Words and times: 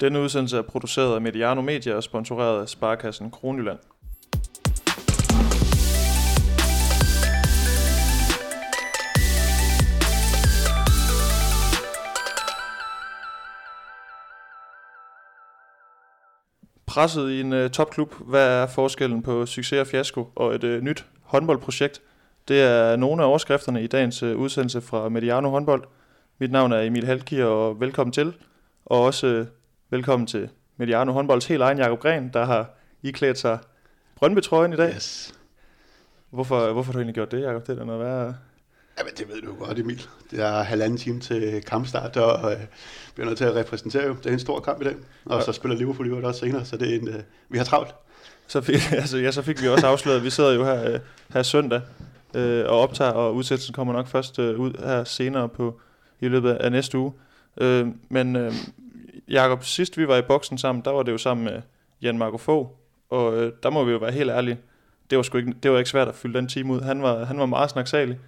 Denne 0.00 0.20
udsendelse 0.20 0.58
er 0.58 0.62
produceret 0.62 1.14
af 1.14 1.20
Mediano 1.20 1.60
Media 1.60 1.94
og 1.94 2.02
sponsoreret 2.02 2.60
af 2.60 2.68
Sparkassen 2.68 3.30
Kronjylland. 3.30 3.78
Presset 16.86 17.30
i 17.30 17.40
en 17.40 17.52
uh, 17.52 17.70
topklub. 17.70 18.14
Hvad 18.20 18.62
er 18.62 18.66
forskellen 18.66 19.22
på 19.22 19.46
succes 19.46 19.80
og 19.80 19.86
fiasko 19.86 20.32
og 20.34 20.54
et 20.54 20.64
uh, 20.64 20.80
nyt 20.80 21.06
håndboldprojekt? 21.22 22.02
Det 22.48 22.62
er 22.62 22.96
nogle 22.96 23.22
af 23.22 23.26
overskrifterne 23.26 23.82
i 23.82 23.86
dagens 23.86 24.22
uh, 24.22 24.36
udsendelse 24.36 24.80
fra 24.80 25.08
Mediano 25.08 25.50
Håndbold. 25.50 25.84
Mit 26.38 26.52
navn 26.52 26.72
er 26.72 26.80
Emil 26.80 27.06
Halkier, 27.06 27.46
og 27.46 27.80
velkommen 27.80 28.12
til. 28.12 28.34
Og 28.86 29.02
også 29.02 29.26
uh, 29.26 29.46
velkommen 29.90 30.26
til 30.26 30.48
Mediano 30.76 31.12
Håndbolds 31.12 31.46
helt 31.46 31.62
egen 31.62 31.78
Jakob 31.78 32.00
Gren, 32.00 32.30
der 32.32 32.44
har 32.44 32.70
iklædt 33.02 33.38
sig 33.38 33.58
Brøndby-trøjen 34.16 34.72
i 34.72 34.76
dag. 34.76 34.94
Yes. 34.94 35.34
Hvorfor, 36.30 36.72
hvorfor 36.72 36.86
har 36.86 36.92
du 36.92 36.98
egentlig 36.98 37.14
gjort 37.14 37.30
det, 37.30 37.42
Jakob? 37.42 37.66
Det 37.66 37.78
er 37.78 37.84
noget 37.84 38.00
værre. 38.00 38.36
Jamen, 38.98 39.12
det 39.18 39.28
ved 39.28 39.42
du 39.42 39.54
godt, 39.54 39.78
Emil. 39.78 40.02
Det 40.30 40.40
er 40.40 40.62
halvanden 40.62 40.98
time 40.98 41.20
til 41.20 41.62
kampstart, 41.62 42.16
og 42.16 42.52
øh, 42.52 42.58
bliver 43.14 43.26
nødt 43.26 43.38
til 43.38 43.44
at 43.44 43.54
repræsentere. 43.54 44.08
Det 44.08 44.26
er 44.26 44.32
en 44.32 44.38
stor 44.38 44.60
kamp 44.60 44.80
i 44.80 44.84
dag, 44.84 44.94
og 45.24 45.38
Ja. 45.38 45.44
så 45.44 45.52
spiller 45.52 45.76
Liverpool 45.76 46.08
jo 46.08 46.26
også 46.26 46.40
senere, 46.40 46.64
så 46.64 46.76
det 46.76 46.94
er 46.94 46.98
en, 47.00 47.08
øh, 47.08 47.22
vi 47.48 47.58
har 47.58 47.64
travlt. 47.64 47.94
Så 48.46 48.60
fik, 48.60 48.92
altså, 48.92 49.18
ja, 49.18 49.30
så 49.30 49.42
fik 49.42 49.62
vi 49.62 49.68
også 49.68 49.86
afsløret, 49.86 50.24
vi 50.24 50.30
sidder 50.30 50.52
jo 50.52 50.64
her, 50.64 50.92
øh, 50.92 51.00
her 51.32 51.42
søndag 51.42 51.80
øh, 52.34 52.64
og 52.66 52.80
optager, 52.80 53.10
og 53.10 53.34
udsættelsen 53.34 53.74
kommer 53.74 53.92
nok 53.92 54.06
først 54.08 54.38
øh, 54.38 54.60
ud 54.60 54.72
her 54.78 55.04
senere 55.04 55.48
på 55.48 55.80
i 56.20 56.28
løbet 56.28 56.50
af 56.52 56.72
næste 56.72 56.98
uge. 56.98 57.12
Øh, 57.60 57.86
men 58.08 58.36
øh, 58.36 58.52
Jakob, 59.28 59.64
sidst 59.64 59.98
vi 59.98 60.08
var 60.08 60.16
i 60.16 60.22
boksen 60.22 60.58
sammen, 60.58 60.84
der 60.84 60.90
var 60.90 61.02
det 61.02 61.12
jo 61.12 61.18
sammen 61.18 61.44
med 61.44 61.62
Jan 62.02 62.18
Marco 62.18 62.38
Fogh, 62.38 62.68
og 63.10 63.36
øh, 63.36 63.52
der 63.62 63.70
må 63.70 63.84
vi 63.84 63.92
jo 63.92 63.98
være 63.98 64.12
helt 64.12 64.30
ærlige. 64.30 64.58
Det 65.10 65.16
var, 65.16 65.22
sgu 65.22 65.38
ikke, 65.38 65.54
det 65.62 65.70
var 65.70 65.78
ikke 65.78 65.90
svært 65.90 66.08
at 66.08 66.14
fylde 66.14 66.38
den 66.38 66.48
time 66.48 66.72
ud. 66.72 66.80
Han 66.80 67.02
var, 67.02 67.24
han 67.24 67.38
var 67.38 67.46
meget 67.46 67.70
snaksalig. 67.70 68.18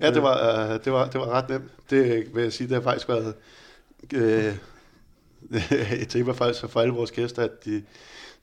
Ja, 0.00 0.10
det 0.10 0.22
var, 0.22 0.68
øh, 0.72 0.84
det 0.84 0.92
var, 0.92 1.08
det 1.08 1.20
var 1.20 1.28
ret 1.28 1.48
nemt. 1.48 1.70
Det 1.90 2.34
vil 2.34 2.42
jeg 2.42 2.52
sige, 2.52 2.68
det 2.68 2.74
har 2.74 2.82
faktisk 2.82 3.08
været 3.08 3.34
øh, 4.14 4.54
et 6.02 6.08
tema 6.08 6.32
faktisk 6.32 6.68
for 6.68 6.80
alle 6.80 6.94
vores 6.94 7.12
gæster, 7.12 7.42
at 7.42 7.64
de, 7.64 7.82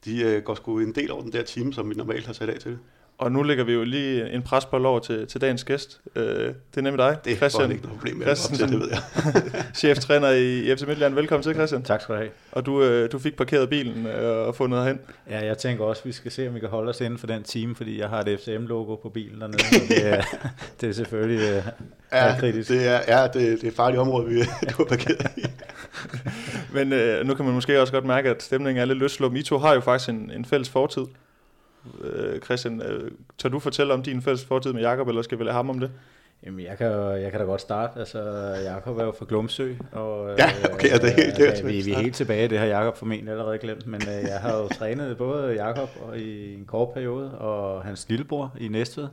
de 0.05 0.21
øh, 0.21 0.43
går 0.43 0.55
sgu 0.55 0.79
en 0.79 0.95
del 0.95 1.11
over 1.11 1.21
den 1.21 1.33
der 1.33 1.43
time, 1.43 1.73
som 1.73 1.89
vi 1.89 1.95
normalt 1.95 2.25
har 2.25 2.33
sat 2.33 2.49
af 2.49 2.59
til. 2.59 2.77
Og 3.17 3.31
nu 3.31 3.43
lægger 3.43 3.63
vi 3.63 3.73
jo 3.73 3.83
lige 3.83 4.29
en 4.31 4.41
presbold 4.41 4.85
over 4.85 4.99
til, 4.99 5.27
til 5.27 5.41
dagens 5.41 5.63
gæst. 5.63 6.01
Øh, 6.15 6.23
det 6.25 6.53
er 6.77 6.81
nemlig 6.81 6.97
dig, 7.05 7.17
Det 7.25 7.33
er 7.33 7.37
Christian, 7.37 7.71
ikke 7.71 7.83
noget 7.83 7.97
problem 7.99 8.17
med 8.17 8.35
til, 8.35 8.69
det 8.69 8.79
ved 8.79 8.89
jeg. 8.89 9.01
cheftræner 9.75 10.29
i, 10.29 10.59
i 10.59 10.75
FC 10.75 10.81
Midtjylland. 10.81 11.13
Velkommen 11.13 11.43
til, 11.43 11.53
Christian. 11.53 11.83
Tak 11.83 12.01
skal 12.01 12.15
du 12.15 12.19
have. 12.19 12.29
Og 12.51 12.65
du, 12.65 12.83
øh, 12.83 13.11
du 13.11 13.19
fik 13.19 13.37
parkeret 13.37 13.69
bilen 13.69 14.07
øh, 14.07 14.47
og 14.47 14.55
fundet 14.55 14.85
hen. 14.85 14.99
Ja, 15.29 15.45
jeg 15.45 15.57
tænker 15.57 15.83
også, 15.83 16.01
at 16.01 16.05
vi 16.05 16.11
skal 16.11 16.31
se, 16.31 16.47
om 16.47 16.55
vi 16.55 16.59
kan 16.59 16.69
holde 16.69 16.89
os 16.89 17.01
inden 17.01 17.19
for 17.19 17.27
den 17.27 17.43
time, 17.43 17.75
fordi 17.75 17.99
jeg 17.99 18.09
har 18.09 18.19
et 18.21 18.39
FCM-logo 18.39 18.95
på 18.95 19.09
bilen 19.09 19.41
dernede, 19.41 19.57
det 19.89 20.07
er, 20.07 20.23
det 20.81 20.89
er 20.89 20.93
selvfølgelig 20.93 21.49
øh, 21.49 21.63
Ja, 22.11 22.35
kritisk. 22.39 22.69
det 22.69 22.87
er, 22.87 22.99
ja, 23.19 23.23
det, 23.23 23.33
det 23.33 23.63
er 23.63 23.67
et 23.67 23.73
farligt 23.75 23.99
område, 24.01 24.27
vi 24.27 24.39
du 24.41 24.45
har 24.77 24.85
parkeret 24.85 25.27
i. 25.37 25.45
Men 26.73 26.93
øh, 26.93 27.25
nu 27.27 27.33
kan 27.33 27.45
man 27.45 27.53
måske 27.53 27.81
også 27.81 27.93
godt 27.93 28.05
mærke, 28.05 28.29
at 28.29 28.43
stemningen 28.43 28.81
er 28.81 28.85
lidt 28.85 28.99
løsluppen. 28.99 29.39
I 29.39 29.43
to 29.43 29.57
har 29.57 29.73
jo 29.73 29.79
faktisk 29.79 30.09
en, 30.09 30.31
en 30.35 30.45
fælles 30.45 30.69
fortid. 30.69 31.03
Øh, 32.01 32.39
Christian, 32.41 32.81
øh, 32.81 33.11
tør 33.37 33.49
du 33.49 33.59
fortælle 33.59 33.93
om 33.93 34.03
din 34.03 34.21
fælles 34.21 34.45
fortid 34.45 34.73
med 34.73 34.81
Jakob, 34.81 35.07
eller 35.07 35.21
skal 35.21 35.39
vi 35.39 35.43
lade 35.43 35.55
ham 35.55 35.69
om 35.69 35.79
det? 35.79 35.91
Jamen, 36.45 36.65
jeg 36.65 36.77
kan, 36.77 36.91
jeg 37.21 37.31
kan 37.31 37.39
da 37.39 37.45
godt 37.45 37.61
starte. 37.61 37.99
Altså, 37.99 38.19
Jakob 38.63 38.97
er 38.97 39.03
jo 39.03 39.11
fra 39.19 39.25
Glumsø, 39.29 39.73
og 39.91 40.29
øh, 40.31 40.35
Ja, 40.39 40.49
okay, 40.73 40.89
ja, 40.89 40.97
det 40.97 41.03
er 41.11 41.15
helt- 41.23 41.37
det 41.37 41.47
er 41.47 41.61
øh, 41.63 41.67
vi, 41.69 41.81
vi 41.85 41.91
er 41.91 41.97
helt 41.97 42.15
tilbage, 42.15 42.47
det 42.47 42.59
har 42.59 42.65
Jakob 42.65 42.97
formentlig 42.97 43.31
allerede 43.31 43.57
glemt, 43.57 43.87
men 43.87 44.01
øh, 44.01 44.23
jeg 44.23 44.39
har 44.41 44.57
jo 44.57 44.67
trænet 44.79 45.17
både 45.17 45.53
Jakob 45.53 45.89
og 46.07 46.17
i 46.19 46.53
en 46.53 46.65
kort 46.65 46.89
periode, 46.93 47.37
og 47.37 47.83
hans 47.83 48.09
lillebror 48.09 48.53
i 48.59 48.67
Næstved, 48.67 49.07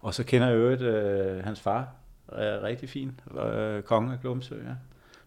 og 0.00 0.14
så 0.14 0.24
kender 0.24 0.48
jeg 0.48 0.56
jo 0.56 0.60
øvrigt 0.60 0.82
øh, 0.82 1.44
hans 1.44 1.60
far, 1.60 1.88
er 2.32 2.62
rigtig 2.62 2.88
fin, 2.88 3.20
øh, 3.54 3.82
kongen 3.82 4.12
af 4.12 4.20
Glumsø, 4.20 4.54
ja. 4.54 4.74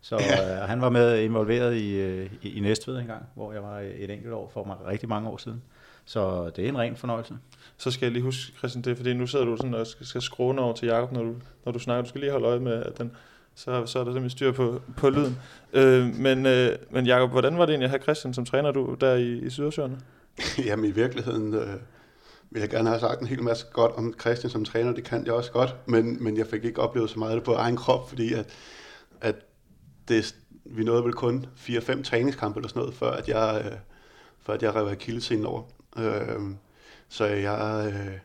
Så 0.01 0.15
øh, 0.15 0.67
han 0.69 0.81
var 0.81 0.89
med 0.89 1.19
involveret 1.19 1.75
i, 1.75 1.95
øh, 2.01 2.29
i, 2.41 2.57
i 2.57 2.59
Næstved 2.59 2.99
engang, 2.99 3.25
hvor 3.35 3.53
jeg 3.53 3.63
var 3.63 3.79
et 3.97 4.09
enkelt 4.09 4.33
år 4.33 4.49
for 4.53 4.63
mig, 4.63 4.75
rigtig 4.87 5.09
mange 5.09 5.29
år 5.29 5.37
siden. 5.37 5.61
Så 6.05 6.51
det 6.55 6.65
er 6.65 6.69
en 6.69 6.77
ren 6.77 6.95
fornøjelse. 6.95 7.33
Så 7.77 7.91
skal 7.91 8.05
jeg 8.05 8.13
lige 8.13 8.23
huske, 8.23 8.57
Christian, 8.57 8.83
det 8.83 8.91
er 8.91 8.95
fordi 8.95 9.13
nu 9.13 9.27
sidder 9.27 9.45
du 9.45 9.57
sådan 9.57 9.73
og 9.73 9.87
skal, 9.87 10.05
skal 10.05 10.21
skråne 10.21 10.61
over 10.61 10.73
til 10.73 10.87
Jakob, 10.87 11.11
når 11.11 11.23
du, 11.23 11.35
når 11.65 11.71
du 11.71 11.79
snakker. 11.79 12.03
Du 12.03 12.09
skal 12.09 12.21
lige 12.21 12.31
holde 12.31 12.47
øje 12.47 12.59
med, 12.59 12.83
at 12.83 12.97
den, 12.97 13.11
så, 13.55 13.85
så 13.85 13.99
er 13.99 14.03
der 14.03 14.11
simpelthen 14.11 14.29
styr 14.29 14.51
på, 14.51 14.81
på 14.97 15.09
lyden. 15.09 15.37
Øh, 15.73 16.15
men, 16.15 16.45
øh, 16.45 16.77
men 16.89 17.05
Jakob, 17.05 17.31
hvordan 17.31 17.57
var 17.57 17.65
det 17.65 17.71
egentlig 17.71 17.85
at 17.85 17.89
have 17.89 18.03
Christian 18.03 18.33
som 18.33 18.45
træner 18.45 18.71
du 18.71 18.97
der 19.01 19.13
i, 19.13 19.37
i 19.37 19.49
Sydersøerne? 19.49 19.99
Jamen 20.65 20.85
i 20.85 20.91
virkeligheden 20.91 21.53
øh, 21.53 21.75
vil 22.49 22.59
jeg 22.59 22.69
gerne 22.69 22.89
have 22.89 22.99
sagt 22.99 23.21
en 23.21 23.27
hel 23.27 23.43
masse 23.43 23.65
godt 23.73 23.91
om 23.91 24.13
Christian 24.19 24.51
som 24.51 24.65
træner, 24.65 24.93
det 24.93 25.03
kan 25.03 25.25
jeg 25.25 25.33
også 25.33 25.51
godt, 25.51 25.75
men, 25.85 26.23
men 26.23 26.37
jeg 26.37 26.47
fik 26.47 26.65
ikke 26.65 26.81
oplevet 26.81 27.09
så 27.09 27.19
meget 27.19 27.31
af 27.31 27.35
det 27.35 27.43
på 27.43 27.53
egen 27.53 27.77
krop, 27.77 28.09
fordi 28.09 28.33
at, 28.33 28.45
at 29.21 29.35
det, 30.07 30.35
vi 30.65 30.83
nåede 30.83 31.03
vel 31.03 31.13
kun 31.13 31.45
4-5 31.57 32.03
træningskampe 32.03 32.59
eller 32.59 32.69
sådan 32.69 32.79
noget, 32.79 32.95
før 32.95 33.11
at 33.11 33.27
jeg, 33.27 33.61
øh, 33.65 33.77
før 34.41 34.53
at 34.53 34.63
jeg 34.63 34.75
rev 34.75 34.87
akillescenen 34.87 35.45
over. 35.45 35.63
Øh, 35.97 36.39
så 37.09 37.25
jeg... 37.25 37.91
Øh, 37.93 38.19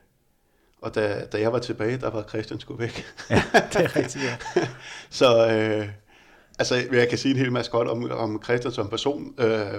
og 0.83 0.95
da, 0.95 1.25
da 1.33 1.41
jeg 1.41 1.53
var 1.53 1.59
tilbage, 1.59 1.97
der 1.97 2.11
var 2.11 2.23
Christian 2.23 2.61
sgu 2.61 2.75
væk. 2.75 3.05
Ja, 3.31 3.43
det 3.73 3.77
er 3.77 3.97
rigtigt, 3.97 4.25
ja. 4.25 4.37
Så 5.11 5.49
øh, 5.49 5.89
altså, 6.59 6.75
jeg 6.93 7.09
kan 7.09 7.19
sige 7.19 7.33
en 7.33 7.39
hel 7.39 7.53
masse 7.53 7.71
godt 7.71 7.89
om, 7.89 8.11
om 8.11 8.43
Christian 8.45 8.73
som 8.73 8.89
person, 8.89 9.35
øh, 9.39 9.75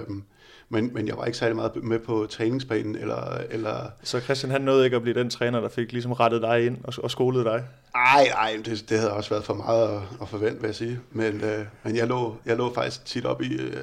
men, 0.68 0.94
men 0.94 1.08
jeg 1.08 1.16
var 1.16 1.24
ikke 1.24 1.38
særlig 1.38 1.56
meget 1.56 1.84
med 1.84 1.98
på 1.98 2.26
træningsbanen, 2.30 2.96
eller, 2.96 3.38
eller 3.50 3.90
Så 4.02 4.20
Christian 4.20 4.50
han 4.52 4.60
nåede 4.60 4.84
ikke 4.84 4.96
at 4.96 5.02
blive 5.02 5.18
den 5.18 5.30
træner, 5.30 5.60
der 5.60 5.68
fik 5.68 5.92
ligesom 5.92 6.12
rettet 6.12 6.42
dig 6.42 6.66
ind 6.66 6.78
og, 6.84 6.94
og 7.02 7.10
skolet 7.10 7.44
dig. 7.44 7.64
ej, 7.94 8.26
ej, 8.34 8.56
det, 8.64 8.84
det 8.88 8.98
havde 8.98 9.12
også 9.12 9.30
været 9.30 9.44
for 9.44 9.54
meget 9.54 9.88
at, 9.88 10.02
at 10.22 10.28
forvente, 10.28 10.60
vil 10.60 10.68
jeg 10.68 10.74
sige. 10.74 11.00
Men, 11.10 11.40
øh, 11.44 11.66
men 11.82 11.96
jeg, 11.96 12.06
lå, 12.06 12.36
jeg 12.46 12.56
lå 12.56 12.74
faktisk 12.74 13.04
tit 13.04 13.26
op 13.26 13.42
i 13.42 13.54
øh, 13.54 13.76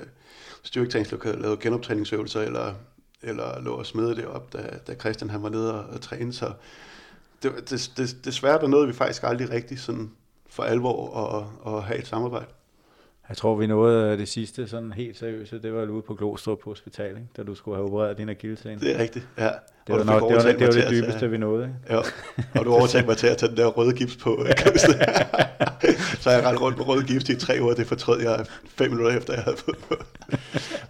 styrketræningslokalet, 0.64 1.42
lavede 1.42 1.58
genoptræningsøvelser, 1.62 2.42
eller, 2.42 2.74
eller 3.22 3.62
lå 3.62 3.74
og 3.74 3.86
smede 3.86 4.16
det 4.16 4.26
op, 4.28 4.54
da, 4.54 4.80
da 4.88 4.96
Christian 4.96 5.30
han 5.30 5.44
var 5.44 5.50
nede 5.50 5.84
og, 5.84 5.94
og 5.94 6.02
træne, 6.02 6.34
så 6.34 6.54
det, 7.44 7.70
det, 7.70 7.92
det, 7.98 8.26
desværre 8.26 8.60
der 8.62 8.68
nåede 8.68 8.88
vi 8.88 8.94
faktisk 8.94 9.24
aldrig 9.24 9.50
rigtigt 9.50 9.82
sådan 9.82 10.12
for 10.50 10.64
alvor 10.64 11.18
at, 11.18 11.74
at 11.74 11.84
have 11.84 12.00
et 12.00 12.08
samarbejde. 12.08 12.52
Jeg 13.30 13.38
tror, 13.38 13.56
vi 13.56 13.68
nåede 13.68 14.18
det 14.18 14.28
sidste 14.28 14.68
sådan 14.68 14.92
helt 14.94 15.18
seriøse. 15.18 15.62
Det 15.62 15.74
var 15.74 15.86
ude 15.86 16.02
på 16.02 16.14
Glostrup 16.14 16.64
Hospital, 16.64 17.10
ikke? 17.10 17.22
da 17.38 17.44
du 17.44 17.56
skulle 17.56 17.78
have 17.78 17.86
opereret 17.88 18.18
din 18.18 18.30
akillescene. 18.30 18.80
Det 18.80 18.96
er 18.96 19.00
rigtigt, 19.00 19.28
ja. 19.38 19.50
Det 19.88 19.96
var, 19.98 20.04
nok, 20.04 20.30
det, 20.30 20.36
var, 20.36 20.42
det, 20.52 20.60
var 20.62 20.72
det 20.72 20.82
at 20.82 20.92
dybeste, 20.92 21.20
tage- 21.20 21.32
vi 21.32 21.38
nåede. 21.38 21.64
Ikke? 21.64 21.76
Ja, 21.90 22.60
og 22.60 22.66
du 22.66 22.74
overtalte 22.74 23.08
mig 23.08 23.18
til 23.18 23.28
at 23.28 23.38
tage 23.38 23.50
den 23.50 23.58
der 23.58 23.66
røde 23.66 23.94
gips 23.94 24.16
på. 24.16 24.46
øh, 24.46 24.78
se. 24.78 24.88
så 26.24 26.30
jeg 26.32 26.46
rendt 26.46 26.62
rundt 26.62 26.78
med 26.78 26.88
røde 26.88 27.04
gips 27.04 27.30
i 27.30 27.36
tre 27.36 27.58
uger, 27.62 27.74
det 27.74 27.88
fortrød 27.88 28.22
jeg 28.22 28.46
fem 28.76 28.92
minutter 28.92 29.18
efter, 29.18 29.34
jeg 29.34 29.44
havde 29.44 29.58
fået 29.58 29.78
på. 29.90 29.96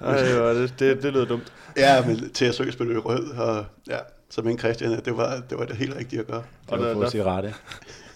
Ej, 0.02 0.18
det, 0.54 0.74
det, 0.80 1.04
det 1.04 1.14
lyder 1.14 1.26
dumt. 1.26 1.54
Ja, 1.78 2.06
men 2.06 2.30
til 2.30 2.46
at 2.46 2.56
søge 2.56 2.72
spille 2.72 2.94
i 2.94 2.98
rød, 2.98 3.30
og 3.38 3.66
ja, 3.90 3.98
så 4.30 4.42
men 4.42 4.60
Christian, 4.60 4.92
at 4.94 5.06
det 5.06 5.18
var, 5.18 5.42
det 5.50 5.58
var 5.58 5.66
det 5.66 5.76
helt 5.76 5.96
rigtige 5.96 6.20
at 6.20 6.28
gøre. 6.28 6.44
Det 6.66 6.72
Og 6.74 6.80
var 6.80 6.86
der- 6.86 6.94
på 6.94 7.00
der- 7.00 7.06
at 7.06 7.12
sige 7.12 7.24
rette. 7.24 7.54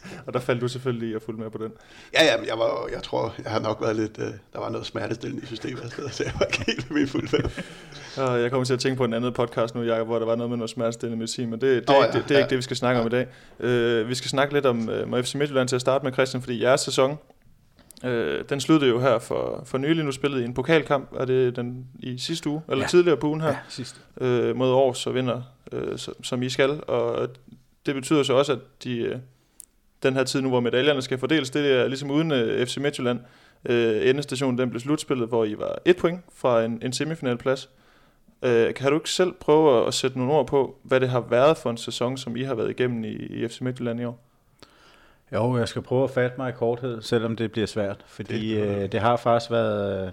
Og 0.26 0.34
der 0.34 0.40
faldt 0.40 0.62
du 0.62 0.68
selvfølgelig 0.68 1.10
i 1.10 1.14
at 1.14 1.22
fulgte 1.22 1.44
med 1.44 1.52
på 1.52 1.58
den. 1.58 1.72
Ja, 2.14 2.24
ja, 2.24 2.44
jeg, 2.48 2.60
var, 2.60 2.88
jeg 2.94 3.04
tror, 3.04 3.34
jeg 3.44 3.52
har 3.52 3.60
nok 3.60 3.82
været 3.82 3.96
lidt, 3.96 4.18
øh, 4.20 4.26
der 4.54 4.60
var 4.60 4.70
noget 4.70 4.88
smertestillende 4.88 5.44
i 5.44 5.46
systemet, 5.46 5.94
så 6.16 6.24
jeg 6.24 6.34
var 6.40 6.46
ikke 6.46 6.64
helt 6.68 6.94
ved 6.94 7.08
fuld 7.08 7.28
fem. 7.28 7.46
Og 8.24 8.42
jeg 8.42 8.52
kommer 8.52 8.66
til 8.66 8.74
at 8.74 8.80
tænke 8.80 8.98
på 8.98 9.06
en 9.06 9.14
anden 9.14 9.34
podcast 9.34 9.76
nu, 9.76 9.82
Jacob, 9.84 10.08
hvor 10.08 10.20
der 10.20 10.26
var 10.26 10.36
noget 10.36 10.50
med 10.50 10.58
noget 10.58 10.70
smertestillende 10.70 11.18
medicin, 11.18 11.50
men 11.50 11.62
det, 11.62 11.88
det, 11.88 11.90
oh, 11.90 11.96
ja, 11.96 12.06
ja, 12.06 12.12
det, 12.12 12.24
det 12.24 12.32
er 12.32 12.36
ja. 12.36 12.40
ikke 12.46 12.50
det, 12.50 12.58
vi 12.58 12.62
skal 12.62 12.78
snakke 12.78 13.02
om 13.02 13.08
i 13.08 13.10
dag. 13.10 13.28
Uh, 13.60 14.10
vi 14.10 14.16
skal 14.16 14.30
snakke 14.30 14.54
lidt 14.54 14.66
om 14.66 14.90
uh, 15.14 15.24
FC 15.24 15.36
Midtjylland 15.36 15.68
til 15.68 15.76
at 15.76 15.82
starte 15.82 16.06
med, 16.06 16.14
Christian, 16.14 16.42
fordi 16.42 16.64
jeres 16.64 16.82
sæson, 16.82 17.18
uh, 18.04 18.10
den 18.50 18.60
sluttede 18.62 18.92
jo 18.92 19.00
her 19.00 19.20
for, 19.20 19.62
for 19.66 19.78
nylig. 19.78 20.06
Nu 20.06 20.12
spillede 20.12 20.42
I 20.42 20.46
en 20.46 20.54
pokalkamp, 20.54 21.10
er 21.16 21.26
det 21.26 21.56
den 21.56 21.86
i 22.00 22.18
sidste 22.18 22.50
uge, 22.50 22.62
eller 22.68 22.78
ja. 22.78 22.84
Ja. 22.84 22.88
tidligere 22.88 23.18
på 23.18 23.28
ugen 23.28 23.42
her, 23.42 23.50
Ja, 23.50 23.58
sidst. 23.70 24.02
ja. 24.22 24.50
uh, 24.50 24.56
mod 24.58 24.70
Aarhus, 24.70 24.98
så 24.98 25.12
vinder, 25.12 25.42
uh, 25.72 25.98
som, 25.98 26.24
som 26.24 26.44
I 26.44 26.50
skal. 26.50 26.84
Og 26.88 27.30
det 27.86 27.96
betyder 27.96 28.24
så 28.24 28.34
også, 28.34 28.52
at 28.52 28.60
de, 28.84 29.12
uh, 29.16 29.20
den 30.04 30.14
her 30.14 30.24
tid 30.24 30.42
nu, 30.42 30.50
hvor 30.50 30.60
medaljerne 30.60 31.02
skal 31.02 31.18
fordeles, 31.18 31.50
det 31.50 31.72
er 31.72 31.88
ligesom 31.88 32.12
uden 32.12 32.32
uh, 32.32 32.66
FC 32.66 32.78
Midtjylland. 32.78 33.20
Uh, 33.70 33.76
endestationen 34.10 34.58
den 34.58 34.70
blev 34.70 34.80
slutspillet, 34.80 35.28
hvor 35.30 35.46
I 35.46 35.58
var 35.58 35.78
et 35.86 35.98
point 35.98 36.22
fra 36.36 36.64
en, 36.64 36.80
en 36.86 36.94
semifinalplads. 36.94 37.70
Øh, 38.46 38.74
kan 38.74 38.90
du 38.92 38.96
ikke 38.98 39.10
selv 39.10 39.32
prøve 39.40 39.82
at, 39.82 39.88
at 39.88 39.94
sætte 39.94 40.18
nogle 40.18 40.34
ord 40.34 40.48
på, 40.48 40.76
hvad 40.84 41.00
det 41.00 41.10
har 41.10 41.20
været 41.20 41.58
for 41.58 41.70
en 41.70 41.78
sæson, 41.78 42.18
som 42.18 42.36
I 42.36 42.44
har 42.44 42.56
været 42.56 42.70
igennem 42.70 43.04
i, 43.04 43.08
i 43.12 43.48
FC 43.48 43.62
Midtjylland 43.62 44.02
i 44.02 44.04
år? 44.04 44.20
Jo, 45.34 45.58
jeg 45.58 45.68
skal 45.68 45.82
prøve 45.82 46.04
at 46.04 46.10
fatte 46.10 46.36
mig 46.38 46.50
i 46.50 46.52
korthed, 46.52 47.02
selvom 47.02 47.36
det 47.36 47.52
bliver 47.52 47.68
svært, 47.68 48.04
fordi 48.08 48.56
Det- 48.56 48.68
det, 48.70 48.84
øh, 48.84 48.92
det 48.92 49.00
har 49.00 49.16
faktisk 49.18 49.52
været, 49.52 50.06
øh, 50.06 50.12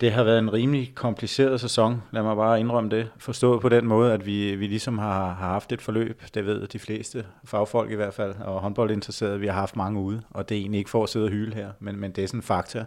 det 0.00 0.12
har 0.12 0.24
været 0.24 0.38
en 0.38 0.52
rimelig 0.52 0.92
kompliceret 0.94 1.60
sæson, 1.60 2.02
lad 2.12 2.22
mig 2.22 2.36
bare 2.36 2.60
indrømme 2.60 2.90
det. 2.90 3.10
Forstået 3.18 3.60
på 3.60 3.68
den 3.68 3.86
måde, 3.86 4.12
at 4.12 4.26
vi, 4.26 4.54
vi 4.54 4.66
ligesom 4.66 4.98
har, 4.98 5.24
har 5.24 5.48
haft 5.48 5.72
et 5.72 5.82
forløb, 5.82 6.22
det 6.34 6.46
ved 6.46 6.66
de 6.66 6.78
fleste 6.78 7.26
fagfolk 7.44 7.90
i 7.90 7.94
hvert 7.94 8.14
fald, 8.14 8.34
og 8.40 8.60
håndboldinteresserede, 8.60 9.40
vi 9.40 9.46
har 9.46 9.54
haft 9.54 9.76
mange 9.76 10.00
ude, 10.00 10.22
og 10.30 10.48
det 10.48 10.54
er 10.54 10.60
egentlig 10.60 10.78
ikke 10.78 10.90
for 10.90 11.02
at 11.02 11.08
sidde 11.08 11.24
og 11.24 11.30
hyle 11.30 11.54
her, 11.54 11.70
men, 11.80 12.00
men 12.00 12.12
det 12.12 12.24
er 12.24 12.28
sådan 12.28 12.38
en 12.38 12.42
fakta. 12.42 12.84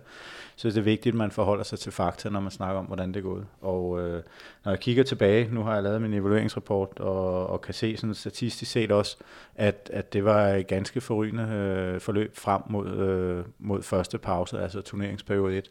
Så 0.55 0.67
det 0.67 0.77
er 0.77 0.81
vigtigt, 0.81 1.13
at 1.13 1.17
man 1.17 1.31
forholder 1.31 1.63
sig 1.63 1.79
til 1.79 1.91
fakta, 1.91 2.29
når 2.29 2.39
man 2.39 2.51
snakker 2.51 2.79
om, 2.79 2.85
hvordan 2.85 3.07
det 3.07 3.17
er 3.17 3.23
gået. 3.23 3.45
Og 3.61 4.01
øh, 4.01 4.23
når 4.65 4.71
jeg 4.71 4.79
kigger 4.79 5.03
tilbage, 5.03 5.49
nu 5.51 5.63
har 5.63 5.73
jeg 5.73 5.83
lavet 5.83 6.01
min 6.01 6.13
evalueringsrapport, 6.13 6.99
og, 6.99 7.47
og 7.47 7.61
kan 7.61 7.73
se 7.73 7.97
sådan 7.97 8.13
statistisk 8.13 8.71
set 8.71 8.91
også, 8.91 9.17
at, 9.55 9.89
at 9.93 10.13
det 10.13 10.25
var 10.25 10.47
et 10.47 10.67
ganske 10.67 11.01
forrygende 11.01 11.43
øh, 11.43 12.01
forløb 12.01 12.37
frem 12.37 12.61
mod, 12.69 12.87
øh, 12.87 13.43
mod 13.59 13.81
første 13.81 14.17
pause, 14.17 14.59
altså 14.59 14.81
turneringsperiode 14.81 15.57
1. 15.57 15.69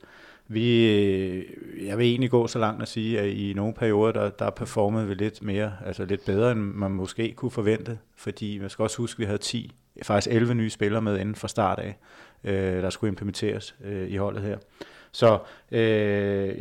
Vi, 0.51 0.87
øh, 0.87 1.45
jeg 1.87 1.99
vil 1.99 2.07
egentlig 2.07 2.31
gå 2.31 2.47
så 2.47 2.59
langt 2.59 2.83
at 2.83 2.89
sige, 2.89 3.21
at 3.21 3.29
i 3.29 3.53
nogle 3.57 3.75
perioder, 3.75 4.13
der, 4.13 4.31
der 4.31 4.51
performede 4.51 5.07
vi 5.07 5.15
lidt 5.15 5.43
mere, 5.43 5.73
altså 5.87 6.05
lidt 6.05 6.25
bedre, 6.25 6.53
end 6.53 6.61
man 6.61 6.91
måske 6.91 7.33
kunne 7.37 7.51
forvente, 7.51 7.99
fordi 8.17 8.59
man 8.59 8.71
skal 8.71 8.83
også 8.83 8.97
huske, 8.97 9.17
at 9.17 9.21
vi 9.21 9.25
havde 9.25 9.39
10, 9.39 9.75
faktisk 10.03 10.35
11 10.35 10.55
nye 10.55 10.71
spillere 10.71 11.03
med 11.03 11.19
inden 11.19 11.35
fra 11.35 11.49
start 11.49 11.79
af, 11.79 11.97
øh, 12.45 12.83
der 12.83 12.91
skulle 12.91 13.09
implementeres 13.09 13.75
øh, 13.85 14.09
i 14.09 14.17
holdet 14.17 14.43
her. 14.43 14.59
Så 15.13 15.39
øh, 15.73 16.55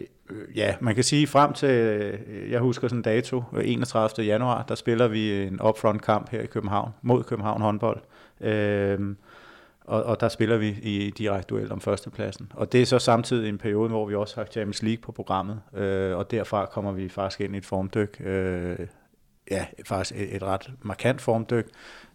ja, 0.56 0.76
man 0.82 0.96
kan 0.96 1.04
sige 1.04 1.28
frem 1.28 1.54
til, 1.54 1.70
øh, 1.70 2.52
jeg 2.52 2.60
husker 2.60 2.88
sådan 2.88 3.00
en 3.00 3.04
dato, 3.04 3.44
31. 3.64 4.26
januar, 4.26 4.64
der 4.64 4.76
spiller 4.76 5.08
vi 5.08 5.44
en 5.44 5.62
upfront 5.62 6.02
kamp 6.02 6.30
her 6.30 6.42
i 6.42 6.46
København, 6.46 6.92
mod 7.02 7.24
København 7.24 7.62
håndbold. 7.62 8.02
Øh, 8.42 9.00
og, 9.88 10.04
og 10.04 10.20
der 10.20 10.30
spiller 10.30 10.58
vi 10.58 10.70
i 10.70 11.10
direkte 11.10 11.56
duel 11.56 11.72
om 11.72 11.82
førstepladsen. 11.82 12.52
Og 12.56 12.72
det 12.72 12.82
er 12.82 12.86
så 12.86 13.00
samtidig 13.00 13.50
en 13.50 13.58
periode, 13.58 13.90
hvor 13.90 14.06
vi 14.06 14.16
også 14.16 14.36
har 14.36 14.46
Champions 14.46 14.84
League 14.84 15.02
på 15.02 15.12
programmet, 15.12 15.62
øh, 15.74 16.18
og 16.18 16.32
derfra 16.32 16.66
kommer 16.66 16.92
vi 16.92 17.10
faktisk 17.10 17.42
ind 17.42 17.56
i 17.56 17.58
et 17.58 17.66
formdyk, 17.66 18.22
øh, 18.26 18.78
ja, 19.52 19.66
faktisk 19.86 20.20
et, 20.22 20.36
et 20.36 20.44
ret 20.44 20.72
markant 20.82 21.22
formdyk, 21.22 21.66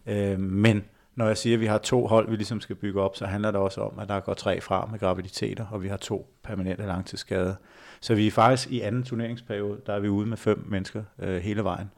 øh, 0.05 0.39
men 0.39 0.83
når 1.15 1.27
jeg 1.27 1.37
siger, 1.37 1.57
at 1.57 1.61
vi 1.61 1.65
har 1.65 1.77
to 1.77 2.07
hold, 2.07 2.29
vi 2.29 2.35
ligesom 2.35 2.61
skal 2.61 2.75
bygge 2.75 3.01
op, 3.01 3.15
så 3.15 3.25
handler 3.25 3.51
det 3.51 3.59
også 3.59 3.81
om, 3.81 3.99
at 3.99 4.09
der 4.09 4.19
går 4.19 4.33
tre 4.33 4.61
fra 4.61 4.87
med 4.91 4.99
graviditeter, 4.99 5.65
og 5.71 5.83
vi 5.83 5.87
har 5.87 5.97
to 5.97 6.33
permanente 6.43 6.85
langtidsskade. 6.85 7.55
Så 8.01 8.15
vi 8.15 8.27
er 8.27 8.31
faktisk 8.31 8.71
i 8.71 8.81
anden 8.81 9.03
turneringsperiode, 9.03 9.81
der 9.85 9.93
er 9.93 9.99
vi 9.99 10.09
ude 10.09 10.27
med 10.27 10.37
fem 10.37 10.65
mennesker 10.69 11.03
øh, 11.19 11.41
hele 11.41 11.63
vejen. 11.63 11.91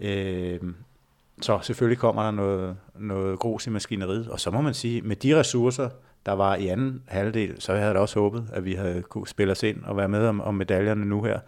Øh, 0.00 0.60
så 1.40 1.58
selvfølgelig 1.62 1.98
kommer 1.98 2.22
der 2.22 2.30
noget, 2.30 2.76
noget 2.98 3.38
grus 3.38 3.66
i 3.66 3.70
maskineriet, 3.70 4.28
og 4.28 4.40
så 4.40 4.50
må 4.50 4.60
man 4.60 4.74
sige, 4.74 5.02
med 5.02 5.16
de 5.16 5.38
ressourcer, 5.38 5.88
der 6.26 6.32
var 6.32 6.54
i 6.54 6.68
anden 6.68 7.02
halvdel, 7.06 7.60
så 7.60 7.72
havde 7.72 7.86
jeg 7.86 7.94
da 7.94 8.00
også 8.00 8.20
håbet, 8.20 8.46
at 8.52 8.64
vi 8.64 8.74
havde 8.74 9.02
kunne 9.02 9.28
spille 9.28 9.52
os 9.52 9.62
ind 9.62 9.84
og 9.84 9.96
være 9.96 10.08
med 10.08 10.26
om, 10.26 10.40
om 10.40 10.54
medaljerne 10.54 11.04
nu 11.04 11.22
her. 11.22 11.38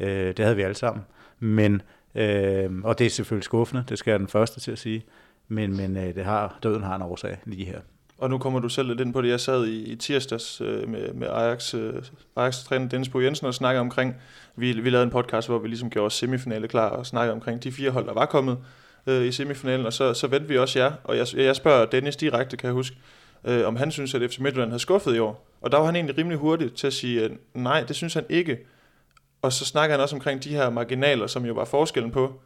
Øh, 0.00 0.26
det 0.26 0.38
havde 0.38 0.56
vi 0.56 0.62
alle 0.62 0.74
sammen. 0.74 1.04
Men, 1.38 1.82
øh, 2.14 2.70
og 2.84 2.98
det 2.98 3.06
er 3.06 3.10
selvfølgelig 3.10 3.44
skuffende, 3.44 3.84
det 3.88 3.98
skal 3.98 4.10
jeg 4.10 4.20
den 4.20 4.28
første 4.28 4.60
til 4.60 4.70
at 4.72 4.78
sige, 4.78 5.04
men, 5.48 5.76
men 5.76 5.96
øh, 5.96 6.14
det 6.14 6.24
har, 6.24 6.58
døden 6.62 6.82
har 6.82 6.96
en 6.96 7.02
årsag 7.02 7.38
lige 7.44 7.64
her. 7.64 7.80
Og 8.18 8.30
nu 8.30 8.38
kommer 8.38 8.60
du 8.60 8.68
selv 8.68 8.88
lidt 8.88 9.00
ind 9.00 9.12
på 9.12 9.22
det. 9.22 9.28
Jeg 9.28 9.40
sad 9.40 9.66
i, 9.66 9.82
i 9.82 9.96
tirsdags 9.96 10.60
øh, 10.60 10.88
med, 10.88 11.12
med 11.12 11.28
Ajax, 11.28 11.74
øh, 11.74 12.02
Ajax-træner 12.36 12.88
Dennis 12.88 13.08
Bo 13.08 13.20
Jensen 13.20 13.46
og 13.46 13.54
snakkede 13.54 13.80
omkring, 13.80 14.14
vi, 14.56 14.72
vi 14.72 14.90
lavede 14.90 15.04
en 15.04 15.10
podcast, 15.10 15.48
hvor 15.48 15.58
vi 15.58 15.68
ligesom 15.68 15.90
gjorde 15.90 16.10
semifinale 16.10 16.68
klar 16.68 16.88
og 16.88 17.06
snakkede 17.06 17.32
omkring 17.32 17.64
de 17.64 17.72
fire 17.72 17.90
hold, 17.90 18.06
der 18.06 18.14
var 18.14 18.26
kommet 18.26 18.58
øh, 19.08 19.26
i 19.26 19.32
semifinalen, 19.32 19.86
og 19.86 19.92
så, 19.92 20.14
så 20.14 20.26
vendte 20.26 20.48
vi 20.48 20.58
også 20.58 20.78
jer. 20.78 20.92
Og 21.04 21.16
jeg, 21.16 21.26
jeg 21.36 21.56
spørger 21.56 21.86
Dennis 21.86 22.16
direkte, 22.16 22.56
kan 22.56 22.66
jeg 22.66 22.74
huske, 22.74 22.96
øh, 23.44 23.66
om 23.66 23.76
han 23.76 23.90
synes, 23.90 24.14
at 24.14 24.30
FC 24.30 24.38
Midtjylland 24.38 24.70
havde 24.70 24.80
skuffet 24.82 25.16
i 25.16 25.18
år. 25.18 25.48
Og 25.60 25.72
der 25.72 25.78
var 25.78 25.86
han 25.86 25.96
egentlig 25.96 26.18
rimelig 26.18 26.38
hurtig 26.38 26.74
til 26.74 26.86
at 26.86 26.92
sige, 26.92 27.24
at 27.24 27.30
nej, 27.54 27.82
det 27.82 27.96
synes 27.96 28.14
han 28.14 28.24
ikke. 28.28 28.58
Og 29.42 29.52
så 29.52 29.64
snakker 29.64 29.96
han 29.96 30.02
også 30.02 30.16
omkring 30.16 30.44
de 30.44 30.48
her 30.48 30.70
marginaler, 30.70 31.26
som 31.26 31.44
jo 31.44 31.52
var 31.52 31.64
forskellen 31.64 32.10
på, 32.10 32.40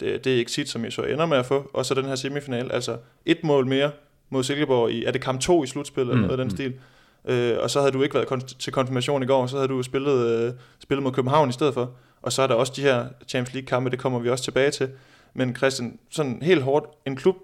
det, 0.00 0.24
det 0.24 0.32
er 0.32 0.36
ikke 0.36 0.52
sit, 0.52 0.68
som 0.68 0.84
I 0.84 0.90
så 0.90 1.02
ender 1.02 1.26
med 1.26 1.38
at 1.38 1.46
få, 1.46 1.70
og 1.74 1.86
så 1.86 1.94
den 1.94 2.04
her 2.04 2.14
semifinal, 2.14 2.72
altså 2.72 2.96
et 3.26 3.44
mål 3.44 3.66
mere 3.66 3.90
mod 4.30 4.44
Silkeborg 4.44 4.90
i, 4.90 5.04
er 5.04 5.10
det 5.10 5.20
kamp 5.20 5.40
2 5.40 5.64
i 5.64 5.66
slutspillet, 5.66 6.12
eller 6.12 6.22
mm, 6.22 6.28
noget 6.28 6.40
af 6.40 6.44
den 6.44 6.46
mm. 6.46 6.56
stil. 6.56 6.74
Øh, 7.24 7.58
og 7.62 7.70
så 7.70 7.80
havde 7.80 7.92
du 7.92 8.02
ikke 8.02 8.14
været 8.14 8.26
kon- 8.32 8.58
til 8.58 8.72
konfirmation 8.72 9.22
i 9.22 9.26
går, 9.26 9.46
så 9.46 9.56
havde 9.56 9.68
du 9.68 9.82
spillet, 9.82 10.26
øh, 10.26 10.52
spillet 10.78 11.02
mod 11.02 11.12
København 11.12 11.48
i 11.48 11.52
stedet 11.52 11.74
for. 11.74 11.90
Og 12.22 12.32
så 12.32 12.42
er 12.42 12.46
der 12.46 12.54
også 12.54 12.72
de 12.76 12.82
her 12.82 13.04
Champions 13.28 13.54
League 13.54 13.66
kampe, 13.66 13.90
det 13.90 13.98
kommer 13.98 14.18
vi 14.18 14.30
også 14.30 14.44
tilbage 14.44 14.70
til. 14.70 14.88
Men 15.34 15.56
Christian, 15.56 15.98
sådan 16.10 16.42
helt 16.42 16.62
hårdt, 16.62 16.86
en 17.06 17.16
klub, 17.16 17.36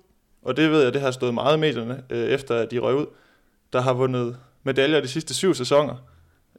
og 0.42 0.56
det 0.56 0.70
ved 0.70 0.82
jeg, 0.82 0.92
det 0.92 1.00
har 1.00 1.10
stået 1.10 1.34
meget 1.34 1.56
i 1.56 1.60
medierne, 1.60 2.02
øh, 2.10 2.28
efter 2.28 2.56
at 2.56 2.70
de 2.70 2.78
røg 2.78 2.94
ud, 2.94 3.06
der 3.72 3.80
har 3.80 3.92
vundet 3.92 4.36
medaljer 4.62 5.00
de 5.00 5.08
sidste 5.08 5.34
syv 5.34 5.54
sæsoner, 5.54 5.94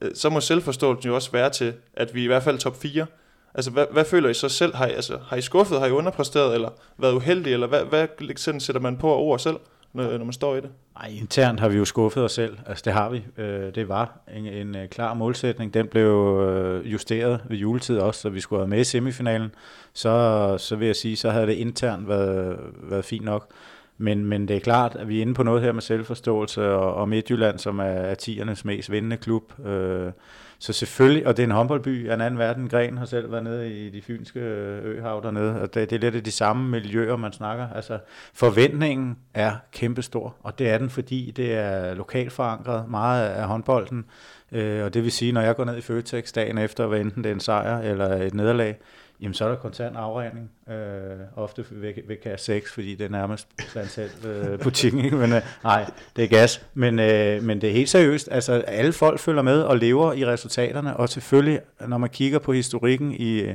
øh, 0.01 0.11
så 0.15 0.29
må 0.29 0.39
selvforståelsen 0.39 1.09
jo 1.09 1.15
også 1.15 1.31
være 1.31 1.49
til, 1.49 1.73
at 1.93 2.15
vi 2.15 2.23
i 2.23 2.27
hvert 2.27 2.43
fald 2.43 2.57
top 2.57 2.81
4. 2.81 3.05
Altså, 3.53 3.71
hvad, 3.71 3.85
hvad 3.91 4.05
føler 4.05 4.29
I 4.29 4.33
så 4.33 4.49
selv? 4.49 4.75
Har 4.75 4.87
I, 4.87 4.93
altså, 4.93 5.19
har 5.27 5.37
I 5.37 5.41
skuffet, 5.41 5.79
har 5.79 5.87
I 5.87 5.91
underpræsteret, 5.91 6.53
eller 6.53 6.69
været 6.97 7.13
uheldige, 7.13 7.53
eller 7.53 7.67
hvad, 7.67 7.83
hvad 7.83 8.37
sådan 8.37 8.59
sætter 8.59 8.81
man 8.81 8.97
på 8.97 9.13
over 9.13 9.37
selv, 9.37 9.57
når, 9.95 10.17
når 10.17 10.25
man 10.25 10.33
står 10.33 10.55
i 10.55 10.61
det? 10.61 10.69
Nej, 11.01 11.11
internt 11.19 11.59
har 11.59 11.69
vi 11.69 11.77
jo 11.77 11.85
skuffet 11.85 12.23
os 12.23 12.31
selv. 12.31 12.57
Altså, 12.65 12.81
det 12.85 12.93
har 12.93 13.09
vi. 13.09 13.25
Øh, 13.37 13.75
det 13.75 13.89
var 13.89 14.19
en, 14.35 14.45
en, 14.45 14.75
en 14.75 14.89
klar 14.89 15.13
målsætning. 15.13 15.73
Den 15.73 15.87
blev 15.87 16.39
øh, 16.41 16.91
justeret 16.91 17.41
ved 17.49 17.57
juletid 17.57 17.99
også, 17.99 18.21
så 18.21 18.29
vi 18.29 18.39
skulle 18.39 18.59
have 18.59 18.69
med 18.69 18.79
i 18.79 18.83
semifinalen. 18.83 19.55
Så, 19.93 20.55
så 20.57 20.75
vil 20.75 20.85
jeg 20.85 20.95
sige, 20.95 21.15
så 21.15 21.29
havde 21.29 21.47
det 21.47 21.53
internt 21.53 22.07
været, 22.07 22.59
været 22.83 23.05
fint 23.05 23.25
nok. 23.25 23.49
Men, 23.97 24.25
men 24.25 24.47
det 24.47 24.55
er 24.55 24.59
klart, 24.59 24.95
at 24.95 25.07
vi 25.07 25.17
er 25.17 25.21
inde 25.21 25.33
på 25.33 25.43
noget 25.43 25.61
her 25.61 25.71
med 25.71 25.81
selvforståelse, 25.81 26.69
og, 26.69 26.93
og 26.93 27.09
Midtjylland, 27.09 27.59
som 27.59 27.79
er, 27.79 27.83
er 27.83 28.15
tiernes 28.15 28.65
mest 28.65 28.91
vindende 28.91 29.17
klub. 29.17 29.65
Øh, 29.65 30.11
så 30.59 30.73
selvfølgelig, 30.73 31.27
og 31.27 31.37
det 31.37 31.43
er 31.43 31.47
en 31.47 31.51
håndboldby 31.51 32.09
af 32.09 32.13
en 32.13 32.21
anden 32.21 32.39
verden. 32.39 32.69
Gren 32.69 32.97
har 32.97 33.05
selv 33.05 33.31
været 33.31 33.43
nede 33.43 33.73
i 33.73 33.89
de 33.89 34.01
fynske 34.01 34.39
øh, 34.39 34.85
øhav 34.85 35.21
dernede, 35.23 35.61
og 35.61 35.73
det, 35.73 35.89
det 35.89 35.95
er 35.95 35.99
lidt 35.99 36.15
af 36.15 36.23
de 36.23 36.31
samme 36.31 36.69
miljøer, 36.69 37.15
man 37.15 37.33
snakker. 37.33 37.67
Altså, 37.75 37.99
forventningen 38.33 39.17
er 39.33 39.55
kæmpestor, 39.71 40.35
og 40.43 40.59
det 40.59 40.69
er 40.69 40.77
den, 40.77 40.89
fordi 40.89 41.31
det 41.35 41.53
er 41.53 41.93
lokalt 41.93 42.31
forankret 42.31 42.89
meget 42.89 43.27
af 43.27 43.47
håndbolden. 43.47 44.05
Øh, 44.51 44.83
og 44.83 44.93
det 44.93 45.03
vil 45.03 45.11
sige, 45.11 45.31
når 45.31 45.41
jeg 45.41 45.55
går 45.55 45.65
ned 45.65 45.77
i 45.77 45.81
Føtex 45.81 46.31
dagen 46.31 46.57
efter, 46.57 46.87
hvad 46.87 46.99
enten 46.99 47.23
det 47.23 47.29
er 47.29 47.33
en 47.33 47.39
sejr 47.39 47.79
eller 47.79 48.15
et 48.15 48.33
nederlag, 48.33 48.77
Jamen, 49.21 49.33
så 49.33 49.45
er 49.45 49.49
der 49.49 49.55
kontant 49.55 49.97
afregning, 49.97 50.51
øh, 50.69 51.19
ofte 51.35 51.65
ved, 51.71 51.93
ved 52.07 52.17
kasse 52.23 52.45
6, 52.45 52.73
fordi 52.73 52.95
det 52.95 53.05
er 53.05 53.09
nærmest 53.09 53.47
blandt 53.71 53.91
selv 53.91 54.25
øh, 54.25 54.59
butikken, 54.59 55.05
ikke? 55.05 55.17
Men 55.17 55.33
øh, 55.33 55.41
nej, 55.63 55.91
det 56.15 56.23
er 56.23 56.27
gas. 56.27 56.65
Men, 56.73 56.99
øh, 56.99 57.43
men 57.43 57.61
det 57.61 57.69
er 57.69 57.73
helt 57.73 57.89
seriøst, 57.89 58.29
altså 58.31 58.53
alle 58.53 58.93
folk 58.93 59.19
følger 59.19 59.41
med 59.41 59.61
og 59.61 59.77
lever 59.77 60.13
i 60.13 60.25
resultaterne, 60.25 60.97
og 60.97 61.09
selvfølgelig, 61.09 61.59
når 61.87 61.97
man 61.97 62.09
kigger 62.09 62.39
på 62.39 62.53
historikken 62.53 63.11
i, 63.11 63.53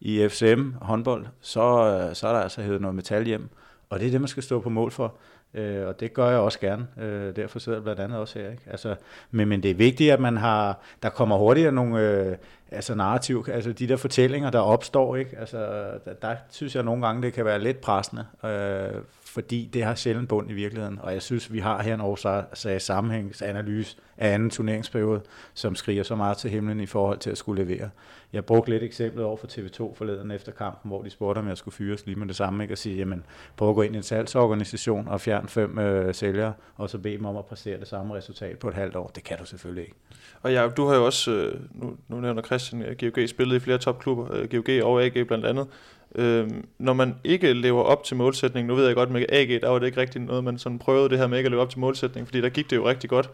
i 0.00 0.28
FCM 0.28 0.70
håndbold, 0.80 1.26
så, 1.40 1.60
øh, 1.60 2.14
så 2.14 2.28
er 2.28 2.32
der 2.32 2.40
altså 2.40 2.62
hævet 2.62 2.80
noget 2.80 2.94
metal 2.94 3.24
hjem, 3.24 3.48
og 3.90 4.00
det 4.00 4.06
er 4.06 4.10
det, 4.10 4.20
man 4.20 4.28
skal 4.28 4.42
stå 4.42 4.60
på 4.60 4.68
mål 4.68 4.90
for. 4.90 5.14
Øh, 5.54 5.86
og 5.86 6.00
det 6.00 6.12
gør 6.12 6.28
jeg 6.30 6.38
også 6.38 6.60
gerne. 6.60 6.86
Øh, 7.00 7.36
derfor 7.36 7.58
sidder 7.58 7.78
jeg 7.78 7.82
blandt 7.82 8.00
andet 8.00 8.18
også 8.18 8.38
her. 8.38 8.50
Ikke? 8.50 8.62
Altså, 8.70 8.94
men, 9.30 9.48
men 9.48 9.62
det 9.62 9.70
er 9.70 9.74
vigtigt, 9.74 10.12
at 10.12 10.20
man 10.20 10.36
har, 10.36 10.78
der 11.02 11.08
kommer 11.08 11.36
hurtigere 11.36 11.72
nogle 11.72 12.00
øh, 12.00 12.36
altså 12.70 12.94
narrativ, 12.94 13.46
altså 13.52 13.72
de 13.72 13.88
der 13.88 13.96
fortællinger, 13.96 14.50
der 14.50 14.60
opstår. 14.60 15.16
Ikke? 15.16 15.38
Altså, 15.38 15.58
der, 16.04 16.12
der 16.22 16.36
synes 16.50 16.74
jeg 16.74 16.82
nogle 16.82 17.06
gange, 17.06 17.22
det 17.22 17.32
kan 17.32 17.44
være 17.44 17.58
lidt 17.58 17.80
pressende, 17.80 18.26
øh, 18.44 19.00
fordi 19.32 19.70
det 19.72 19.84
har 19.84 19.94
sjældent 19.94 20.28
bund 20.28 20.50
i 20.50 20.54
virkeligheden. 20.54 20.98
Og 21.02 21.12
jeg 21.12 21.22
synes, 21.22 21.52
vi 21.52 21.58
har 21.58 21.82
her 21.82 21.94
en 21.94 22.00
årsag 22.00 22.82
sammenhængsanalyse 22.82 23.96
af 24.16 24.34
anden 24.34 24.50
turneringsperiode, 24.50 25.20
som 25.54 25.74
skriger 25.74 26.02
så 26.02 26.16
meget 26.16 26.36
til 26.36 26.50
himlen 26.50 26.80
i 26.80 26.86
forhold 26.86 27.18
til 27.18 27.30
at 27.30 27.38
skulle 27.38 27.64
levere. 27.64 27.90
Jeg 28.32 28.44
brugte 28.44 28.70
lidt 28.70 28.82
eksemplet 28.82 29.24
over 29.24 29.36
for 29.36 29.46
TV2 29.46 29.94
forleden 29.94 30.30
efter 30.30 30.52
kampen, 30.52 30.88
hvor 30.88 31.02
de 31.02 31.10
spurgte, 31.10 31.38
om 31.38 31.48
jeg 31.48 31.56
skulle 31.56 31.74
fyres 31.74 32.06
lige 32.06 32.16
med 32.16 32.26
det 32.26 32.36
samme, 32.36 32.64
ikke? 32.64 32.74
og 32.74 32.78
sige, 32.78 32.96
jamen, 32.96 33.24
prøv 33.56 33.68
at 33.68 33.74
gå 33.74 33.82
ind 33.82 33.94
i 33.94 33.96
en 33.96 34.02
salgsorganisation 34.02 35.08
og 35.08 35.20
fjerne 35.20 35.48
fem 35.48 35.78
øh, 35.78 36.14
sælgere, 36.14 36.52
og 36.76 36.90
så 36.90 36.98
bede 36.98 37.16
dem 37.16 37.24
om 37.24 37.36
at 37.36 37.44
præstere 37.44 37.80
det 37.80 37.88
samme 37.88 38.14
resultat 38.14 38.58
på 38.58 38.68
et 38.68 38.74
halvt 38.74 38.96
år. 38.96 39.10
Det 39.14 39.24
kan 39.24 39.38
du 39.38 39.44
selvfølgelig 39.44 39.84
ikke. 39.84 39.96
Og 40.42 40.52
ja, 40.52 40.68
du 40.68 40.86
har 40.86 40.96
jo 40.96 41.04
også, 41.04 41.30
øh, 41.30 41.60
nu, 41.74 41.96
nu 42.08 42.20
nævner 42.20 42.42
Christian, 42.42 42.96
GOG 43.00 43.28
spillet 43.28 43.56
i 43.56 43.60
flere 43.60 43.78
topklubber, 43.78 44.32
øh, 44.32 44.48
GOG 44.50 44.92
og 44.92 45.04
AG 45.04 45.26
blandt 45.26 45.46
andet. 45.46 45.66
Øh, 46.14 46.50
når 46.78 46.92
man 46.92 47.14
ikke 47.24 47.52
lever 47.52 47.82
op 47.82 48.04
til 48.04 48.16
målsætningen, 48.16 48.68
nu 48.68 48.74
ved 48.74 48.86
jeg 48.86 48.94
godt 48.94 49.10
med 49.10 49.24
AG, 49.28 49.60
der 49.60 49.68
var 49.68 49.78
det 49.78 49.86
ikke 49.86 50.00
rigtig 50.00 50.20
noget, 50.20 50.44
man 50.44 50.58
sådan 50.58 50.78
prøvede 50.78 51.08
det 51.08 51.18
her 51.18 51.26
med 51.26 51.38
ikke 51.38 51.46
at 51.46 51.50
leve 51.50 51.62
op 51.62 51.70
til 51.70 51.78
målsætningen, 51.78 52.26
fordi 52.26 52.40
der 52.40 52.48
gik 52.48 52.70
det 52.70 52.76
jo 52.76 52.88
rigtig 52.88 53.10
godt. 53.10 53.30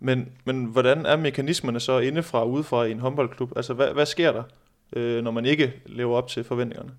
Men, 0.00 0.28
men 0.44 0.64
hvordan 0.64 1.06
er 1.06 1.16
mekanismerne 1.16 1.80
så 1.80 1.98
indefra 1.98 2.40
og 2.40 2.50
udefra 2.50 2.84
i 2.84 2.90
en 2.90 3.00
håndboldklub? 3.00 3.52
Altså, 3.56 3.74
hvad, 3.74 3.92
hvad 3.92 4.06
sker 4.06 4.32
der, 4.32 4.42
øh, 4.92 5.24
når 5.24 5.30
man 5.30 5.46
ikke 5.46 5.72
lever 5.86 6.16
op 6.16 6.28
til 6.28 6.44
forventningerne? 6.44 6.90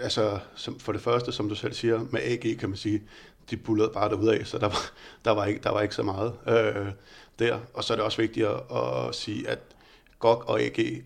Altså, 0.00 0.38
som, 0.54 0.78
for 0.78 0.92
det 0.92 1.00
første, 1.00 1.32
som 1.32 1.48
du 1.48 1.54
selv 1.54 1.72
siger, 1.72 2.00
med 2.10 2.20
AG 2.22 2.58
kan 2.58 2.68
man 2.68 2.76
sige, 2.76 3.02
de 3.50 3.56
bullede 3.56 3.90
bare 3.94 4.34
af, 4.38 4.46
så 4.46 4.58
der 4.58 4.66
var, 4.66 4.90
der 5.24 5.30
var, 5.30 5.44
ikke, 5.44 5.60
der 5.62 5.70
var 5.70 5.80
ikke 5.80 5.94
så 5.94 6.02
meget 6.02 6.32
øh, 6.48 6.86
der. 7.38 7.58
Og 7.74 7.84
så 7.84 7.92
er 7.92 7.96
det 7.96 8.04
også 8.04 8.22
vigtigt 8.22 8.46
at, 8.46 8.60
at 8.76 9.14
sige, 9.14 9.48
at 9.48 9.58
GOG 10.18 10.48
og 10.48 10.60
AG 10.60 11.02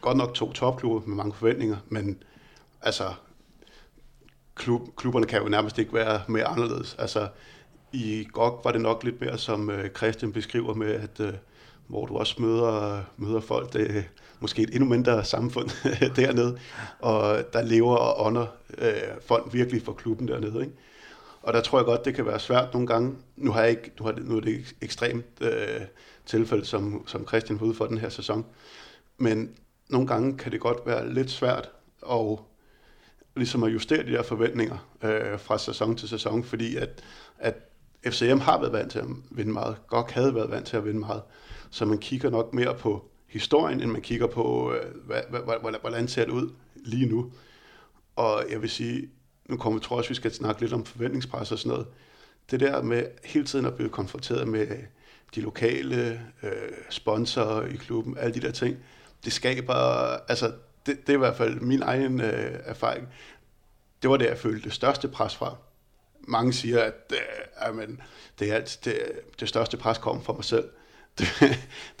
godt 0.00 0.16
nok 0.16 0.34
to 0.34 0.52
topklubber 0.52 1.08
med 1.08 1.16
mange 1.16 1.34
forventninger, 1.34 1.76
men 1.88 2.22
altså, 2.82 3.14
klub, 4.54 4.96
klubberne 4.96 5.26
kan 5.26 5.42
jo 5.42 5.48
nærmest 5.48 5.78
ikke 5.78 5.94
være 5.94 6.20
mere 6.28 6.44
anderledes. 6.44 6.96
Altså, 6.98 7.28
i 7.92 8.26
GOG 8.32 8.60
var 8.64 8.72
det 8.72 8.80
nok 8.80 9.04
lidt 9.04 9.20
mere, 9.20 9.38
som 9.38 9.70
øh, 9.70 9.90
Christian 9.90 10.32
beskriver 10.32 10.74
med, 10.74 10.94
at 10.94 11.20
øh, 11.20 11.32
hvor 11.86 12.06
du 12.06 12.16
også 12.16 12.42
møder, 12.42 13.02
møder 13.16 13.40
folk, 13.40 13.72
det 13.72 13.90
er 13.90 13.96
øh, 13.96 14.04
måske 14.40 14.62
et 14.62 14.74
endnu 14.74 14.88
mindre 14.88 15.24
samfund 15.24 15.70
dernede, 16.16 16.58
og 16.98 17.44
der 17.52 17.62
lever 17.62 17.96
og 17.96 18.26
ånder 18.26 18.46
øh, 18.78 18.92
folk 19.26 19.52
virkelig 19.52 19.82
for 19.82 19.92
klubben 19.92 20.28
dernede. 20.28 20.60
Ikke? 20.60 20.72
Og 21.42 21.52
der 21.52 21.60
tror 21.60 21.78
jeg 21.78 21.86
godt, 21.86 22.04
det 22.04 22.14
kan 22.14 22.26
være 22.26 22.40
svært 22.40 22.72
nogle 22.72 22.86
gange. 22.88 23.14
Nu 23.36 23.52
har 23.52 23.60
jeg 23.60 23.70
ikke, 23.70 23.90
nu, 23.98 24.04
har 24.04 24.12
det, 24.12 24.26
nu 24.26 24.36
er 24.36 24.40
det 24.40 24.74
ekstremt 24.80 25.26
øh, 25.40 25.80
tilfælde, 26.26 26.64
som, 26.64 27.06
som 27.06 27.26
Christian 27.26 27.58
har 27.58 27.66
ude 27.66 27.74
for 27.74 27.86
den 27.86 27.98
her 27.98 28.08
sæson. 28.08 28.46
Men 29.18 29.50
nogle 29.88 30.06
gange 30.06 30.38
kan 30.38 30.52
det 30.52 30.60
godt 30.60 30.78
være 30.86 31.14
lidt 31.14 31.30
svært 31.30 31.70
at, 32.10 32.38
ligesom 33.36 33.62
at 33.62 33.72
justere 33.72 34.06
de 34.06 34.12
der 34.12 34.22
forventninger 34.22 34.88
øh, 35.02 35.38
fra 35.38 35.58
sæson 35.58 35.96
til 35.96 36.08
sæson, 36.08 36.44
fordi 36.44 36.76
at, 36.76 37.04
at 37.38 37.54
FCM 38.06 38.38
har 38.38 38.60
været 38.60 38.72
vant 38.72 38.92
til 38.92 38.98
at 38.98 39.06
vinde 39.30 39.52
meget. 39.52 39.76
Godt 39.86 40.10
havde 40.10 40.34
været 40.34 40.50
vant 40.50 40.66
til 40.66 40.76
at 40.76 40.84
vinde 40.84 41.00
meget. 41.00 41.22
Så 41.70 41.84
man 41.84 41.98
kigger 41.98 42.30
nok 42.30 42.54
mere 42.54 42.74
på 42.74 43.10
historien, 43.26 43.80
end 43.80 43.90
man 43.90 44.02
kigger 44.02 44.26
på, 44.26 44.72
øh, 44.72 45.06
hvad, 45.06 45.20
hvad, 45.30 45.40
hvad, 45.40 45.80
hvordan 45.80 46.08
ser 46.08 46.24
det 46.24 46.32
ud 46.32 46.50
lige 46.76 47.06
nu. 47.06 47.32
Og 48.16 48.44
jeg 48.50 48.62
vil 48.62 48.70
sige, 48.70 49.10
nu 49.48 49.56
kommer 49.56 49.78
vi 49.78 49.84
tror 49.84 49.96
også, 49.96 50.08
vi 50.08 50.14
skal 50.14 50.34
snakke 50.34 50.60
lidt 50.60 50.72
om 50.72 50.84
forventningspres 50.84 51.52
og 51.52 51.58
sådan 51.58 51.70
noget. 51.70 51.86
Det 52.50 52.60
der 52.60 52.82
med 52.82 53.06
hele 53.24 53.44
tiden 53.44 53.66
at 53.66 53.74
blive 53.74 53.88
konfronteret 53.88 54.48
med 54.48 54.66
de 55.34 55.40
lokale 55.40 56.20
øh, 56.42 56.50
sponsorer 56.90 57.66
i 57.66 57.76
klubben, 57.76 58.18
alle 58.18 58.34
de 58.34 58.40
der 58.40 58.50
ting, 58.50 58.76
det 59.24 59.32
skaber, 59.32 59.74
altså 60.28 60.52
det, 60.86 61.06
det 61.06 61.08
er 61.08 61.16
i 61.16 61.18
hvert 61.18 61.36
fald 61.36 61.60
min 61.60 61.82
egen 61.82 62.20
øh, 62.20 62.60
erfaring. 62.64 63.08
Det 64.02 64.10
var 64.10 64.16
det, 64.16 64.26
jeg 64.26 64.38
følte 64.38 64.64
det 64.64 64.72
største 64.72 65.08
pres 65.08 65.36
fra. 65.36 65.56
Mange 66.20 66.52
siger, 66.52 66.82
at 66.82 67.12
øh, 67.12 67.68
amen, 67.68 68.00
det, 68.38 68.50
er 68.50 68.54
alt, 68.54 68.78
det, 68.84 68.98
det 69.40 69.48
største 69.48 69.76
pres 69.76 69.98
kommer 69.98 70.22
fra 70.22 70.32
mig 70.32 70.44
selv. 70.44 70.68
Det, 71.18 71.28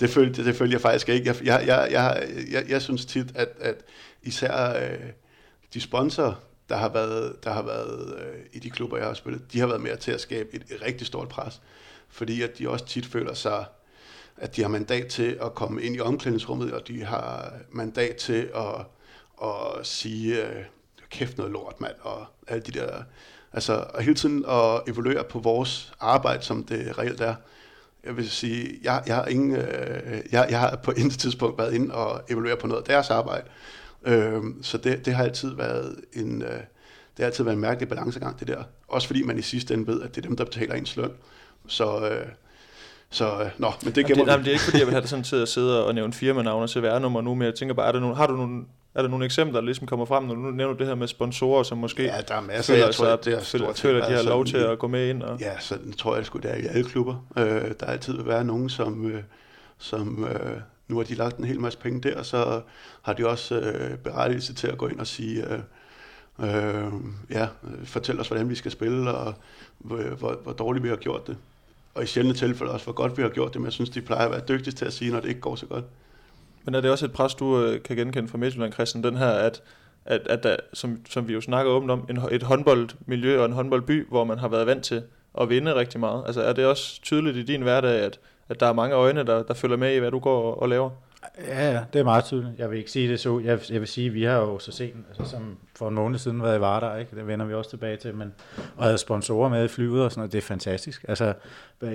det, 0.00 0.10
følte, 0.10 0.44
det 0.44 0.56
følte 0.56 0.72
jeg 0.72 0.80
faktisk 0.80 1.08
ikke. 1.08 1.26
Jeg, 1.26 1.36
jeg, 1.44 1.66
jeg, 1.66 1.88
jeg, 1.90 2.28
jeg, 2.50 2.64
jeg 2.68 2.82
synes 2.82 3.04
tit, 3.06 3.26
at, 3.34 3.48
at 3.60 3.76
især 4.22 4.82
øh, 4.82 5.10
de 5.74 5.80
sponsorer, 5.80 6.34
der 6.68 6.76
har 6.76 6.88
været, 6.88 7.44
der 7.44 7.52
har 7.52 7.62
været 7.62 8.18
øh, 8.18 8.40
i 8.52 8.58
de 8.58 8.70
klubber, 8.70 8.96
jeg 8.96 9.06
har 9.06 9.14
spillet, 9.14 9.52
de 9.52 9.60
har 9.60 9.66
været 9.66 9.80
med 9.80 9.96
til 9.96 10.12
at 10.12 10.20
skabe 10.20 10.48
et, 10.52 10.62
et 10.70 10.82
rigtig 10.82 11.06
stort 11.06 11.28
pres. 11.28 11.60
Fordi 12.08 12.42
at 12.42 12.58
de 12.58 12.68
også 12.68 12.86
tit 12.86 13.06
føler 13.06 13.34
sig, 13.34 13.64
at 14.38 14.56
de 14.56 14.62
har 14.62 14.68
mandat 14.68 15.06
til 15.06 15.38
at 15.42 15.54
komme 15.54 15.82
ind 15.82 15.96
i 15.96 16.00
omklædningsrummet, 16.00 16.72
og 16.72 16.88
de 16.88 17.04
har 17.04 17.52
mandat 17.70 18.16
til 18.16 18.50
at, 18.54 18.86
at 19.42 19.86
sige, 19.86 20.46
øh, 20.46 20.64
kæft 21.10 21.38
noget 21.38 21.52
lort, 21.52 21.80
mand, 21.80 21.94
og 22.00 22.26
alle 22.48 22.62
de 22.62 22.72
der... 22.72 23.02
Altså, 23.52 23.84
og 23.94 24.02
hele 24.02 24.14
tiden 24.14 24.44
at 24.48 24.82
evaluere 24.88 25.24
på 25.24 25.38
vores 25.38 25.92
arbejde, 26.00 26.42
som 26.42 26.64
det 26.64 26.98
reelt 26.98 27.20
er. 27.20 27.34
Jeg 28.04 28.16
vil 28.16 28.30
sige, 28.30 28.78
jeg, 28.82 29.02
jeg 29.06 29.14
har 29.16 29.26
ingen, 29.26 29.56
øh, 29.56 30.22
jeg, 30.32 30.46
jeg 30.50 30.60
har 30.60 30.76
på 30.76 30.90
intet 30.90 31.18
tidspunkt 31.18 31.58
været 31.58 31.74
inde 31.74 31.94
og 31.94 32.22
evaluere 32.28 32.56
på 32.56 32.66
noget 32.66 32.80
af 32.80 32.86
deres 32.86 33.10
arbejde. 33.10 33.48
Øh, 34.04 34.42
så 34.62 34.78
det, 34.78 35.04
det 35.06 35.14
har 35.14 35.24
altid 35.24 35.54
været 35.54 36.00
en, 36.12 36.42
øh, 36.42 36.48
det 36.48 37.18
har 37.18 37.24
altid 37.24 37.44
været 37.44 37.54
en 37.54 37.60
mærkelig 37.60 37.88
balancegang, 37.88 38.40
det 38.40 38.48
der. 38.48 38.62
Også 38.88 39.06
fordi 39.06 39.22
man 39.22 39.38
i 39.38 39.42
sidste 39.42 39.74
ende 39.74 39.86
ved, 39.86 40.02
at 40.02 40.14
det 40.14 40.24
er 40.24 40.28
dem, 40.28 40.36
der 40.36 40.44
betaler 40.44 40.74
ens 40.74 40.96
løn. 40.96 41.12
Så, 41.66 42.08
øh, 42.08 42.26
så 43.10 43.42
øh, 43.42 43.50
nå, 43.58 43.72
men 43.82 43.94
det 43.94 44.06
gemmer 44.06 44.24
det, 44.24 44.32
jamen, 44.32 44.44
det 44.44 44.50
er 44.50 44.52
ikke 44.52 44.64
fordi, 44.64 44.78
jeg 44.78 44.86
vil 44.86 44.92
have 44.92 45.00
det 45.00 45.10
sådan 45.10 45.24
til 45.24 45.36
at 45.36 45.48
sidde 45.48 45.86
og 45.86 45.94
nævne 45.94 46.12
firmanavn 46.12 46.62
og 46.62 46.68
CVR-nummer 46.68 47.20
nu, 47.20 47.34
men 47.34 47.44
jeg 47.46 47.54
tænker 47.54 47.74
bare, 47.74 47.88
er 47.88 47.92
der 47.92 48.00
nogle, 48.00 48.16
har 48.16 48.26
du 48.26 48.36
nogle, 48.36 48.64
er 48.94 49.02
der 49.02 49.08
nogle 49.08 49.24
eksempler, 49.24 49.60
der 49.60 49.64
ligesom 49.64 49.86
kommer 49.86 50.06
frem, 50.06 50.24
når 50.24 50.34
du 50.34 50.40
nævner 50.40 50.76
det 50.76 50.86
her 50.86 50.94
med 50.94 51.08
sponsorer, 51.08 51.62
som 51.62 51.78
måske 51.78 52.02
ja, 52.02 52.20
der 52.28 52.34
er 52.34 52.40
masser, 52.40 52.72
føler, 52.72 52.84
jeg 52.84 52.94
tror, 52.94 53.04
sig, 53.04 53.24
det 53.24 53.34
er 53.34 53.40
føler, 53.40 53.72
føler, 53.72 54.02
at 54.02 54.06
de 54.06 54.10
har 54.10 54.18
altså, 54.18 54.30
lov 54.30 54.44
til 54.44 54.56
at 54.56 54.78
gå 54.78 54.86
med 54.86 55.08
ind? 55.10 55.22
Og... 55.22 55.40
Ja, 55.40 55.58
så 55.60 55.78
tror 55.98 56.16
jeg 56.16 56.26
sgu, 56.26 56.38
det 56.38 56.50
er 56.50 56.54
i 56.54 56.66
alle 56.66 56.84
klubber. 56.84 57.26
Øh, 57.38 57.72
der 57.80 57.86
altid 57.86 58.12
vil 58.16 58.26
være 58.26 58.44
nogen, 58.44 58.68
som, 58.68 59.10
øh, 59.10 59.22
som 59.78 60.24
øh, 60.24 60.60
nu 60.88 60.96
har 60.96 61.04
de 61.04 61.14
lagt 61.14 61.36
en 61.36 61.44
hel 61.44 61.60
masse 61.60 61.78
penge 61.78 62.00
der, 62.00 62.22
så 62.22 62.60
har 63.02 63.12
de 63.12 63.28
også 63.28 63.54
øh, 63.54 63.98
berettigelse 63.98 64.54
til 64.54 64.66
at 64.66 64.78
gå 64.78 64.88
ind 64.88 65.00
og 65.00 65.06
sige, 65.06 65.44
øh, 65.52 65.58
øh, 66.40 66.92
ja, 67.30 67.48
fortæl 67.84 68.20
os, 68.20 68.28
hvordan 68.28 68.48
vi 68.48 68.54
skal 68.54 68.70
spille, 68.70 69.10
og 69.10 69.34
hvor, 69.78 70.02
hvor, 70.02 70.38
hvor 70.42 70.52
dårligt 70.52 70.84
vi 70.84 70.88
har 70.88 70.96
gjort 70.96 71.26
det. 71.26 71.36
Og 71.96 72.02
i 72.02 72.06
sjældne 72.06 72.34
tilfælde 72.34 72.72
også, 72.72 72.86
hvor 72.86 72.92
godt 72.92 73.16
vi 73.16 73.22
har 73.22 73.28
gjort 73.28 73.52
det, 73.52 73.60
men 73.60 73.64
jeg 73.64 73.72
synes, 73.72 73.90
de 73.90 74.00
plejer 74.00 74.24
at 74.24 74.30
være 74.30 74.40
dygtige 74.48 74.74
til 74.74 74.84
at 74.84 74.92
sige, 74.92 75.12
når 75.12 75.20
det 75.20 75.28
ikke 75.28 75.40
går 75.40 75.56
så 75.56 75.66
godt. 75.66 75.84
Men 76.64 76.74
er 76.74 76.80
det 76.80 76.90
også 76.90 77.04
et 77.04 77.12
pres, 77.12 77.34
du 77.34 77.60
øh, 77.60 77.82
kan 77.82 77.96
genkende 77.96 78.28
fra 78.28 78.38
Midtjylland, 78.38 78.72
Christian, 78.72 79.04
den 79.04 79.16
her, 79.16 79.30
at, 79.30 79.62
at, 80.04 80.20
at 80.30 80.42
der, 80.42 80.56
som, 80.72 81.00
som 81.10 81.28
vi 81.28 81.32
jo 81.32 81.40
snakker 81.40 81.72
åbent 81.72 81.90
om, 81.90 82.06
en, 82.10 82.18
et 82.30 82.42
håndboldmiljø 82.42 83.40
og 83.40 83.46
en 83.46 83.52
håndboldby, 83.52 84.08
hvor 84.08 84.24
man 84.24 84.38
har 84.38 84.48
været 84.48 84.66
vant 84.66 84.84
til 84.84 85.02
at 85.40 85.48
vinde 85.48 85.74
rigtig 85.74 86.00
meget. 86.00 86.22
Altså 86.26 86.42
er 86.42 86.52
det 86.52 86.66
også 86.66 87.02
tydeligt 87.02 87.36
i 87.36 87.42
din 87.42 87.62
hverdag, 87.62 88.00
at, 88.00 88.18
at 88.48 88.60
der 88.60 88.66
er 88.66 88.72
mange 88.72 88.94
øjne, 88.94 89.22
der, 89.22 89.42
der 89.42 89.54
følger 89.54 89.76
med 89.76 89.94
i, 89.94 89.98
hvad 89.98 90.10
du 90.10 90.18
går 90.18 90.42
og, 90.42 90.62
og 90.62 90.68
laver? 90.68 90.90
Ja, 91.38 91.72
ja, 91.72 91.84
det 91.92 91.98
er 91.98 92.04
meget 92.04 92.24
tydeligt. 92.24 92.58
Jeg 92.58 92.70
vil 92.70 92.78
ikke 92.78 92.90
sige 92.90 93.08
det 93.08 93.20
så. 93.20 93.40
Jeg, 93.44 93.60
jeg 93.70 93.80
vil 93.80 93.88
sige, 93.88 94.06
at 94.06 94.14
vi 94.14 94.24
har 94.24 94.36
jo 94.36 94.58
så 94.58 94.72
sent, 94.72 95.06
altså 95.08 95.30
som 95.30 95.58
for 95.76 95.88
en 95.88 95.94
måned 95.94 96.18
siden 96.18 96.42
været 96.42 96.58
i 96.58 96.60
Vardar, 96.60 96.96
ikke? 96.96 97.16
det 97.16 97.26
vender 97.26 97.46
vi 97.46 97.54
også 97.54 97.70
tilbage 97.70 97.96
til, 97.96 98.14
men, 98.14 98.34
og 98.76 98.84
havde 98.84 98.98
sponsorer 98.98 99.48
med 99.48 99.64
i 99.64 99.68
flyet 99.68 100.04
og 100.04 100.10
sådan 100.10 100.20
noget, 100.20 100.32
det 100.32 100.38
er 100.38 100.42
fantastisk. 100.42 101.04
Altså, 101.08 101.34
øh, 101.82 101.92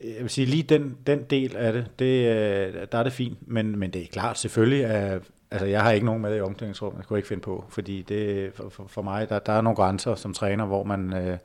jeg 0.00 0.20
vil 0.20 0.30
sige, 0.30 0.46
lige 0.46 0.62
den, 0.62 0.96
den 1.06 1.22
del 1.22 1.56
af 1.56 1.72
det, 1.72 1.86
det 1.98 2.28
øh, 2.28 2.86
der 2.92 2.98
er 2.98 3.02
det 3.02 3.12
fint, 3.12 3.48
men, 3.48 3.78
men 3.78 3.90
det 3.90 4.02
er 4.02 4.06
klart 4.06 4.38
selvfølgelig, 4.38 4.84
at 4.84 5.22
altså, 5.50 5.66
jeg 5.66 5.82
har 5.82 5.92
ikke 5.92 6.06
nogen 6.06 6.22
med 6.22 6.36
i 6.36 6.40
omklædningsrummet, 6.40 6.98
jeg 6.98 7.06
kunne 7.06 7.18
ikke 7.18 7.28
finde 7.28 7.42
på, 7.42 7.64
fordi 7.68 8.02
det, 8.02 8.52
for, 8.54 8.68
for, 8.68 8.86
for 8.86 9.02
mig, 9.02 9.28
der, 9.28 9.38
der 9.38 9.52
er 9.52 9.60
nogle 9.60 9.76
grænser 9.76 10.14
som 10.14 10.34
træner, 10.34 10.66
hvor 10.66 10.84
man... 10.84 11.12
Øh, 11.12 11.38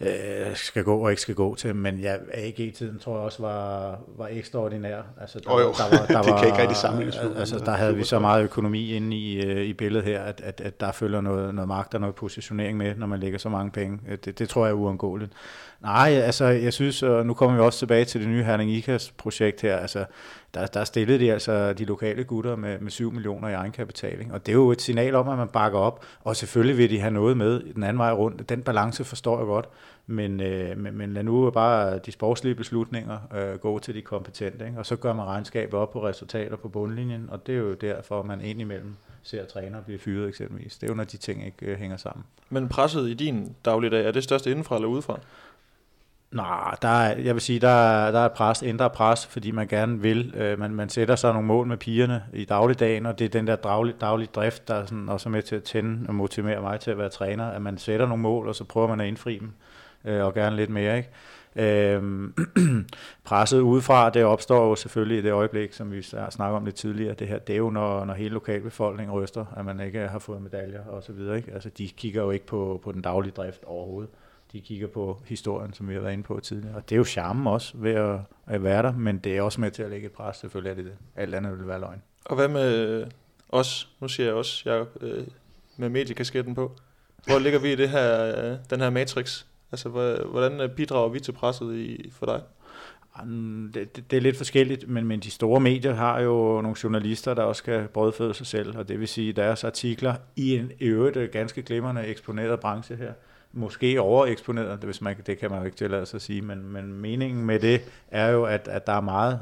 øh, 0.00 0.54
skal 0.54 0.84
gå 0.84 0.98
og 0.98 1.10
ikke 1.10 1.22
skal 1.22 1.34
gå 1.34 1.54
til, 1.54 1.76
men 1.76 1.98
ja, 1.98 2.16
AG-tiden 2.32 2.98
tror 2.98 3.12
jeg 3.12 3.24
også 3.24 3.42
var, 3.42 3.98
var 4.16 4.28
ekstraordinær. 4.30 5.02
Altså, 5.20 5.40
der, 5.40 5.50
oh, 5.50 5.60
jo. 5.60 5.66
der 5.72 5.98
var, 5.98 6.06
der 6.06 6.22
det 6.22 6.32
var, 6.32 6.38
kan 6.38 6.48
ikke 6.48 6.60
rigtig 6.60 6.76
sammenlignes. 6.76 7.16
Altså, 7.36 7.58
der 7.58 7.72
havde 7.72 7.96
vi 7.96 8.04
så 8.04 8.18
meget 8.18 8.44
økonomi 8.44 8.94
inde 8.94 9.16
i, 9.16 9.46
øh, 9.46 9.64
i 9.64 9.72
billedet 9.72 10.04
her, 10.04 10.22
at, 10.22 10.40
at, 10.44 10.60
at 10.60 10.80
der 10.80 10.92
følger 10.92 11.20
noget, 11.20 11.54
noget 11.54 11.68
magt 11.68 11.94
og 11.94 12.00
noget 12.00 12.16
positionering 12.16 12.78
med, 12.78 12.94
når 12.96 13.06
man 13.06 13.20
lægger 13.20 13.38
så 13.38 13.48
mange 13.48 13.70
penge. 13.70 13.98
Øh, 14.08 14.18
det, 14.24 14.38
det 14.38 14.48
tror 14.48 14.64
jeg 14.64 14.70
er 14.70 14.76
uundgåeligt. 14.76 15.32
Nej, 15.82 16.08
altså 16.24 16.44
jeg 16.44 16.72
synes, 16.72 17.02
og 17.02 17.26
nu 17.26 17.34
kommer 17.34 17.56
vi 17.56 17.62
også 17.62 17.78
tilbage 17.78 18.04
til 18.04 18.20
det 18.20 18.28
nye 18.28 18.44
Herning 18.44 18.70
Ikas 18.70 19.12
projekt 19.18 19.60
her, 19.60 19.76
altså 19.76 20.04
der, 20.56 20.66
der 20.66 20.84
stillede 20.84 21.18
de 21.18 21.32
altså 21.32 21.72
de 21.72 21.84
lokale 21.84 22.24
gutter 22.24 22.56
med, 22.56 22.78
med 22.78 22.90
7 22.90 23.12
millioner 23.12 23.48
i 23.48 23.52
egenkapitaling, 23.52 24.32
og 24.32 24.46
det 24.46 24.52
er 24.52 24.56
jo 24.56 24.70
et 24.70 24.82
signal 24.82 25.14
om, 25.14 25.28
at 25.28 25.38
man 25.38 25.48
bakker 25.48 25.78
op, 25.78 26.04
og 26.20 26.36
selvfølgelig 26.36 26.78
vil 26.78 26.90
de 26.90 27.00
have 27.00 27.10
noget 27.10 27.36
med 27.36 27.60
den 27.74 27.82
anden 27.82 27.98
vej 27.98 28.12
rundt. 28.12 28.48
Den 28.48 28.62
balance 28.62 29.04
forstår 29.04 29.38
jeg 29.38 29.46
godt, 29.46 29.68
men, 30.06 30.40
øh, 30.40 30.78
men, 30.78 30.98
men 30.98 31.12
lad 31.12 31.22
nu 31.22 31.50
bare 31.50 31.98
de 31.98 32.12
sportslige 32.12 32.54
beslutninger 32.54 33.18
øh, 33.34 33.58
gå 33.58 33.78
til 33.78 33.94
de 33.94 34.02
kompetente, 34.02 34.66
ikke? 34.66 34.78
og 34.78 34.86
så 34.86 34.96
gør 34.96 35.12
man 35.12 35.26
regnskabet 35.26 35.74
op 35.74 35.92
på 35.92 36.06
resultater 36.06 36.56
på 36.56 36.68
bundlinjen, 36.68 37.28
og 37.30 37.46
det 37.46 37.54
er 37.54 37.58
jo 37.58 37.74
derfor, 37.74 38.22
man 38.22 38.40
indimellem 38.40 38.96
ser 39.22 39.44
træner 39.44 39.80
blive 39.80 39.98
fyret 39.98 40.28
eksempelvis. 40.28 40.78
Det 40.78 40.82
er 40.82 40.92
jo, 40.92 40.96
når 40.96 41.04
de 41.04 41.16
ting 41.16 41.46
ikke 41.46 41.66
øh, 41.66 41.78
hænger 41.78 41.96
sammen. 41.96 42.24
Men 42.50 42.68
presset 42.68 43.08
i 43.08 43.14
din 43.14 43.54
dagligdag, 43.64 44.06
er 44.06 44.10
det 44.10 44.24
største 44.24 44.50
indenfra 44.50 44.74
eller 44.74 44.88
udefra? 44.88 45.20
Nej, 46.36 46.76
der 46.82 46.88
er, 46.88 47.18
jeg 47.18 47.34
vil 47.34 47.42
sige, 47.42 47.60
der 47.60 47.68
er, 47.68 48.10
der 48.10 48.20
er 48.20 48.28
pres, 48.28 48.62
ændre 48.62 48.90
pres, 48.90 49.26
fordi 49.26 49.50
man 49.50 49.68
gerne 49.68 50.00
vil. 50.00 50.34
Øh, 50.36 50.58
man, 50.58 50.74
man 50.74 50.88
sætter 50.88 51.16
sig 51.16 51.32
nogle 51.32 51.46
mål 51.46 51.66
med 51.66 51.76
pigerne 51.76 52.24
i 52.32 52.44
dagligdagen, 52.44 53.06
og 53.06 53.18
det 53.18 53.24
er 53.24 53.28
den 53.28 53.46
der 53.46 53.56
daglig, 53.56 53.94
daglig 54.00 54.34
drift, 54.34 54.68
der 54.68 54.74
er 54.74 54.86
sådan, 54.86 55.08
også 55.08 55.28
er 55.28 55.30
med 55.30 55.42
til 55.42 55.56
at 55.56 55.62
tænde 55.62 56.08
og 56.08 56.14
motivere 56.14 56.60
mig 56.60 56.80
til 56.80 56.90
at 56.90 56.98
være 56.98 57.08
træner, 57.08 57.50
at 57.50 57.62
man 57.62 57.78
sætter 57.78 58.06
nogle 58.06 58.22
mål, 58.22 58.48
og 58.48 58.54
så 58.54 58.64
prøver 58.64 58.88
man 58.88 59.00
at 59.00 59.06
indfri 59.06 59.38
dem, 59.38 59.52
øh, 60.04 60.24
og 60.24 60.34
gerne 60.34 60.56
lidt 60.56 60.70
mere. 60.70 60.96
Ikke? 60.96 61.10
Øh, 61.94 62.30
presset 63.24 63.60
udefra, 63.60 64.10
det 64.10 64.24
opstår 64.24 64.68
jo 64.68 64.74
selvfølgelig 64.74 65.18
i 65.18 65.22
det 65.22 65.32
øjeblik, 65.32 65.72
som 65.72 65.92
vi 65.92 66.02
snakker 66.02 66.56
om 66.56 66.64
lidt 66.64 66.76
tidligere, 66.76 67.14
det 67.14 67.28
her, 67.28 67.38
det 67.38 67.52
er 67.52 67.58
jo, 67.58 67.70
når, 67.70 68.04
når 68.04 68.14
hele 68.14 68.30
lokalbefolkningen 68.30 69.14
ryster, 69.14 69.44
at 69.56 69.64
man 69.64 69.80
ikke 69.80 70.08
har 70.08 70.18
fået 70.18 70.42
medaljer 70.42 70.84
og 70.84 71.02
så 71.02 71.12
videre. 71.12 71.36
Ikke? 71.36 71.52
Altså, 71.52 71.70
de 71.78 71.88
kigger 71.88 72.22
jo 72.22 72.30
ikke 72.30 72.46
på, 72.46 72.80
på 72.84 72.92
den 72.92 73.02
daglige 73.02 73.32
drift 73.36 73.64
overhovedet 73.66 74.10
de 74.52 74.60
kigger 74.60 74.86
på 74.86 75.22
historien, 75.24 75.72
som 75.72 75.88
vi 75.88 75.94
har 75.94 76.00
været 76.00 76.12
inde 76.12 76.24
på 76.24 76.40
tidligere. 76.40 76.76
Og 76.76 76.88
det 76.88 76.94
er 76.94 76.96
jo 76.96 77.04
charmen 77.04 77.46
også 77.46 77.76
ved 77.76 77.94
at, 77.94 78.20
at 78.46 78.62
være 78.62 78.82
der, 78.82 78.92
men 78.92 79.18
det 79.18 79.36
er 79.36 79.42
også 79.42 79.60
med 79.60 79.70
til 79.70 79.82
at 79.82 79.90
lægge 79.90 80.06
et 80.06 80.12
pres, 80.12 80.36
selvfølgelig 80.36 80.70
er 80.70 80.74
det 80.74 80.84
det. 80.84 80.94
Alt 81.16 81.34
andet 81.34 81.58
vil 81.58 81.68
være 81.68 81.80
løgn. 81.80 82.02
Og 82.24 82.36
hvad 82.36 82.48
med 82.48 83.06
os? 83.48 83.88
Nu 84.00 84.08
siger 84.08 84.26
jeg 84.26 84.34
også, 84.34 84.70
jeg 84.70 84.86
øh, 85.00 85.26
med 85.76 85.88
mediekasketten 85.88 86.54
på. 86.54 86.76
Hvor 87.26 87.38
ligger 87.38 87.58
vi 87.58 87.72
i 87.72 87.76
det 87.76 87.88
her, 87.88 88.24
øh, 88.24 88.58
den 88.70 88.80
her 88.80 88.90
matrix? 88.90 89.44
Altså, 89.72 89.88
hvordan 90.30 90.60
øh, 90.60 90.70
bidrager 90.70 91.08
vi 91.08 91.20
til 91.20 91.32
presset 91.32 91.74
i, 91.74 92.10
for 92.12 92.26
dig? 92.26 92.40
Det, 93.74 93.96
det, 93.96 94.10
det 94.10 94.16
er 94.16 94.20
lidt 94.20 94.36
forskelligt, 94.36 94.88
men, 94.88 95.06
men 95.06 95.20
de 95.20 95.30
store 95.30 95.60
medier 95.60 95.94
har 95.94 96.20
jo 96.20 96.60
nogle 96.60 96.76
journalister, 96.84 97.34
der 97.34 97.42
også 97.42 97.58
skal 97.58 97.88
brødføde 97.88 98.34
sig 98.34 98.46
selv, 98.46 98.78
og 98.78 98.88
det 98.88 99.00
vil 99.00 99.08
sige 99.08 99.32
deres 99.32 99.64
artikler 99.64 100.14
i 100.36 100.56
en 100.56 100.72
i 100.78 100.84
øvrigt 100.84 101.16
øh, 101.16 101.28
ganske 101.32 101.62
glimrende 101.62 102.06
eksponeret 102.06 102.60
branche 102.60 102.96
her, 102.96 103.12
måske 103.56 104.00
overeksponeret, 104.00 104.78
hvis 104.78 105.00
man, 105.00 105.16
det 105.26 105.38
kan 105.38 105.50
man 105.50 105.58
jo 105.58 105.64
ikke 105.64 105.76
tillade 105.76 106.06
sig 106.06 106.18
at 106.18 106.22
sige, 106.22 106.42
men, 106.42 106.72
men 106.72 106.92
meningen 106.92 107.46
med 107.46 107.60
det 107.60 107.80
er 108.10 108.28
jo, 108.28 108.44
at, 108.44 108.68
at 108.68 108.86
der 108.86 108.92
er 108.92 109.00
meget 109.00 109.40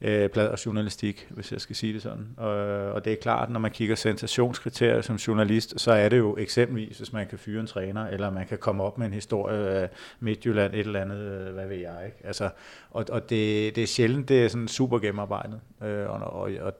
øh, 0.00 0.30
journalistik, 0.66 1.28
hvis 1.30 1.52
jeg 1.52 1.60
skal 1.60 1.76
sige 1.76 1.92
det 1.92 2.02
sådan. 2.02 2.26
Og, 2.36 2.50
og 2.92 3.04
det 3.04 3.12
er 3.12 3.16
klart, 3.16 3.50
når 3.50 3.60
man 3.60 3.70
kigger 3.70 3.94
sensationskriterier 3.94 5.00
som 5.00 5.16
journalist, 5.16 5.80
så 5.80 5.92
er 5.92 6.08
det 6.08 6.18
jo 6.18 6.36
eksempelvis, 6.36 6.98
hvis 6.98 7.12
man 7.12 7.26
kan 7.26 7.38
fyre 7.38 7.60
en 7.60 7.66
træner, 7.66 8.06
eller 8.06 8.30
man 8.30 8.46
kan 8.46 8.58
komme 8.58 8.82
op 8.82 8.98
med 8.98 9.06
en 9.06 9.12
historie 9.12 9.68
af 9.68 9.88
Midtjylland, 10.20 10.74
et 10.74 10.80
eller 10.80 11.00
andet, 11.00 11.18
øh, 11.18 11.54
hvad 11.54 11.66
ved 11.66 11.76
jeg, 11.76 12.02
ikke? 12.06 12.16
Altså, 12.24 12.50
og, 12.90 13.04
og 13.10 13.30
det, 13.30 13.76
det 13.76 13.82
er 13.82 13.86
sjældent, 13.86 14.28
det 14.28 14.44
er 14.44 14.48
sådan 14.48 14.68
super 14.68 14.98
gennemarbejdet. 14.98 15.60
Øh, 15.82 16.10
og, 16.10 16.20
og, 16.20 16.50
og 16.60 16.72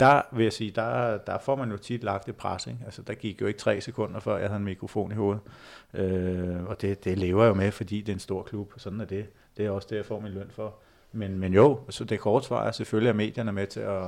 der 0.00 0.22
vil 0.32 0.42
jeg 0.42 0.52
sige, 0.52 0.70
der, 0.70 1.18
der 1.18 1.38
får 1.38 1.56
man 1.56 1.70
jo 1.70 1.76
tit 1.76 2.04
lagt 2.04 2.28
et 2.28 2.36
pres. 2.36 2.66
Ikke? 2.66 2.78
Altså, 2.84 3.02
der 3.02 3.14
gik 3.14 3.40
jo 3.40 3.46
ikke 3.46 3.58
tre 3.58 3.80
sekunder, 3.80 4.20
før 4.20 4.38
jeg 4.38 4.48
havde 4.48 4.58
en 4.58 4.64
mikrofon 4.64 5.12
i 5.12 5.14
hovedet. 5.14 5.40
Øh, 5.94 6.64
og 6.64 6.80
det, 6.80 7.04
det 7.04 7.18
lever 7.18 7.42
jeg 7.42 7.48
jo 7.48 7.54
med, 7.54 7.72
fordi 7.72 8.00
det 8.00 8.08
er 8.08 8.12
en 8.16 8.20
stor 8.20 8.42
klub. 8.42 8.72
Sådan 8.76 9.00
er 9.00 9.04
det. 9.04 9.26
Det 9.56 9.66
er 9.66 9.70
også 9.70 9.88
det, 9.90 9.96
jeg 9.96 10.06
får 10.06 10.20
min 10.20 10.32
løn 10.32 10.50
for. 10.50 10.74
Men, 11.12 11.38
men 11.38 11.54
jo, 11.54 11.80
så 11.90 12.04
det 12.04 12.20
korte 12.20 12.46
svar 12.46 12.66
er 12.66 12.72
selvfølgelig, 12.72 13.10
at 13.10 13.16
medierne 13.16 13.48
er 13.48 13.52
med 13.52 13.66
til 13.66 13.80
at, 13.80 14.06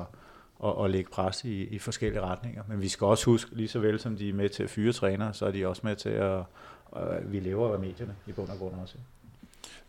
at, 0.65 0.85
at 0.85 0.91
lægge 0.91 1.11
pres 1.11 1.45
i, 1.45 1.65
i 1.65 1.79
forskellige 1.79 2.23
retninger. 2.23 2.63
Men 2.69 2.83
vi 2.83 2.89
skal 2.89 3.05
også 3.05 3.27
huske, 3.27 3.57
lige 3.57 3.69
så 3.69 3.79
vel 3.79 3.99
som 3.99 4.17
de 4.17 4.29
er 4.29 4.35
med 4.35 4.49
til 4.49 4.63
at 4.63 4.71
fyre 4.71 4.93
trænere, 4.93 5.35
så 5.35 5.47
er 5.47 5.51
de 5.51 5.67
også 5.67 5.83
med 5.85 5.97
til 5.97 6.09
at, 6.09 6.43
at 6.97 7.33
vi 7.33 7.41
lever 7.41 7.73
af 7.73 7.79
medierne 7.79 8.15
i 8.27 8.33
bund 8.33 8.49
og 8.49 8.59
grund 8.59 8.75
også. 8.83 8.97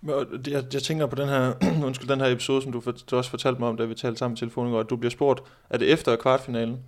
Jeg, 0.08 0.64
jeg 0.74 0.84
tænker 0.84 1.06
på 1.06 1.16
den 1.16 1.30
her, 1.30 1.54
undskyld, 1.88 2.10
den 2.10 2.22
her 2.22 2.28
episode, 2.28 2.62
som 2.62 2.72
du, 2.72 2.82
for, 2.82 2.92
du 2.92 3.18
også 3.18 3.30
fortalte 3.30 3.60
mig 3.60 3.70
om, 3.70 3.78
da 3.78 3.86
vi 3.86 3.96
talte 3.96 4.18
sammen 4.18 4.34
i 4.38 4.40
telefonen, 4.40 4.76
at 4.76 4.90
du 4.90 4.96
bliver 4.96 5.12
spurgt, 5.12 5.44
er 5.70 5.78
det 5.78 5.92
efter 5.92 6.16
kvartfinalen, 6.16 6.80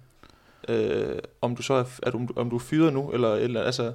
øh, 0.68 1.16
om 1.42 1.56
du 1.56 1.62
så 1.62 1.74
er, 1.74 1.84
er 2.04 2.12
du, 2.12 2.28
om 2.36 2.50
du 2.50 2.56
er 2.56 2.60
fyret 2.60 2.94
nu, 2.94 3.12
eller, 3.12 3.34
eller 3.36 3.64
altså, 3.64 3.92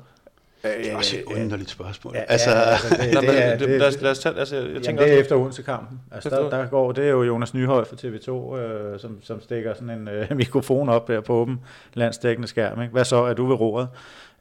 det 0.63 0.93
er 0.93 0.97
også 0.97 1.17
et 1.17 1.25
underligt 1.25 1.71
spørgsmål. 1.71 2.15
Ja, 2.17 2.23
altså, 2.29 2.51
ja, 2.51 2.57
altså 2.57 2.89
det, 2.89 2.99
det, 3.13 3.23
det, 3.23 3.45
er, 3.45 3.59
det, 3.59 3.69
lad, 3.69 3.89
os, 3.89 4.01
lad 4.01 4.11
os 4.11 4.19
tage, 4.19 4.39
altså, 4.39 4.57
jeg 4.57 4.83
tænker 4.83 5.05
det 5.05 5.15
er 5.15 5.19
efter 5.19 5.37
Odense-kampen. 5.37 6.01
Altså, 6.11 6.31
der, 6.31 6.51
der, 6.51 6.67
går, 6.67 6.93
det 6.93 7.05
er 7.05 7.11
jo 7.11 7.23
Jonas 7.23 7.55
Nyhøj 7.55 7.85
fra 7.85 7.97
TV2, 7.97 8.57
øh, 8.57 9.01
som, 9.01 9.19
som 9.23 9.41
stikker 9.41 9.75
sådan 9.75 9.91
en 9.91 10.09
øh, 10.09 10.37
mikrofon 10.37 10.89
op 10.89 11.09
der 11.09 11.21
på 11.21 11.35
åben 11.35 11.61
landstækkende 11.95 12.49
skærm. 12.49 12.83
Ikke? 12.83 12.93
Hvad 12.93 13.05
så, 13.05 13.17
er 13.17 13.35
du 13.35 13.47
ved 13.47 13.57
roret? 13.57 13.89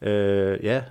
Øh, 0.01 0.59
ja, 0.63 0.81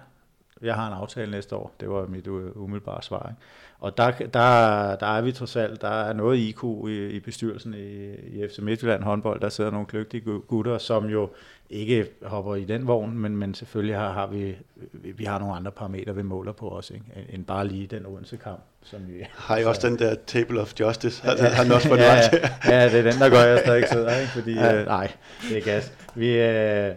jeg 0.63 0.75
har 0.75 0.87
en 0.87 0.93
aftale 0.93 1.31
næste 1.31 1.57
år. 1.57 1.75
Det 1.81 1.91
var 1.91 2.07
mit 2.07 2.27
umiddelbare 2.27 3.03
svar. 3.03 3.29
Ikke? 3.29 3.41
Og 3.79 3.97
der, 3.97 4.11
der, 4.11 4.97
der 4.97 5.07
er 5.07 5.21
vi 5.21 5.33
trods 5.33 5.57
alt, 5.57 5.83
der 5.83 5.89
er 5.89 6.13
noget 6.13 6.39
IQ 6.39 6.65
i, 6.89 7.07
i 7.07 7.21
bestyrelsen 7.21 7.75
i, 7.75 8.15
i 8.15 8.49
FC 8.49 8.59
Midtjylland 8.59 9.03
håndbold. 9.03 9.41
Der 9.41 9.49
sidder 9.49 9.71
nogle 9.71 9.87
kløgtige 9.87 10.23
gutter, 10.49 10.79
som 10.79 11.05
jo 11.05 11.29
ikke 11.71 12.07
hopper 12.23 12.55
i 12.55 12.65
den 12.65 12.87
vogn, 12.87 13.19
men, 13.19 13.37
men 13.37 13.55
selvfølgelig 13.55 13.97
har, 13.97 14.13
har 14.13 14.27
vi, 14.27 14.57
vi 14.93 15.25
har 15.25 15.39
nogle 15.39 15.55
andre 15.55 15.71
parametre, 15.71 16.15
vi 16.15 16.23
måler 16.23 16.53
på 16.53 16.69
os, 16.69 16.91
ikke? 16.91 17.05
end 17.31 17.45
bare 17.45 17.67
lige 17.67 17.87
den 17.87 18.07
Odense 18.07 18.37
kamp. 18.37 18.61
Som 18.83 19.01
vi, 19.09 19.27
har 19.35 19.57
I 19.57 19.65
også 19.65 19.89
den 19.89 19.99
der 19.99 20.15
Table 20.27 20.61
of 20.61 20.73
Justice? 20.81 21.23
Har, 21.23 21.49
har 21.49 21.63
den 21.63 21.73
også 21.73 21.89
fået 21.89 21.99
ja, 22.01 22.15
ja, 22.15 22.49
ja, 22.65 22.85
det 22.85 23.07
er 23.07 23.11
den, 23.11 23.21
der 23.21 23.29
gør, 23.29 23.41
jeg 23.41 23.59
stadig 23.59 23.89
sidder, 23.89 24.19
ikke? 24.21 24.33
fordi 24.33 24.55
ja. 24.55 24.81
øh, 24.81 24.87
nej, 24.87 25.13
det 25.49 25.59
er 25.59 25.63
gas. 25.63 25.93
Vi, 26.15 26.39
øh, 26.39 26.95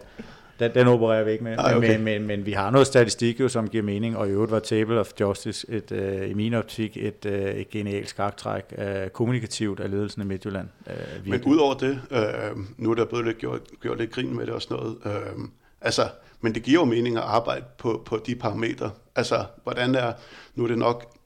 den, 0.60 0.74
den 0.74 0.86
opererer 0.86 1.24
vi 1.24 1.32
ikke 1.32 1.44
med. 1.44 1.56
Ej, 1.58 1.74
okay. 1.76 1.96
men, 1.96 2.04
men, 2.04 2.26
men 2.26 2.46
vi 2.46 2.52
har 2.52 2.70
noget 2.70 2.86
statistik, 2.86 3.40
jo, 3.40 3.48
som 3.48 3.68
giver 3.68 3.82
mening, 3.82 4.16
og 4.16 4.28
i 4.28 4.30
øvrigt 4.30 4.52
var 4.52 4.58
Table 4.58 5.00
of 5.00 5.10
Justice 5.20 5.66
et, 5.68 5.92
uh, 5.92 6.30
i 6.30 6.34
min 6.34 6.54
optik 6.54 6.96
et, 6.96 7.26
uh, 7.26 7.32
et 7.32 7.70
genialt 7.70 8.08
skaktræk, 8.08 8.64
uh, 8.78 8.84
kommunikativt 9.12 9.80
af 9.80 9.90
ledelsen 9.90 10.22
i 10.22 10.24
Midtjylland. 10.24 10.68
Uh, 10.86 11.28
men 11.28 11.42
udover 11.44 11.74
det, 11.74 12.00
uh, 12.10 12.58
nu 12.78 12.90
er 12.90 12.94
der 12.94 13.04
blevet 13.04 13.26
lidt 13.26 13.38
gjort, 13.38 13.60
gjort 13.82 13.98
lidt 13.98 14.10
grin 14.10 14.36
med 14.36 14.46
det 14.46 14.54
og 14.54 14.62
sådan 14.62 14.76
noget, 14.76 14.96
uh, 15.04 15.44
altså, 15.80 16.08
men 16.40 16.54
det 16.54 16.62
giver 16.62 16.80
jo 16.80 16.84
mening 16.84 17.16
at 17.16 17.22
arbejde 17.22 17.64
på, 17.78 18.02
på 18.06 18.16
de 18.26 18.34
parametre. 18.34 18.90
Altså, 19.16 19.44
hvordan 19.62 19.94
er, 19.94 20.12
nu 20.54 20.64
er 20.64 20.68
det 20.68 20.78
nok 20.78 21.16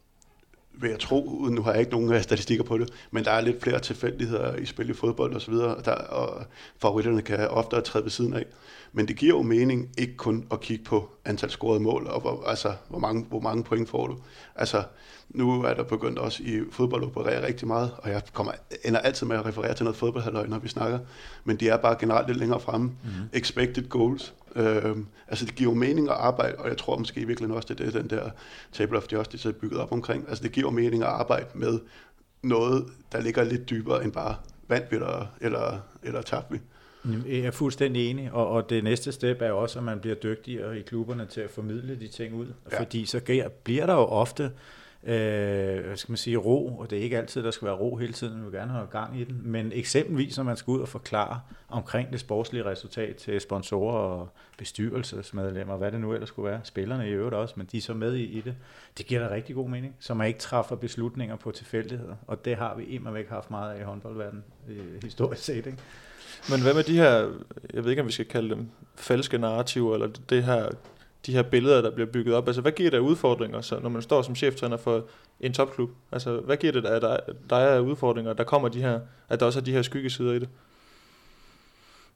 vil 0.78 0.90
jeg 0.90 0.98
tro, 0.98 1.48
nu 1.50 1.62
har 1.62 1.70
jeg 1.70 1.80
ikke 1.80 1.92
nogen 1.92 2.22
statistikker 2.22 2.64
på 2.64 2.78
det, 2.78 2.90
men 3.10 3.24
der 3.24 3.30
er 3.30 3.40
lidt 3.40 3.62
flere 3.62 3.78
tilfældigheder 3.78 4.56
i 4.56 4.66
spil 4.66 4.90
i 4.90 4.92
fodbold 4.92 5.34
og 5.34 5.40
så 5.40 5.50
videre, 5.50 5.76
der, 5.84 5.92
og 5.94 6.44
favoritterne 6.82 7.22
kan 7.22 7.48
ofte 7.48 7.80
træde 7.80 8.04
ved 8.04 8.10
siden 8.10 8.34
af. 8.34 8.44
Men 8.96 9.08
det 9.08 9.16
giver 9.16 9.36
jo 9.36 9.42
mening 9.42 9.90
ikke 9.98 10.16
kun 10.16 10.46
at 10.52 10.60
kigge 10.60 10.84
på 10.84 11.10
antal 11.24 11.50
scorede 11.50 11.80
mål, 11.80 12.06
og 12.06 12.20
hvor, 12.20 12.44
altså, 12.46 12.72
hvor, 12.88 12.98
mange, 12.98 13.24
hvor 13.28 13.40
mange 13.40 13.64
point 13.64 13.88
får 13.88 14.06
du. 14.06 14.16
Altså, 14.54 14.82
nu 15.28 15.62
er 15.62 15.74
der 15.74 15.82
begyndt 15.82 16.18
også 16.18 16.42
i 16.42 16.60
fodbold 16.70 17.02
at 17.02 17.06
operere 17.06 17.46
rigtig 17.46 17.68
meget, 17.68 17.90
og 17.98 18.10
jeg 18.10 18.22
kommer, 18.32 18.52
ender 18.84 19.00
altid 19.00 19.26
med 19.26 19.36
at 19.36 19.46
referere 19.46 19.74
til 19.74 19.84
noget 19.84 19.96
fodboldhaløj, 19.96 20.46
når 20.46 20.58
vi 20.58 20.68
snakker, 20.68 20.98
men 21.44 21.56
de 21.56 21.68
er 21.68 21.76
bare 21.76 21.96
generelt 22.00 22.26
lidt 22.26 22.38
længere 22.38 22.60
fremme. 22.60 22.86
Mm-hmm. 22.86 23.28
Expected 23.32 23.88
goals. 23.88 24.34
Øh, 24.56 24.96
altså, 25.28 25.44
det 25.44 25.54
giver 25.54 25.70
jo 25.70 25.78
mening 25.78 26.08
at 26.08 26.16
arbejde, 26.16 26.56
og 26.58 26.68
jeg 26.68 26.78
tror 26.78 26.98
måske 26.98 27.20
i 27.20 27.24
virkeligheden 27.24 27.56
også, 27.56 27.74
det 27.74 27.80
er 27.80 27.84
det, 27.84 27.94
den 27.94 28.10
der 28.10 28.30
Table 28.72 28.98
of 28.98 29.04
Justice 29.12 29.48
er 29.48 29.52
bygget 29.52 29.80
op 29.80 29.92
omkring. 29.92 30.24
Altså, 30.28 30.42
det 30.42 30.52
giver 30.52 30.70
mening 30.70 31.02
at 31.02 31.08
arbejde 31.08 31.46
med 31.54 31.78
noget, 32.42 32.86
der 33.12 33.20
ligger 33.20 33.44
lidt 33.44 33.70
dybere 33.70 34.04
end 34.04 34.12
bare 34.12 34.34
vandt 34.68 34.90
vi 34.90 34.96
eller, 34.96 35.26
eller, 35.40 35.78
eller 36.02 36.22
tabte 36.22 36.52
vi. 36.52 36.60
Jeg 37.26 37.38
er 37.38 37.50
fuldstændig 37.50 38.10
enig, 38.10 38.32
og, 38.32 38.48
og 38.48 38.70
det 38.70 38.84
næste 38.84 39.12
step 39.12 39.42
er 39.42 39.50
også, 39.50 39.78
at 39.78 39.84
man 39.84 40.00
bliver 40.00 40.16
dygtigere 40.16 40.78
i 40.78 40.82
klubberne 40.82 41.26
til 41.26 41.40
at 41.40 41.50
formidle 41.50 42.00
de 42.00 42.08
ting 42.08 42.34
ud, 42.34 42.46
ja. 42.72 42.80
fordi 42.80 43.06
så 43.06 43.20
bliver 43.64 43.86
der 43.86 43.94
jo 43.94 44.04
ofte 44.04 44.50
øh, 45.06 45.84
hvad 45.86 45.96
skal 45.96 46.12
man 46.12 46.16
sige, 46.16 46.36
ro, 46.36 46.78
og 46.78 46.90
det 46.90 46.98
er 46.98 47.02
ikke 47.02 47.18
altid, 47.18 47.42
der 47.42 47.50
skal 47.50 47.66
være 47.66 47.74
ro 47.74 47.96
hele 47.96 48.12
tiden, 48.12 48.38
vi 48.38 48.44
vil 48.44 48.52
gerne 48.52 48.72
have 48.72 48.86
gang 48.86 49.20
i 49.20 49.24
den, 49.24 49.40
men 49.42 49.72
eksempelvis, 49.74 50.36
når 50.36 50.44
man 50.44 50.56
skal 50.56 50.70
ud 50.70 50.80
og 50.80 50.88
forklare 50.88 51.40
omkring 51.68 52.12
det 52.12 52.20
sportslige 52.20 52.64
resultat 52.64 53.16
til 53.16 53.40
sponsorer 53.40 53.96
og 53.96 54.28
bestyrelsesmedlemmer, 54.58 55.76
hvad 55.76 55.92
det 55.92 56.00
nu 56.00 56.12
ellers 56.12 56.28
skulle 56.28 56.50
være, 56.50 56.60
spillerne 56.64 57.08
i 57.08 57.12
øvrigt 57.12 57.34
også, 57.34 57.54
men 57.56 57.68
de 57.72 57.76
er 57.76 57.80
så 57.80 57.94
med 57.94 58.14
i, 58.14 58.24
i 58.24 58.40
det, 58.40 58.54
det 58.98 59.06
giver 59.06 59.28
da 59.28 59.34
rigtig 59.34 59.54
god 59.54 59.68
mening, 59.68 59.96
så 60.00 60.14
man 60.14 60.26
ikke 60.26 60.40
træffer 60.40 60.76
beslutninger 60.76 61.36
på 61.36 61.50
tilfældigheder, 61.50 62.16
og 62.26 62.44
det 62.44 62.56
har 62.56 62.74
vi 62.74 62.84
imod 62.84 63.12
væk 63.12 63.28
haft 63.28 63.50
meget 63.50 63.74
af 63.74 63.80
i 63.80 63.82
håndboldverdenen, 63.82 64.44
øh, 64.68 65.02
historisk 65.02 65.44
set, 65.44 65.66
ikke? 65.66 65.78
Men 66.50 66.62
hvad 66.62 66.74
med 66.74 66.82
de 66.82 66.96
her, 66.96 67.30
jeg 67.74 67.84
ved 67.84 67.90
ikke 67.90 68.02
om 68.02 68.08
vi 68.08 68.12
skal 68.12 68.26
kalde 68.26 68.50
dem 68.50 68.68
falske 68.96 69.38
narrativer, 69.38 69.94
eller 69.94 70.08
det 70.28 70.44
her, 70.44 70.68
de 71.26 71.32
her 71.32 71.42
billeder, 71.42 71.82
der 71.82 71.90
bliver 71.90 72.10
bygget 72.10 72.34
op. 72.34 72.46
Altså 72.46 72.62
hvad 72.62 72.72
giver 72.72 72.90
det 72.90 72.96
af 72.96 73.00
udfordringer, 73.00 73.60
så 73.60 73.80
når 73.80 73.88
man 73.88 74.02
står 74.02 74.22
som 74.22 74.36
cheftræner 74.36 74.76
for 74.76 75.04
en 75.40 75.52
topklub? 75.52 75.90
Altså 76.12 76.40
hvad 76.40 76.56
giver 76.56 76.72
det 76.72 76.86
af 76.86 77.00
der, 77.00 77.16
der 77.50 77.56
er 77.56 77.80
udfordringer, 77.80 78.32
der 78.32 78.44
kommer 78.44 78.68
de 78.68 78.80
her, 78.80 79.00
at 79.28 79.40
der 79.40 79.46
også 79.46 79.58
er 79.58 79.64
de 79.64 79.72
her 79.72 79.82
skyggesider 79.82 80.32
i 80.32 80.38
det? 80.38 80.48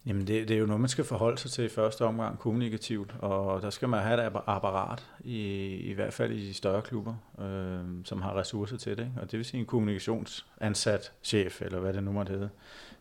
Jamen 0.07 0.27
det, 0.27 0.49
det 0.49 0.55
er 0.55 0.61
jo 0.61 0.67
noget, 0.67 0.81
man 0.81 0.89
skal 0.89 1.05
forholde 1.05 1.39
sig 1.39 1.51
til 1.51 1.65
i 1.65 1.69
første 1.69 2.05
omgang 2.05 2.39
kommunikativt, 2.39 3.15
og 3.19 3.63
der 3.63 3.71
skal 3.71 3.89
man 3.89 4.03
have 4.03 4.27
et 4.27 4.33
apparat, 4.47 5.07
i, 5.25 5.67
i 5.77 5.93
hvert 5.93 6.13
fald 6.13 6.33
i 6.33 6.49
de 6.49 6.55
større 6.55 6.83
klubber, 6.83 7.15
øh, 7.41 8.05
som 8.05 8.23
har 8.23 8.37
ressourcer 8.37 8.77
til 8.77 8.97
det. 8.97 9.03
Ikke? 9.03 9.21
Og 9.21 9.31
det 9.31 9.37
vil 9.37 9.45
sige 9.45 9.61
en 9.61 9.67
kommunikationsansat 9.67 11.13
chef, 11.23 11.63
eller 11.63 11.79
hvad 11.79 11.93
det 11.93 12.03
nu 12.03 12.13
måtte 12.13 12.33
hedde. 12.33 12.49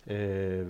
Øh, 0.09 0.65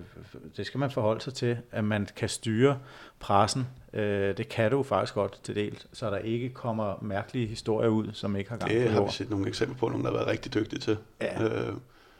det 0.56 0.66
skal 0.66 0.78
man 0.78 0.90
forholde 0.90 1.20
sig 1.20 1.34
til, 1.34 1.56
at 1.72 1.84
man 1.84 2.08
kan 2.16 2.28
styre 2.28 2.78
pressen. 3.20 3.66
Øh, 3.92 4.36
det 4.36 4.48
kan 4.48 4.70
du 4.70 4.82
faktisk 4.82 5.14
godt 5.14 5.40
til 5.42 5.54
del, 5.54 5.82
så 5.92 6.10
der 6.10 6.18
ikke 6.18 6.48
kommer 6.48 6.98
mærkelige 7.02 7.46
historier 7.46 7.88
ud, 7.88 8.08
som 8.12 8.36
ikke 8.36 8.50
har 8.50 8.56
gang 8.56 8.70
Det 8.70 8.90
har 8.90 9.04
vi 9.04 9.10
set 9.10 9.30
nogle 9.30 9.48
eksempler 9.48 9.78
på, 9.78 9.88
nogen 9.88 10.04
der 10.04 10.10
har 10.10 10.16
været 10.16 10.28
rigtig 10.28 10.54
dygtige 10.54 10.80
til. 10.80 10.96
Ja. 11.20 11.44
Øh. 11.44 11.74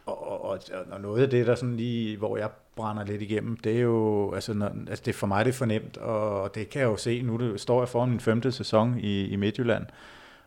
Og, 0.07 0.31
og, 0.31 0.50
og, 0.50 0.59
og 0.90 1.00
noget 1.00 1.22
af 1.22 1.31
det, 1.31 1.46
der 1.46 1.54
sådan 1.54 1.76
lige, 1.76 2.16
hvor 2.16 2.37
jeg 2.37 2.50
brænder 2.76 3.04
lidt 3.04 3.22
igennem, 3.22 3.57
det 3.57 3.76
er 3.76 3.81
jo, 3.81 4.33
altså, 4.35 4.54
når, 4.54 4.66
altså 4.88 5.02
det 5.07 5.14
for 5.14 5.26
mig 5.26 5.44
det 5.44 5.50
er 5.50 5.57
fornemt, 5.57 5.96
og 5.96 6.54
det 6.54 6.70
kan 6.70 6.81
jeg 6.81 6.87
jo 6.87 6.96
se, 6.96 7.22
nu 7.22 7.37
det, 7.37 7.61
står 7.61 7.81
jeg 7.81 7.88
foran 7.88 8.11
min 8.11 8.20
femte 8.20 8.52
sæson 8.52 8.98
i, 8.98 9.26
i 9.26 9.37
Midtjylland, 9.37 9.87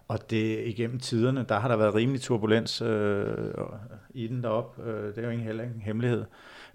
og 0.07 0.29
det 0.29 0.67
igennem 0.67 0.99
tiderne, 0.99 1.45
der 1.49 1.59
har 1.59 1.67
der 1.67 1.75
været 1.75 1.95
rimelig 1.95 2.21
turbulens 2.21 2.81
øh, 2.81 3.27
i 4.13 4.27
den 4.27 4.43
derop. 4.43 4.79
Øh, 4.85 5.07
det 5.07 5.17
er 5.17 5.23
jo 5.23 5.29
ikke 5.29 5.43
heller 5.43 5.63
ikke 5.63 5.75
en 5.75 5.81
hemmelighed. 5.81 6.25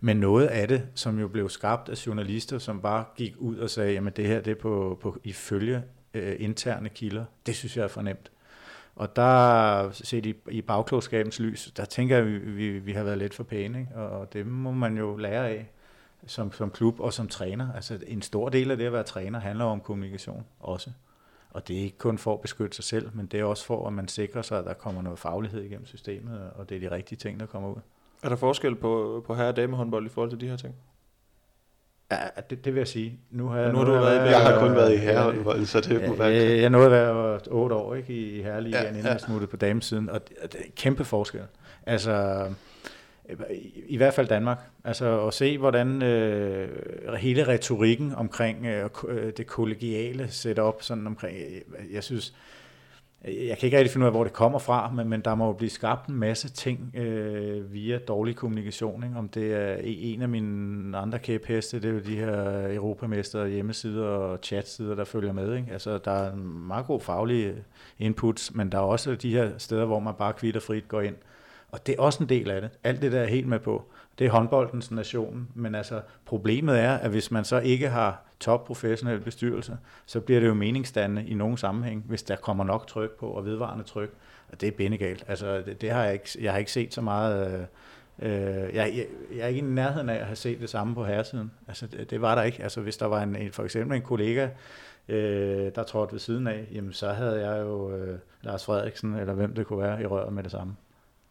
Men 0.01 0.17
noget 0.17 0.47
af 0.47 0.69
det, 0.69 0.89
som 0.95 1.19
jo 1.19 1.29
blev 1.29 1.49
skabt 1.49 1.89
af 1.89 2.07
journalister, 2.07 2.59
som 2.59 2.81
bare 2.81 3.05
gik 3.17 3.35
ud 3.39 3.57
og 3.57 3.71
sagde, 3.71 3.93
jamen 3.93 4.13
det 4.17 4.27
her 4.27 4.41
det 4.41 4.51
er 4.51 4.61
på, 4.61 4.99
på 5.01 5.19
ifølge 5.25 5.83
øh, 6.15 6.37
interne 6.39 6.89
kilder, 6.89 7.25
det 7.47 7.57
synes 7.57 7.77
jeg 7.77 7.85
er 7.85 7.89
fornemt. 7.89 8.31
Og 8.97 9.17
der, 9.17 9.91
set 9.93 10.27
i, 10.27 10.35
i 10.51 10.63
bagklogskabens 10.63 11.41
lys, 11.41 11.73
der 11.77 11.85
tænker 11.85 12.17
jeg, 12.17 12.27
vi, 12.27 12.39
vi, 12.39 12.79
vi 12.79 12.93
har 12.93 13.03
været 13.03 13.19
lidt 13.19 13.35
for 13.35 13.45
pæne, 13.45 13.81
ikke? 13.81 13.95
og 13.95 14.33
det 14.33 14.47
må 14.47 14.71
man 14.71 14.97
jo 14.97 15.17
lære 15.17 15.49
af 15.49 15.71
som, 16.27 16.53
som 16.53 16.71
klub 16.71 17.01
og 17.01 17.13
som 17.13 17.29
træner. 17.29 17.73
Altså 17.73 17.99
en 18.07 18.23
stor 18.23 18.49
del 18.49 18.71
af 18.71 18.77
det 18.77 18.85
at 18.85 18.93
være 18.93 19.03
træner 19.03 19.41
handler 19.41 19.65
om 19.65 19.81
kommunikation 19.81 20.47
også. 20.61 20.91
Og 21.51 21.69
det 21.69 21.77
er 21.77 21.81
ikke 21.81 21.99
kun 21.99 22.19
for 22.19 22.35
at 22.35 22.41
beskytte 22.41 22.77
sig 22.77 22.85
selv, 22.85 23.11
men 23.15 23.27
det 23.27 23.41
er 23.41 23.45
også 23.45 23.67
for, 23.67 23.87
at 23.87 23.93
man 23.93 24.09
sikrer 24.09 24.43
sig, 24.43 24.59
at 24.59 24.65
der 24.65 24.73
kommer 24.73 25.03
noget 25.03 25.19
faglighed 25.19 25.63
igennem 25.63 25.87
systemet, 25.87 26.51
og 26.55 26.69
det 26.69 26.77
er 26.77 26.89
de 26.89 26.95
rigtige 26.95 27.19
ting, 27.19 27.41
der 27.41 27.47
kommer 27.47 27.69
ud. 27.69 27.81
Er 28.23 28.29
der 28.29 28.37
forskel 28.37 28.75
på, 28.75 29.25
på 29.27 29.35
herre- 29.35 29.49
og 29.49 29.57
damehåndbold 29.57 30.07
i 30.07 30.09
forhold 30.09 30.31
til 30.31 30.41
de 30.41 30.49
her 30.49 30.57
ting? 30.57 30.75
Ja, 32.11 32.17
det, 32.51 32.65
det 32.65 32.75
vil 32.75 32.81
jeg 32.81 32.89
sige. 32.89 33.19
Nu 33.31 33.49
har, 33.49 33.73
nu 33.73 33.79
har 33.79 33.85
du 33.85 33.93
været, 33.93 34.05
været, 34.05 34.31
jeg 34.31 34.41
har 34.41 34.67
kun 34.67 34.77
været 34.77 34.95
i 34.95 34.97
herrehåndbold, 34.97 35.65
så 35.65 35.81
det 35.81 36.09
må 36.09 36.15
være... 36.15 36.29
Jeg, 36.29 36.61
jeg 36.61 36.71
nåede 36.71 36.87
at 36.87 36.93
være 36.93 37.41
otte 37.51 37.75
år 37.77 37.95
ikke, 37.95 38.13
i 38.13 38.43
herreligaen, 38.43 38.85
ja, 38.85 38.89
inden 38.89 39.05
ja. 39.05 39.11
jeg 39.11 39.21
smuttede 39.21 39.51
på 39.51 39.57
damesiden, 39.57 40.11
og 40.11 40.29
det, 40.29 40.53
det 40.53 40.61
er 40.61 40.65
kæmpe 40.77 41.05
forskel. 41.05 41.43
Altså, 41.87 42.47
i, 43.51 43.83
i 43.87 43.97
hvert 43.97 44.15
fald 44.15 44.29
Danmark. 44.29 44.59
Altså 44.85 45.27
at 45.27 45.35
se, 45.35 45.59
hvordan 45.59 46.03
øh, 46.03 46.69
hele 47.19 47.49
retorikken 47.49 48.15
omkring 48.15 48.67
øh, 48.67 49.33
det 49.37 49.47
kollegiale 49.47 50.31
setup, 50.31 50.83
sådan 50.83 51.07
omkring, 51.07 51.37
jeg 51.93 52.05
synes, 52.05 52.35
jeg 53.27 53.59
kan 53.59 53.67
ikke 53.67 53.79
rigtig 53.79 53.91
finde 53.91 54.05
ud 54.05 54.07
af, 54.07 54.13
hvor 54.13 54.25
det 54.25 54.33
kommer 54.33 54.59
fra, 54.59 54.91
men, 54.91 55.09
men 55.09 55.21
der 55.21 55.35
må 55.35 55.47
jo 55.47 55.53
blive 55.53 55.71
skabt 55.71 56.09
en 56.09 56.15
masse 56.15 56.49
ting 56.49 56.97
øh, 56.97 57.73
via 57.73 57.99
dårlig 57.99 58.37
kommunikation. 58.37 59.05
Ikke? 59.05 59.17
Om 59.17 59.29
det 59.29 59.55
er 59.55 59.77
e-, 59.77 59.81
en 59.85 60.23
af 60.23 60.29
mine 60.29 60.99
andre 60.99 61.19
kæpheste, 61.19 61.81
det 61.81 61.89
er 61.89 61.93
jo 61.93 62.01
de 62.01 62.17
her 62.17 62.67
europamester 62.75 63.47
hjemmesider 63.47 64.07
og 64.07 64.39
chatsider, 64.43 64.95
der 64.95 65.05
følger 65.05 65.33
med. 65.33 65.57
Ikke? 65.57 65.73
Altså, 65.73 65.99
der 65.99 66.11
er 66.11 66.33
en 66.33 66.67
meget 66.67 66.87
god 66.87 67.01
faglig 67.01 67.55
inputs, 67.99 68.55
men 68.55 68.73
der 68.73 68.79
er 68.79 68.83
også 68.83 69.15
de 69.15 69.31
her 69.31 69.51
steder, 69.59 69.85
hvor 69.85 70.01
man 70.01 70.15
bare 70.19 70.33
kvitterfrit 70.33 70.89
går 70.89 71.01
ind. 71.01 71.15
Og 71.69 71.87
det 71.87 71.95
er 71.99 72.03
også 72.03 72.23
en 72.23 72.29
del 72.29 72.51
af 72.51 72.61
det. 72.61 72.71
Alt 72.85 73.03
det 73.03 73.13
der 73.13 73.21
er 73.21 73.27
helt 73.27 73.49
med 73.49 73.59
på. 73.59 73.85
Det 74.19 74.27
er 74.27 74.31
håndboldens 74.31 74.91
nation, 74.91 75.49
men 75.55 75.75
altså 75.75 76.01
problemet 76.25 76.81
er, 76.81 76.95
at 76.95 77.11
hvis 77.11 77.31
man 77.31 77.45
så 77.45 77.59
ikke 77.59 77.89
har 77.89 78.23
top 78.41 78.65
professionel 78.65 79.21
bestyrelse, 79.21 79.77
så 80.07 80.21
bliver 80.21 80.41
det 80.41 80.47
jo 80.47 80.55
meningsdannende 80.55 81.31
i 81.31 81.35
nogen 81.35 81.57
sammenhæng, 81.57 82.05
hvis 82.09 82.23
der 82.23 82.37
kommer 82.37 82.65
nok 82.65 82.87
tryk 82.87 83.11
på 83.11 83.27
og 83.27 83.45
vedvarende 83.45 83.85
tryk. 83.85 84.11
Og 84.53 84.61
det 84.61 84.67
er 84.67 84.73
bindegalt. 84.73 85.25
Altså, 85.29 85.63
det, 85.67 85.81
det 85.81 85.91
har 85.91 86.05
jeg, 86.05 86.13
ikke, 86.13 86.29
jeg 86.41 86.53
har 86.53 86.59
ikke 86.59 86.73
set 86.73 86.95
så 86.95 87.01
meget... 87.01 87.55
Øh, 87.55 87.61
øh, 88.31 88.75
jeg, 88.75 88.75
jeg, 88.75 89.07
jeg 89.37 89.41
er 89.41 89.47
ikke 89.47 89.59
i 89.59 89.63
nærheden 89.63 90.09
af 90.09 90.15
at 90.15 90.27
have 90.27 90.37
set 90.37 90.61
det 90.61 90.71
samme 90.71 90.95
på 90.95 91.05
herresiden. 91.05 91.51
Altså, 91.69 91.87
det, 91.87 92.11
det 92.11 92.21
var 92.21 92.35
der 92.35 92.43
ikke. 92.43 92.63
Altså, 92.63 92.81
hvis 92.81 92.97
der 92.97 93.07
var 93.07 93.23
en, 93.23 93.37
en 93.37 93.53
for 93.53 93.65
eksempel 93.65 93.97
en 93.97 94.03
kollega, 94.03 94.49
øh, 95.09 95.71
der 95.75 95.83
trådte 95.83 96.13
ved 96.13 96.21
siden 96.21 96.47
af, 96.47 96.69
jamen 96.73 96.93
så 96.93 97.09
havde 97.09 97.51
jeg 97.51 97.63
jo 97.63 97.97
øh, 97.97 98.19
Lars 98.43 98.65
Frederiksen, 98.65 99.15
eller 99.15 99.35
hvem 99.35 99.55
det 99.55 99.67
kunne 99.67 99.83
være, 99.83 100.03
i 100.03 100.07
røret 100.07 100.33
med 100.33 100.43
det 100.43 100.51
samme. 100.51 100.77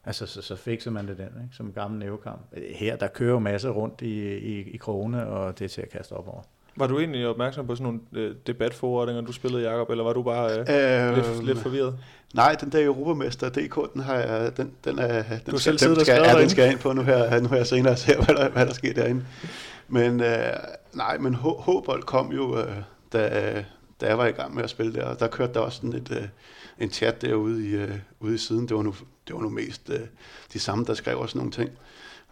Altså, 0.06 0.26
så, 0.26 0.42
så 0.42 0.56
fikser 0.56 0.92
man 0.92 1.08
det 1.08 1.18
den, 1.18 1.26
ikke? 1.26 1.56
som 1.56 1.66
en 1.66 1.72
gammel 1.72 2.00
nævekamp. 2.00 2.42
Her, 2.76 2.96
der 2.96 3.08
kører 3.08 3.32
jo 3.32 3.40
masser 3.40 3.70
rundt 3.70 4.02
i, 4.02 4.38
i, 4.38 4.72
i 4.72 4.78
krone, 4.78 5.28
og 5.28 5.60
det 5.60 5.66
er 5.66 5.70
til 5.70 5.82
at 5.82 5.90
kaste 5.90 6.14
op 6.14 6.28
over. 6.28 6.42
Var 6.78 6.88
du 6.88 7.00
egentlig 7.00 7.28
opmærksom 7.28 7.68
på 7.68 7.76
sådan 7.76 7.84
nogle 7.84 8.00
øh, 8.14 8.36
debatforordninger, 8.48 9.22
du 9.22 9.32
spillede, 9.32 9.70
Jacob, 9.70 9.90
eller 9.90 10.04
var 10.04 10.14
du 10.14 10.24
bare 10.24 10.52
øh, 10.52 11.10
øh, 11.10 11.16
lidt, 11.16 11.46
lidt 11.46 11.60
forvirret? 11.60 11.98
Nej, 12.34 12.56
den 12.62 12.72
der 12.72 12.86
Europamester 12.86 13.50
DK, 13.50 13.94
den 13.94 14.02
har 14.02 14.16
jeg, 14.16 14.58
den, 14.58 14.72
den 14.84 15.00
er, 15.00 15.24
den 15.24 15.40
du 15.52 15.58
skal, 15.58 15.80
selv 15.80 15.96
den 15.96 16.06
skal, 16.06 16.22
ja, 16.26 16.42
den 16.42 16.50
skal 16.50 16.62
jeg 16.62 16.72
ind 16.72 16.80
på 16.80 16.94
nu 16.94 17.02
her, 17.02 17.40
nu 17.40 17.48
her 17.48 17.64
senere 17.64 17.94
og 17.94 17.98
se, 17.98 18.16
hvad 18.16 18.36
der, 18.36 18.50
hvad 18.50 18.66
der 18.66 18.74
sker 18.74 18.94
derinde. 18.94 19.26
Men 19.88 20.22
øh, 20.22 20.54
nej, 20.94 21.18
men 21.18 21.34
Håbold 21.36 22.04
kom 22.04 22.32
jo, 22.32 22.60
øh, 22.60 22.76
da, 23.14 23.64
da 24.02 24.08
jeg 24.08 24.18
var 24.18 24.26
i 24.26 24.32
gang 24.32 24.56
med 24.56 24.64
at 24.64 24.70
spille 24.70 24.94
der, 24.94 25.06
og 25.06 25.20
der 25.20 25.28
kørte 25.28 25.54
der 25.54 25.60
også 25.60 25.78
sådan 25.78 25.94
et, 25.94 26.12
øh, 26.12 26.28
en 26.80 26.92
chat 26.92 27.22
derude 27.22 27.68
i, 27.68 27.76
øh, 27.76 28.00
ude 28.20 28.36
i 28.36 28.38
siden. 28.38 28.68
Det 28.68 28.78
var 28.78 28.84
nu, 28.84 28.96
det 29.28 29.36
var 29.36 29.42
nu 29.42 29.50
mest 29.50 29.90
øh, 29.90 30.00
de 30.54 30.60
samme, 30.60 30.86
der 30.86 30.94
skrev 30.94 31.20
også 31.20 31.38
nogle 31.38 31.52
ting. 31.52 31.70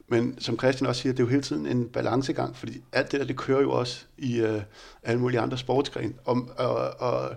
Men 0.08 0.40
som 0.40 0.58
Christian 0.58 0.88
også 0.88 1.02
siger, 1.02 1.14
det 1.14 1.20
er 1.20 1.24
jo 1.24 1.30
hele 1.30 1.42
tiden 1.42 1.66
en 1.66 1.90
balancegang, 1.90 2.58
fordi 2.58 2.82
alt 2.92 3.12
det 3.12 3.20
der, 3.20 3.26
det 3.26 3.38
kører 3.38 3.62
jo 3.62 3.72
også 3.72 4.06
i 4.18 4.40
øh, 4.40 4.62
alle 5.04 5.22
mulige 5.22 5.40
andre 5.40 5.58
sportsgrene. 5.58 6.14
Og, 6.26 6.50
og, 6.58 6.94
og 7.00 7.36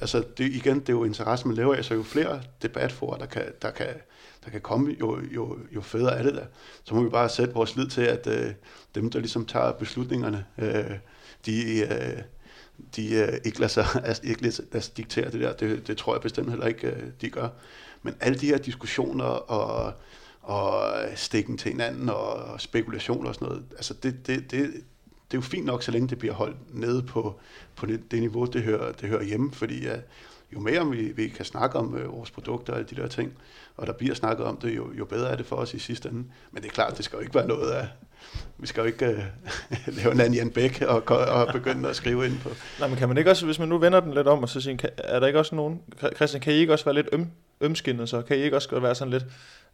altså, 0.00 0.24
det, 0.38 0.44
igen, 0.44 0.80
det 0.80 0.88
er 0.88 0.92
jo 0.92 1.04
interesse, 1.04 1.48
man 1.48 1.56
laver 1.56 1.74
af, 1.74 1.84
så 1.84 1.94
jo 1.94 2.02
flere 2.02 2.42
debatforer, 2.62 3.18
der 3.18 3.26
kan, 3.26 3.44
der 3.62 3.70
kan, 3.70 3.86
der 4.44 4.50
kan 4.50 4.60
komme, 4.60 4.96
jo, 5.00 5.20
jo, 5.34 5.58
jo 5.74 5.80
federe 5.80 6.18
er 6.18 6.22
det 6.22 6.34
der. 6.34 6.44
Så 6.84 6.94
må 6.94 7.02
vi 7.02 7.08
bare 7.08 7.28
sætte 7.28 7.54
vores 7.54 7.76
lid 7.76 7.86
til, 7.86 8.02
at 8.02 8.26
øh, 8.26 8.52
dem, 8.94 9.10
der 9.10 9.18
ligesom 9.18 9.46
tager 9.46 9.72
beslutningerne, 9.72 10.44
øh, 10.58 10.90
de, 11.46 11.80
øh, 11.80 12.22
de 12.96 13.14
øh, 13.14 13.38
ikke 13.44 13.60
lader 13.60 13.68
sig 13.68 13.86
altså, 14.04 14.22
ikke 14.24 14.42
lader 14.42 14.80
sig 14.80 14.96
diktere 14.96 15.30
det 15.30 15.40
der. 15.40 15.52
Det, 15.52 15.86
det 15.86 15.96
tror 15.96 16.14
jeg 16.14 16.20
bestemt 16.22 16.50
heller 16.50 16.66
ikke, 16.66 16.86
øh, 16.86 17.02
de 17.20 17.30
gør. 17.30 17.48
Men 18.02 18.14
alle 18.20 18.38
de 18.38 18.46
her 18.46 18.58
diskussioner 18.58 19.24
og, 19.24 19.92
og 20.42 20.94
stikken 21.14 21.58
til 21.58 21.70
hinanden 21.70 22.08
og 22.08 22.60
spekulationer 22.60 23.28
og 23.28 23.34
sådan 23.34 23.48
noget, 23.48 23.64
altså 23.72 23.94
det, 23.94 24.26
det, 24.26 24.50
det, 24.50 24.72
det 25.30 25.36
er 25.36 25.38
jo 25.38 25.40
fint 25.40 25.66
nok, 25.66 25.82
så 25.82 25.90
længe 25.90 26.08
det 26.08 26.18
bliver 26.18 26.34
holdt 26.34 26.74
nede 26.74 27.02
på, 27.02 27.40
på 27.76 27.86
det, 27.86 28.10
det 28.10 28.20
niveau, 28.20 28.44
det 28.44 28.62
hører, 28.62 28.92
det 28.92 29.08
hører 29.08 29.22
hjemme, 29.22 29.52
fordi 29.52 29.86
uh, 29.88 29.96
jo 30.52 30.60
mere 30.60 30.90
vi, 30.90 31.12
vi 31.12 31.28
kan 31.28 31.44
snakke 31.44 31.78
om 31.78 31.94
uh, 31.94 32.12
vores 32.12 32.30
produkter 32.30 32.72
og 32.72 32.78
alle 32.78 32.88
de 32.90 32.96
der 32.96 33.08
ting, 33.08 33.32
og 33.76 33.86
der 33.86 33.92
bliver 33.92 34.14
snakket 34.14 34.46
om 34.46 34.56
det, 34.56 34.76
jo, 34.76 34.92
jo 34.92 35.04
bedre 35.04 35.30
er 35.30 35.36
det 35.36 35.46
for 35.46 35.56
os 35.56 35.74
i 35.74 35.78
sidste 35.78 36.08
ende. 36.08 36.24
Men 36.50 36.62
det 36.62 36.68
er 36.68 36.72
klart, 36.72 36.96
det 36.96 37.04
skal 37.04 37.16
jo 37.16 37.20
ikke 37.22 37.34
være 37.34 37.48
noget 37.48 37.70
af, 37.70 37.88
vi 38.58 38.66
skal 38.66 38.80
jo 38.80 38.86
ikke 38.86 39.06
uh, 39.06 39.96
lave 39.96 40.12
en 40.12 40.20
anden 40.20 40.34
Jan 40.34 40.50
Bæk 40.50 40.82
og, 40.88 41.02
og 41.08 41.48
begynde 41.52 41.88
at 41.88 41.96
skrive 41.96 42.26
ind 42.26 42.38
på. 42.42 42.48
Nej, 42.80 42.88
men 42.88 42.98
kan 42.98 43.08
man 43.08 43.18
ikke 43.18 43.30
også, 43.30 43.46
hvis 43.46 43.58
man 43.58 43.68
nu 43.68 43.78
vender 43.78 44.00
den 44.00 44.14
lidt 44.14 44.26
om, 44.26 44.42
og 44.42 44.48
så 44.48 44.60
siger, 44.60 44.76
er 44.98 45.20
der 45.20 45.26
ikke 45.26 45.38
også 45.38 45.54
nogen, 45.54 45.80
Christian, 46.16 46.40
kan 46.40 46.52
I 46.52 46.56
ikke 46.56 46.72
også 46.72 46.84
være 46.84 46.94
lidt 46.94 47.08
øm, 47.12 47.26
ømskinnet, 47.60 48.08
så 48.08 48.22
kan 48.22 48.36
I 48.36 48.40
ikke 48.40 48.56
også 48.56 48.80
være 48.80 48.94
sådan 48.94 49.12
lidt 49.12 49.24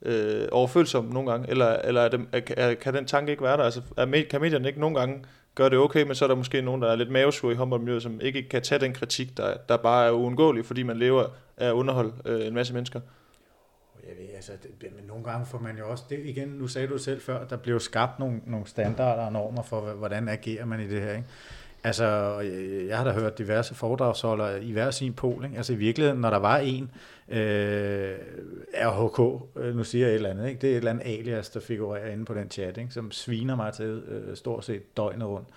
øh, 0.03 0.49
overfølsom 0.53 1.05
nogle 1.05 1.31
gange, 1.31 1.51
eller, 1.51 1.77
eller 1.85 2.01
er 2.01 2.09
det, 2.09 2.21
er, 2.57 2.75
kan 2.75 2.95
den 2.95 3.07
tanke 3.07 3.31
ikke 3.31 3.43
være 3.43 3.57
der? 3.57 3.65
Altså, 3.65 3.81
er, 3.97 4.23
kan 4.31 4.41
medierne 4.41 4.69
ikke 4.69 4.81
nogle 4.81 4.99
gange 4.99 5.25
gøre 5.55 5.71
det 5.71 5.79
okay, 5.79 6.03
men 6.03 6.15
så 6.15 6.25
er 6.25 6.29
der 6.29 6.35
måske 6.35 6.63
nogen, 6.63 6.83
der 6.83 6.89
er 6.89 6.97
lidt 6.97 7.11
mavesur 7.11 7.51
i 7.51 7.55
håndboldmiljøet, 7.55 8.03
som 8.03 8.21
ikke 8.21 8.49
kan 8.49 8.63
tage 8.63 8.79
den 8.79 8.93
kritik, 8.93 9.37
der, 9.37 9.55
der 9.69 9.77
bare 9.77 10.07
er 10.07 10.11
uundgåelig, 10.11 10.67
fordi 10.67 10.83
man 10.83 10.99
lever 10.99 11.25
af 11.57 11.67
at 11.69 11.73
underholde 11.73 12.13
øh, 12.25 12.47
en 12.47 12.55
masse 12.55 12.75
mennesker? 12.75 13.01
Jeg 14.09 14.17
ved, 14.19 14.35
altså, 14.35 14.53
det, 14.63 14.89
men 14.97 15.05
nogle 15.07 15.25
gange 15.25 15.47
får 15.47 15.59
man 15.59 15.79
jo 15.79 15.91
også, 15.91 16.05
det 16.11 16.19
igen, 16.25 16.49
nu 16.49 16.69
sagde 16.69 16.89
du 16.89 16.99
selv 16.99 17.21
før, 17.21 17.45
der 17.45 17.57
blev 17.57 17.81
skabt 17.81 18.19
nogle, 18.19 18.41
nogle 18.47 18.67
standarder 18.67 19.23
og 19.23 19.33
normer 19.33 19.63
for, 19.63 19.81
hvordan 19.81 20.29
agerer 20.29 20.65
man 20.65 20.81
i 20.81 20.89
det 20.89 21.03
her, 21.03 21.13
ikke? 21.13 21.29
Altså, 21.85 22.05
jeg 22.89 22.97
har 22.97 23.05
da 23.05 23.11
hørt 23.11 23.39
diverse 23.39 23.75
foredragsholdere 23.75 24.65
i 24.65 24.73
hver 24.73 24.91
sin 24.91 25.13
pol. 25.13 25.45
Ikke? 25.45 25.57
Altså 25.57 25.73
i 25.73 25.77
virkeligheden, 25.77 26.21
når 26.21 26.31
der 26.31 26.37
var 26.37 26.59
en 26.59 26.91
øh, 27.29 28.15
RHK, 28.75 29.43
øh, 29.57 29.77
nu 29.77 29.85
siger 29.85 30.07
jeg 30.07 30.13
et 30.13 30.15
eller 30.15 30.31
andet, 30.31 30.49
ikke? 30.49 30.61
det 30.61 30.69
er 30.69 30.73
et 30.73 30.77
eller 30.77 30.91
andet 30.91 31.07
alias, 31.07 31.51
der 31.51 31.61
figurerer 31.61 32.13
inde 32.13 32.25
på 32.25 32.35
den 32.35 32.51
chat, 32.51 32.79
ikke? 32.79 32.91
som 32.91 33.11
sviner 33.11 33.57
mig 33.57 33.73
til 33.73 34.03
øh, 34.09 34.37
stort 34.37 34.65
set 34.65 34.97
døgnet 34.97 35.29
rundt, 35.29 35.49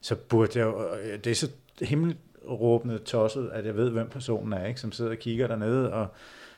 så 0.00 0.16
burde 0.16 0.58
jeg 0.58 0.64
jo, 0.64 0.94
øh, 0.94 1.18
det 1.24 1.30
er 1.30 1.34
så 1.34 1.50
himmelråbende 1.80 2.98
tosset, 2.98 3.50
at 3.52 3.66
jeg 3.66 3.76
ved, 3.76 3.90
hvem 3.90 4.08
personen 4.08 4.52
er, 4.52 4.66
ikke? 4.66 4.80
som 4.80 4.92
sidder 4.92 5.10
og 5.10 5.18
kigger 5.18 5.46
dernede 5.46 5.92
og 5.92 6.06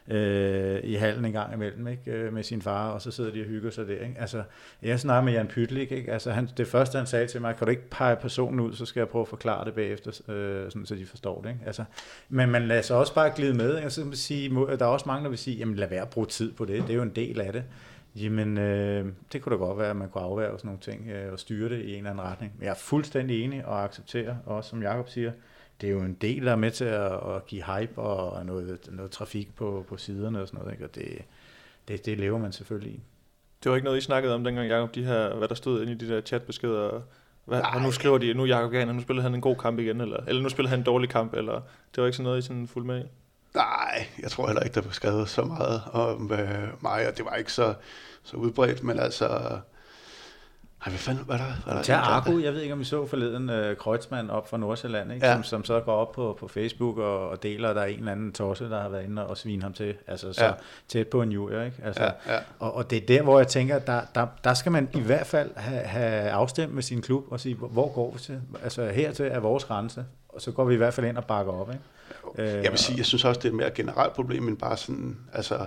øh, 0.08 0.80
i 0.84 0.94
hallen 0.94 1.24
en 1.24 1.32
gang 1.32 1.54
imellem 1.54 1.86
ikke? 1.86 2.10
Øh, 2.10 2.32
med 2.32 2.42
sin 2.42 2.62
far, 2.62 2.90
og 2.90 3.02
så 3.02 3.10
sidder 3.10 3.32
de 3.32 3.40
og 3.40 3.46
hygger 3.46 3.70
sig 3.70 3.88
der. 3.88 3.92
Ikke? 4.00 4.14
Altså, 4.18 4.42
jeg 4.82 5.00
snakker 5.00 5.24
med 5.24 5.32
Jan 5.32 5.46
Pytlik, 5.46 5.92
ikke? 5.92 6.12
Altså, 6.12 6.30
han, 6.30 6.48
det 6.56 6.66
første 6.66 6.98
han 6.98 7.06
sagde 7.06 7.26
til 7.26 7.40
mig, 7.40 7.56
kan 7.56 7.66
du 7.66 7.70
ikke 7.70 7.90
pege 7.90 8.16
personen 8.16 8.60
ud, 8.60 8.74
så 8.74 8.86
skal 8.86 9.00
jeg 9.00 9.08
prøve 9.08 9.22
at 9.22 9.28
forklare 9.28 9.64
det 9.64 9.74
bagefter, 9.74 10.32
øh, 10.32 10.70
sådan, 10.70 10.86
så 10.86 10.94
de 10.94 11.06
forstår 11.06 11.40
det. 11.42 11.48
Ikke? 11.48 11.60
Altså, 11.66 11.84
men 12.28 12.50
man 12.50 12.62
lader 12.62 12.82
sig 12.82 12.96
også 12.96 13.14
bare 13.14 13.32
glide 13.36 13.54
med. 13.54 13.76
Ikke? 13.76 14.04
man 14.04 14.16
sige, 14.16 14.50
der 14.54 14.76
er 14.80 14.84
også 14.84 15.06
mange, 15.06 15.24
der 15.24 15.28
vil 15.28 15.38
sige, 15.38 15.56
jamen 15.56 15.76
lad 15.76 15.88
være 15.88 16.02
at 16.02 16.10
bruge 16.10 16.26
tid 16.26 16.52
på 16.52 16.64
det, 16.64 16.82
det 16.82 16.90
er 16.90 16.94
jo 16.94 17.02
en 17.02 17.16
del 17.16 17.40
af 17.40 17.52
det. 17.52 17.64
Jamen, 18.16 18.58
øh, 18.58 19.06
det 19.32 19.42
kunne 19.42 19.52
da 19.52 19.58
godt 19.58 19.78
være, 19.78 19.90
at 19.90 19.96
man 19.96 20.08
kunne 20.08 20.24
afværge 20.24 20.58
sådan 20.58 20.68
nogle 20.68 20.80
ting 20.80 21.10
øh, 21.10 21.32
og 21.32 21.38
styre 21.38 21.68
det 21.68 21.82
i 21.82 21.90
en 21.92 21.96
eller 21.96 22.10
anden 22.10 22.24
retning. 22.24 22.52
Men 22.58 22.64
jeg 22.64 22.70
er 22.70 22.74
fuldstændig 22.74 23.44
enig 23.44 23.66
og 23.66 23.84
accepterer, 23.84 24.36
også 24.46 24.70
som 24.70 24.82
Jakob 24.82 25.08
siger, 25.08 25.32
det 25.82 25.88
er 25.88 25.92
jo 25.92 26.00
en 26.00 26.14
del, 26.14 26.46
der 26.46 26.52
er 26.52 26.56
med 26.56 26.70
til 26.70 26.84
at, 26.84 27.12
at 27.12 27.46
give 27.46 27.62
hype 27.62 28.00
og 28.00 28.46
noget, 28.46 28.88
noget 28.90 29.10
trafik 29.10 29.56
på, 29.56 29.84
på 29.88 29.96
siderne 29.96 30.42
og 30.42 30.48
sådan 30.48 30.60
noget, 30.60 30.72
ikke? 30.72 30.84
og 30.84 30.94
det, 30.94 31.18
det, 31.88 32.06
det 32.06 32.18
lever 32.18 32.38
man 32.38 32.52
selvfølgelig 32.52 32.92
i. 32.92 33.00
Det 33.62 33.70
var 33.70 33.76
ikke 33.76 33.84
noget, 33.84 33.98
I 33.98 34.00
snakkede 34.00 34.34
om 34.34 34.44
dengang, 34.44 34.68
Jacob, 34.68 34.94
de 34.94 35.04
her, 35.04 35.34
hvad 35.34 35.48
der 35.48 35.54
stod 35.54 35.82
inde 35.82 35.92
i 35.92 35.96
de 35.96 36.08
der 36.08 36.20
chatbeskeder, 36.20 37.00
hvad, 37.44 37.60
og 37.74 37.82
nu 37.82 37.90
skriver 37.90 38.18
de, 38.18 38.34
nu 38.34 38.44
Jacob 38.44 38.70
Gahn, 38.70 38.94
nu 38.94 39.02
spillede 39.02 39.22
han 39.22 39.34
en 39.34 39.40
god 39.40 39.56
kamp 39.56 39.78
igen, 39.78 40.00
eller, 40.00 40.16
eller 40.26 40.42
nu 40.42 40.48
spillede 40.48 40.70
han 40.70 40.78
en 40.78 40.84
dårlig 40.84 41.08
kamp, 41.10 41.34
eller 41.34 41.60
det 41.94 42.00
var 42.00 42.04
ikke 42.04 42.16
sådan 42.16 42.24
noget, 42.24 42.38
I 42.38 42.42
sådan 42.42 42.68
fuldt 42.68 42.86
med 42.86 43.00
i? 43.00 43.04
Nej, 43.54 44.06
jeg 44.22 44.30
tror 44.30 44.46
heller 44.46 44.62
ikke, 44.62 44.74
der 44.74 44.80
blev 44.80 44.92
skrevet 44.92 45.28
så 45.28 45.44
meget 45.44 45.82
om 45.92 46.32
øh, 46.32 46.82
mig, 46.82 47.08
og 47.08 47.16
det 47.16 47.24
var 47.24 47.34
ikke 47.34 47.52
så, 47.52 47.74
så 48.22 48.36
udbredt, 48.36 48.82
men 48.82 48.98
altså, 48.98 49.58
ej, 50.86 50.90
hvad 50.90 50.98
fanden 50.98 51.24
var 51.28 51.36
der? 51.36 51.44
Var 51.66 51.74
der 51.74 51.82
Tag 51.82 51.96
Argo, 51.96 52.38
jeg 52.38 52.52
ved 52.52 52.60
ikke, 52.60 52.74
om 52.74 52.80
I 52.80 52.84
så 52.84 53.06
forleden 53.06 53.50
uh, 53.50 53.76
Kreutzmann 53.76 54.30
op 54.30 54.48
fra 54.48 54.56
Nordsjælland, 54.56 55.12
ikke? 55.12 55.26
Ja. 55.26 55.34
Som, 55.34 55.42
som 55.42 55.64
så 55.64 55.80
går 55.80 55.92
op 55.92 56.12
på, 56.12 56.36
på 56.40 56.48
Facebook 56.48 56.98
og, 56.98 57.28
og 57.28 57.42
deler, 57.42 57.68
at 57.68 57.76
der 57.76 57.82
er 57.82 57.86
en 57.86 57.98
eller 57.98 58.12
anden 58.12 58.32
tosse, 58.32 58.70
der 58.70 58.80
har 58.80 58.88
været 58.88 59.04
inde 59.04 59.26
og 59.26 59.36
svine 59.38 59.62
ham 59.62 59.72
til. 59.72 59.94
Altså 60.06 60.32
så 60.32 60.44
ja. 60.44 60.52
tæt 60.88 61.08
på 61.08 61.22
en 61.22 61.32
jur, 61.32 61.62
ikke? 61.62 61.76
Altså, 61.84 62.02
ja, 62.02 62.34
ja. 62.34 62.38
Og, 62.58 62.74
og 62.74 62.90
det 62.90 63.02
er 63.02 63.06
der, 63.06 63.22
hvor 63.22 63.38
jeg 63.38 63.48
tænker, 63.48 63.78
der, 63.78 64.00
der, 64.14 64.26
der 64.44 64.54
skal 64.54 64.72
man 64.72 64.88
i 64.94 65.00
hvert 65.00 65.26
fald 65.26 65.50
have, 65.56 65.82
have 65.82 66.30
afstemt 66.30 66.74
med 66.74 66.82
sin 66.82 67.02
klub 67.02 67.24
og 67.30 67.40
sige, 67.40 67.54
hvor 67.54 67.92
går 67.94 68.12
vi 68.12 68.18
til? 68.18 68.40
Altså 68.62 68.88
hertil 68.88 69.28
er 69.30 69.38
vores 69.38 69.64
grænse, 69.64 70.04
og 70.28 70.40
så 70.40 70.52
går 70.52 70.64
vi 70.64 70.74
i 70.74 70.76
hvert 70.76 70.94
fald 70.94 71.06
ind 71.06 71.16
og 71.16 71.24
bakker 71.24 71.52
op, 71.52 71.70
ikke? 71.72 71.82
Jeg 72.38 72.70
vil 72.70 72.78
sige, 72.78 72.98
jeg 72.98 73.06
synes 73.06 73.24
også, 73.24 73.38
det 73.38 73.44
er 73.44 73.52
et 73.52 73.56
mere 73.56 73.70
generelt 73.70 74.12
problem, 74.12 74.48
end 74.48 74.56
bare 74.56 74.76
sådan, 74.76 75.18
altså, 75.32 75.66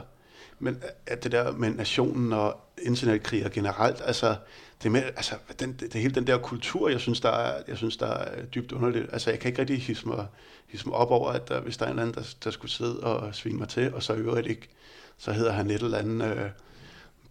men 0.60 0.76
øh, 0.76 0.90
at 1.08 1.24
det 1.24 1.32
der 1.32 1.52
med 1.52 1.70
nationen 1.70 2.34
og 2.34 2.60
internetkriger 2.82 3.50
generelt, 3.50 4.02
altså, 4.06 4.36
det 4.84 4.92
med, 4.92 5.04
altså, 5.04 5.36
den, 5.60 5.74
det, 5.74 5.94
det, 5.94 6.02
hele 6.02 6.16
den 6.16 6.28
der 6.28 6.38
kultur, 6.38 6.90
jeg 6.90 7.00
synes, 7.00 7.20
der 7.20 7.30
er, 7.30 7.62
jeg 7.68 7.78
synes, 7.78 7.98
der 7.98 8.08
er 8.08 8.46
dybt 8.46 8.72
underligt. 8.72 9.14
Altså, 9.14 9.30
jeg 9.30 9.40
kan 9.40 9.50
ikke 9.50 9.62
rigtig 9.62 9.82
hisse 9.82 10.08
mig, 10.08 10.28
hisse 10.68 10.88
mig 10.88 10.98
op 10.98 11.12
over, 11.12 11.32
at 11.32 11.48
der, 11.50 11.62
hvis 11.62 11.78
der 11.78 11.86
er 11.86 11.90
en 11.90 12.00
eller 12.00 12.04
anden, 12.04 12.24
der, 12.24 12.36
der 12.44 12.52
skulle 12.52 12.72
sidde 12.72 13.00
og 13.00 13.36
svine 13.36 13.58
mig 13.58 13.70
til, 13.70 13.94
og 13.94 14.04
så 14.04 14.14
i 14.14 14.18
øvrigt 14.18 14.48
ikke, 14.48 14.70
så 15.18 15.32
hedder 15.32 15.52
han 15.52 15.70
et 15.70 15.82
eller 15.82 15.98
andet 15.98 16.38
øh, 16.38 16.50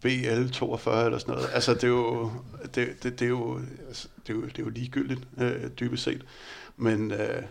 BL42 0.04 0.90
eller 0.90 1.18
sådan 1.18 1.34
noget. 1.34 1.48
Altså, 1.52 1.74
det 1.74 1.84
er 1.84 1.88
jo, 1.88 2.32
det, 2.74 3.02
det, 3.02 3.20
det 3.20 3.22
er 3.22 3.28
jo, 3.28 3.60
altså, 3.88 4.08
det 4.26 4.32
er 4.32 4.37
jo, 4.37 4.42
det 4.42 4.58
er 4.58 4.62
jo 4.62 4.68
ligegyldigt, 4.68 5.20
øh, 5.38 5.70
dybest 5.80 6.02
set. 6.02 6.24
Men, 6.76 7.10
øh, 7.10 7.42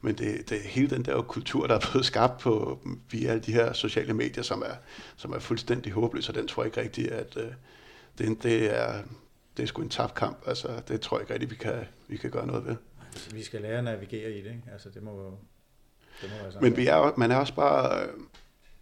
men 0.00 0.14
det, 0.14 0.50
det 0.50 0.60
hele 0.60 0.90
den 0.90 1.04
der 1.04 1.22
kultur, 1.22 1.66
der 1.66 1.74
er 1.74 1.90
blevet 1.90 2.06
skabt 2.06 2.40
på, 2.40 2.80
via 3.10 3.30
alle 3.30 3.42
de 3.42 3.52
her 3.52 3.72
sociale 3.72 4.14
medier, 4.14 4.42
som 4.42 4.62
er, 4.62 4.74
som 5.16 5.32
er 5.32 5.38
fuldstændig 5.38 5.92
håbløs, 5.92 6.28
og 6.28 6.34
den 6.34 6.48
tror 6.48 6.62
jeg 6.62 6.66
ikke 6.66 6.80
rigtigt, 6.80 7.08
at 7.08 7.36
øh, 7.36 7.52
det, 8.18 8.42
det 8.42 8.78
er 8.78 9.02
det 9.58 9.62
er 9.62 9.66
sgu 9.66 9.82
en 9.82 9.88
tabt 9.88 10.14
kamp. 10.14 10.38
Altså, 10.46 10.82
det 10.88 11.00
tror 11.00 11.16
jeg 11.16 11.22
ikke 11.22 11.32
rigtig, 11.32 11.50
vi 11.50 11.54
kan, 11.54 11.84
vi 12.08 12.16
kan 12.16 12.30
gøre 12.30 12.46
noget 12.46 12.66
ved. 12.66 12.76
Vi 13.32 13.42
skal 13.42 13.60
lære 13.60 13.78
at 13.78 13.84
navigere 13.84 14.32
i 14.32 14.42
det, 14.42 14.50
ikke? 14.50 14.62
Altså, 14.72 14.88
det 14.94 15.02
må 15.02 15.38
Det 16.22 16.30
må 16.30 16.36
være 16.42 16.52
sådan. 16.52 16.68
Men 16.68 16.76
vi 16.76 16.86
er, 16.86 17.12
man 17.16 17.30
er 17.30 17.36
også 17.36 17.54
bare... 17.54 18.02
øh, 18.02 18.08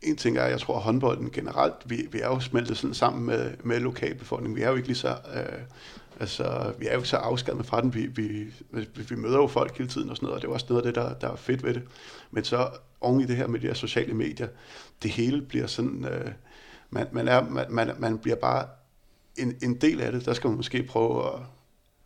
en 0.03 0.17
ting 0.17 0.37
er, 0.37 0.47
jeg 0.47 0.61
tror, 0.61 0.77
at 0.77 0.83
håndbolden 0.83 1.31
generelt, 1.31 1.75
vi, 1.85 2.09
vi 2.13 2.21
er 2.21 2.27
jo 2.27 2.41
smeltet 2.41 2.77
sådan 2.77 2.95
sammen 2.95 3.27
med, 3.27 3.55
med 3.65 3.81
lokalbefolkningen. 3.81 4.57
Vi 4.57 4.63
er 4.63 4.69
jo 4.69 4.75
ikke 4.77 4.89
lige 4.89 4.97
så... 4.97 5.09
Øh, 5.09 5.59
altså, 6.21 6.73
vi 6.79 6.87
er 6.87 6.93
jo 6.93 6.99
ikke 6.99 7.09
så 7.09 7.17
afskærmet 7.17 7.67
fra 7.67 7.81
den. 7.81 7.95
Vi, 7.95 8.07
vi, 8.07 8.47
vi, 8.71 8.87
vi 9.09 9.17
møder 9.17 9.37
jo 9.37 9.47
folk 9.47 9.79
hele 9.79 9.91
tiden 9.91 10.11
og 10.11 10.17
sådan 10.17 10.27
noget, 10.27 10.37
og 10.37 10.43
det 10.43 10.49
er 10.49 10.53
også 10.53 10.67
noget 10.69 10.87
af 10.87 10.93
det, 10.93 11.03
der, 11.03 11.15
der 11.15 11.33
er 11.33 11.37
fedt 11.37 11.63
ved 11.63 11.75
det. 11.75 11.83
Men 12.31 12.45
så 12.45 12.69
oven 13.01 13.21
i 13.21 13.27
det 13.27 13.37
her 13.37 13.47
med 13.47 13.61
de 13.61 13.67
her 13.67 13.75
sociale 13.75 14.15
medier, 14.15 14.49
det 15.03 15.11
hele 15.11 15.43
bliver 15.43 15.67
sådan... 15.67 16.05
Øh, 16.05 16.31
man, 16.91 17.07
man, 17.13 17.29
er, 17.29 17.49
man, 17.51 17.67
man, 17.71 17.91
man 17.99 18.19
bliver 18.19 18.37
bare 18.37 18.67
en, 19.37 19.55
en 19.63 19.75
del 19.75 20.01
af 20.01 20.13
det. 20.13 20.25
Der 20.25 20.35
skal 20.35 20.49
man 20.49 20.57
måske 20.57 20.83
prøve 20.83 21.27
at 21.27 21.41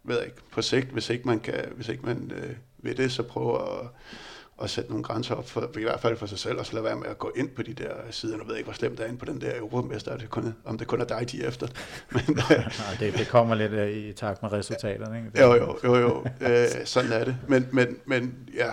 ved 0.03 0.16
jeg 0.16 0.26
ikke, 0.26 0.38
på 0.50 0.62
sigt, 0.62 0.88
hvis 0.88 1.11
ikke 1.11 1.26
man, 1.26 1.40
kan, 1.40 1.64
hvis 1.76 1.88
ikke 1.88 2.07
man 2.07 2.33
øh, 2.35 2.57
ved 2.79 2.94
det, 2.94 3.12
så 3.12 3.22
prøve 3.22 3.59
at, 3.59 3.88
at 4.62 4.70
sætte 4.70 4.90
nogle 4.90 5.05
grænser 5.05 5.35
op, 5.35 5.49
for, 5.49 5.70
i 5.79 5.83
hvert 5.83 6.01
fald 6.01 6.16
for 6.16 6.27
sig 6.27 6.38
selv, 6.38 6.59
og 6.59 6.66
så 6.66 6.73
lade 6.73 6.85
være 6.85 6.96
med 6.96 7.07
at 7.07 7.18
gå 7.18 7.33
ind 7.37 7.49
på 7.49 7.62
de 7.62 7.73
der 7.75 7.90
sider. 8.11 8.37
Nu 8.37 8.42
ved 8.44 8.51
jeg 8.53 8.59
ikke, 8.59 8.66
hvor 8.66 8.75
slemt 8.75 8.99
der 8.99 9.05
er 9.05 9.09
inde 9.09 9.18
på 9.18 9.25
den 9.25 9.40
der 9.40 9.59
europamester, 9.59 10.16
det 10.16 10.31
kun, 10.31 10.55
om 10.64 10.79
det 10.79 10.87
kun 10.87 11.01
er 11.01 11.05
dig, 11.05 11.31
de 11.33 11.42
er 11.44 11.49
efter. 11.49 11.66
Men, 12.14 12.23
øh, 12.29 12.57
Nej, 12.57 12.66
det, 13.01 13.14
det 13.18 13.29
kommer 13.29 13.55
lidt 13.55 13.73
øh, 13.73 13.90
i 13.90 14.12
takt 14.12 14.42
med 14.42 14.53
resultaterne. 14.53 15.16
Ikke? 15.18 15.31
Det, 15.35 15.40
jo, 15.40 15.55
jo, 15.55 15.77
jo, 15.85 15.96
jo. 15.96 16.25
Øh, 16.40 16.66
sådan 16.85 17.12
er 17.12 17.25
det. 17.25 17.37
Men, 17.49 17.68
men, 17.73 17.96
men 18.05 18.35
ja, 18.57 18.70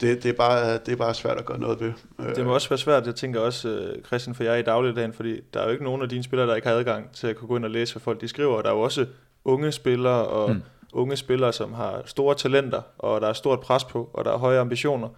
det, 0.00 0.22
det, 0.22 0.28
er 0.28 0.32
bare, 0.32 0.72
det 0.74 0.88
er 0.88 0.96
bare 0.96 1.14
svært 1.14 1.38
at 1.38 1.44
gøre 1.44 1.58
noget 1.58 1.80
ved. 1.80 1.92
Øh, 2.20 2.36
Det 2.36 2.44
må 2.46 2.54
også 2.54 2.68
være 2.68 2.78
svært, 2.78 3.06
jeg 3.06 3.14
tænker 3.14 3.40
også, 3.40 3.68
øh, 3.68 4.04
Christian, 4.04 4.34
for 4.34 4.44
jeg 4.44 4.58
i 4.58 4.62
dagligdagen, 4.62 5.12
fordi 5.12 5.40
der 5.54 5.60
er 5.60 5.64
jo 5.64 5.70
ikke 5.70 5.84
nogen 5.84 6.02
af 6.02 6.08
dine 6.08 6.22
spillere, 6.24 6.48
der 6.48 6.54
ikke 6.54 6.68
har 6.68 6.74
adgang 6.74 7.12
til 7.12 7.26
at 7.26 7.36
kunne 7.36 7.48
gå 7.48 7.56
ind 7.56 7.64
og 7.64 7.70
læse, 7.70 7.94
hvad 7.94 8.00
folk 8.00 8.20
de 8.20 8.28
skriver, 8.28 8.54
og 8.56 8.64
der 8.64 8.70
er 8.70 8.74
jo 8.74 8.80
også 8.80 9.06
unge 9.44 9.72
spillere 9.72 10.26
og 10.26 10.50
Mm. 10.50 10.62
Unge 10.92 11.16
spillere, 11.16 11.52
som 11.52 11.72
har 11.72 12.02
store 12.04 12.34
talenter, 12.34 12.82
og 12.98 13.20
der 13.20 13.28
er 13.28 13.32
stort 13.32 13.60
pres 13.60 13.84
på, 13.84 14.10
og 14.12 14.24
der 14.24 14.32
er 14.32 14.38
høje 14.38 14.60
ambitioner. 14.60 15.08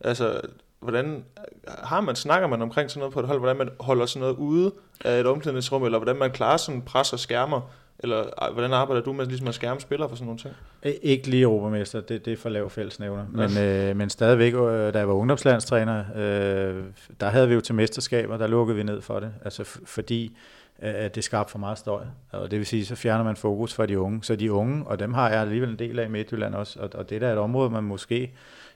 Altså, 0.00 0.40
hvordan 0.80 1.24
har 1.68 2.00
man, 2.00 2.16
snakker 2.16 2.48
man 2.48 2.62
omkring 2.62 2.90
sådan 2.90 3.00
noget 3.00 3.12
på 3.12 3.20
et 3.20 3.26
hold, 3.26 3.38
hvordan 3.38 3.56
man 3.56 3.68
holder 3.80 4.06
sådan 4.06 4.20
noget 4.20 4.36
ude 4.36 4.72
af 5.04 5.20
et 5.20 5.26
omklædningsrum, 5.26 5.84
eller 5.84 5.98
hvordan 5.98 6.16
man 6.16 6.30
klarer 6.30 6.56
sådan 6.56 6.82
pres 6.82 7.12
og 7.12 7.18
skærmer, 7.18 7.70
eller 7.98 8.52
hvordan 8.52 8.72
arbejder 8.72 9.02
du 9.02 9.12
med 9.12 9.26
ligesom 9.26 9.48
at 9.48 9.54
skærme 9.54 9.80
spillere 9.80 10.08
for 10.08 10.16
sådan 10.16 10.26
nogle 10.26 10.40
ting? 10.40 10.54
Ikke 11.02 11.28
lige 11.30 11.42
Europamester, 11.42 12.00
det, 12.00 12.24
det 12.24 12.32
er 12.32 12.36
for 12.36 12.48
lav 12.48 12.70
fællesnævner. 12.70 13.24
Men, 13.32 13.58
øh, 13.58 13.96
men 13.96 14.10
stadigvæk, 14.10 14.54
øh, 14.54 14.94
da 14.94 14.98
jeg 14.98 15.08
var 15.08 15.14
ungdomslandstræner, 15.14 16.04
øh, 16.16 16.84
der 17.20 17.28
havde 17.28 17.48
vi 17.48 17.54
jo 17.54 17.60
til 17.60 17.74
mesterskaber, 17.74 18.36
der 18.36 18.46
lukkede 18.46 18.76
vi 18.76 18.82
ned 18.82 19.00
for 19.00 19.20
det. 19.20 19.32
Altså 19.44 19.62
f- 19.62 19.82
fordi 19.86 20.36
at 20.80 21.14
det 21.14 21.24
skabte 21.24 21.50
for 21.50 21.58
meget 21.58 21.78
støj. 21.78 22.04
Og 22.30 22.50
det 22.50 22.58
vil 22.58 22.66
sige, 22.66 22.86
så 22.86 22.94
fjerner 22.94 23.24
man 23.24 23.36
fokus 23.36 23.74
fra 23.74 23.86
de 23.86 24.00
unge. 24.00 24.24
Så 24.24 24.36
de 24.36 24.52
unge, 24.52 24.86
og 24.86 24.98
dem 24.98 25.14
har 25.14 25.30
jeg 25.30 25.40
alligevel 25.40 25.68
en 25.70 25.78
del 25.78 25.98
af 25.98 26.04
i 26.04 26.08
Midtjylland 26.08 26.54
også, 26.54 26.80
og, 26.80 26.90
og 26.94 27.10
det 27.10 27.20
der 27.20 27.28
er 27.28 27.32
et 27.32 27.38
område, 27.38 27.70
man 27.70 27.84
måske 27.84 28.32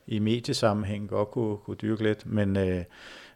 i 0.07 0.19
mediesammenhæng 0.19 1.09
godt 1.09 1.31
kunne, 1.31 1.57
kunne 1.57 1.77
dyrke 1.77 2.03
lidt, 2.03 2.27
men, 2.27 2.57
øh, 2.57 2.85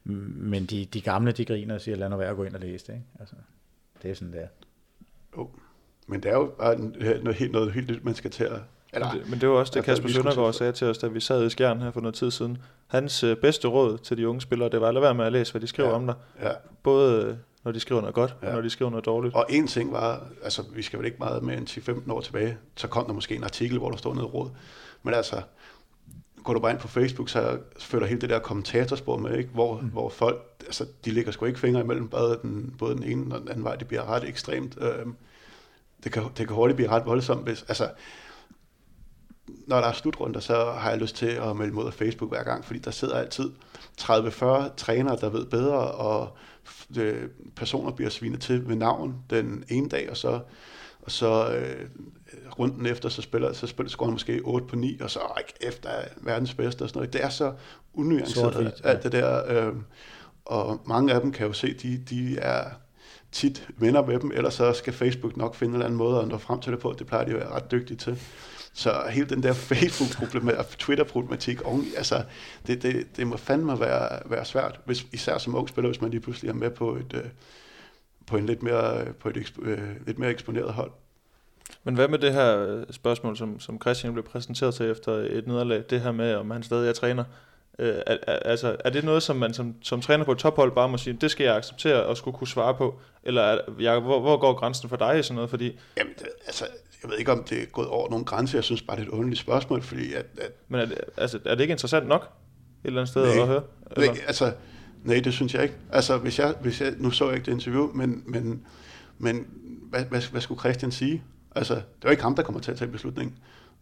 men 0.04 0.66
de, 0.66 0.84
de 0.84 1.00
gamle, 1.00 1.32
de 1.32 1.44
griner 1.44 1.74
og 1.74 1.80
siger, 1.80 1.96
lad 1.96 2.08
nu 2.08 2.16
være 2.16 2.30
at 2.30 2.36
gå 2.36 2.44
ind 2.44 2.54
og 2.54 2.60
læse 2.60 2.86
det. 2.86 2.92
Ikke? 2.92 3.04
Altså, 3.20 3.34
det 4.02 4.10
er 4.10 4.14
sådan, 4.14 4.32
det 4.32 4.42
er. 4.42 4.48
Men 6.06 6.22
det 6.22 6.30
er 6.30 6.34
jo 6.34 6.52
bare 6.58 6.78
noget 6.78 7.34
helt, 7.34 7.52
noget 7.52 7.72
helt 7.72 7.90
nyt, 7.90 8.04
man 8.04 8.14
skal 8.14 8.30
til 8.30 8.44
at... 8.44 8.52
Eller, 8.92 9.12
Men 9.12 9.20
det, 9.22 9.30
men 9.30 9.40
det 9.40 9.48
var 9.48 9.54
også 9.54 9.72
det, 9.76 9.84
Kasper 9.84 10.08
Søndergaard 10.08 10.52
til- 10.52 10.58
sagde 10.58 10.72
til 10.72 10.86
os, 10.86 10.98
da 10.98 11.06
vi 11.06 11.20
sad 11.20 11.46
i 11.46 11.50
skjern 11.50 11.80
her 11.80 11.90
for 11.90 12.00
noget 12.00 12.14
tid 12.14 12.30
siden. 12.30 12.58
Hans 12.86 13.24
øh, 13.24 13.36
bedste 13.36 13.68
råd 13.68 13.98
til 13.98 14.16
de 14.16 14.28
unge 14.28 14.40
spillere, 14.40 14.68
det 14.70 14.80
var 14.80 14.88
at 14.88 14.94
lade 14.94 15.02
være 15.02 15.14
med 15.14 15.24
at 15.24 15.32
læse, 15.32 15.52
hvad 15.52 15.60
de 15.60 15.66
skriver 15.66 15.88
Ja. 15.88 15.94
om 15.94 16.06
dig. 16.06 16.14
ja. 16.42 16.50
Både 16.82 17.38
når 17.68 17.72
de 17.72 17.80
skriver 17.80 18.00
noget 18.00 18.14
godt, 18.14 18.34
ja. 18.42 18.48
Og 18.48 18.54
når 18.54 18.60
de 18.60 18.70
skriver 18.70 18.90
noget 18.90 19.06
dårligt. 19.06 19.34
Og 19.34 19.46
en 19.48 19.66
ting 19.66 19.92
var, 19.92 20.26
altså 20.42 20.64
vi 20.74 20.82
skal 20.82 20.98
vel 20.98 21.06
ikke 21.06 21.18
meget 21.18 21.42
mere 21.42 21.56
end 21.56 21.68
10-15 21.68 22.12
år 22.12 22.20
tilbage, 22.20 22.58
så 22.76 22.88
kom 22.88 23.06
der 23.06 23.12
måske 23.12 23.34
en 23.34 23.44
artikel, 23.44 23.78
hvor 23.78 23.90
der 23.90 23.96
stod 23.96 24.14
noget 24.14 24.34
råd. 24.34 24.50
Men 25.02 25.14
altså, 25.14 25.42
går 26.44 26.52
du 26.52 26.60
bare 26.60 26.70
ind 26.70 26.80
på 26.80 26.88
Facebook, 26.88 27.28
så 27.28 27.58
følger 27.78 28.06
hele 28.06 28.20
det 28.20 28.30
der 28.30 28.38
kommentatorspor 28.38 29.16
med, 29.16 29.38
ikke? 29.38 29.50
Hvor, 29.50 29.80
mm. 29.80 29.88
hvor 29.88 30.08
folk, 30.08 30.38
altså 30.60 30.86
de 31.04 31.10
ligger 31.10 31.32
sgu 31.32 31.44
ikke 31.44 31.58
fingre 31.58 31.80
imellem 31.80 32.08
både 32.08 32.38
den, 32.42 32.74
både 32.78 32.94
den 32.94 33.02
ene 33.02 33.34
og 33.34 33.40
den 33.40 33.48
anden 33.48 33.64
vej. 33.64 33.76
Det 33.76 33.88
bliver 33.88 34.04
ret 34.04 34.28
ekstremt. 34.28 34.78
Øhm, 34.80 35.16
det, 36.04 36.12
kan, 36.12 36.22
det 36.22 36.46
kan 36.46 36.56
hurtigt 36.56 36.76
blive 36.76 36.90
ret 36.90 37.06
voldsomt, 37.06 37.42
hvis, 37.42 37.64
altså, 37.68 37.90
når 39.46 39.80
der 39.80 39.88
er 39.88 39.92
slutrunder, 39.92 40.40
så 40.40 40.64
har 40.64 40.90
jeg 40.90 40.98
lyst 40.98 41.16
til 41.16 41.26
at 41.26 41.56
melde 41.56 41.72
mod 41.72 41.86
af 41.86 41.94
Facebook 41.94 42.30
hver 42.30 42.42
gang, 42.42 42.64
fordi 42.64 42.78
der 42.78 42.90
sidder 42.90 43.18
altid 43.18 43.50
30-40 44.00 44.74
trænere, 44.76 45.16
der 45.20 45.28
ved 45.28 45.46
bedre, 45.46 45.90
og 45.90 46.36
øh, 46.98 47.28
personer 47.56 47.90
bliver 47.90 48.10
svinet 48.10 48.40
til 48.40 48.68
ved 48.68 48.76
navn 48.76 49.14
den 49.30 49.64
ene 49.68 49.88
dag, 49.88 50.10
og 50.10 50.16
så, 50.16 50.40
og 51.02 51.10
så 51.10 51.52
øh, 51.54 51.86
runden 52.58 52.86
efter, 52.86 53.08
så 53.08 53.22
spiller, 53.22 53.52
så 53.52 53.66
spiller 53.66 53.90
scorer 53.90 54.08
han 54.08 54.12
måske 54.12 54.40
8 54.44 54.66
på 54.66 54.76
9, 54.76 55.00
og 55.00 55.10
så 55.10 55.20
ikke 55.38 55.54
efter 55.60 55.90
verdens 56.16 56.54
bedste 56.54 56.82
og 56.82 56.88
sådan 56.88 56.98
noget. 56.98 57.12
Det 57.12 57.24
er 57.24 57.28
så 57.28 57.52
unuanceret, 57.94 58.80
alt 58.84 59.02
det 59.02 59.12
der. 59.12 59.66
Øh, 59.66 59.74
og 60.44 60.80
mange 60.86 61.12
af 61.12 61.20
dem 61.20 61.32
kan 61.32 61.46
jo 61.46 61.52
se, 61.52 61.74
de, 61.74 62.02
de 62.10 62.38
er 62.38 62.64
tit 63.32 63.68
venner 63.76 64.06
med 64.06 64.20
dem, 64.20 64.30
ellers 64.34 64.54
så 64.54 64.72
skal 64.72 64.92
Facebook 64.92 65.36
nok 65.36 65.54
finde 65.54 65.70
en 65.70 65.74
eller 65.74 65.86
anden 65.86 65.98
måde 65.98 66.20
at 66.20 66.28
nå 66.28 66.38
frem 66.38 66.60
til 66.60 66.72
det 66.72 66.80
på. 66.80 66.94
Det 66.98 67.06
plejer 67.06 67.24
de 67.24 67.30
at 67.30 67.36
være 67.36 67.50
ret 67.50 67.70
dygtige 67.70 67.96
til. 67.96 68.18
Så 68.78 69.02
hele 69.10 69.26
den 69.26 69.42
der 69.42 69.52
Facebook-problematik 69.70 70.58
og 70.58 70.78
Twitter-problematik, 70.78 71.60
altså, 71.96 72.24
det, 72.66 72.82
det, 72.82 73.16
det 73.16 73.26
må 73.26 73.36
fandme 73.36 73.80
være, 73.80 74.18
være 74.26 74.44
svært, 74.44 74.80
hvis, 74.84 75.06
især 75.12 75.38
som 75.38 75.54
ung 75.54 75.68
spiller, 75.68 75.88
hvis 75.88 76.00
man 76.00 76.10
lige 76.10 76.20
pludselig 76.20 76.48
er 76.48 76.54
med 76.54 76.70
på 76.70 76.96
et, 76.96 77.12
øh, 77.14 77.24
på 78.26 78.36
en 78.36 78.46
lidt 78.46 78.62
mere, 78.62 79.04
på 79.12 79.28
et 79.28 79.52
øh, 79.62 79.78
lidt 80.06 80.18
mere 80.18 80.30
eksponeret 80.30 80.72
hold. 80.72 80.90
Men 81.84 81.94
hvad 81.94 82.08
med 82.08 82.18
det 82.18 82.32
her 82.32 82.58
øh, 82.58 82.84
spørgsmål, 82.90 83.36
som, 83.36 83.60
som 83.60 83.80
Christian 83.80 84.12
blev 84.12 84.24
præsenteret 84.24 84.74
til 84.74 84.90
efter 84.90 85.12
et 85.12 85.46
nederlag, 85.46 85.84
det 85.90 86.00
her 86.00 86.12
med, 86.12 86.34
om 86.34 86.50
han 86.50 86.62
stadig 86.62 86.88
er 86.88 86.92
træner? 86.92 87.24
Øh, 87.78 87.94
er, 88.06 88.16
er, 88.26 88.36
altså, 88.36 88.76
er 88.84 88.90
det 88.90 89.04
noget, 89.04 89.22
som 89.22 89.36
man 89.36 89.54
som, 89.54 89.74
som 89.82 90.00
træner 90.00 90.24
på 90.24 90.32
et 90.32 90.38
tophold 90.38 90.72
bare 90.72 90.88
må 90.88 90.98
sige, 90.98 91.18
det 91.20 91.30
skal 91.30 91.44
jeg 91.44 91.56
acceptere 91.56 92.02
og 92.02 92.16
skulle 92.16 92.36
kunne 92.36 92.48
svare 92.48 92.74
på? 92.74 93.00
Eller 93.22 93.42
er, 93.42 93.58
jeg, 93.80 94.00
hvor, 94.00 94.20
hvor 94.20 94.36
går 94.36 94.54
grænsen 94.54 94.88
for 94.88 94.96
dig 94.96 95.18
i 95.18 95.22
sådan 95.22 95.34
noget? 95.34 95.50
Fordi, 95.50 95.78
Jamen, 95.96 96.12
det, 96.18 96.28
altså, 96.46 96.64
jeg 97.02 97.10
ved 97.10 97.18
ikke, 97.18 97.32
om 97.32 97.44
det 97.44 97.62
er 97.62 97.66
gået 97.66 97.88
over 97.88 98.10
nogle 98.10 98.24
grænser. 98.24 98.58
Jeg 98.58 98.64
synes 98.64 98.82
bare, 98.82 98.96
det 98.96 99.02
er 99.02 99.06
et 99.06 99.12
underligt 99.12 99.40
spørgsmål, 99.40 99.82
fordi 99.82 100.12
at, 100.14 100.26
at 100.40 100.52
men 100.68 100.80
er, 100.80 100.84
det, 100.84 100.98
altså, 101.16 101.38
er 101.44 101.54
det 101.54 101.60
ikke 101.60 101.72
interessant 101.72 102.08
nok 102.08 102.22
et 102.22 102.88
eller 102.88 103.00
andet 103.00 103.10
sted 103.10 103.22
Nej. 103.22 103.42
at 103.42 103.46
høre? 103.46 103.62
Eller? 103.90 104.12
Nej, 104.12 104.20
altså, 104.26 104.52
nej, 105.04 105.20
det 105.20 105.32
synes 105.32 105.54
jeg 105.54 105.62
ikke. 105.62 105.74
Altså, 105.92 106.16
hvis 106.16 106.38
jeg, 106.38 106.54
hvis 106.60 106.80
jeg, 106.80 106.94
nu 106.98 107.10
så 107.10 107.26
jeg 107.26 107.34
ikke 107.34 107.46
det 107.46 107.52
interview, 107.52 107.92
men, 107.92 108.22
men, 108.26 108.66
men 109.18 109.46
hvad, 109.90 110.04
hvad, 110.04 110.22
hvad 110.30 110.40
skulle 110.40 110.60
Christian 110.60 110.92
sige? 110.92 111.22
Altså, 111.54 111.74
det 111.74 111.82
er 111.82 112.08
jo 112.08 112.10
ikke 112.10 112.22
ham, 112.22 112.34
der 112.34 112.42
kommer 112.42 112.60
til 112.60 112.70
at 112.70 112.78
tage 112.78 112.90
beslutningen. 112.90 113.36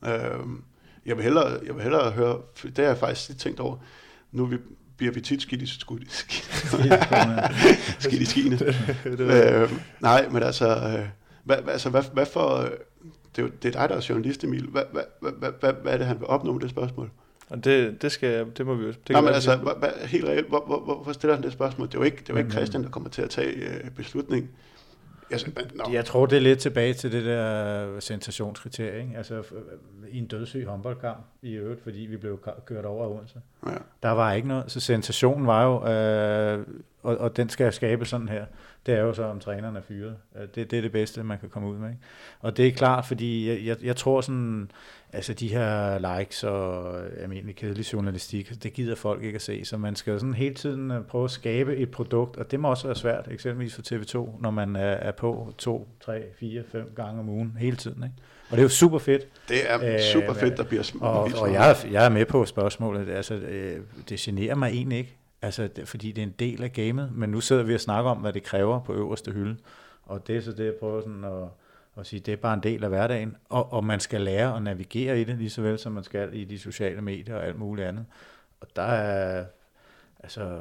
Øhm, 0.06 0.62
jeg, 1.06 1.16
vil 1.16 1.24
hellere, 1.24 1.58
jeg 1.66 1.74
vil 1.74 1.82
hellere 1.82 2.10
høre, 2.10 2.38
for 2.54 2.66
det 2.66 2.78
har 2.78 2.84
jeg 2.84 2.98
faktisk 2.98 3.28
lidt 3.28 3.40
tænkt 3.40 3.60
over, 3.60 3.76
nu 4.32 4.42
er 4.44 4.48
vi, 4.48 4.56
bliver 4.96 5.12
vi 5.12 5.20
tit 5.20 5.42
skidt 5.42 5.62
i, 5.62 5.66
skud, 5.66 6.00
skidt, 6.08 6.50
skidt 8.04 8.22
i 8.22 8.24
skiene. 8.24 8.58
øh, 9.32 9.72
nej, 10.00 10.28
men 10.28 10.42
altså, 10.42 10.68
øh, 10.68 11.08
hvad, 11.46 11.56
hvad, 11.56 11.72
altså 11.72 11.90
hvad, 11.90 12.02
hvad 12.12 12.26
for, 12.26 12.56
øh, 12.56 12.70
det 13.36 13.42
er, 13.42 13.42
jo, 13.42 13.48
det 13.62 13.68
er 13.76 13.80
dig, 13.80 13.88
der 13.88 13.96
er 13.96 14.06
journalist, 14.08 14.44
Emil. 14.44 14.66
Hvad, 14.68 14.82
hvad, 14.92 15.02
hvad, 15.20 15.32
hvad, 15.60 15.72
hvad, 15.82 15.92
er 15.92 15.96
det, 15.96 16.06
han 16.06 16.18
vil 16.18 16.26
opnå 16.26 16.52
med 16.52 16.60
det 16.60 16.70
spørgsmål? 16.70 17.10
Og 17.50 17.64
det, 17.64 18.02
det, 18.02 18.12
skal, 18.12 18.46
det 18.56 18.66
må 18.66 18.74
vi 18.74 18.84
jo... 18.84 18.88
Det 18.88 19.08
Nej, 19.08 19.16
kan 19.20 19.24
men 19.24 19.34
altså, 19.34 19.56
hvad, 19.56 19.72
hvad, 19.78 20.06
helt 20.06 20.24
reelt, 20.24 20.48
hvor, 20.48 20.64
hvor, 20.66 20.80
hvor, 20.80 20.94
hvorfor 20.94 21.12
stiller 21.12 21.34
han 21.34 21.44
det 21.44 21.52
spørgsmål? 21.52 21.86
Det 21.86 21.94
er 21.94 21.98
jo 21.98 22.04
ikke, 22.04 22.16
det 22.16 22.30
er 22.30 22.34
jo 22.34 22.38
ikke 22.38 22.48
Men, 22.48 22.56
Christian, 22.56 22.82
der 22.82 22.88
kommer 22.90 23.08
til 23.08 23.22
at 23.22 23.30
tage 23.30 23.52
øh, 23.54 23.90
beslutning. 23.90 24.50
Jeg, 25.30 25.40
synes, 25.40 25.56
men, 25.56 25.64
no. 25.74 25.92
Jeg 25.92 26.04
tror, 26.04 26.26
det 26.26 26.36
er 26.36 26.40
lidt 26.40 26.58
tilbage 26.58 26.94
til 26.94 27.12
det 27.12 27.24
der 27.24 28.00
sensationskriterie. 28.00 29.00
Ikke? 29.02 29.16
Altså 29.16 29.40
f- 29.40 29.54
i 30.10 30.18
en 30.18 30.26
dødssyg 30.26 30.64
håndboldkamp 30.66 31.18
i 31.42 31.52
øvrigt, 31.52 31.82
fordi 31.82 31.98
vi 31.98 32.16
blev 32.16 32.40
kørt 32.66 32.84
over 32.84 33.04
af 33.04 33.08
Odense. 33.10 33.40
ja. 33.66 33.70
Der 34.02 34.10
var 34.10 34.32
ikke 34.32 34.48
noget, 34.48 34.64
så 34.66 34.80
sensationen 34.80 35.46
var 35.46 35.64
jo, 35.64 35.88
øh, 35.88 36.66
og, 37.02 37.16
og 37.18 37.36
den 37.36 37.48
skal 37.48 37.72
skabe 37.72 38.04
sådan 38.04 38.28
her, 38.28 38.44
det 38.86 38.94
er 38.94 39.00
jo 39.00 39.12
så, 39.14 39.22
om 39.24 39.40
træneren 39.40 39.76
er 39.76 39.80
fyret. 39.80 40.16
Øh, 40.36 40.42
Det, 40.54 40.70
det 40.70 40.76
er 40.76 40.82
det 40.82 40.92
bedste, 40.92 41.22
man 41.22 41.38
kan 41.38 41.48
komme 41.48 41.68
ud 41.68 41.78
med. 41.78 41.88
Ikke? 41.88 42.00
Og 42.40 42.56
det 42.56 42.66
er 42.66 42.72
klart, 42.72 43.06
fordi 43.06 43.48
jeg, 43.48 43.64
jeg, 43.66 43.76
jeg 43.84 43.96
tror 43.96 44.20
sådan, 44.20 44.70
altså 45.12 45.34
de 45.34 45.48
her 45.48 45.98
likes 46.18 46.44
og 46.44 46.94
almindelig 47.22 47.56
kedelig 47.56 47.92
journalistik, 47.92 48.62
det 48.62 48.72
gider 48.72 48.94
folk 48.94 49.22
ikke 49.22 49.36
at 49.36 49.42
se, 49.42 49.64
så 49.64 49.76
man 49.76 49.96
skal 49.96 50.12
jo 50.12 50.18
sådan 50.18 50.34
hele 50.34 50.54
tiden 50.54 50.90
øh, 50.90 51.02
prøve 51.04 51.24
at 51.24 51.30
skabe 51.30 51.76
et 51.76 51.90
produkt, 51.90 52.36
og 52.36 52.50
det 52.50 52.60
må 52.60 52.70
også 52.70 52.86
være 52.88 52.96
svært, 52.96 53.28
eksempelvis 53.30 53.74
for 53.74 53.82
TV2, 53.82 54.42
når 54.42 54.50
man 54.50 54.76
er, 54.76 54.80
er 54.80 55.12
på 55.12 55.52
to, 55.58 55.88
tre, 56.00 56.22
fire, 56.38 56.62
fem 56.72 56.92
gange 56.96 57.20
om 57.20 57.28
ugen 57.28 57.56
hele 57.58 57.76
tiden. 57.76 58.02
Ikke? 58.02 58.14
Og 58.50 58.52
det 58.52 58.58
er 58.58 58.62
jo 58.62 58.68
super 58.68 58.98
fedt, 58.98 59.22
Det 59.48 59.70
er 59.70 59.94
Øh, 59.94 60.00
super 60.00 60.32
fedt, 60.32 60.56
der 60.56 60.64
bliver 60.64 60.82
sm- 60.82 61.02
og, 61.04 61.30
og 61.40 61.52
jeg, 61.52 61.76
jeg 61.92 62.04
er 62.04 62.08
med 62.08 62.26
på 62.26 62.44
spørgsmålet. 62.44 63.08
Altså, 63.08 63.34
øh, 63.34 63.80
det 64.08 64.18
generer 64.18 64.54
mig 64.54 64.70
egentlig 64.70 64.98
ikke, 64.98 65.16
altså, 65.46 65.68
fordi 65.84 66.12
det 66.12 66.22
er 66.22 66.26
en 66.26 66.34
del 66.38 66.62
af 66.62 66.72
gamet. 66.72 67.12
Men 67.12 67.30
nu 67.30 67.40
sidder 67.40 67.62
vi 67.62 67.74
og 67.74 67.80
snakker 67.80 68.10
om, 68.10 68.18
hvad 68.18 68.32
det 68.32 68.42
kræver 68.42 68.80
på 68.80 68.92
øverste 68.92 69.32
hylde. 69.32 69.56
Og 70.02 70.26
det 70.26 70.36
er 70.36 70.40
så 70.40 70.52
det, 70.52 70.64
jeg 70.64 70.74
prøver 70.80 71.00
sådan 71.00 71.24
at, 71.24 71.48
at 71.96 72.06
sige, 72.06 72.20
det 72.20 72.32
er 72.32 72.36
bare 72.36 72.54
en 72.54 72.62
del 72.62 72.84
af 72.84 72.90
hverdagen. 72.90 73.36
Og, 73.48 73.72
og 73.72 73.84
man 73.84 74.00
skal 74.00 74.20
lære 74.20 74.56
at 74.56 74.62
navigere 74.62 75.20
i 75.20 75.24
det, 75.24 75.38
lige 75.38 75.50
så 75.50 75.62
vel 75.62 75.78
som 75.78 75.92
man 75.92 76.04
skal 76.04 76.34
i 76.34 76.44
de 76.44 76.58
sociale 76.58 77.00
medier 77.00 77.36
og 77.36 77.46
alt 77.46 77.58
muligt 77.58 77.88
andet. 77.88 78.06
Og 78.60 78.68
der 78.76 78.82
er, 78.82 79.44
altså, 80.20 80.60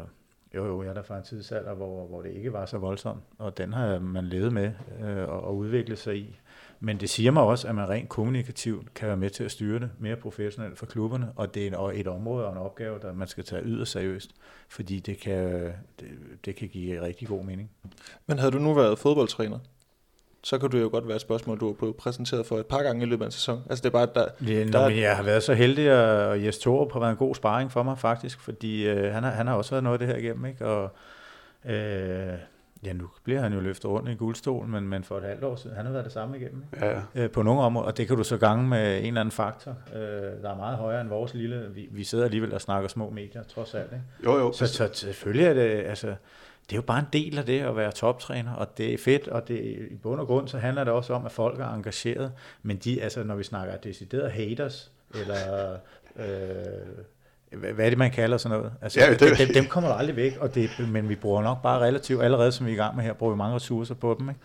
jo 0.55 0.65
jo, 0.65 0.83
jeg 0.83 0.89
er 0.89 0.93
der 0.93 1.03
fra 1.03 1.17
en 1.17 1.23
tidsalder, 1.23 1.73
hvor, 1.73 2.07
hvor 2.07 2.21
det 2.21 2.31
ikke 2.31 2.53
var 2.53 2.65
så 2.65 2.77
voldsomt. 2.77 3.23
Og 3.37 3.57
den 3.57 3.73
har 3.73 3.99
man 3.99 4.25
levet 4.25 4.53
med 4.53 4.71
øh, 5.03 5.29
og, 5.29 5.43
og 5.43 5.57
udviklet 5.57 5.97
sig 5.97 6.17
i. 6.17 6.39
Men 6.79 6.99
det 6.99 7.09
siger 7.09 7.31
mig 7.31 7.43
også, 7.43 7.67
at 7.67 7.75
man 7.75 7.89
rent 7.89 8.09
kommunikativt 8.09 8.93
kan 8.93 9.07
være 9.07 9.17
med 9.17 9.29
til 9.29 9.43
at 9.43 9.51
styre 9.51 9.79
det 9.79 9.89
mere 9.99 10.15
professionelt 10.15 10.77
for 10.77 10.85
klubberne, 10.85 11.31
og 11.35 11.53
det 11.53 11.67
er 11.67 11.89
et 11.93 12.07
område 12.07 12.45
og 12.45 12.51
en 12.51 12.57
opgave, 12.57 12.99
der 13.01 13.13
man 13.13 13.27
skal 13.27 13.43
tage 13.43 13.61
yderst 13.65 13.91
seriøst, 13.91 14.31
fordi 14.69 14.99
det 14.99 15.19
kan, 15.19 15.63
det, 15.99 16.07
det 16.45 16.55
kan 16.55 16.67
give 16.67 17.01
rigtig 17.01 17.27
god 17.27 17.43
mening. 17.43 17.71
Men 18.27 18.39
havde 18.39 18.51
du 18.51 18.59
nu 18.59 18.73
været 18.73 18.99
fodboldtræner, 18.99 19.59
så 20.43 20.57
kan 20.57 20.69
du 20.69 20.77
jo 20.77 20.89
godt 20.91 21.07
være 21.07 21.15
et 21.15 21.21
spørgsmål, 21.21 21.59
du 21.59 21.65
har 21.67 21.73
blevet 21.73 21.95
præsenteret 21.95 22.45
for 22.45 22.57
et 22.57 22.65
par 22.65 22.83
gange 22.83 23.03
i 23.03 23.05
løbet 23.05 23.21
af 23.23 23.27
en 23.27 23.31
sæson. 23.31 23.61
Altså 23.69 23.81
det 23.81 23.89
er 23.89 23.91
bare, 23.91 24.07
der, 24.15 24.27
Ja, 24.53 24.63
der 24.63 24.79
er- 24.79 24.89
men 24.89 24.99
jeg 24.99 25.15
har 25.15 25.23
været 25.23 25.43
så 25.43 25.53
heldig, 25.53 25.91
og 25.93 26.43
Jes 26.45 26.57
Torup 26.57 26.91
har 26.93 26.99
været 26.99 27.11
en 27.11 27.17
god 27.17 27.35
sparring 27.35 27.71
for 27.71 27.83
mig 27.83 27.97
faktisk, 27.99 28.39
fordi 28.39 28.87
øh, 28.87 29.13
han, 29.13 29.23
har, 29.23 29.31
han 29.31 29.47
har 29.47 29.55
også 29.55 29.71
været 29.71 29.83
noget 29.83 29.93
af 29.93 29.99
det 29.99 30.07
her 30.07 30.15
igennem, 30.23 30.45
ikke? 30.45 30.65
Og 30.65 30.95
øh, 31.65 32.33
ja, 32.85 32.93
nu 32.93 33.09
bliver 33.23 33.41
han 33.41 33.53
jo 33.53 33.59
løftet 33.59 33.85
rundt 33.85 34.09
i 34.09 34.11
en 34.11 34.17
guldstol, 34.17 34.67
men, 34.67 34.87
men 34.87 35.03
for 35.03 35.17
et 35.17 35.23
halvt 35.23 35.43
år 35.43 35.55
siden, 35.55 35.75
han 35.75 35.85
har 35.85 35.91
været 35.91 36.05
det 36.05 36.13
samme 36.13 36.37
igennem, 36.37 36.63
ikke? 36.73 36.85
Ja, 36.85 37.01
ja. 37.15 37.23
øh, 37.23 37.31
på 37.31 37.41
nogle 37.43 37.61
områder, 37.61 37.87
og 37.87 37.97
det 37.97 38.07
kan 38.07 38.17
du 38.17 38.23
så 38.23 38.37
gange 38.37 38.67
med 38.67 38.99
en 38.99 39.05
eller 39.05 39.21
anden 39.21 39.31
faktor, 39.31 39.75
øh, 39.95 40.01
der 40.41 40.51
er 40.51 40.55
meget 40.55 40.77
højere 40.77 41.01
end 41.01 41.09
vores 41.09 41.33
lille, 41.33 41.69
vi, 41.73 41.87
vi 41.91 42.03
sidder 42.03 42.25
alligevel 42.25 42.53
og 42.53 42.61
snakker 42.61 42.89
små 42.89 43.09
medier, 43.09 43.43
trods 43.43 43.73
alt, 43.73 43.91
ikke? 43.91 44.03
Jo, 44.23 44.37
jo. 44.37 44.51
Så, 44.51 44.67
så 44.67 44.89
selvfølgelig 44.93 45.45
er 45.45 45.53
det, 45.53 45.69
altså, 45.69 46.07
det 46.69 46.71
er 46.71 46.75
jo 46.75 46.81
bare 46.81 46.99
en 46.99 47.07
del 47.13 47.37
af 47.37 47.45
det 47.45 47.59
at 47.59 47.75
være 47.75 47.91
toptræner, 47.91 48.53
og 48.53 48.77
det 48.77 48.93
er 48.93 48.97
fedt, 48.97 49.27
og 49.27 49.47
det, 49.47 49.87
i 49.91 49.95
bund 49.95 50.19
og 50.19 50.27
grund, 50.27 50.47
så 50.47 50.57
handler 50.57 50.83
det 50.83 50.93
også 50.93 51.13
om, 51.13 51.25
at 51.25 51.31
folk 51.31 51.59
er 51.59 51.73
engageret, 51.73 52.31
men 52.63 52.77
de, 52.77 53.01
altså, 53.01 53.23
når 53.23 53.35
vi 53.35 53.43
snakker 53.43 53.77
decideret 53.77 54.31
haters, 54.31 54.91
eller 55.13 55.77
øh, 56.15 56.25
hvad, 57.57 57.85
er 57.85 57.89
det, 57.89 57.97
man 57.97 58.11
kalder 58.11 58.37
sådan 58.37 58.57
noget? 58.57 58.71
Altså, 58.81 58.99
Ja, 58.99 59.05
ja, 59.05 59.13
det- 59.13 59.37
dem, 59.37 59.47
dem 59.53 59.65
kommer 59.65 59.89
der 59.89 59.95
aldrig 59.97 60.15
væk, 60.15 60.37
og 60.41 60.55
det, 60.55 60.69
men 60.91 61.09
vi 61.09 61.15
bruger 61.15 61.41
nok 61.43 61.61
bare 61.61 61.79
relativt, 61.79 62.23
allerede 62.23 62.51
som 62.51 62.65
vi 62.65 62.71
er 62.71 62.75
i 62.75 62.77
gang 62.77 62.95
med 62.95 63.03
her, 63.03 63.13
bruger 63.13 63.33
vi 63.33 63.37
mange 63.37 63.55
ressourcer 63.55 63.95
på 63.95 64.15
dem, 64.19 64.29
ikke? 64.29 64.41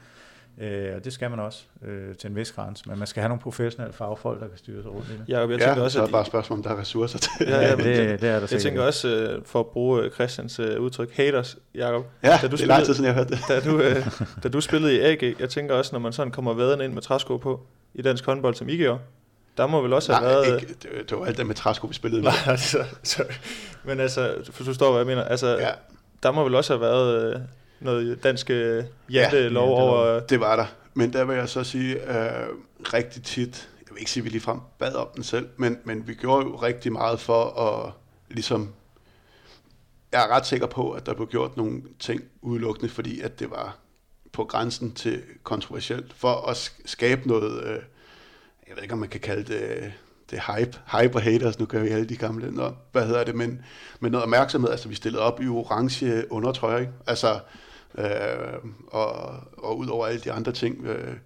Øh, 0.58 0.96
og 0.96 1.04
det 1.04 1.12
skal 1.12 1.30
man 1.30 1.38
også 1.40 1.62
øh, 1.84 2.14
til 2.14 2.30
en 2.30 2.36
vis 2.36 2.52
grænse, 2.52 2.84
men 2.88 2.98
man 2.98 3.06
skal 3.06 3.20
have 3.20 3.28
nogle 3.28 3.40
professionelle 3.40 3.92
fagfolk, 3.92 4.40
der 4.40 4.48
kan 4.48 4.58
styre 4.58 4.82
sig 4.82 4.90
rundt 4.92 5.08
i 5.08 5.12
det. 5.12 5.24
Jacob, 5.28 5.50
jeg 5.50 5.60
ja, 5.60 5.66
tænker 5.66 5.82
også, 5.82 5.92
så 5.94 6.00
er 6.00 6.04
det 6.04 6.12
bare 6.12 6.20
et 6.20 6.26
spørgsmål, 6.26 6.58
om 6.58 6.62
der 6.62 6.70
er 6.70 6.80
ressourcer 6.80 7.18
til. 7.18 7.30
Ja, 7.40 7.60
ja, 7.60 7.76
men 7.76 7.84
det, 7.84 7.94
det- 7.96 8.12
er 8.12 8.16
der 8.16 8.28
jeg 8.28 8.40
sikkert. 8.48 8.62
tænker 8.62 8.82
også, 8.82 9.08
øh, 9.08 9.42
for 9.44 9.60
at 9.60 9.66
bruge 9.66 10.02
øh, 10.02 10.10
Christians 10.10 10.58
øh, 10.58 10.80
udtryk, 10.80 11.16
haters, 11.16 11.58
Jacob. 11.74 12.06
Ja, 12.22 12.28
Da 12.42 12.48
du 12.48 12.56
det 12.56 12.62
er 12.62 12.66
lang 12.66 12.86
spillede- 12.86 12.86
tid 12.86 12.94
siden, 12.94 13.04
jeg 13.06 13.14
har 13.14 13.20
hørt 13.20 13.28
det. 13.28 13.38
Da 13.48 13.60
du, 13.70 13.80
øh, 13.80 14.06
da 14.42 14.48
du 14.48 14.60
spillede 14.60 14.96
i 14.96 15.00
AG, 15.00 15.40
jeg 15.40 15.48
tænker 15.50 15.74
også, 15.74 15.90
når 15.94 16.00
man 16.00 16.12
sådan 16.12 16.30
kommer 16.32 16.54
vadende 16.54 16.84
ind 16.84 16.92
med 16.92 17.02
træsko 17.02 17.36
på, 17.36 17.60
i 17.94 18.02
dansk 18.02 18.26
håndbold, 18.26 18.54
som 18.54 18.68
I 18.68 18.76
gjorde, 18.76 18.98
der 19.60 19.66
må 19.66 19.80
vel 19.82 19.92
også 19.92 20.12
have 20.12 20.24
Nej, 20.24 20.32
været... 20.32 20.60
ikke, 20.62 20.74
det, 20.82 21.10
det 21.10 21.18
var 21.18 21.26
alt 21.26 21.36
det 21.38 21.46
med 21.46 21.54
træsko, 21.54 21.86
vi 21.86 21.94
spillede 21.94 22.22
med. 22.26 22.30
Nej, 22.46 22.56
så, 22.56 22.84
sorry. 23.02 23.24
Men 23.84 24.00
altså, 24.00 24.34
for 24.44 24.52
du 24.58 24.64
forstår, 24.64 24.90
hvad 24.90 25.00
jeg 25.00 25.06
mener. 25.06 25.24
Altså, 25.24 25.46
Ja, 25.48 25.66
ja. 25.68 25.72
der 26.22 26.30
må 26.32 26.44
vel 26.44 26.54
også 26.54 26.72
have 26.72 26.80
været 26.80 27.34
øh, 27.34 27.40
noget 27.80 28.22
dansk 28.22 28.50
øh, 28.50 28.56
Ja, 28.56 28.82
jantelov 29.20 29.42
jantelov. 29.42 29.68
over... 29.90 30.20
det 30.20 30.40
var 30.40 30.56
der. 30.56 30.66
Men 30.94 31.12
der 31.12 31.24
vil 31.24 31.36
jeg 31.36 31.48
så 31.48 31.64
sige, 31.64 31.94
øh, 31.94 32.46
rigtig 32.94 33.22
tit, 33.22 33.68
jeg 33.86 33.94
vil 33.94 33.98
ikke 34.00 34.10
sige, 34.10 34.20
at 34.20 34.24
vi 34.24 34.30
ligefrem 34.30 34.58
bad 34.78 34.94
om 34.94 35.08
den 35.14 35.22
selv, 35.24 35.48
men, 35.56 35.78
men 35.84 36.08
vi 36.08 36.14
gjorde 36.14 36.46
jo 36.46 36.56
rigtig 36.56 36.92
meget 36.92 37.20
for 37.20 37.44
at 37.60 37.92
ligesom, 38.30 38.72
jeg 40.12 40.22
er 40.24 40.28
ret 40.28 40.46
sikker 40.46 40.66
på, 40.66 40.90
at 40.90 41.06
der 41.06 41.14
blev 41.14 41.28
gjort 41.28 41.56
nogle 41.56 41.82
ting 41.98 42.22
udelukkende, 42.42 42.90
fordi 42.90 43.20
at 43.20 43.40
det 43.40 43.50
var 43.50 43.76
på 44.32 44.44
grænsen 44.44 44.92
til 44.92 45.22
kontroversielt, 45.42 46.12
for 46.16 46.48
at 46.50 46.56
sk- 46.56 46.82
skabe 46.84 47.28
noget, 47.28 47.64
øh, 47.64 47.78
jeg 48.70 48.76
ved 48.76 48.82
ikke, 48.82 48.92
om 48.92 48.98
man 48.98 49.08
kan 49.08 49.20
kalde 49.20 49.52
det, 49.52 49.92
det 50.30 50.40
hype, 50.46 50.78
hype 50.92 51.14
og 51.14 51.22
haters, 51.22 51.58
nu 51.58 51.66
gør 51.66 51.82
vi 51.82 51.88
alle 51.88 52.08
de 52.08 52.16
gamle, 52.16 52.50
nå, 52.50 52.72
hvad 52.92 53.06
hedder 53.06 53.24
det, 53.24 53.34
men, 53.34 53.64
men 54.00 54.12
noget 54.12 54.22
opmærksomhed, 54.22 54.70
altså 54.70 54.88
vi 54.88 54.94
stillede 54.94 55.22
op 55.22 55.42
i 55.42 55.48
orange 55.48 56.32
undertrøj, 56.32 56.80
ikke? 56.80 56.92
altså, 57.06 57.40
øh, 57.98 58.04
og, 58.86 59.34
og 59.58 59.78
ud 59.78 59.86
over 59.86 60.06
alle 60.06 60.20
de 60.20 60.32
andre 60.32 60.52
ting, 60.52 60.86
øh, 60.86 61.16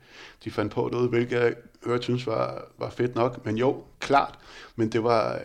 de 0.45 0.51
fandt 0.51 0.73
på 0.73 0.89
noget, 0.93 1.09
hvilket 1.09 1.41
jeg 1.41 1.55
hørte 1.87 2.03
synes 2.03 2.27
var, 2.27 2.65
var 2.79 2.91
fedt 2.91 3.15
nok, 3.15 3.45
men 3.45 3.57
jo, 3.57 3.85
klart, 4.01 4.39
men 4.77 4.89
det 4.93 5.05
var, 5.05 5.41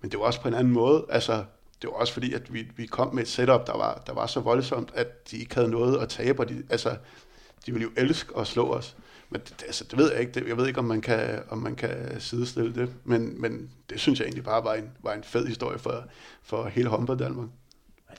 men 0.00 0.10
det 0.10 0.18
var 0.18 0.24
også 0.24 0.40
på 0.40 0.48
en 0.48 0.54
anden 0.54 0.72
måde, 0.72 1.06
altså, 1.08 1.44
det 1.82 1.90
var 1.90 1.96
også 1.96 2.12
fordi, 2.12 2.32
at 2.32 2.54
vi, 2.54 2.66
vi 2.76 2.86
kom 2.86 3.14
med 3.14 3.22
et 3.22 3.28
setup, 3.28 3.66
der 3.66 3.76
var, 3.76 4.02
der 4.06 4.12
var 4.12 4.26
så 4.26 4.40
voldsomt, 4.40 4.92
at 4.94 5.30
de 5.30 5.36
ikke 5.38 5.54
havde 5.54 5.70
noget 5.70 5.98
at 5.98 6.08
tabe, 6.08 6.42
og 6.42 6.48
de, 6.48 6.62
altså, 6.70 6.96
de 7.66 7.72
ville 7.72 7.82
jo 7.82 7.90
elske 7.96 8.38
at 8.38 8.46
slå 8.46 8.72
os. 8.72 8.96
Men 9.30 9.40
det, 9.40 9.54
det- 9.60 9.66
altså, 9.66 9.84
det 9.90 9.98
ved 9.98 10.10
jeg 10.12 10.20
ikke. 10.20 10.32
Det, 10.32 10.48
jeg 10.48 10.56
ved 10.56 10.66
ikke, 10.66 10.78
om 10.78 10.84
man 10.84 11.00
kan, 11.00 11.42
om 11.48 11.58
man 11.58 11.74
kan 11.76 12.20
sidestille 12.20 12.74
det. 12.74 12.90
Men, 13.04 13.40
men 13.40 13.70
det 13.90 14.00
synes 14.00 14.18
jeg 14.20 14.24
egentlig 14.26 14.44
bare 14.44 14.64
var 14.64 14.74
en, 14.74 14.90
var 15.02 15.12
en 15.12 15.22
fed 15.24 15.46
historie 15.46 15.78
for, 15.78 16.04
for 16.42 16.64
hele 16.64 16.88
håndbold 16.88 17.18
Danmark. 17.18 17.48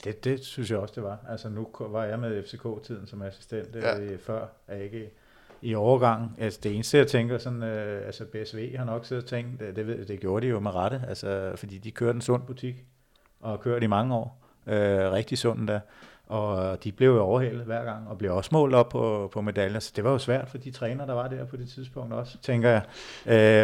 Det, 0.04 0.24
det 0.24 0.44
synes 0.44 0.70
jeg 0.70 0.78
også, 0.78 0.94
det 0.94 1.02
var. 1.02 1.18
Altså 1.28 1.48
nu 1.48 1.68
var 1.80 2.04
jeg 2.04 2.18
med 2.18 2.42
FCK-tiden 2.44 3.06
som 3.06 3.22
assistent 3.22 3.74
Ja. 3.74 3.98
ja. 3.98 4.16
før 4.16 4.46
AG 4.68 4.92
i 5.62 5.74
overgangen. 5.74 6.28
Altså 6.38 6.60
det 6.62 6.74
eneste, 6.74 6.98
jeg 6.98 7.06
tænker 7.06 7.38
sådan, 7.38 7.62
øh, 7.62 8.06
altså 8.06 8.24
BSV 8.24 8.76
har 8.76 8.84
nok 8.84 9.06
siddet 9.06 9.22
og 9.24 9.28
tænkt, 9.30 9.60
det, 9.60 9.76
det, 9.76 9.86
ved- 9.86 10.04
det 10.06 10.20
gjorde 10.20 10.46
de 10.46 10.50
jo 10.50 10.60
med 10.60 10.74
rette, 10.74 11.02
altså 11.08 11.52
fordi 11.56 11.78
de 11.78 11.90
kørte 11.90 12.16
en 12.16 12.20
sund 12.20 12.42
butik, 12.46 12.84
og 13.40 13.50
har 13.50 13.56
kørt 13.56 13.82
i 13.82 13.86
mange 13.86 14.14
år, 14.14 14.44
øh, 14.66 15.12
rigtig 15.12 15.38
sund 15.38 15.66
da. 15.66 15.80
Og 16.32 16.84
de 16.84 16.92
blev 16.92 17.08
jo 17.08 17.22
overhældet 17.22 17.64
hver 17.64 17.84
gang, 17.84 18.08
og 18.08 18.18
blev 18.18 18.36
også 18.36 18.50
målt 18.52 18.74
op 18.74 18.88
på, 18.88 19.30
på 19.32 19.40
medaljer. 19.40 19.80
Så 19.80 19.92
det 19.96 20.04
var 20.04 20.10
jo 20.10 20.18
svært 20.18 20.48
for 20.48 20.58
de 20.58 20.70
træner, 20.70 21.06
der 21.06 21.12
var 21.12 21.28
der 21.28 21.44
på 21.44 21.56
det 21.56 21.68
tidspunkt 21.68 22.12
også, 22.12 22.38
tænker 22.42 22.68
jeg. 22.68 22.82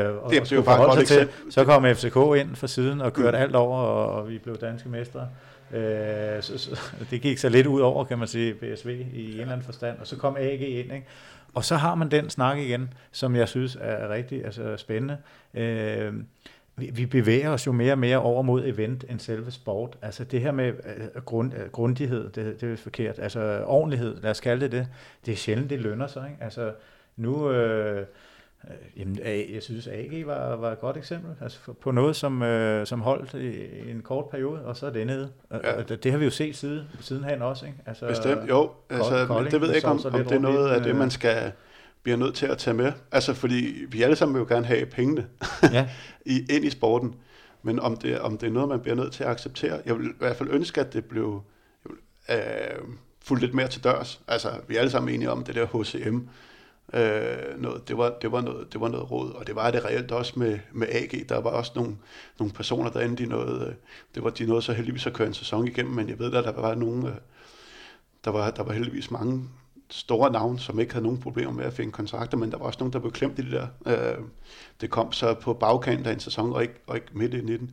Øh, 0.06 0.24
og, 0.24 0.30
Det 0.30 0.52
et 0.52 0.64
forholde 0.64 0.96
godt 0.96 1.06
til. 1.06 1.28
Så 1.50 1.64
kom 1.64 1.84
FCK 1.84 2.16
ind 2.36 2.56
fra 2.56 2.66
siden 2.66 3.00
og 3.00 3.12
kørte 3.12 3.38
alt 3.38 3.56
over, 3.56 3.78
og, 3.78 4.12
og 4.12 4.28
vi 4.28 4.38
blev 4.38 4.56
danske 4.56 4.88
mestre. 4.88 5.28
Øh, 5.72 6.42
så, 6.42 6.58
så, 6.58 6.80
det 7.10 7.20
gik 7.20 7.38
så 7.38 7.48
lidt 7.48 7.66
ud 7.66 7.80
over, 7.80 8.04
kan 8.04 8.18
man 8.18 8.28
sige, 8.28 8.54
BSV 8.54 8.88
i 9.14 9.24
en 9.24 9.40
eller 9.40 9.52
anden 9.52 9.64
forstand. 9.64 9.98
Og 9.98 10.06
så 10.06 10.16
kom 10.16 10.36
AG 10.36 10.60
ind, 10.60 10.92
ikke? 10.92 11.06
Og 11.54 11.64
så 11.64 11.76
har 11.76 11.94
man 11.94 12.10
den 12.10 12.30
snak 12.30 12.58
igen, 12.58 12.94
som 13.12 13.36
jeg 13.36 13.48
synes 13.48 13.78
er 13.80 14.08
rigtig 14.08 14.44
altså, 14.44 14.76
spændende. 14.76 15.16
Øh, 15.54 16.12
vi, 16.78 17.06
bevæger 17.06 17.50
os 17.50 17.66
jo 17.66 17.72
mere 17.72 17.92
og 17.92 17.98
mere 17.98 18.18
over 18.18 18.42
mod 18.42 18.66
event 18.66 19.04
end 19.10 19.18
selve 19.18 19.50
sport. 19.50 19.98
Altså 20.02 20.24
det 20.24 20.40
her 20.40 20.52
med 20.52 20.66
øh, 20.66 21.22
grund, 21.24 21.54
øh, 21.54 21.70
grundighed, 21.70 22.30
det, 22.30 22.60
det 22.60 22.72
er 22.72 22.76
forkert. 22.76 23.18
Altså 23.18 23.62
ordentlighed, 23.66 24.20
lad 24.22 24.30
os 24.30 24.40
kalde 24.40 24.60
det 24.60 24.72
det. 24.72 24.88
Det 25.26 25.32
er 25.32 25.36
sjældent, 25.36 25.70
det 25.70 25.80
lønner 25.80 26.06
sig. 26.06 26.28
Ikke? 26.30 26.44
Altså 26.44 26.72
nu... 27.16 27.50
Øh, 27.50 28.06
Øh, 28.64 29.00
Jamen, 29.00 29.18
jeg 29.54 29.62
synes, 29.62 29.86
AG 29.86 30.26
var, 30.26 30.56
var 30.56 30.72
et 30.72 30.80
godt 30.80 30.96
eksempel 30.96 31.30
altså 31.40 31.58
på 31.80 31.90
noget, 31.90 32.16
som, 32.16 32.42
øh, 32.42 32.86
som 32.86 33.00
holdt 33.00 33.34
i, 33.34 33.90
en 33.90 34.02
kort 34.02 34.24
periode, 34.30 34.64
og 34.64 34.76
så 34.76 34.86
er 34.86 34.90
det 34.90 35.06
nede. 35.06 35.30
Ja. 35.50 35.78
og 35.78 35.88
det, 35.88 36.04
det 36.04 36.12
har 36.12 36.18
vi 36.18 36.24
jo 36.24 36.30
set 36.30 36.56
siden, 36.56 36.84
sidenhen 37.00 37.42
også. 37.42 37.66
Ikke? 37.66 37.78
Altså, 37.86 38.06
Bestemt, 38.06 38.48
jo. 38.48 38.70
Altså, 38.90 39.26
Kolding, 39.26 39.52
det 39.52 39.60
ved 39.60 39.68
jeg 39.68 39.76
ikke, 39.76 39.88
om, 39.88 40.00
om 40.04 40.12
det 40.12 40.32
er 40.32 40.38
noget 40.38 40.70
af 40.70 40.82
det, 40.82 40.96
man 40.96 41.10
skal 41.10 41.52
bliver 42.02 42.16
nødt 42.16 42.34
til 42.34 42.46
at 42.46 42.58
tage 42.58 42.74
med. 42.74 42.92
Altså, 43.12 43.34
fordi 43.34 43.84
vi 43.88 44.02
alle 44.02 44.16
sammen 44.16 44.34
vil 44.34 44.40
jo 44.40 44.46
gerne 44.48 44.66
have 44.66 44.86
pengene 44.86 45.26
Ja, 45.72 45.88
i, 46.26 46.46
ind 46.50 46.64
i 46.64 46.70
sporten. 46.70 47.14
Men 47.62 47.80
om 47.80 47.96
det, 47.96 48.18
om 48.20 48.38
det 48.38 48.46
er 48.46 48.50
noget, 48.50 48.68
man 48.68 48.80
bliver 48.80 48.94
nødt 48.94 49.12
til 49.12 49.24
at 49.24 49.30
acceptere. 49.30 49.80
Jeg 49.86 49.98
vil 49.98 50.06
i 50.06 50.12
hvert 50.18 50.36
fald 50.36 50.48
ønske, 50.52 50.80
at 50.80 50.92
det 50.92 51.04
blev 51.04 51.42
øh, 52.30 52.36
fuldt 53.20 53.42
lidt 53.42 53.54
mere 53.54 53.68
til 53.68 53.84
dørs. 53.84 54.20
Altså, 54.28 54.50
vi 54.68 54.76
er 54.76 54.80
alle 54.80 54.90
sammen 54.90 55.14
enige 55.14 55.30
om 55.30 55.44
det 55.44 55.54
der 55.54 55.66
HCM. 55.66 56.18
Øh, 56.92 57.62
noget, 57.62 57.88
det, 57.88 57.98
var, 57.98 58.14
det, 58.22 58.32
var 58.32 58.40
noget, 58.40 58.72
det 58.72 58.80
var 58.80 58.88
noget 58.88 59.10
råd, 59.10 59.32
og 59.32 59.46
det 59.46 59.54
var 59.54 59.70
det 59.70 59.84
reelt 59.84 60.12
også 60.12 60.38
med, 60.38 60.58
med 60.72 60.86
AG. 60.90 61.28
Der 61.28 61.40
var 61.40 61.50
også 61.50 61.72
nogle, 61.74 61.96
nogle 62.38 62.52
personer 62.52 62.90
derinde, 62.90 63.16
de 63.16 63.26
nåede, 63.26 63.66
øh, 63.66 63.74
det 64.14 64.24
var, 64.24 64.30
de 64.30 64.46
nåede 64.46 64.62
så 64.62 64.72
heldigvis 64.72 65.06
at 65.06 65.12
køre 65.12 65.28
en 65.28 65.34
sæson 65.34 65.68
igennem, 65.68 65.94
men 65.94 66.08
jeg 66.08 66.18
ved 66.18 66.34
at 66.34 66.44
der 66.44 66.60
var 66.60 66.74
nogle, 66.74 67.08
øh, 67.08 67.14
der 68.24 68.30
var, 68.30 68.50
der 68.50 68.62
var 68.62 68.72
heldigvis 68.72 69.10
mange 69.10 69.48
store 69.90 70.30
navne, 70.32 70.58
som 70.60 70.80
ikke 70.80 70.92
havde 70.92 71.02
nogen 71.04 71.18
problemer 71.20 71.52
med 71.52 71.64
at 71.64 71.72
finde 71.72 71.92
kontrakter, 71.92 72.36
men 72.38 72.50
der 72.50 72.58
var 72.58 72.64
også 72.66 72.78
nogen, 72.80 72.92
der 72.92 72.98
blev 72.98 73.12
klemt 73.12 73.38
i 73.38 73.42
det 73.42 73.52
der. 73.52 73.66
Øh, 73.86 74.24
det 74.80 74.90
kom 74.90 75.12
så 75.12 75.34
på 75.34 75.52
bagkanten 75.54 76.06
af 76.06 76.12
en 76.12 76.20
sæson, 76.20 76.52
og 76.52 76.62
ikke, 76.62 76.74
og 76.86 76.96
ikke 76.96 77.06
midt 77.12 77.34
i 77.34 77.40
19. 77.40 77.70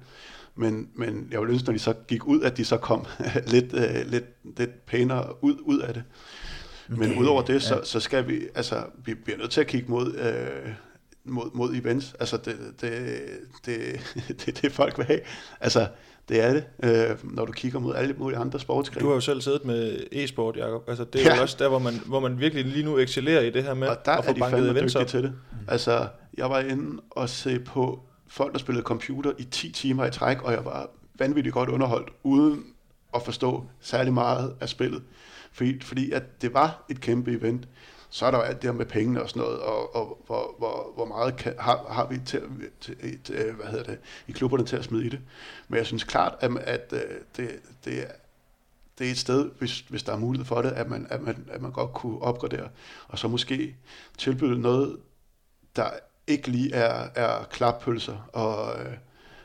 Men, 0.55 0.89
men 0.95 1.27
jeg 1.31 1.39
ville 1.39 1.53
ønske, 1.53 1.65
når 1.67 1.73
de 1.73 1.79
så 1.79 1.93
gik 2.07 2.25
ud, 2.25 2.41
at 2.41 2.57
de 2.57 2.65
så 2.65 2.77
kom 2.77 3.05
lidt, 3.53 3.73
øh, 3.73 4.05
lidt, 4.11 4.25
lidt 4.57 4.85
pænere 4.85 5.43
ud, 5.43 5.55
ud 5.61 5.79
af 5.79 5.93
det. 5.93 6.03
Men 6.87 7.09
det- 7.09 7.17
udover 7.17 7.41
det, 7.41 7.61
så, 7.63 7.75
ja. 7.75 7.83
så 7.83 7.99
skal 7.99 8.27
vi, 8.27 8.41
altså, 8.55 8.83
vi 9.05 9.13
bliver 9.13 9.37
nødt 9.37 9.51
til 9.51 9.61
at 9.61 9.67
kigge 9.67 9.91
mod, 9.91 10.13
øh, 10.15 10.71
mod, 11.25 11.49
mod 11.53 11.75
events. 11.75 12.15
Altså, 12.19 12.37
det, 12.37 12.57
det, 12.81 13.19
det, 13.65 13.99
det, 14.27 14.45
det, 14.45 14.61
det 14.61 14.71
folk 14.71 14.97
vil 14.97 15.05
have. 15.05 15.19
Altså, 15.59 15.87
det 16.29 16.41
er 16.43 16.53
det, 16.53 16.63
øh, 16.83 17.17
når 17.23 17.45
du 17.45 17.51
kigger 17.51 17.79
mod 17.79 17.95
alle 17.95 18.13
mulige 18.17 18.39
andre 18.39 18.59
sportsgrene. 18.59 19.01
Du 19.01 19.07
har 19.07 19.13
jo 19.15 19.19
selv 19.21 19.41
siddet 19.41 19.65
med 19.65 19.99
e-sport, 20.11 20.57
Jacob. 20.57 20.83
Altså, 20.89 21.03
det 21.03 21.21
er 21.21 21.29
Ja. 21.29 21.35
jo 21.35 21.41
også 21.41 21.55
der, 21.59 21.67
hvor 21.69 21.79
man, 21.79 21.93
hvor 22.05 22.19
man 22.19 22.39
virkelig 22.39 22.65
lige 22.65 22.85
nu 22.85 22.97
excellerer 22.99 23.41
i 23.41 23.49
det 23.49 23.63
her 23.63 23.73
med 23.73 23.87
og 23.87 23.97
der 24.05 24.11
at 24.11 24.25
få 24.25 24.29
er 24.29 24.33
de 24.33 24.39
banket 24.39 24.71
events 24.71 24.95
op. 24.95 25.07
til 25.07 25.23
det. 25.23 25.33
Altså, 25.67 26.07
jeg 26.37 26.49
var 26.49 26.59
inde 26.59 27.01
og 27.11 27.29
se 27.29 27.59
på 27.59 27.99
folk, 28.27 28.53
der 28.53 28.59
spillede 28.59 28.83
computer 28.83 29.31
i 29.37 29.43
10 29.43 29.71
timer 29.71 30.05
i 30.05 30.11
træk, 30.11 30.41
og 30.41 30.51
jeg 30.51 30.65
var 30.65 30.89
vanvittigt 31.19 31.53
godt 31.53 31.69
underholdt, 31.69 32.09
uden 32.23 32.63
at 33.15 33.21
forstå 33.21 33.63
særlig 33.81 34.13
meget 34.13 34.53
af 34.61 34.69
spillet. 34.69 35.01
Fordi, 35.51 35.79
fordi 35.81 36.11
at 36.11 36.41
det 36.41 36.53
var 36.53 36.85
et 36.89 37.01
kæmpe 37.01 37.31
event. 37.31 37.67
Så 38.15 38.25
er 38.25 38.31
der 38.31 38.37
jo 38.37 38.43
alt 38.43 38.61
det 38.61 38.69
her 38.69 38.77
med 38.77 38.85
pengene 38.85 39.21
og 39.23 39.29
sådan 39.29 39.41
noget, 39.41 39.59
og, 39.59 39.95
og 39.95 40.21
hvor, 40.25 40.55
hvor, 40.57 40.91
hvor 40.95 41.05
meget 41.05 41.35
kan, 41.37 41.53
har, 41.59 41.85
har 41.89 42.07
vi 42.07 42.19
til, 42.25 42.41
til, 42.81 43.23
til, 43.23 43.35
øh, 43.35 43.55
hvad 43.55 43.65
hedder 43.65 43.83
det, 43.83 43.99
i 44.27 44.31
klubberne 44.31 44.65
til 44.65 44.75
at 44.75 44.83
smide 44.83 45.05
i 45.05 45.09
det. 45.09 45.19
Men 45.67 45.77
jeg 45.77 45.85
synes 45.85 46.03
klart, 46.03 46.35
at, 46.39 46.51
at 46.57 46.93
øh, 46.93 46.99
det, 47.37 47.59
det, 47.85 48.01
er- 48.01 48.11
det 48.97 49.07
er 49.07 49.11
et 49.11 49.17
sted, 49.17 49.51
hvis, 49.59 49.79
hvis 49.79 50.03
der 50.03 50.13
er 50.13 50.17
mulighed 50.17 50.45
for 50.45 50.61
det, 50.61 50.71
at 50.71 50.89
man, 50.89 51.07
at, 51.09 51.21
man, 51.21 51.47
at 51.51 51.61
man 51.61 51.71
godt 51.71 51.93
kunne 51.93 52.21
opgradere, 52.21 52.69
og 53.07 53.19
så 53.19 53.27
måske 53.27 53.75
tilbyde 54.17 54.59
noget 54.61 54.97
der 55.75 55.89
ikke 56.27 56.47
lige 56.47 56.73
er, 56.73 57.07
er 57.15 57.43
klappølser. 57.43 58.29
Og, 58.33 58.79
øh, 58.79 58.93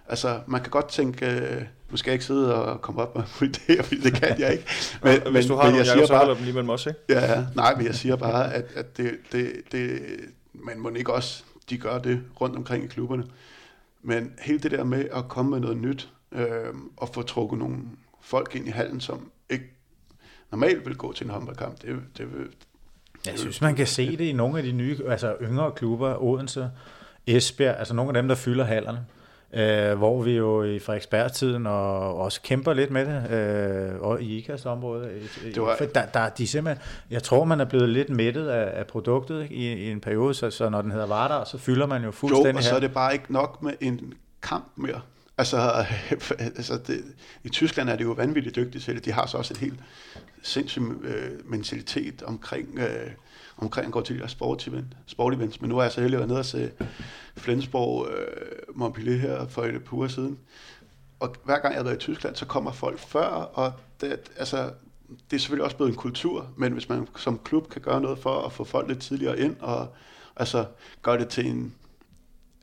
altså, 0.09 0.41
man 0.47 0.61
kan 0.61 0.71
godt 0.71 0.89
tænke, 0.89 1.27
øh, 1.27 1.63
nu 1.91 1.97
skal 1.97 2.11
jeg 2.11 2.15
ikke 2.15 2.25
sidde 2.25 2.55
og 2.55 2.81
komme 2.81 3.03
op 3.03 3.17
med 3.17 3.25
idéer, 3.49 3.83
fordi 3.83 4.01
det 4.01 4.15
kan 4.15 4.41
jeg 4.41 4.53
ikke. 4.53 4.65
Men, 5.03 5.33
Hvis 5.33 5.47
du 5.47 5.55
har 5.55 5.63
men 5.63 5.73
nogle, 5.73 5.77
jeg 5.77 5.87
siger 5.87 6.07
så 6.07 6.13
bare, 6.13 6.35
dem 6.35 6.43
lige 6.43 6.53
mellem 6.53 6.71
os, 6.71 6.87
ikke? 6.87 7.01
Ja, 7.09 7.33
ja, 7.33 7.47
nej, 7.55 7.75
men 7.77 7.87
jeg 7.87 7.95
siger 7.95 8.17
bare, 8.17 8.55
at, 8.55 8.65
at 8.75 8.97
det, 8.97 9.19
det, 9.33 9.53
det, 9.73 10.01
man 10.53 10.81
må 10.81 10.91
ikke 10.91 11.13
også, 11.13 11.45
de 11.71 11.79
gør 11.79 11.99
det 11.99 12.21
rundt 12.41 12.57
omkring 12.57 12.85
i 12.85 12.87
klubberne. 12.87 13.25
Men 14.03 14.33
hele 14.43 14.59
det 14.59 14.71
der 14.71 14.85
med 14.85 15.05
at 15.13 15.29
komme 15.29 15.51
med 15.51 15.61
noget 15.61 15.77
nyt, 15.77 16.09
øh, 16.33 16.75
og 16.97 17.09
få 17.15 17.23
trukket 17.23 17.59
nogle 17.59 17.77
folk 18.21 18.55
ind 18.55 18.69
i 18.69 18.71
hallen, 18.71 19.01
som 19.01 19.31
ikke 19.51 19.65
normalt 20.51 20.87
vil 20.87 20.97
gå 20.97 21.13
til 21.13 21.25
en 21.25 21.31
håndboldkamp, 21.31 21.83
det, 21.83 22.01
det, 22.19 22.39
vil, 22.39 22.47
jeg 23.27 23.39
synes, 23.39 23.61
man 23.61 23.75
kan 23.75 23.87
se 23.87 24.17
det 24.17 24.25
i 24.25 24.33
nogle 24.33 24.59
af 24.59 24.65
de 24.65 24.73
nye, 24.73 24.99
altså 25.09 25.37
yngre 25.43 25.73
klubber, 25.73 26.23
Odense, 26.23 26.71
Esbjerg, 27.27 27.79
altså 27.79 27.95
nogle 27.95 28.09
af 28.09 28.23
dem, 28.23 28.29
der 28.29 28.35
fylder 28.35 28.65
hallerne. 28.65 29.07
Øh, 29.55 29.99
hvor 29.99 30.23
vi 30.23 30.37
jo 30.37 30.63
i 30.63 30.79
Frederiksberg-tiden 30.79 31.67
og 31.67 32.17
også 32.17 32.41
kæmper 32.43 32.73
lidt 32.73 32.91
med 32.91 33.07
det, 33.07 33.31
øh, 33.31 34.01
og 34.01 34.23
i 34.23 34.39
IKAST-området. 34.39 35.11
Det 35.55 35.63
var... 35.63 35.77
Der, 35.95 36.07
der, 36.07 36.29
de 36.29 36.47
simpelthen, 36.47 36.85
jeg 37.11 37.23
tror, 37.23 37.45
man 37.45 37.61
er 37.61 37.65
blevet 37.65 37.89
lidt 37.89 38.11
mættet 38.11 38.49
af, 38.49 38.79
af 38.81 38.87
produktet 38.87 39.43
ikke? 39.43 39.55
I, 39.55 39.73
i 39.73 39.91
en 39.91 40.01
periode, 40.01 40.35
så, 40.35 40.51
så 40.51 40.69
når 40.69 40.83
den 40.83 40.91
hedder 40.91 41.07
Vardar, 41.07 41.45
så 41.45 41.59
fylder 41.59 41.87
man 41.87 42.05
jo 42.05 42.11
fuldstændig 42.11 42.53
Jo, 42.53 42.57
og 42.57 42.63
så 42.63 42.77
er 42.77 42.81
det 42.81 42.93
bare 42.93 43.13
ikke 43.13 43.33
nok 43.33 43.63
med 43.63 43.73
en 43.81 44.15
kamp 44.43 44.65
mere. 44.77 45.01
Altså, 45.39 45.87
altså 46.57 46.79
det, 46.87 47.05
i 47.45 47.49
Tyskland 47.49 47.89
er 47.89 47.97
det 47.97 48.05
jo 48.05 48.13
vanvittigt 48.13 48.57
dygtigt 48.57 48.85
til 48.85 48.95
det. 48.95 49.05
De 49.05 49.13
har 49.13 49.27
så 49.27 49.37
også 49.39 49.55
et 49.55 49.59
helt 49.59 49.81
sindssygt 50.43 50.85
øh, 51.05 51.31
mentalitet 51.45 52.23
omkring, 52.23 52.79
øh, 52.79 53.11
omkring 53.61 53.93
går 53.93 54.01
til 54.01 54.17
de 54.17 54.21
der 54.21 54.27
sport, 54.27 54.69
event, 54.69 54.97
sport 55.07 55.35
events. 55.35 55.61
Men 55.61 55.71
nu 55.71 55.79
er 55.79 55.83
jeg 55.83 55.93
så 55.93 56.01
heldig 56.01 56.17
at 56.17 56.21
være 56.21 56.29
nede 56.29 56.39
og 56.39 56.45
se 56.45 56.71
Flensborg 57.37 58.09
øh, 58.09 58.77
Montpellier 58.77 59.17
her 59.17 59.47
for 59.47 59.63
et 59.63 59.85
par 59.85 59.97
uger 59.97 60.09
siden. 60.09 60.39
Og 61.21 61.35
hver 61.45 61.59
gang 61.59 61.75
jeg 61.75 61.87
er 61.87 61.93
i 61.93 61.97
Tyskland, 61.97 62.37
så 62.37 62.47
kommer 62.47 62.73
folk 62.73 62.99
før, 62.99 63.27
og 63.29 63.73
det, 64.01 64.19
altså, 64.37 64.71
det 65.31 65.37
er 65.37 65.41
selvfølgelig 65.41 65.65
også 65.65 65.77
blevet 65.77 65.91
en 65.91 65.97
kultur, 65.97 66.49
men 66.57 66.73
hvis 66.73 66.89
man 66.89 67.09
som 67.17 67.41
klub 67.45 67.69
kan 67.69 67.83
gøre 67.83 68.01
noget 68.01 68.19
for 68.19 68.43
at 68.43 68.53
få 68.53 68.65
folk 68.65 68.89
lidt 68.89 69.01
tidligere 69.01 69.39
ind, 69.39 69.57
og 69.61 69.89
altså 70.37 70.65
gøre 71.03 71.19
det 71.19 71.29
til 71.29 71.47
en, 71.47 71.75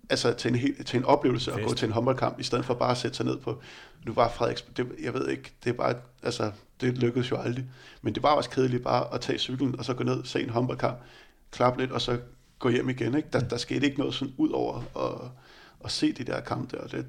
altså 0.09 0.33
til 0.33 0.49
en, 0.49 0.55
hel, 0.55 0.85
til 0.85 0.97
en 0.97 1.05
oplevelse 1.05 1.51
Fest. 1.51 1.59
at 1.61 1.67
gå 1.67 1.73
til 1.73 1.85
en 1.85 1.91
håndboldkamp, 1.91 2.39
i 2.39 2.43
stedet 2.43 2.65
for 2.65 2.73
bare 2.73 2.91
at 2.91 2.97
sætte 2.97 3.17
sig 3.17 3.25
ned 3.25 3.37
på, 3.37 3.61
nu 4.05 4.13
var 4.13 4.29
Frederiks, 4.29 4.61
det, 4.61 4.87
jeg 5.03 5.13
ved 5.13 5.27
ikke, 5.27 5.53
det 5.63 5.69
er 5.69 5.73
bare, 5.73 5.95
altså, 6.23 6.51
det 6.81 6.97
lykkedes 6.97 7.31
jo 7.31 7.37
aldrig, 7.37 7.65
men 8.01 8.15
det 8.15 8.23
var 8.23 8.29
også 8.29 8.49
kedeligt 8.49 8.83
bare 8.83 9.13
at 9.13 9.21
tage 9.21 9.39
cyklen, 9.39 9.79
og 9.79 9.85
så 9.85 9.93
gå 9.93 10.03
ned, 10.03 10.25
se 10.25 10.43
en 10.43 10.49
håndboldkamp, 10.49 10.97
klappe 11.51 11.79
lidt, 11.79 11.91
og 11.91 12.01
så 12.01 12.19
gå 12.59 12.69
hjem 12.69 12.89
igen, 12.89 13.15
ikke? 13.15 13.29
Der, 13.33 13.39
der 13.39 13.57
skete 13.57 13.85
ikke 13.85 13.99
noget 13.99 14.13
sådan 14.13 14.33
ud 14.37 14.49
over 14.49 14.83
at, 14.95 15.31
at 15.85 15.91
se 15.91 16.11
de 16.11 16.23
der 16.23 16.39
kampe 16.39 16.77
der, 16.77 16.83
og 16.83 16.91
det, 16.91 17.05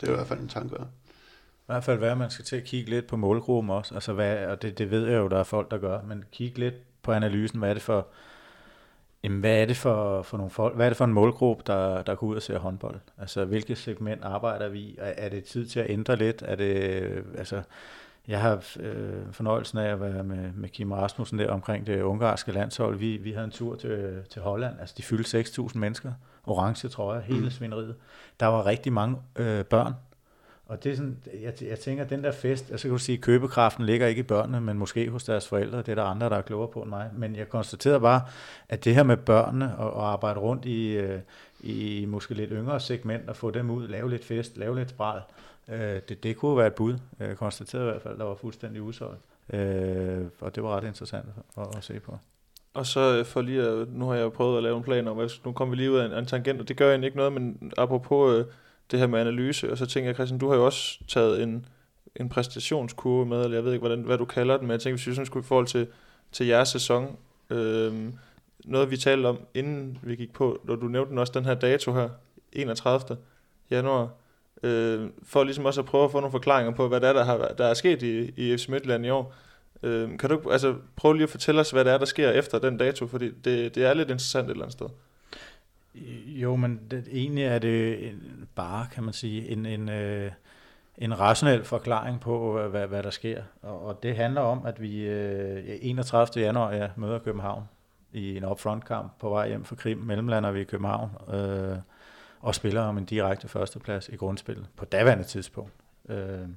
det 0.00 0.08
er 0.08 0.12
i 0.12 0.14
hvert 0.14 0.26
fald 0.26 0.40
en 0.40 0.48
tanke. 0.48 0.76
I 0.76 1.66
hvert 1.66 1.84
fald 1.84 1.98
være, 1.98 2.16
man 2.16 2.30
skal 2.30 2.44
til 2.44 2.56
at 2.56 2.64
kigge 2.64 2.90
lidt 2.90 3.06
på 3.06 3.16
målgruppen 3.16 3.70
også, 3.70 3.94
altså 3.94 4.12
hvad, 4.12 4.46
og 4.46 4.62
det, 4.62 4.78
det 4.78 4.90
ved 4.90 5.06
jeg 5.06 5.16
jo, 5.18 5.28
der 5.28 5.38
er 5.38 5.44
folk, 5.44 5.70
der 5.70 5.78
gør, 5.78 6.02
men 6.02 6.24
kigge 6.32 6.58
lidt 6.58 6.74
på 7.02 7.12
analysen, 7.12 7.58
hvad 7.58 7.70
er 7.70 7.74
det 7.74 7.82
for, 7.82 8.06
Jamen, 9.24 9.40
hvad 9.40 9.62
er 9.62 9.66
det 9.66 9.76
for, 9.76 10.22
for 10.22 10.36
nogle 10.36 10.50
folk? 10.50 10.76
Hvad 10.76 10.86
er 10.86 10.90
det 10.90 10.96
for 10.96 11.04
en 11.04 11.12
målgruppe, 11.12 11.62
der, 11.66 12.02
der 12.02 12.14
går 12.14 12.26
ud 12.26 12.36
og 12.36 12.42
ser 12.42 12.58
håndbold? 12.58 13.00
Altså, 13.18 13.44
hvilket 13.44 13.78
segment 13.78 14.24
arbejder 14.24 14.68
vi 14.68 14.78
i? 14.78 14.96
Er, 14.98 15.12
er 15.16 15.28
det 15.28 15.44
tid 15.44 15.66
til 15.66 15.80
at 15.80 15.90
ændre 15.90 16.16
lidt? 16.16 16.42
Er 16.46 16.54
det, 16.54 17.24
altså, 17.38 17.62
jeg 18.28 18.40
har 18.40 18.64
øh, 18.80 19.32
fornøjelsen 19.32 19.78
af 19.78 19.92
at 19.92 20.00
være 20.00 20.24
med, 20.24 20.52
med 20.52 20.68
Kim 20.68 20.92
Rasmussen 20.92 21.38
der 21.38 21.50
omkring 21.50 21.86
det 21.86 22.02
ungarske 22.02 22.52
landshold. 22.52 22.96
Vi, 22.96 23.16
vi 23.16 23.32
havde 23.32 23.44
en 23.44 23.50
tur 23.50 23.76
til, 23.76 24.22
til 24.30 24.42
Holland. 24.42 24.80
Altså, 24.80 24.94
de 24.98 25.02
fyldte 25.02 25.40
6.000 25.40 25.78
mennesker. 25.78 26.12
Orange 26.46 26.88
trøjer, 26.88 27.20
hele 27.20 27.44
mm. 27.44 27.50
svineriet. 27.50 27.94
Der 28.40 28.46
var 28.46 28.66
rigtig 28.66 28.92
mange 28.92 29.16
øh, 29.36 29.64
børn, 29.64 29.94
og 30.66 30.84
det 30.84 30.92
er 30.92 30.96
sådan, 30.96 31.16
jeg, 31.42 31.62
jeg 31.62 31.78
tænker, 31.78 32.04
at 32.04 32.10
den 32.10 32.24
der 32.24 32.32
fest, 32.32 32.70
altså 32.70 32.88
kan 32.88 32.92
du 32.92 32.98
sige, 32.98 33.18
købekraften 33.18 33.86
ligger 33.86 34.06
ikke 34.06 34.20
i 34.20 34.22
børnene, 34.22 34.60
men 34.60 34.78
måske 34.78 35.08
hos 35.10 35.24
deres 35.24 35.48
forældre, 35.48 35.78
det 35.78 35.88
er 35.88 35.94
der 35.94 36.02
andre, 36.02 36.28
der 36.28 36.36
er 36.36 36.42
klogere 36.42 36.68
på 36.68 36.80
end 36.80 36.90
mig. 36.90 37.10
Men 37.12 37.36
jeg 37.36 37.48
konstaterer 37.48 37.98
bare, 37.98 38.22
at 38.68 38.84
det 38.84 38.94
her 38.94 39.02
med 39.02 39.16
børnene 39.16 39.76
og, 39.76 39.92
og 39.92 40.12
arbejde 40.12 40.40
rundt 40.40 40.64
i, 40.64 40.92
øh, 40.92 41.20
i 41.60 42.04
måske 42.08 42.34
lidt 42.34 42.50
yngre 42.52 42.80
segment, 42.80 43.28
og 43.28 43.36
få 43.36 43.50
dem 43.50 43.70
ud, 43.70 43.88
lave 43.88 44.10
lidt 44.10 44.24
fest, 44.24 44.56
lave 44.56 44.76
lidt 44.76 44.90
spral, 44.90 45.20
øh, 45.68 46.00
det, 46.08 46.22
det 46.22 46.36
kunne 46.36 46.56
være 46.56 46.66
et 46.66 46.74
bud. 46.74 46.96
Jeg 47.18 47.36
konstaterede 47.36 47.88
i 47.88 47.90
hvert 47.90 48.02
fald, 48.02 48.14
at 48.14 48.20
der 48.20 48.26
var 48.26 48.34
fuldstændig 48.34 48.82
udsolgt. 48.82 49.20
Øh, 49.52 50.26
og 50.40 50.54
det 50.54 50.62
var 50.62 50.76
ret 50.76 50.84
interessant 50.84 51.26
at, 51.58 51.76
at 51.76 51.84
se 51.84 52.00
på. 52.00 52.18
Og 52.74 52.86
så 52.86 53.18
øh, 53.18 53.24
for 53.24 53.40
lige 53.40 53.62
at, 53.62 53.88
nu 53.88 54.06
har 54.08 54.14
jeg 54.14 54.32
prøvet 54.32 54.56
at 54.56 54.62
lave 54.62 54.76
en 54.76 54.82
plan 54.82 55.08
om, 55.08 55.28
nu 55.44 55.52
kommer 55.52 55.74
vi 55.74 55.76
lige 55.76 55.90
ud 55.90 55.96
af 55.96 56.06
en, 56.06 56.12
en 56.12 56.26
tangent, 56.26 56.60
og 56.60 56.68
det 56.68 56.76
gør 56.76 56.88
egentlig 56.90 57.06
ikke 57.06 57.16
noget, 57.16 57.32
men 57.32 57.72
apropos 57.78 58.38
øh, 58.38 58.44
det 58.90 58.98
her 58.98 59.06
med 59.06 59.20
analyse, 59.20 59.70
og 59.70 59.78
så 59.78 59.86
tænker 59.86 60.08
jeg, 60.08 60.14
Christian, 60.14 60.38
du 60.38 60.48
har 60.48 60.56
jo 60.56 60.64
også 60.64 60.98
taget 61.08 61.42
en, 61.42 61.66
en 62.16 62.28
præstationskurve 62.28 63.26
med, 63.26 63.44
eller 63.44 63.56
jeg 63.56 63.64
ved 63.64 63.72
ikke, 63.72 63.86
hvordan, 63.86 64.02
hvad 64.02 64.18
du 64.18 64.24
kalder 64.24 64.56
den, 64.56 64.66
men 64.66 64.72
jeg 64.72 64.80
tænker, 64.80 64.96
hvis 64.96 65.06
vi 65.06 65.14
sådan 65.14 65.26
skulle 65.26 65.44
i 65.44 65.46
forhold 65.46 65.66
til, 65.66 65.86
til 66.32 66.46
jeres 66.46 66.68
sæson, 66.68 67.16
øh, 67.50 68.12
noget 68.64 68.90
vi 68.90 68.96
talte 68.96 69.26
om, 69.26 69.38
inden 69.54 69.98
vi 70.02 70.16
gik 70.16 70.32
på, 70.32 70.60
når 70.64 70.76
du 70.76 70.86
nævnte 70.86 71.10
den 71.10 71.18
også, 71.18 71.32
den 71.36 71.44
her 71.44 71.54
dato 71.54 71.92
her, 71.92 72.08
31. 72.52 73.16
januar, 73.70 74.08
øh, 74.62 75.08
for 75.22 75.44
ligesom 75.44 75.64
også 75.64 75.80
at 75.80 75.86
prøve 75.86 76.04
at 76.04 76.10
få 76.10 76.20
nogle 76.20 76.30
forklaringer 76.30 76.72
på, 76.72 76.88
hvad 76.88 77.00
der 77.00 77.08
er, 77.08 77.12
der, 77.12 77.24
har, 77.24 77.38
der 77.58 77.66
er 77.66 77.74
sket 77.74 78.02
i, 78.02 78.32
i 78.36 78.56
FC 78.56 78.68
Midtland 78.68 79.06
i 79.06 79.10
år. 79.10 79.34
Øh, 79.82 80.18
kan 80.18 80.30
du 80.30 80.50
altså, 80.50 80.74
prøve 80.96 81.14
lige 81.14 81.22
at 81.22 81.30
fortælle 81.30 81.60
os, 81.60 81.70
hvad 81.70 81.84
der 81.84 81.92
er, 81.92 81.98
der 81.98 82.04
sker 82.04 82.30
efter 82.30 82.58
den 82.58 82.78
dato, 82.78 83.06
fordi 83.06 83.30
det, 83.30 83.74
det 83.74 83.84
er 83.84 83.94
lidt 83.94 84.10
interessant 84.10 84.46
et 84.46 84.50
eller 84.50 84.64
andet 84.64 84.72
sted. 84.72 84.86
Jo, 86.26 86.56
men 86.56 86.80
det, 86.90 87.08
egentlig 87.12 87.44
er 87.44 87.58
det 87.58 88.08
en, 88.08 88.48
bare, 88.54 88.86
kan 88.92 89.04
man 89.04 89.12
sige, 89.12 89.48
en, 89.48 89.66
en, 89.66 89.88
øh, 89.88 90.32
en 90.98 91.20
rationel 91.20 91.64
forklaring 91.64 92.20
på, 92.20 92.60
øh, 92.60 92.70
hvad, 92.70 92.86
hvad 92.86 93.02
der 93.02 93.10
sker. 93.10 93.42
Og, 93.62 93.86
og 93.86 94.02
det 94.02 94.16
handler 94.16 94.40
om, 94.40 94.66
at 94.66 94.82
vi 94.82 95.00
øh, 95.00 95.62
31. 95.66 96.44
januar 96.44 96.72
ja, 96.72 96.88
møder 96.96 97.18
København 97.18 97.64
i 98.12 98.36
en 98.36 98.44
upfront-kamp 98.44 99.12
på 99.18 99.28
vej 99.28 99.48
hjem 99.48 99.64
fra 99.64 99.76
Krim. 99.76 99.98
Mellemlander 99.98 100.50
vi 100.50 100.60
i 100.60 100.64
København 100.64 101.10
øh, 101.34 101.78
og 102.40 102.54
spiller 102.54 102.82
om 102.82 102.98
en 102.98 103.04
direkte 103.04 103.48
førsteplads 103.48 104.08
i 104.08 104.16
grundspillet 104.16 104.66
på 104.76 104.84
daværende 104.84 105.24
tidspunkt. 105.24 105.72
Øh, 106.08 106.48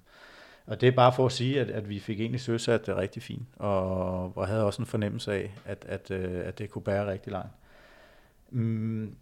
og 0.66 0.82
det 0.82 0.88
er 0.88 0.92
bare 0.92 1.14
for 1.14 1.26
at 1.26 1.32
sige, 1.32 1.62
at, 1.62 1.70
at 1.70 1.90
vi 1.90 2.00
fik 2.00 2.20
egentlig 2.20 2.42
søsat 2.42 2.86
det 2.86 2.96
rigtig 2.96 3.24
fint, 3.24 3.48
og, 3.56 4.38
og 4.38 4.48
havde 4.48 4.66
også 4.66 4.82
en 4.82 4.86
fornemmelse 4.86 5.34
af, 5.34 5.54
at, 5.66 5.86
at, 5.88 6.12
øh, 6.12 6.48
at 6.48 6.60
det 6.60 6.70
kunne 6.70 6.82
bære 6.82 7.12
rigtig 7.12 7.32
langt. 7.32 7.52
Mm, 8.50 9.16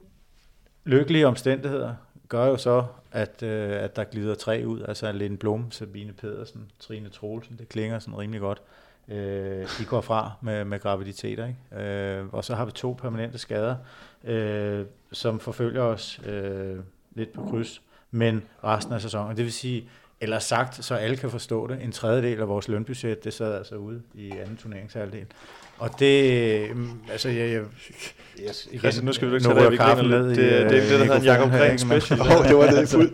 lykkelige 0.86 1.28
omstændigheder 1.28 1.96
gør 2.30 2.46
jo 2.46 2.58
så, 2.58 2.86
at, 3.12 3.44
øh, 3.44 3.84
at 3.84 3.96
der 3.96 4.04
glider 4.04 4.36
tre 4.36 4.64
ud, 4.66 4.82
altså 4.88 5.12
Lene 5.12 5.38
Blom, 5.38 5.72
Sabine 5.72 6.14
Pedersen, 6.14 6.72
Trine 6.80 7.10
Troelsen, 7.10 7.58
det 7.58 7.70
klinger 7.70 8.00
sådan 8.00 8.18
rimelig 8.18 8.42
godt. 8.42 8.62
Øh, 9.08 9.68
de 9.80 9.86
går 9.86 10.02
fra 10.02 10.32
med, 10.42 10.66
med 10.66 10.80
graviditeter, 10.80 11.48
ikke? 11.48 11.86
Øh, 11.86 12.26
og 12.32 12.46
så 12.46 12.56
har 12.56 12.66
vi 12.66 12.72
to 12.72 12.98
permanente 13.02 13.38
skader, 13.38 13.76
øh, 14.24 14.86
som 15.12 15.40
forfølger 15.40 15.82
os 15.82 16.22
øh, 16.26 16.80
lidt 17.16 17.34
på 17.34 17.48
kryds, 17.50 17.82
men 18.12 18.44
resten 18.64 18.94
af 18.94 19.02
sæsonen, 19.02 19.38
det 19.38 19.46
vil 19.46 19.54
sige, 19.54 19.90
eller 20.22 20.40
sagt, 20.40 20.86
så 20.86 20.96
alle 20.96 21.18
kan 21.18 21.30
forstå 21.30 21.68
det, 21.68 21.82
en 21.82 21.92
tredjedel 21.92 22.40
af 22.40 22.48
vores 22.48 22.68
lønbudget, 22.68 23.24
det 23.24 23.34
sad 23.34 23.54
altså 23.54 23.76
ude 23.76 24.02
i 24.14 24.32
anden 24.32 24.58
turneringshalvdel. 24.58 25.26
Og 25.78 26.00
det, 26.00 26.76
mm, 26.76 26.90
altså 27.12 27.30
jeg, 27.30 27.52
jeg, 27.52 27.62
yes, 28.48 28.68
igen, 28.72 28.86
altså, 28.86 29.06
nu 29.06 29.14
skal 29.14 29.30
vi 29.30 29.36
ikke 29.36 29.48
tage 29.48 29.60
det, 29.60 29.72
vi 29.72 29.78
griner 29.78 30.04
lidt. 30.04 30.38
Det, 30.38 30.38
det, 30.38 30.70
det, 30.70 30.72
det, 30.72 30.90
der 30.90 30.98
hedder 30.98 31.16
en 31.16 31.24
Jacob 31.24 31.50
Gren 31.52 31.78
special. 31.78 32.22
Åh, 32.22 32.40
oh, 32.40 32.48
det 32.48 32.58
var 32.58 32.68
det 32.68 32.90
fuld. 32.90 33.12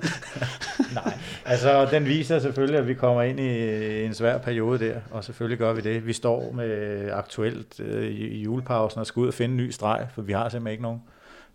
Nej, 0.95 1.13
altså 1.45 1.87
den 1.91 2.05
viser 2.05 2.39
selvfølgelig, 2.39 2.79
at 2.79 2.87
vi 2.87 2.93
kommer 2.93 3.21
ind 3.21 3.39
i 3.39 4.03
en 4.05 4.13
svær 4.13 4.37
periode 4.37 4.79
der, 4.79 4.95
og 5.11 5.23
selvfølgelig 5.23 5.57
gør 5.57 5.73
vi 5.73 5.81
det. 5.81 6.07
Vi 6.07 6.13
står 6.13 6.51
med 6.51 7.09
aktuelt 7.11 7.79
øh, 7.79 8.07
i 8.07 8.41
julepausen 8.41 8.99
og 8.99 9.05
skal 9.05 9.19
ud 9.19 9.27
og 9.27 9.33
finde 9.33 9.51
en 9.51 9.57
ny 9.57 9.69
streg, 9.69 10.07
for 10.15 10.21
vi 10.21 10.33
har 10.33 10.49
simpelthen 10.49 10.71
ikke 10.71 10.83
nogen. 10.83 11.01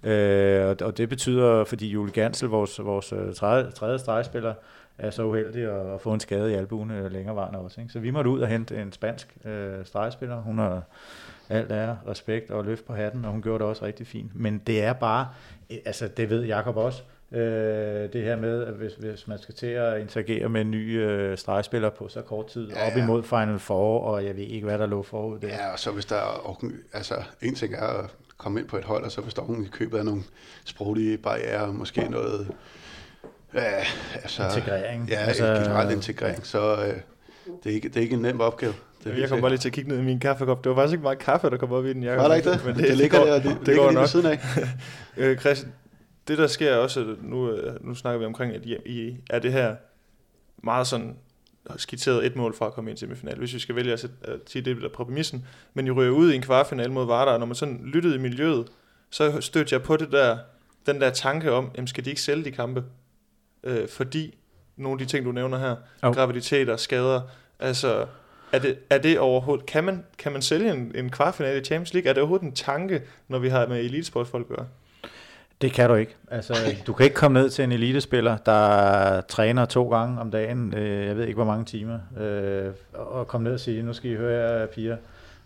Øh, 0.03 0.67
og, 0.67 0.77
og 0.81 0.99
det 0.99 1.09
betyder, 1.09 1.65
fordi 1.65 1.89
Jule 1.89 2.11
Gansel, 2.11 2.49
vores, 2.49 2.85
vores 2.85 3.13
øh, 3.13 3.35
tredje, 3.35 3.71
tredje 3.71 3.99
stregspiller, 3.99 4.55
er 4.99 5.11
så 5.11 5.25
uheldig 5.25 5.63
at, 5.65 5.95
at 5.95 6.01
få 6.01 6.13
en 6.13 6.21
skade 6.21 6.53
i 6.53 6.55
albuen 6.55 6.91
øh, 6.91 7.13
længerevarende 7.13 7.59
også. 7.59 7.81
Ikke? 7.81 7.93
Så 7.93 7.99
vi 7.99 8.11
måtte 8.11 8.31
ud 8.31 8.41
og 8.41 8.49
hente 8.49 8.83
en 8.83 8.93
spansk 8.93 9.37
øh, 9.45 9.85
stregspiller. 9.85 10.37
Hun 10.41 10.59
har 10.59 10.83
alt 11.49 11.73
er 11.73 11.97
respekt 12.09 12.51
og 12.51 12.65
løft 12.65 12.85
på 12.85 12.93
hatten, 12.93 13.25
og 13.25 13.31
hun 13.31 13.43
gjorde 13.43 13.59
det 13.59 13.67
også 13.67 13.85
rigtig 13.85 14.07
fint. 14.07 14.31
Men 14.35 14.63
det 14.67 14.83
er 14.83 14.93
bare, 14.93 15.29
øh, 15.71 15.79
altså 15.85 16.09
det 16.09 16.31
ved 16.31 16.45
Jakob 16.45 16.77
også, 16.77 17.03
øh, 17.33 18.13
det 18.13 18.23
her 18.23 18.37
med, 18.37 18.65
at 18.65 18.75
hvis, 18.75 18.93
hvis 18.93 19.29
man 19.29 19.39
skal 19.39 19.55
til 19.55 19.67
at 19.67 20.01
interagere 20.01 20.49
med 20.49 20.61
en 20.61 20.71
ny 20.71 21.03
øh, 21.03 21.39
stregspiller 21.39 21.91
på 21.91 22.09
så 22.09 22.23
kort 22.23 22.47
tid, 22.47 22.69
ja, 22.69 22.85
ja. 22.85 22.91
op 22.91 22.97
imod 22.97 23.23
Final 23.23 23.59
Four, 23.59 24.01
og 24.01 24.25
jeg 24.25 24.37
ved 24.37 24.45
ikke, 24.45 24.67
hvad 24.67 24.79
der 24.79 24.87
lå 24.87 25.03
forud 25.03 25.39
der. 25.39 25.49
Ja, 25.49 25.73
og 25.73 25.79
så 25.79 25.91
hvis 25.91 26.07
der 26.07 26.17
er, 26.17 26.63
altså 26.93 27.15
en 27.43 27.55
ting 27.55 27.75
er 27.75 27.87
at 27.87 28.15
komme 28.37 28.61
ind 28.61 28.69
på 28.69 28.77
et 28.77 28.85
hold, 28.85 29.05
og 29.05 29.11
så 29.11 29.21
hvis 29.21 29.35
der 29.35 29.43
er 29.43 29.63
i 29.63 29.69
købet 29.73 29.99
af 29.99 30.05
nogle 30.05 30.23
sproglige 30.65 31.19
barriere, 31.19 31.73
måske 31.73 32.09
noget 32.09 32.53
Ja, 33.57 33.85
altså, 34.23 34.45
integrering. 34.45 35.09
Ja, 35.09 35.17
altså, 35.17 35.45
generelt 35.45 35.93
integrering. 35.93 36.47
Så, 36.47 36.77
øh, 36.77 36.95
det, 37.65 37.71
er 37.71 37.75
ikke, 37.75 37.89
det 37.89 37.97
er 37.97 38.01
ikke 38.01 38.15
en 38.15 38.23
nem 38.23 38.41
opgave. 38.41 38.75
Det 39.05 39.21
Jeg 39.21 39.29
kom 39.29 39.41
bare 39.41 39.51
lige 39.51 39.59
til 39.59 39.69
at 39.69 39.73
kigge 39.73 39.91
ned 39.91 39.99
i 39.99 40.03
min 40.03 40.21
kaffekop. 40.21 40.65
Det 40.65 40.71
var 40.71 40.77
faktisk 40.77 40.93
ikke 40.93 41.03
meget 41.03 41.19
kaffe, 41.19 41.51
der 41.51 41.57
kom 41.57 41.73
op 41.73 41.87
i 41.87 41.93
den. 41.93 42.03
Jeg 42.03 42.17
Var 42.17 42.29
der 42.29 42.35
ikke 42.35 42.51
det? 42.51 42.65
Men 42.65 42.75
det, 42.75 42.89
det 42.89 42.97
ligger 42.97 43.19
går, 43.19 43.27
der, 43.27 43.35
det, 43.35 43.45
det 43.45 43.67
ligger 43.67 43.83
går 43.83 43.91
lige 43.91 43.95
nok. 43.95 44.03
ved 44.03 44.09
siden 44.09 44.27
af. 44.27 44.41
Øh, 45.17 45.39
Christian, 45.39 45.73
det 46.29 46.39
der 46.39 46.47
sker 46.47 46.77
også, 46.77 47.17
nu, 47.23 47.51
øh, 47.51 47.87
nu 47.87 47.95
snakker 47.95 48.19
vi 48.19 48.25
omkring, 48.25 48.55
at 48.55 48.65
I, 48.65 48.77
I 48.87 49.17
er 49.31 49.39
det 49.39 49.53
her 49.53 49.77
meget 50.63 50.87
sådan 50.87 51.17
skitseret 51.77 52.27
et 52.27 52.37
mål 52.37 52.57
fra 52.57 52.67
at 52.67 52.73
komme 52.73 52.91
ind 52.91 52.99
til 52.99 53.07
semifinal, 53.09 53.39
hvis 53.39 53.55
vi 53.55 53.59
skal 53.59 53.77
vælge 53.77 53.93
at, 53.93 54.07
sige 54.47 54.63
det 54.63 54.77
der 54.83 54.89
præmissen. 54.89 55.47
Men 55.75 55.87
I 55.87 55.91
ryger 55.91 56.11
ud 56.11 56.33
i 56.33 56.37
en 56.37 56.43
kvartfinale 56.43 56.93
mod 56.93 57.07
Vardar, 57.07 57.33
og 57.33 57.39
når 57.39 57.47
man 57.47 57.55
sådan 57.55 57.81
lyttede 57.85 58.15
i 58.15 58.19
miljøet, 58.19 58.67
så 59.11 59.41
stødte 59.41 59.75
jeg 59.75 59.83
på 59.83 59.97
det 59.97 60.13
der, 60.13 60.39
den 60.87 61.01
der 61.01 61.11
tanke 61.11 61.53
om, 61.53 61.71
jamen 61.77 61.89
skal 61.89 62.05
de 62.05 62.11
ikke 62.11 62.23
sælge 62.23 62.45
de 62.45 62.51
kampe? 62.51 62.85
Øh, 63.67 63.89
fordi 63.89 64.39
nogle 64.77 65.01
af 65.01 65.07
de 65.07 65.13
ting, 65.13 65.25
du 65.27 65.33
nævner 65.33 65.59
her, 65.59 65.77
Jo. 66.03 66.11
graviditeter, 66.13 66.77
skader, 66.77 67.21
altså 67.61 68.07
er 68.53 68.59
det, 68.59 68.79
er 68.91 68.99
det 68.99 69.19
overhovedet, 69.19 69.67
kan 69.67 69.85
man, 69.85 70.05
kan 70.19 70.33
man 70.33 70.43
sælge 70.43 70.71
en, 70.73 70.93
en 70.95 71.11
kvartfinale 71.11 71.61
i 71.61 71.65
Champions 71.65 71.95
League? 71.95 72.09
Er 72.09 72.13
det 72.13 72.21
overhovedet 72.23 72.47
en 72.47 72.53
tanke, 72.53 73.03
når 73.29 73.39
vi 73.39 73.49
har 73.49 73.67
med 73.67 73.81
elitesportsfolk 73.81 74.47
at 74.51 74.57
gøre? 74.57 74.67
Det 75.61 75.73
kan 75.73 75.89
du 75.89 75.95
ikke. 75.95 76.17
Altså, 76.31 76.55
du 76.87 76.93
kan 76.93 77.05
ikke 77.05 77.17
komme 77.17 77.41
ned 77.41 77.51
til 77.51 77.65
en 77.65 77.73
elitespiller, 77.73 78.37
der 78.37 79.21
træner 79.21 79.65
to 79.65 79.89
gange 79.91 80.21
om 80.21 80.31
dagen, 80.31 80.75
øh, 80.75 81.07
jeg 81.07 81.17
ved 81.17 81.25
ikke 81.25 81.35
hvor 81.35 81.45
mange 81.45 81.65
timer, 81.65 81.99
øh, 82.21 82.73
og 82.95 83.29
komme 83.29 83.45
ned 83.45 83.55
og 83.55 83.61
sige, 83.61 83.83
nu 83.83 83.93
skal 83.93 84.11
I 84.11 84.15
høre 84.15 84.51
jer, 84.61 84.67
piger, 84.67 84.97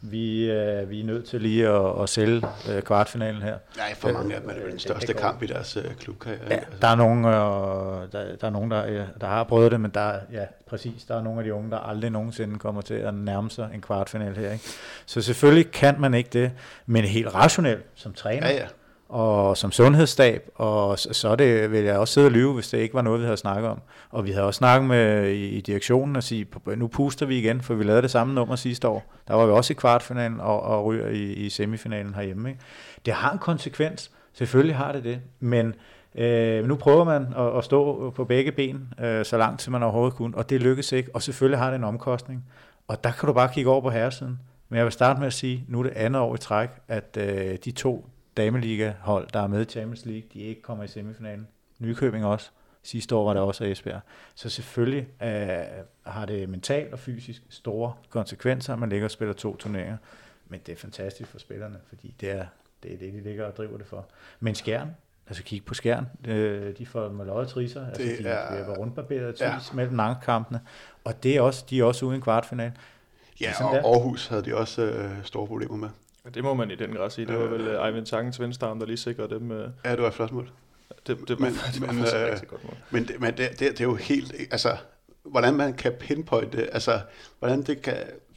vi, 0.02 0.50
øh, 0.50 0.90
vi 0.90 1.00
er 1.00 1.04
nødt 1.04 1.24
til 1.24 1.40
lige 1.40 1.68
at, 1.68 2.02
at 2.02 2.08
sælge 2.08 2.42
øh, 2.70 2.82
kvartfinalen 2.82 3.42
her. 3.42 3.56
Nej, 3.76 3.94
for 3.94 4.12
mange 4.12 4.34
af 4.34 4.40
dem 4.40 4.50
er 4.50 4.54
det 4.54 4.62
vel 4.62 4.70
den 4.70 4.78
største 4.80 5.14
kamp 5.14 5.42
i 5.42 5.46
deres 5.46 5.76
øh, 5.76 5.84
klubkarriere. 5.94 6.40
Ja, 6.50 6.58
der 6.82 6.88
er 6.88 6.94
nogen, 6.94 7.24
øh, 7.24 7.32
der, 7.32 8.36
der, 8.40 8.46
er 8.46 8.50
nogen 8.50 8.70
der, 8.70 8.84
ja, 8.86 9.04
der 9.20 9.26
har 9.26 9.44
prøvet 9.44 9.72
det, 9.72 9.80
men 9.80 9.90
der, 9.94 10.00
er- 10.00 10.20
ja, 10.32 10.44
præcis, 10.66 11.04
der 11.04 11.16
er 11.18 11.22
nogle 11.22 11.38
af 11.40 11.44
de 11.44 11.54
unge, 11.54 11.70
der 11.70 11.78
aldrig 11.78 12.10
nogensinde 12.10 12.58
kommer 12.58 12.80
til 12.82 12.94
at 12.94 13.14
nærme 13.14 13.50
sig 13.50 13.70
en 13.74 13.80
kvartfinal 13.80 14.36
her. 14.36 14.52
Ikke? 14.52 14.64
Så 15.06 15.22
selvfølgelig 15.22 15.70
kan 15.70 16.00
man 16.00 16.14
ikke 16.14 16.30
det, 16.32 16.52
men 16.86 17.04
helt 17.04 17.34
rationelt 17.34 17.84
som 17.94 18.12
træner, 18.12 18.48
ja, 18.48 18.54
ja 18.54 18.66
og 19.10 19.56
som 19.56 19.72
sundhedsstab, 19.72 20.48
og 20.54 20.98
så, 20.98 21.12
så 21.12 21.36
det, 21.36 21.70
vil 21.70 21.84
jeg 21.84 21.98
også 21.98 22.14
sidde 22.14 22.26
og 22.26 22.30
lyve, 22.30 22.54
hvis 22.54 22.68
det 22.68 22.78
ikke 22.78 22.94
var 22.94 23.02
noget, 23.02 23.20
vi 23.20 23.24
havde 23.24 23.36
snakket 23.36 23.70
om. 23.70 23.80
Og 24.10 24.24
vi 24.24 24.30
havde 24.30 24.46
også 24.46 24.58
snakket 24.58 24.88
med 24.88 25.28
i, 25.28 25.48
i 25.48 25.60
direktionen 25.60 26.16
og 26.16 26.22
sige, 26.22 26.46
nu 26.76 26.86
puster 26.86 27.26
vi 27.26 27.38
igen, 27.38 27.60
for 27.60 27.74
vi 27.74 27.84
lavede 27.84 28.02
det 28.02 28.10
samme 28.10 28.34
nummer 28.34 28.56
sidste 28.56 28.88
år. 28.88 29.14
Der 29.28 29.34
var 29.34 29.46
vi 29.46 29.52
også 29.52 29.72
i 29.72 29.74
kvartfinalen 29.74 30.40
og, 30.40 30.62
og 30.62 30.84
ryger 30.84 31.08
i, 31.08 31.32
i 31.32 31.48
semifinalen 31.48 32.14
herhjemme. 32.14 32.48
Ikke? 32.48 32.60
Det 33.06 33.14
har 33.14 33.32
en 33.32 33.38
konsekvens, 33.38 34.10
selvfølgelig 34.32 34.76
har 34.76 34.92
det 34.92 35.04
det, 35.04 35.20
men 35.40 35.74
øh, 36.14 36.64
nu 36.64 36.76
prøver 36.76 37.04
man 37.04 37.26
at, 37.36 37.58
at 37.58 37.64
stå 37.64 38.10
på 38.10 38.24
begge 38.24 38.52
ben, 38.52 38.94
øh, 39.00 39.24
så 39.24 39.38
langt 39.38 39.62
som 39.62 39.72
man 39.72 39.82
overhovedet 39.82 40.14
kunne, 40.14 40.36
og 40.36 40.50
det 40.50 40.60
lykkes 40.60 40.92
ikke, 40.92 41.10
og 41.14 41.22
selvfølgelig 41.22 41.58
har 41.58 41.70
det 41.70 41.76
en 41.76 41.84
omkostning. 41.84 42.44
Og 42.88 43.04
der 43.04 43.10
kan 43.10 43.26
du 43.26 43.32
bare 43.32 43.48
kigge 43.54 43.70
over 43.70 43.80
på 43.80 43.90
herresiden. 43.90 44.38
Men 44.68 44.76
jeg 44.76 44.84
vil 44.84 44.92
starte 44.92 45.18
med 45.18 45.26
at 45.26 45.32
sige, 45.32 45.64
nu 45.68 45.78
er 45.78 45.82
det 45.82 45.92
andet 45.96 46.22
år 46.22 46.34
i 46.34 46.38
træk, 46.38 46.68
at 46.88 47.18
øh, 47.20 47.56
de 47.64 47.70
to 47.70 48.09
dameliga-hold, 48.36 49.28
der 49.32 49.40
er 49.40 49.46
med 49.46 49.60
i 49.60 49.64
Champions 49.64 50.04
League, 50.06 50.28
de 50.34 50.40
ikke 50.40 50.62
kommer 50.62 50.84
i 50.84 50.88
semifinalen. 50.88 51.48
Nykøbing 51.78 52.24
også. 52.26 52.50
Sidste 52.82 53.14
år 53.14 53.24
var 53.24 53.32
det 53.34 53.42
også 53.42 53.64
Esbjerg. 53.64 54.00
Så 54.34 54.48
selvfølgelig 54.50 55.06
øh, 55.22 55.48
har 56.06 56.26
det 56.26 56.48
mentalt 56.48 56.92
og 56.92 56.98
fysisk 56.98 57.42
store 57.48 57.92
konsekvenser, 58.10 58.72
at 58.72 58.78
man 58.78 58.88
ligger 58.88 59.04
og 59.06 59.10
spiller 59.10 59.32
to 59.34 59.56
turneringer. 59.56 59.96
Men 60.48 60.60
det 60.66 60.72
er 60.72 60.76
fantastisk 60.76 61.30
for 61.30 61.38
spillerne, 61.38 61.76
fordi 61.88 62.14
det 62.20 62.30
er 62.30 62.44
det, 62.82 62.92
er 62.92 62.96
det 62.98 63.12
de 63.12 63.20
ligger 63.20 63.44
og 63.46 63.56
driver 63.56 63.78
det 63.78 63.86
for. 63.86 64.06
Men 64.40 64.54
Skjern, 64.54 64.88
altså 65.26 65.42
kig 65.42 65.64
på 65.64 65.74
Skjern, 65.74 66.06
øh, 66.28 66.78
de 66.78 66.86
får 66.86 67.08
med 67.08 67.26
løjet 67.26 67.48
trisser, 67.48 67.86
altså 67.86 68.02
de 68.02 68.28
er- 68.28 68.50
bliver 68.64 68.76
rundbarberet 68.76 69.34
tis 69.34 69.40
ja. 69.42 69.56
mellem 69.74 69.94
nangkampene, 69.96 70.60
og 71.04 71.22
det 71.22 71.36
er 71.36 71.40
også, 71.40 71.64
de 71.70 71.80
er 71.80 71.84
også 71.84 72.06
ude 72.06 72.14
i 72.14 72.16
en 72.16 72.22
kvartfinal. 72.22 72.72
Ja, 73.40 73.52
er 73.60 73.64
og 73.64 73.74
der. 73.74 73.82
Aarhus 73.82 74.26
havde 74.26 74.42
de 74.44 74.56
også 74.56 74.82
øh, 74.82 75.10
store 75.24 75.46
problemer 75.46 75.76
med. 75.76 75.88
Det 76.34 76.44
må 76.44 76.54
man 76.54 76.70
i 76.70 76.74
den 76.74 76.90
grad 76.92 77.10
sige. 77.10 77.26
Det 77.26 77.38
var 77.38 77.46
vel 77.46 77.76
uh, 77.78 77.86
Eivind 77.86 78.06
Tangens 78.06 78.40
venstrearm, 78.40 78.78
der 78.78 78.86
lige 78.86 78.96
sikrede 78.96 79.28
dem. 79.34 79.50
Uh, 79.50 79.56
Ja, 79.84 79.90
det 79.92 80.02
var 80.02 80.08
et 80.08 80.14
flot 80.14 80.32
mål. 80.32 80.50
det, 81.06 81.18
det, 81.28 81.40
Men- 81.40 81.52
men, 81.52 81.54
det 81.74 81.80
var 81.80 81.92
men, 81.92 82.02
øh, 82.04 82.32
rigtig 82.32 82.48
godt 82.48 82.64
mål. 82.64 82.76
Men, 82.90 83.08
det, 83.08 83.20
men 83.20 83.36
det, 83.36 83.50
det, 83.50 83.58
det 83.60 83.80
er 83.80 83.84
jo 83.84 83.94
helt, 83.94 84.34
altså, 84.50 84.76
hvordan 85.22 85.54
man 85.54 85.74
kan 85.74 85.92
pinpointe 86.00 86.56
det, 86.56 86.68
altså, 86.72 87.00
hvordan 87.38 87.62
det 87.62 87.82
kan, 87.82 87.96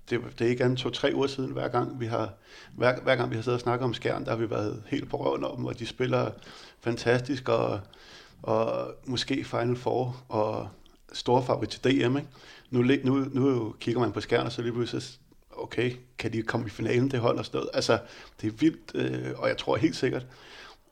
det, 0.09 0.21
det 0.39 0.45
er 0.47 0.49
ikke 0.51 0.63
andet 0.63 0.79
to-tre 0.79 1.11
uger 1.15 1.27
siden, 1.27 1.51
hver 1.51 1.67
gang 1.67 1.99
vi 1.99 2.05
har, 2.05 2.33
hver, 2.77 2.99
hver 3.01 3.15
gang 3.15 3.29
vi 3.29 3.35
har 3.35 3.41
siddet 3.43 3.57
og 3.57 3.61
snakket 3.61 3.83
om 3.85 3.93
skærn, 3.93 4.23
der 4.25 4.29
har 4.31 4.37
vi 4.37 4.49
været 4.49 4.83
helt 4.87 5.09
på 5.09 5.17
røven 5.25 5.43
om, 5.43 5.65
og 5.65 5.79
de 5.79 5.85
spiller 5.85 6.31
fantastisk, 6.81 7.49
og, 7.49 7.79
og 8.41 8.91
måske 9.05 9.43
Final 9.43 9.75
Four, 9.75 10.23
og 10.29 10.67
store 11.13 11.43
favorit 11.43 11.69
til 11.69 11.83
DM, 11.83 12.17
ikke? 12.17 12.29
Nu, 12.69 12.81
nu, 13.03 13.25
nu 13.31 13.75
kigger 13.79 14.01
man 14.01 14.11
på 14.11 14.21
skærn, 14.21 14.45
og 14.45 14.51
så 14.51 14.61
lige 14.61 14.73
pludselig, 14.73 15.01
så, 15.03 15.17
okay, 15.57 15.91
kan 16.17 16.33
de 16.33 16.41
komme 16.41 16.67
i 16.67 16.69
finalen, 16.69 17.11
det 17.11 17.19
hold 17.19 17.37
og 17.37 17.45
sted. 17.45 17.63
Altså, 17.73 17.99
det 18.41 18.47
er 18.47 18.51
vildt, 18.51 18.91
øh, 18.95 19.33
og 19.37 19.47
jeg 19.47 19.57
tror 19.57 19.75
helt 19.75 19.95
sikkert, 19.95 20.25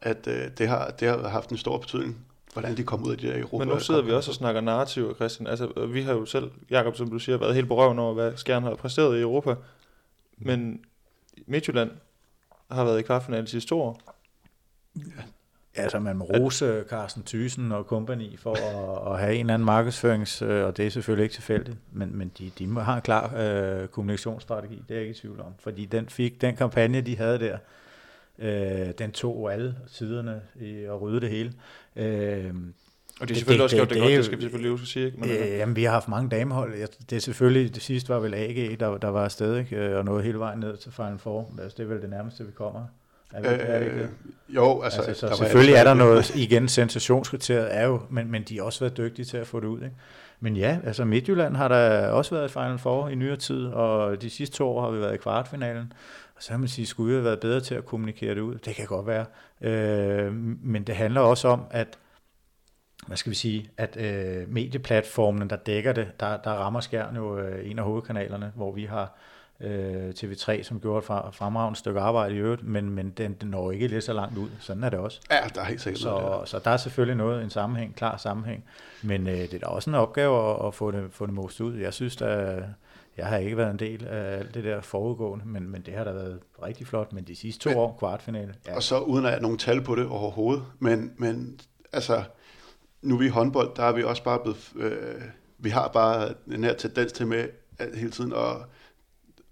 at 0.01 0.27
øh, 0.27 0.51
det, 0.57 0.67
har, 0.67 0.89
det 0.89 1.07
har 1.07 1.27
haft 1.27 1.49
en 1.49 1.57
stor 1.57 1.77
betydning, 1.77 2.25
hvordan 2.53 2.77
de 2.77 2.83
kommer 2.83 3.07
ud 3.07 3.11
af 3.11 3.17
de 3.17 3.27
der 3.27 3.39
Europa. 3.39 3.65
Men 3.65 3.67
nu 3.67 3.79
sidder 3.79 4.01
vi 4.01 4.11
også 4.11 4.31
og 4.31 4.35
snakker 4.35 4.61
narrativ, 4.61 5.15
Christian. 5.15 5.47
Altså, 5.47 5.87
vi 5.87 6.01
har 6.01 6.13
jo 6.13 6.25
selv, 6.25 6.51
Jakob, 6.69 6.95
som 6.95 7.09
du 7.09 7.19
siger, 7.19 7.37
været 7.37 7.55
helt 7.55 7.67
på 7.67 7.75
røven 7.75 7.99
over, 7.99 8.13
hvad 8.13 8.37
Skjern 8.37 8.63
har 8.63 8.75
præsteret 8.75 9.17
i 9.17 9.21
Europa. 9.21 9.55
Men 10.37 10.85
Midtjylland 11.47 11.91
har 12.71 12.83
været 12.83 12.99
i 12.99 13.01
kvartfinalen 13.01 13.47
sidste 13.47 13.69
to 13.69 13.81
år. 13.81 14.01
Altså 15.75 15.99
man 15.99 16.15
må 16.15 16.25
rose 16.25 16.83
Carsten 16.89 17.23
Thyssen 17.23 17.71
og 17.71 17.83
company 17.83 18.39
for 18.39 18.53
at, 18.55 19.13
at 19.13 19.19
have 19.19 19.33
en 19.35 19.39
eller 19.39 19.53
anden 19.53 19.65
markedsførings, 19.65 20.41
øh, 20.41 20.65
og 20.65 20.77
det 20.77 20.85
er 20.85 20.89
selvfølgelig 20.89 21.23
ikke 21.23 21.33
tilfældigt, 21.35 21.77
men, 21.91 22.17
men 22.17 22.31
de, 22.39 22.51
de 22.59 22.67
have 22.81 22.95
en 22.95 23.01
klar 23.01 23.33
øh, 23.37 23.87
kommunikationsstrategi, 23.87 24.75
det 24.87 24.91
er 24.95 24.99
jeg 24.99 25.01
ikke 25.07 25.17
i 25.17 25.21
tvivl 25.21 25.39
om. 25.39 25.53
Fordi 25.59 25.85
den, 25.85 26.09
fik, 26.09 26.41
den 26.41 26.55
kampagne, 26.55 27.01
de 27.01 27.17
havde 27.17 27.39
der, 27.39 27.57
øh, 28.39 28.93
den 28.99 29.11
tog 29.11 29.53
alle 29.53 29.75
siderne 29.87 30.41
i 30.61 30.83
at 30.83 31.01
rydde 31.01 31.21
det 31.21 31.29
hele. 31.29 31.53
Øh, 31.95 32.03
Og 33.21 33.27
de 33.29 33.33
har 33.33 33.37
selvfølgelig 33.37 33.47
det- 33.47 33.61
også 33.61 33.75
gjort 33.75 33.89
det- 33.89 33.95
det, 33.95 34.01
godt, 34.03 34.11
det 34.13 34.25
skal 34.25 34.37
vi 34.37 34.41
selvfølgelig 34.43 34.73
at 34.81 34.87
sige. 34.87 35.05
Ikke? 35.05 35.17
Men, 35.19 35.29
altså, 35.29 35.45
Øh, 35.45 35.51
jamen, 35.57 35.75
vi 35.75 35.83
har 35.83 35.91
haft 35.91 36.07
mange 36.07 36.29
damehold. 36.29 36.73
Det 37.09 37.15
er 37.15 37.19
selvfølgelig, 37.19 37.75
det 37.75 37.83
sidste 37.83 38.09
var 38.09 38.19
vel 38.19 38.33
AG, 38.33 38.79
der, 38.79 38.97
der 38.97 39.07
var 39.07 39.23
afsted, 39.25 39.57
ikke? 39.57 39.75
Øh, 39.75 39.97
og 39.97 40.05
nåede 40.05 40.23
hele 40.23 40.39
vejen 40.39 40.59
ned 40.59 40.77
til 40.77 40.91
Final 40.91 41.17
Four. 41.17 41.53
Altså, 41.61 41.75
det 41.77 41.83
er 41.83 41.87
vel 41.87 42.01
det 42.01 42.09
nærmeste, 42.09 42.45
vi 42.45 42.51
kommer. 42.51 42.85
Er, 43.33 43.49
er 43.49 43.79
det 43.79 43.85
ikke 43.85 43.99
Øh, 43.99 44.09
jo, 44.49 44.81
altså, 44.81 45.01
Altså, 45.01 45.19
så 45.19 45.27
der 45.27 45.35
selvfølgelig 45.35 45.75
er 45.75 45.83
der 45.83 45.93
noget, 45.93 46.35
igen, 46.35 46.67
sensationskriteriet 46.67 47.75
er 47.75 47.85
jo, 47.85 48.01
men, 48.09 48.31
men 48.31 48.43
de 48.43 48.57
har 48.57 48.63
også 48.63 48.79
været 48.79 48.97
dygtige 48.97 49.25
til 49.25 49.37
at 49.37 49.47
få 49.47 49.59
det 49.59 49.67
ud. 49.67 49.81
Ikke? 49.81 49.95
Men 50.39 50.55
ja, 50.55 50.79
altså 50.83 51.05
Midtjylland 51.05 51.55
har 51.55 51.67
der 51.67 52.07
også 52.07 52.35
været 52.35 52.49
i 52.49 52.53
Final 52.53 52.77
Four 52.77 53.09
i 53.09 53.15
nyere 53.15 53.35
tid, 53.35 53.65
og 53.65 54.21
de 54.21 54.29
sidste 54.29 54.57
to 54.57 54.67
år 54.69 54.81
har 54.81 54.91
vi 54.91 54.99
været 54.99 55.13
i 55.13 55.17
kvartfinalen. 55.17 55.93
Og 56.35 56.43
så 56.43 56.49
kan 56.49 56.59
man 56.59 56.69
sige, 56.69 56.85
skulle 56.85 57.07
vi 57.07 57.15
have 57.15 57.25
været 57.25 57.39
bedre 57.39 57.59
til 57.59 57.75
at 57.75 57.85
kommunikere 57.85 58.35
det 58.35 58.41
ud? 58.41 58.55
Det 58.55 58.75
kan 58.75 58.85
godt 58.85 59.07
være. 59.07 59.25
Øh, 59.61 60.33
men 60.63 60.83
det 60.83 60.95
handler 60.95 61.21
også 61.21 61.47
om, 61.47 61.61
at 61.71 61.97
hvad 63.07 63.17
skal 63.17 63.29
vi 63.29 63.35
sige, 63.35 63.69
at 63.77 63.97
øh, 63.97 64.49
medieplatformen, 64.49 65.49
der 65.49 65.55
dækker 65.55 65.93
det, 65.93 66.07
der, 66.19 66.37
der 66.37 66.51
rammer 66.51 66.79
Skjern 66.79 67.15
jo 67.15 67.39
øh, 67.39 67.69
en 67.69 67.79
af 67.79 67.85
hovedkanalerne, 67.85 68.51
hvor 68.55 68.71
vi 68.71 68.85
har 68.85 69.17
øh, 69.63 70.09
TV3, 70.09 70.63
som 70.63 70.79
gjorde 70.79 70.97
et 70.97 71.35
fremragende 71.35 71.79
stykke 71.79 71.99
arbejde 71.99 72.35
i 72.35 72.37
øvrigt, 72.37 72.63
men, 72.63 72.89
men 72.89 73.09
den, 73.09 73.33
den 73.33 73.49
når 73.49 73.71
ikke 73.71 73.87
lige 73.87 74.01
så 74.01 74.13
langt 74.13 74.37
ud. 74.37 74.49
Sådan 74.59 74.83
er 74.83 74.89
det 74.89 74.99
også. 74.99 75.19
Ja, 75.31 75.39
der 75.55 75.61
er 75.61 75.65
helt 75.65 75.81
sikkert 75.81 76.03
noget 76.03 76.49
Så, 76.49 76.51
så 76.51 76.59
der 76.63 76.71
er 76.71 76.77
selvfølgelig 76.77 77.15
noget, 77.17 77.43
en 77.43 77.49
sammenhæng, 77.49 77.95
klar 77.95 78.17
sammenhæng. 78.17 78.63
Men 79.03 79.27
øh, 79.27 79.37
det 79.37 79.53
er 79.53 79.59
da 79.59 79.65
også 79.65 79.89
en 79.89 79.95
opgave 79.95 80.49
at, 80.51 80.67
at 80.67 80.73
få 80.73 80.91
det, 80.91 81.07
få 81.11 81.25
det 81.25 81.33
most 81.33 81.61
ud. 81.61 81.75
Jeg 81.77 81.93
synes, 81.93 82.15
der, 82.15 82.61
jeg 83.17 83.25
har 83.25 83.37
ikke 83.37 83.57
været 83.57 83.71
en 83.71 83.79
del 83.79 84.07
af 84.07 84.37
alt 84.37 84.53
det 84.53 84.63
der 84.63 84.81
forudgående, 84.81 85.45
men, 85.47 85.69
men 85.69 85.81
det 85.81 85.93
har 85.93 86.03
da 86.03 86.11
været 86.11 86.39
rigtig 86.63 86.87
flot. 86.87 87.13
Men 87.13 87.23
de 87.23 87.35
sidste 87.35 87.63
to 87.63 87.69
Men- 87.69 87.77
år, 87.77 87.95
kvartfinale, 87.99 88.53
ja. 88.67 88.75
Og 88.75 88.83
så 88.83 88.99
uden 88.99 89.25
at 89.25 89.31
have 89.31 89.41
nogen 89.41 89.57
tal 89.57 89.81
på 89.81 89.95
det 89.95 90.07
overhovedet. 90.07 90.63
Men, 90.79 91.11
men 91.17 91.59
altså, 91.93 92.23
nu 93.01 93.15
er 93.15 93.19
vi 93.19 93.25
i 93.25 93.29
håndbold, 93.29 93.75
der 93.75 93.83
er 93.83 93.91
vi 93.91 94.03
også 94.03 94.23
bare 94.23 94.39
blevet... 94.39 94.71
Øh, 94.75 95.21
vi 95.57 95.69
har 95.69 95.87
bare 95.87 96.33
den 96.45 96.63
her 96.63 96.73
tendens 96.73 97.11
til 97.11 97.27
med 97.27 97.47
at 97.79 97.89
hele 97.95 98.11
tiden 98.11 98.33
at 98.33 98.55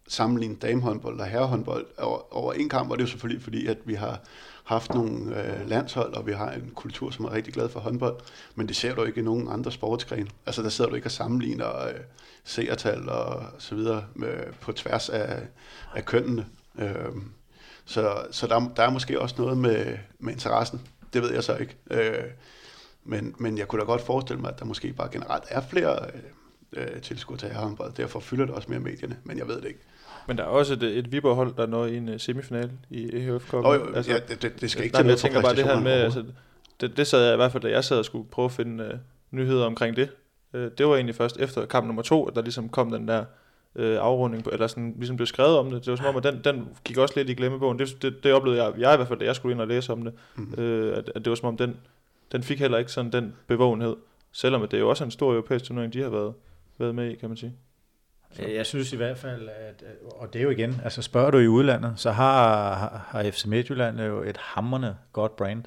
sammenligne 0.09 0.55
damehåndbold 0.55 1.19
og 1.19 1.25
herrehåndbold 1.25 1.85
over, 1.97 2.35
over 2.35 2.53
en 2.53 2.69
kamp, 2.69 2.91
og 2.91 2.97
det 2.97 3.03
er 3.03 3.07
jo 3.07 3.11
selvfølgelig 3.11 3.43
fordi, 3.43 3.67
at 3.67 3.77
vi 3.85 3.93
har 3.93 4.19
haft 4.63 4.93
nogle 4.93 5.43
øh, 5.43 5.69
landshold, 5.69 6.13
og 6.13 6.27
vi 6.27 6.33
har 6.33 6.51
en 6.51 6.71
kultur, 6.75 7.11
som 7.11 7.25
er 7.25 7.31
rigtig 7.33 7.53
glad 7.53 7.69
for 7.69 7.79
håndbold, 7.79 8.15
men 8.55 8.67
det 8.67 8.75
ser 8.75 8.95
du 8.95 9.03
ikke 9.03 9.19
i 9.19 9.23
nogen 9.23 9.47
andre 9.51 9.71
sportsgrene. 9.71 10.29
Altså 10.45 10.63
der 10.63 10.69
sidder 10.69 10.89
du 10.89 10.95
ikke 10.95 11.07
og 11.07 11.11
sammenligner 11.11 11.87
øh, 11.87 11.93
seertal 12.43 13.09
og 13.09 13.43
så 13.57 13.75
videre 13.75 14.05
med, 14.15 14.53
på 14.61 14.71
tværs 14.71 15.09
af, 15.09 15.39
af 15.95 16.05
kønnene. 16.05 16.45
Øh, 16.79 17.15
så 17.85 18.25
så 18.31 18.47
der, 18.47 18.71
der 18.75 18.83
er 18.83 18.89
måske 18.89 19.21
også 19.21 19.35
noget 19.37 19.57
med, 19.57 19.97
med 20.19 20.33
interessen. 20.33 20.81
Det 21.13 21.21
ved 21.21 21.33
jeg 21.33 21.43
så 21.43 21.55
ikke. 21.55 21.75
Øh, 21.91 22.23
men, 23.03 23.35
men 23.37 23.57
jeg 23.57 23.67
kunne 23.67 23.79
da 23.79 23.85
godt 23.85 24.01
forestille 24.01 24.41
mig, 24.41 24.51
at 24.51 24.59
der 24.59 24.65
måske 24.65 24.93
bare 24.93 25.09
generelt 25.11 25.43
er 25.49 25.61
flere 25.61 25.99
øh, 26.73 26.87
tilskud 26.87 27.01
tilskuere 27.01 27.39
til 27.39 27.49
herrehåndbold. 27.49 27.93
Derfor 27.93 28.19
fylder 28.19 28.45
det 28.45 28.55
også 28.55 28.67
mere 28.71 28.79
medierne, 28.79 29.17
men 29.23 29.37
jeg 29.37 29.47
ved 29.47 29.61
det 29.61 29.67
ikke 29.67 29.79
men 30.29 30.37
der 30.37 30.43
er 30.43 30.47
også 30.47 30.73
et, 30.73 30.83
et 30.83 31.11
Viborg-hold, 31.11 31.53
der 31.57 31.65
når 31.65 31.85
i 31.85 31.97
en 31.97 32.09
uh, 32.09 32.17
semifinal 32.17 32.71
i 32.89 33.09
EHF 33.13 33.49
Cup. 33.49 33.65
Jo, 33.65 33.93
altså, 33.95 34.11
ja, 34.11 34.17
det, 34.41 34.61
det, 34.61 34.71
skal 34.71 34.83
ikke 34.83 34.93
nej, 34.93 35.01
til 35.01 35.05
jeg 35.05 35.07
noget 35.07 35.19
for 35.19 35.27
tænker 35.27 35.41
bare 35.41 35.55
det 35.55 35.63
her 35.63 35.79
med, 35.79 35.91
altså, 35.91 36.23
det, 36.81 36.97
det 36.97 37.07
sad 37.07 37.23
jeg 37.23 37.33
i 37.33 37.35
hvert 37.35 37.51
fald, 37.51 37.63
da 37.63 37.69
jeg 37.69 37.83
sad 37.83 37.97
og 37.97 38.05
skulle 38.05 38.29
prøve 38.29 38.45
at 38.45 38.51
finde 38.51 38.83
uh, 38.93 38.99
nyheder 39.31 39.65
omkring 39.65 39.95
det. 39.95 40.09
Øh, 40.53 40.71
det 40.77 40.87
var 40.87 40.95
egentlig 40.95 41.15
først 41.15 41.37
efter 41.39 41.65
kamp 41.65 41.85
nummer 41.87 42.01
to, 42.01 42.25
at 42.25 42.35
der 42.35 42.41
ligesom 42.41 42.69
kom 42.69 42.91
den 42.91 43.07
der 43.07 43.25
øh, 43.75 43.97
afrunding, 44.01 44.43
på, 44.43 44.49
eller 44.49 44.67
sådan 44.67 44.93
ligesom 44.97 45.15
blev 45.15 45.27
skrevet 45.27 45.57
om 45.57 45.71
det. 45.71 45.85
Det 45.85 45.91
var 45.91 45.95
som 45.95 46.05
om, 46.05 46.15
at 46.15 46.23
den, 46.23 46.41
den 46.43 46.67
gik 46.83 46.97
også 46.97 47.13
lidt 47.17 47.29
i 47.29 47.33
glemmebogen. 47.33 47.79
Det, 47.79 48.01
det, 48.01 48.23
det 48.23 48.33
oplevede 48.33 48.63
jeg, 48.63 48.73
jeg 48.77 48.93
i 48.93 48.95
hvert 48.95 49.07
fald, 49.07 49.19
da 49.19 49.25
jeg 49.25 49.35
skulle 49.35 49.53
ind 49.53 49.61
og 49.61 49.67
læse 49.67 49.91
om 49.91 50.03
det, 50.03 50.13
Mm. 50.35 50.53
øh, 50.57 50.97
at, 50.97 51.11
at 51.15 51.25
det 51.25 51.29
var 51.29 51.35
som 51.35 51.47
om, 51.47 51.57
den, 51.57 51.77
den 52.31 52.43
fik 52.43 52.59
heller 52.59 52.77
ikke 52.77 52.91
sådan 52.91 53.11
den 53.11 53.35
bevågenhed. 53.47 53.95
Selvom 54.31 54.63
at 54.63 54.71
det 54.71 54.77
er 54.77 54.81
jo 54.81 54.89
også 54.89 55.03
en 55.03 55.11
stor 55.11 55.31
europæisk 55.31 55.65
turnering, 55.65 55.93
de 55.93 56.01
har 56.01 56.09
været, 56.09 56.33
været 56.77 56.95
med 56.95 57.11
i, 57.11 57.15
kan 57.15 57.29
man 57.29 57.37
sige. 57.37 57.53
Så. 58.31 58.43
Øh, 58.43 58.55
jeg 58.55 58.65
synes 58.65 58.93
i 58.93 58.95
hvert 58.95 59.17
fald, 59.17 59.49
at, 59.49 59.83
og 60.15 60.33
det 60.33 60.39
er 60.39 60.43
jo 60.43 60.49
igen, 60.49 60.81
altså 60.83 61.01
spørger 61.01 61.31
du 61.31 61.37
i 61.37 61.47
udlandet, 61.47 61.93
så 61.95 62.11
har, 62.11 63.05
har, 63.07 63.23
FC 63.23 63.45
Midtjylland 63.45 63.99
jo 64.01 64.23
et 64.23 64.37
hammerne 64.37 64.97
godt 65.13 65.35
brand. 65.35 65.63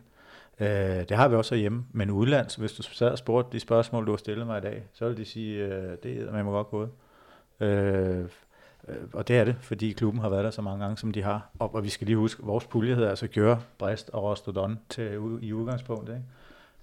Øh, 0.61 0.69
det 1.09 1.11
har 1.11 1.29
vi 1.29 1.37
også 1.37 1.55
hjemme, 1.55 1.85
men 1.93 2.11
udlands, 2.11 2.55
hvis 2.55 2.73
du 2.73 2.83
sad 2.83 3.11
og 3.11 3.19
spurgte 3.19 3.53
de 3.53 3.61
spørgsmål, 3.61 4.07
du 4.07 4.13
har 4.13 4.17
stillet 4.17 4.47
mig 4.47 4.59
i 4.59 4.61
dag, 4.61 4.83
så 4.93 5.09
vil 5.09 5.17
de 5.17 5.25
sige, 5.25 5.65
øh, 5.65 5.97
det 6.03 6.23
er 6.23 6.33
man 6.33 6.45
må 6.45 6.51
godt 6.51 6.71
gået. 6.71 6.91
Øh, 7.61 8.25
øh, 8.89 8.97
og 9.13 9.29
det 9.29 9.39
er 9.39 9.45
det, 9.45 9.57
fordi 9.61 9.93
klubben 9.93 10.23
har 10.23 10.29
været 10.29 10.45
der 10.45 10.51
så 10.51 10.63
mange 10.63 10.85
gange, 10.85 10.99
som 10.99 11.13
de 11.13 11.23
har. 11.23 11.51
Og, 11.59 11.75
og 11.75 11.85
vi 11.85 11.89
skal 11.89 12.07
lige 12.07 12.17
huske, 12.17 12.43
vores 12.43 12.65
pulje 12.65 12.95
hedder 12.95 13.11
altså 13.11 13.27
Gjør, 13.27 13.57
Brest 13.79 14.11
og 14.11 14.23
Rostodon 14.23 14.79
til, 14.89 15.13
i 15.41 15.53
udgangspunktet. 15.53 16.15
Ikke? 16.15 16.25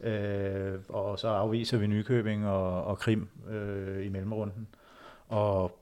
Øh, 0.01 0.80
og 0.89 1.19
så 1.19 1.27
afviser 1.27 1.77
vi 1.77 1.88
Nykøbing 1.88 2.47
og, 2.47 2.84
og 2.84 2.99
Krim 2.99 3.30
øh, 3.49 4.05
i 4.05 4.09
mellemrunden. 4.09 4.67
Og 5.30 5.80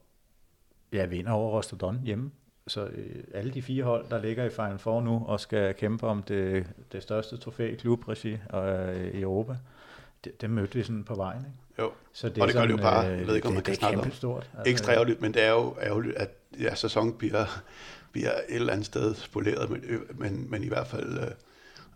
ja, 0.93 1.05
vinder 1.05 1.31
over 1.31 1.57
Rostodon 1.57 2.01
hjemme. 2.03 2.31
Så 2.67 2.85
øh, 2.85 3.23
alle 3.33 3.53
de 3.53 3.61
fire 3.61 3.83
hold, 3.83 4.09
der 4.09 4.21
ligger 4.21 4.43
i 4.43 4.49
Final 4.49 4.77
Four 4.77 5.01
nu 5.01 5.23
og 5.27 5.39
skal 5.39 5.73
kæmpe 5.73 6.07
om 6.07 6.23
det, 6.23 6.67
det 6.91 7.03
største 7.03 7.37
trofæ 7.37 7.71
i 7.71 7.75
klubregi 7.75 8.37
øh, 8.53 9.07
i 9.13 9.21
Europa, 9.21 9.57
det, 10.23 10.41
det 10.41 10.49
mødte 10.49 10.73
vi 10.77 10.83
sådan 10.83 11.03
på 11.03 11.15
vejen. 11.15 11.39
Ikke? 11.39 11.57
Jo. 11.79 11.91
Så 12.13 12.27
Og 12.27 12.35
det 12.35 12.53
gør 12.53 12.61
det 12.61 12.71
jo 12.71 12.77
bare. 12.77 12.99
Jeg 12.99 13.27
ved 13.27 13.35
ikke, 13.35 13.47
om 13.47 13.53
man 13.53 13.57
det, 13.57 13.65
kan 13.65 13.71
det 13.71 13.79
snakke 13.79 13.99
om 13.99 14.11
stort. 14.11 14.49
Ekstra 14.65 14.93
ærgerligt, 14.93 15.21
men 15.21 15.33
det 15.33 15.43
er 15.43 15.51
jo 15.51 15.75
ærgerligt, 15.81 16.15
at 16.15 16.29
ja, 16.59 16.75
sæsonen 16.75 17.13
bliver, 17.13 17.61
bliver 18.11 18.31
et 18.31 18.55
eller 18.55 18.73
andet 18.73 18.85
sted 18.85 19.15
spoleret, 19.15 19.69
men, 19.69 19.83
men, 20.09 20.51
men 20.51 20.63
i 20.63 20.67
hvert 20.67 20.87
fald, 20.87 21.19
øh, 21.19 21.27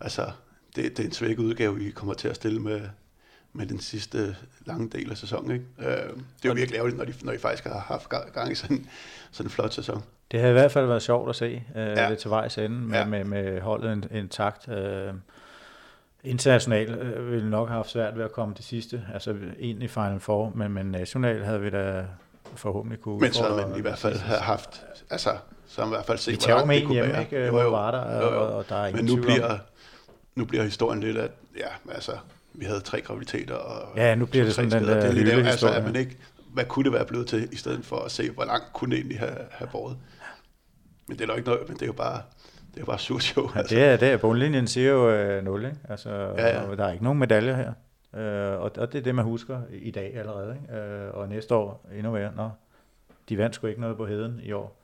altså, 0.00 0.30
det, 0.76 0.96
det 0.96 0.98
er 0.98 1.06
en 1.06 1.12
svækket 1.12 1.42
udgave, 1.42 1.76
vi 1.76 1.90
kommer 1.90 2.14
til 2.14 2.28
at 2.28 2.36
stille 2.36 2.60
med, 2.60 2.80
med 3.52 3.66
den 3.66 3.80
sidste 3.80 4.36
lange 4.66 4.88
del 4.90 5.10
af 5.10 5.16
sæsonen. 5.16 5.50
Ikke? 5.50 5.64
Øh, 5.78 5.86
det 5.86 5.94
er 5.94 6.04
jo 6.44 6.50
Og- 6.50 6.56
virkelig 6.56 6.76
ærgerligt, 6.76 6.98
når 6.98 7.04
de, 7.04 7.12
når 7.22 7.32
de 7.32 7.38
faktisk 7.38 7.64
har 7.64 7.78
haft 7.78 8.08
gang- 8.08 8.52
i 8.52 8.54
sådan, 8.54 8.86
sådan 9.30 9.46
en 9.46 9.50
flot 9.50 9.72
sæson. 9.72 10.02
Det 10.30 10.40
har 10.40 10.48
i 10.48 10.52
hvert 10.52 10.72
fald 10.72 10.86
været 10.86 11.02
sjovt 11.02 11.28
at 11.30 11.36
se 11.36 11.62
øh, 11.76 11.86
Ja. 11.86 12.10
det 12.10 12.18
til 12.18 12.30
vejs 12.30 12.58
ende 12.58 12.76
med, 12.80 12.98
Ja. 12.98 13.04
med, 13.04 13.24
med 13.24 13.60
holdet 13.60 14.08
intakt. 14.12 14.68
Øh, 14.68 15.12
internationalt 16.24 16.98
øh, 16.98 17.30
ville 17.30 17.50
nok 17.50 17.68
have 17.68 17.76
haft 17.76 17.90
svært 17.90 18.16
ved 18.18 18.24
at 18.24 18.32
komme 18.32 18.54
til 18.54 18.64
sidste, 18.64 19.02
altså 19.14 19.36
ind 19.58 19.82
i 19.82 19.88
Final 19.88 20.20
Four, 20.20 20.52
men, 20.54 20.72
men 20.72 20.86
nationalt 20.86 21.44
havde 21.44 21.60
vi 21.60 21.70
da 21.70 22.04
forhåbentlig 22.54 23.00
kunne 23.00 23.18
Men 23.20 23.32
så 23.32 23.42
havde 23.54 23.68
man 23.68 23.78
i 23.78 23.80
hvert 23.80 23.98
fald 23.98 24.18
haft, 24.18 24.84
altså, 25.10 25.30
så 25.66 25.80
har 25.80 25.88
man 25.88 25.92
i 25.92 25.96
hvert 25.96 26.06
fald 26.06 26.18
set, 26.18 26.38
hvor 26.46 26.48
langt 26.54 26.70
det 26.72 26.84
kunne 26.84 26.94
hjemme, 26.94 27.12
være. 27.12 27.22
ikke? 27.22 27.46
Jo, 27.46 27.60
jo. 27.60 27.70
var 27.70 27.90
der, 27.90 28.16
Jo, 28.26 28.34
jo. 28.34 28.40
og, 28.40 28.56
og 28.56 28.68
der 28.68 28.76
er 28.76 28.86
ingen 28.86 29.04
Men 29.06 29.16
nu 29.16 29.22
bliver, 29.22 29.58
nu 30.34 30.44
bliver 30.44 30.64
historien 30.64 31.00
lidt, 31.00 31.16
at 31.16 31.30
ja, 31.58 31.66
altså, 31.94 32.12
vi 32.54 32.64
havde 32.64 32.80
tre 32.80 33.00
graviditeter 33.00 33.54
og 33.54 33.96
Ja, 33.96 34.14
nu 34.14 34.26
bliver 34.26 34.44
det 34.44 34.54
sådan 34.54 34.70
den 34.70 34.82
der 34.84 34.94
det 34.94 35.04
er 35.04 35.12
lidt, 35.12 35.46
altså, 35.46 35.72
at 35.72 35.84
man 35.84 35.96
ikke, 35.96 36.16
hvad 36.52 36.64
kunne 36.64 36.84
det 36.84 36.92
være 36.92 37.04
blevet 37.06 37.26
til, 37.26 37.48
i 37.52 37.56
stedet 37.56 37.84
for 37.84 37.96
at 37.96 38.10
se, 38.10 38.30
hvor 38.30 38.44
langt 38.44 38.64
kunne 38.72 38.90
det 38.90 38.96
egentlig 38.98 39.18
have, 39.18 39.36
have 39.50 39.68
båret. 39.72 39.96
Men 41.08 41.18
det 41.18 41.24
er 41.24 41.32
jo 41.32 41.36
ikke 41.36 41.48
noget, 41.48 41.68
men 41.68 41.76
det 41.76 41.82
er 41.82 41.86
jo 41.86 41.92
bare, 41.92 42.22
det 42.70 42.76
er 42.76 42.80
jo 42.80 42.86
bare 42.86 42.98
surt 42.98 43.22
show. 43.22 43.50
Ja, 43.54 43.58
Altså. 43.58 43.74
det 43.74 43.84
er, 43.84 43.96
det 43.96 44.08
er 44.08 44.16
bundlinjen 44.16 44.66
siger 44.66 44.90
jo 44.90 45.10
øh, 45.10 45.44
0, 45.44 45.64
ikke? 45.64 45.76
Altså, 45.88 46.10
Ja, 46.10 46.60
ja. 46.60 46.76
der 46.76 46.84
er 46.84 46.92
ikke 46.92 47.04
nogen 47.04 47.18
medaljer 47.18 47.56
her. 47.56 47.72
Øh, 48.20 48.60
og, 48.60 48.70
og 48.78 48.92
det 48.92 48.98
er 48.98 49.02
det, 49.02 49.14
man 49.14 49.24
husker 49.24 49.60
i 49.70 49.90
dag 49.90 50.16
allerede. 50.16 50.56
Ikke? 50.62 50.80
Øh, 50.82 51.14
og 51.14 51.28
næste 51.28 51.54
år 51.54 51.86
endnu 51.94 52.12
mere. 52.12 52.32
Nå, 52.36 52.50
de 53.28 53.38
vandt 53.38 53.54
sgu 53.54 53.66
ikke 53.66 53.80
noget 53.80 53.96
på 53.96 54.06
heden 54.06 54.40
i 54.42 54.52
år. 54.52 54.78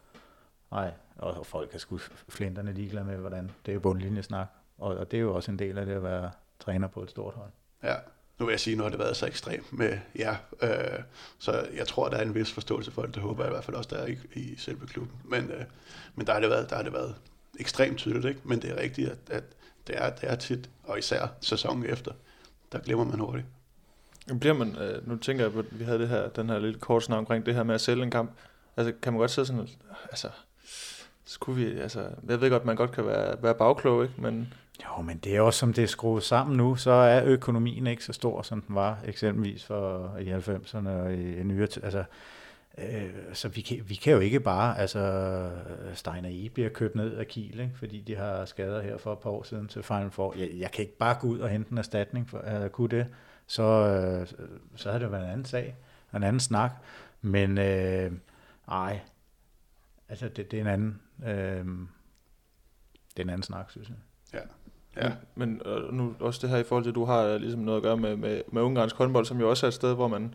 Nej, 0.72 0.90
og 1.18 1.46
folk 1.46 1.74
er 1.74 1.78
sgu 1.78 1.98
flinterne 2.28 2.72
ligeglade 2.72 3.04
med, 3.04 3.16
hvordan 3.16 3.50
det 3.66 3.72
er 3.72 3.74
jo 3.74 3.80
bundlinjesnak. 3.80 4.46
Og, 4.78 4.96
og 4.96 5.10
det 5.10 5.16
er 5.16 5.20
jo 5.20 5.34
også 5.34 5.50
en 5.50 5.58
del 5.58 5.78
af 5.78 5.86
det 5.86 5.92
at 5.94 6.02
være 6.02 6.30
træner 6.60 6.88
på 6.88 7.02
et 7.02 7.10
stort 7.10 7.34
hold. 7.34 7.50
Ja. 7.82 7.94
Nu 8.38 8.46
vil 8.46 8.52
jeg 8.52 8.60
sige, 8.60 8.76
nu 8.76 8.82
har 8.82 8.90
det 8.90 8.98
været 8.98 9.16
så 9.16 9.26
ekstremt 9.26 9.72
med 9.72 9.98
jer, 10.18 10.36
øh, 10.62 11.00
så 11.38 11.66
jeg 11.76 11.86
tror, 11.86 12.08
der 12.08 12.16
er 12.16 12.22
en 12.22 12.34
vis 12.34 12.52
forståelse 12.52 12.90
for 12.90 13.02
det. 13.02 13.14
Det 13.14 13.22
håber 13.22 13.44
jeg 13.44 13.50
i 13.50 13.54
hvert 13.54 13.64
fald 13.64 13.76
også, 13.76 13.90
der 13.92 13.96
er 13.96 14.06
i, 14.06 14.18
i 14.32 14.56
selve 14.56 14.86
klubben. 14.86 15.16
Men, 15.24 15.50
øh, 15.50 15.64
men 16.14 16.26
der, 16.26 16.32
har 16.32 16.40
det 16.40 16.50
været, 16.50 16.70
der 16.70 16.76
har 16.76 16.82
det 16.82 16.92
været 16.92 17.14
ekstremt 17.60 17.98
tydeligt, 17.98 18.24
ikke? 18.24 18.40
men 18.44 18.62
det 18.62 18.70
er 18.70 18.76
rigtigt, 18.76 19.10
at, 19.10 19.18
at 19.30 19.44
det, 19.86 20.02
er, 20.02 20.10
det 20.10 20.30
er 20.30 20.34
tit, 20.34 20.70
og 20.84 20.98
især 20.98 21.26
sæsonen 21.40 21.84
efter, 21.84 22.12
der 22.72 22.78
glemmer 22.78 23.04
man 23.04 23.18
hurtigt. 23.18 23.46
Bliver 24.40 24.54
man, 24.54 24.76
øh, 24.76 25.08
nu 25.08 25.16
tænker 25.16 25.44
jeg 25.44 25.52
på, 25.52 25.58
at 25.58 25.78
vi 25.78 25.84
havde 25.84 25.98
det 25.98 26.08
her, 26.08 26.28
den 26.28 26.48
her 26.48 26.58
lille 26.58 26.80
kort 26.80 27.02
snak 27.02 27.18
omkring 27.18 27.46
det 27.46 27.54
her 27.54 27.62
med 27.62 27.74
at 27.74 27.80
sælge 27.80 28.02
en 28.02 28.10
kamp. 28.10 28.30
Altså, 28.76 28.92
kan 29.02 29.12
man 29.12 29.20
godt 29.20 29.30
sidde 29.30 29.46
sådan, 29.46 29.68
altså, 30.10 30.30
skulle 31.24 31.64
vi, 31.64 31.80
altså, 31.80 32.08
jeg 32.28 32.40
ved 32.40 32.50
godt, 32.50 32.64
man 32.64 32.76
godt 32.76 32.92
kan 32.92 33.06
være, 33.06 33.42
være 33.42 33.54
bagklog, 33.54 34.02
ikke? 34.02 34.14
Men 34.18 34.54
jo, 34.84 35.02
men 35.02 35.18
det 35.18 35.36
er 35.36 35.40
også, 35.40 35.58
som 35.58 35.72
det 35.72 35.84
er 35.84 35.88
skruet 35.88 36.22
sammen 36.22 36.56
nu, 36.56 36.76
så 36.76 36.90
er 36.90 37.24
økonomien 37.24 37.86
ikke 37.86 38.04
så 38.04 38.12
stor, 38.12 38.42
som 38.42 38.62
den 38.62 38.74
var 38.74 38.98
eksempelvis 39.04 39.64
for 39.64 40.16
i 40.16 40.32
90'erne 40.32 40.88
og 40.88 41.14
i, 41.14 41.36
i 41.36 41.42
nyere 41.42 41.66
tid. 41.66 41.84
Altså, 41.84 42.04
øh, 42.78 43.10
så 43.32 43.48
vi 43.48 43.60
kan, 43.60 43.88
vi 43.88 43.94
kan 43.94 44.12
jo 44.12 44.18
ikke 44.18 44.40
bare, 44.40 44.78
altså 44.78 45.50
Steiner 45.94 46.28
E 46.32 46.48
bliver 46.48 46.68
købt 46.68 46.94
ned 46.94 47.14
af 47.14 47.26
Kiel, 47.26 47.60
ikke? 47.60 47.78
fordi 47.78 48.00
de 48.00 48.16
har 48.16 48.44
skader 48.44 48.82
her 48.82 48.98
for 48.98 49.12
et 49.12 49.18
par 49.18 49.30
år 49.30 49.42
siden 49.42 49.68
til 49.68 49.82
Final 49.82 50.10
Four. 50.10 50.34
Jeg, 50.36 50.50
jeg 50.54 50.70
kan 50.70 50.82
ikke 50.82 50.96
bare 50.96 51.16
gå 51.20 51.26
ud 51.26 51.38
og 51.38 51.48
hente 51.48 51.72
en 51.72 51.78
erstatning 51.78 52.30
for 52.30 52.38
at 52.38 52.72
kunne 52.72 52.88
det, 52.98 53.06
så, 53.46 53.62
øh, 53.62 54.26
så 54.76 54.90
havde 54.90 55.04
det 55.04 55.12
været 55.12 55.24
en 55.24 55.30
anden 55.30 55.44
sag, 55.44 55.76
en 56.14 56.22
anden 56.22 56.40
snak. 56.40 56.72
Men 57.20 57.58
øh, 57.58 58.12
ej, 58.68 59.00
altså 60.08 60.28
det, 60.28 60.50
det 60.50 60.56
er 60.56 60.60
en 60.60 60.66
anden, 60.66 61.00
øh, 61.22 61.64
det 63.16 63.22
er 63.22 63.22
en 63.22 63.30
anden 63.30 63.42
snak, 63.42 63.70
synes 63.70 63.88
jeg. 63.88 63.96
Ja. 64.34 64.38
Men, 65.04 65.12
men 65.34 65.60
øh, 65.66 65.92
nu 65.94 66.14
også 66.20 66.38
det 66.42 66.50
her 66.50 66.56
i 66.58 66.62
forhold 66.64 66.84
til, 66.84 66.90
at 66.90 66.94
du 66.94 67.04
har 67.04 67.22
øh, 67.22 67.40
ligesom 67.40 67.60
noget 67.60 67.76
at 67.76 67.82
gøre 67.82 67.96
med, 67.96 68.16
med, 68.16 68.40
med 68.52 68.62
ungarsk 68.62 68.96
håndbold, 68.96 69.24
som 69.24 69.40
jo 69.40 69.50
også 69.50 69.66
er 69.66 69.68
et 69.68 69.74
sted, 69.74 69.94
hvor 69.94 70.08
man, 70.08 70.34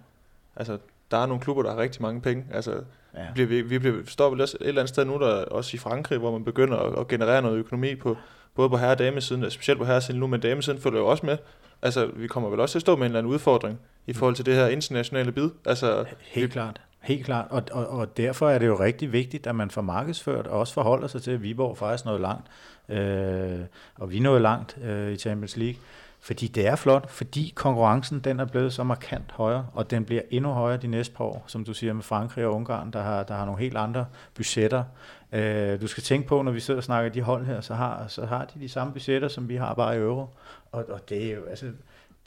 altså, 0.55 0.77
der 1.11 1.17
er 1.17 1.25
nogle 1.25 1.41
klubber, 1.41 1.63
der 1.63 1.71
har 1.71 1.77
rigtig 1.77 2.01
mange 2.01 2.21
penge. 2.21 2.45
Altså, 2.51 2.73
Ja. 3.17 3.19
bliver 3.33 3.47
vi, 3.47 3.61
vi 3.61 3.79
bliver, 3.79 3.95
står 4.05 4.29
vel 4.29 4.41
også 4.41 4.57
et 4.61 4.67
eller 4.67 4.81
andet 4.81 4.89
sted 4.89 5.05
nu, 5.05 5.13
der 5.13 5.45
også 5.45 5.71
i 5.73 5.77
Frankrig, 5.77 6.19
hvor 6.19 6.31
man 6.31 6.43
begynder 6.43 6.77
at, 6.77 6.99
at 6.99 7.07
generere 7.07 7.41
noget 7.41 7.57
økonomi 7.57 7.95
på, 7.95 8.17
både 8.55 8.69
på 8.69 8.77
herre- 8.77 8.91
og 8.91 8.99
damesiden, 8.99 9.51
specielt 9.51 9.79
på 9.79 9.85
herresiden 9.85 10.19
nu, 10.19 10.27
men 10.27 10.39
damesiden 10.39 10.79
følger 10.81 10.99
jo 10.99 11.07
også 11.07 11.25
med. 11.25 11.37
Altså, 11.81 12.05
vi 12.15 12.27
kommer 12.27 12.49
vel 12.49 12.59
også 12.59 12.73
til 12.73 12.77
at 12.77 12.81
stå 12.81 12.95
med 12.95 13.01
en 13.01 13.05
eller 13.05 13.19
anden 13.19 13.33
udfordring 13.33 13.79
i 14.07 14.13
forhold 14.13 14.35
til 14.35 14.45
det 14.45 14.55
her 14.55 14.67
internationale 14.67 15.31
bid. 15.31 15.49
Altså, 15.65 16.05
Helt 16.19 16.51
klart. 16.51 16.81
Helt 17.01 17.25
klart, 17.25 17.47
og, 17.49 17.63
og, 17.71 17.87
og 17.87 18.17
derfor 18.17 18.49
er 18.49 18.59
det 18.59 18.67
jo 18.67 18.79
rigtig 18.79 19.11
vigtigt, 19.11 19.47
at 19.47 19.55
man 19.55 19.71
får 19.71 19.81
markedsført 19.81 20.47
og 20.47 20.59
også 20.59 20.73
forholder 20.73 21.07
sig 21.07 21.21
til, 21.21 21.31
at 21.31 21.43
Viborg 21.43 21.77
faktisk 21.77 22.05
nåede 22.05 22.21
langt, 22.21 22.47
øh, 22.89 23.59
og 23.95 24.11
vi 24.11 24.19
nåede 24.19 24.39
langt 24.39 24.77
øh, 24.83 25.11
i 25.11 25.17
Champions 25.17 25.57
League, 25.57 25.81
fordi 26.19 26.47
det 26.47 26.67
er 26.67 26.75
flot, 26.75 27.09
fordi 27.09 27.53
konkurrencen 27.55 28.19
den 28.19 28.39
er 28.39 28.45
blevet 28.45 28.73
så 28.73 28.83
markant 28.83 29.31
højere, 29.31 29.67
og 29.73 29.91
den 29.91 30.05
bliver 30.05 30.21
endnu 30.29 30.51
højere 30.51 30.77
de 30.77 30.87
næste 30.87 31.15
par 31.15 31.23
år, 31.23 31.43
som 31.47 31.65
du 31.65 31.73
siger 31.73 31.93
med 31.93 32.03
Frankrig 32.03 32.45
og 32.45 32.53
Ungarn, 32.53 32.91
der 32.91 33.01
har, 33.01 33.23
der 33.23 33.33
har 33.33 33.45
nogle 33.45 33.61
helt 33.61 33.77
andre 33.77 34.05
budgetter. 34.35 34.83
Øh, 35.31 35.81
du 35.81 35.87
skal 35.87 36.03
tænke 36.03 36.27
på, 36.27 36.41
når 36.41 36.51
vi 36.51 36.59
sidder 36.59 36.77
og 36.77 36.83
snakker 36.83 37.11
de 37.11 37.21
hold 37.21 37.45
her, 37.45 37.61
så 37.61 37.73
har, 37.73 38.07
så 38.07 38.25
har 38.25 38.45
de 38.45 38.59
de 38.59 38.69
samme 38.69 38.93
budgetter, 38.93 39.27
som 39.27 39.49
vi 39.49 39.55
har 39.55 39.73
bare 39.73 39.95
i 39.95 39.99
euro, 39.99 40.27
og, 40.71 40.85
og 40.89 41.09
det 41.09 41.31
er 41.31 41.35
jo, 41.35 41.45
altså, 41.45 41.71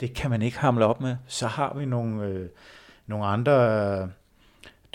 det 0.01 0.15
kan 0.15 0.31
man 0.31 0.43
ikke 0.43 0.59
hamle 0.59 0.87
op 0.87 1.01
med. 1.01 1.17
Så 1.27 1.47
har 1.47 1.75
vi 1.75 1.85
nogle, 1.85 2.25
øh, 2.25 2.49
nogle 3.07 3.27
andre... 3.27 3.53
Øh, 4.03 4.09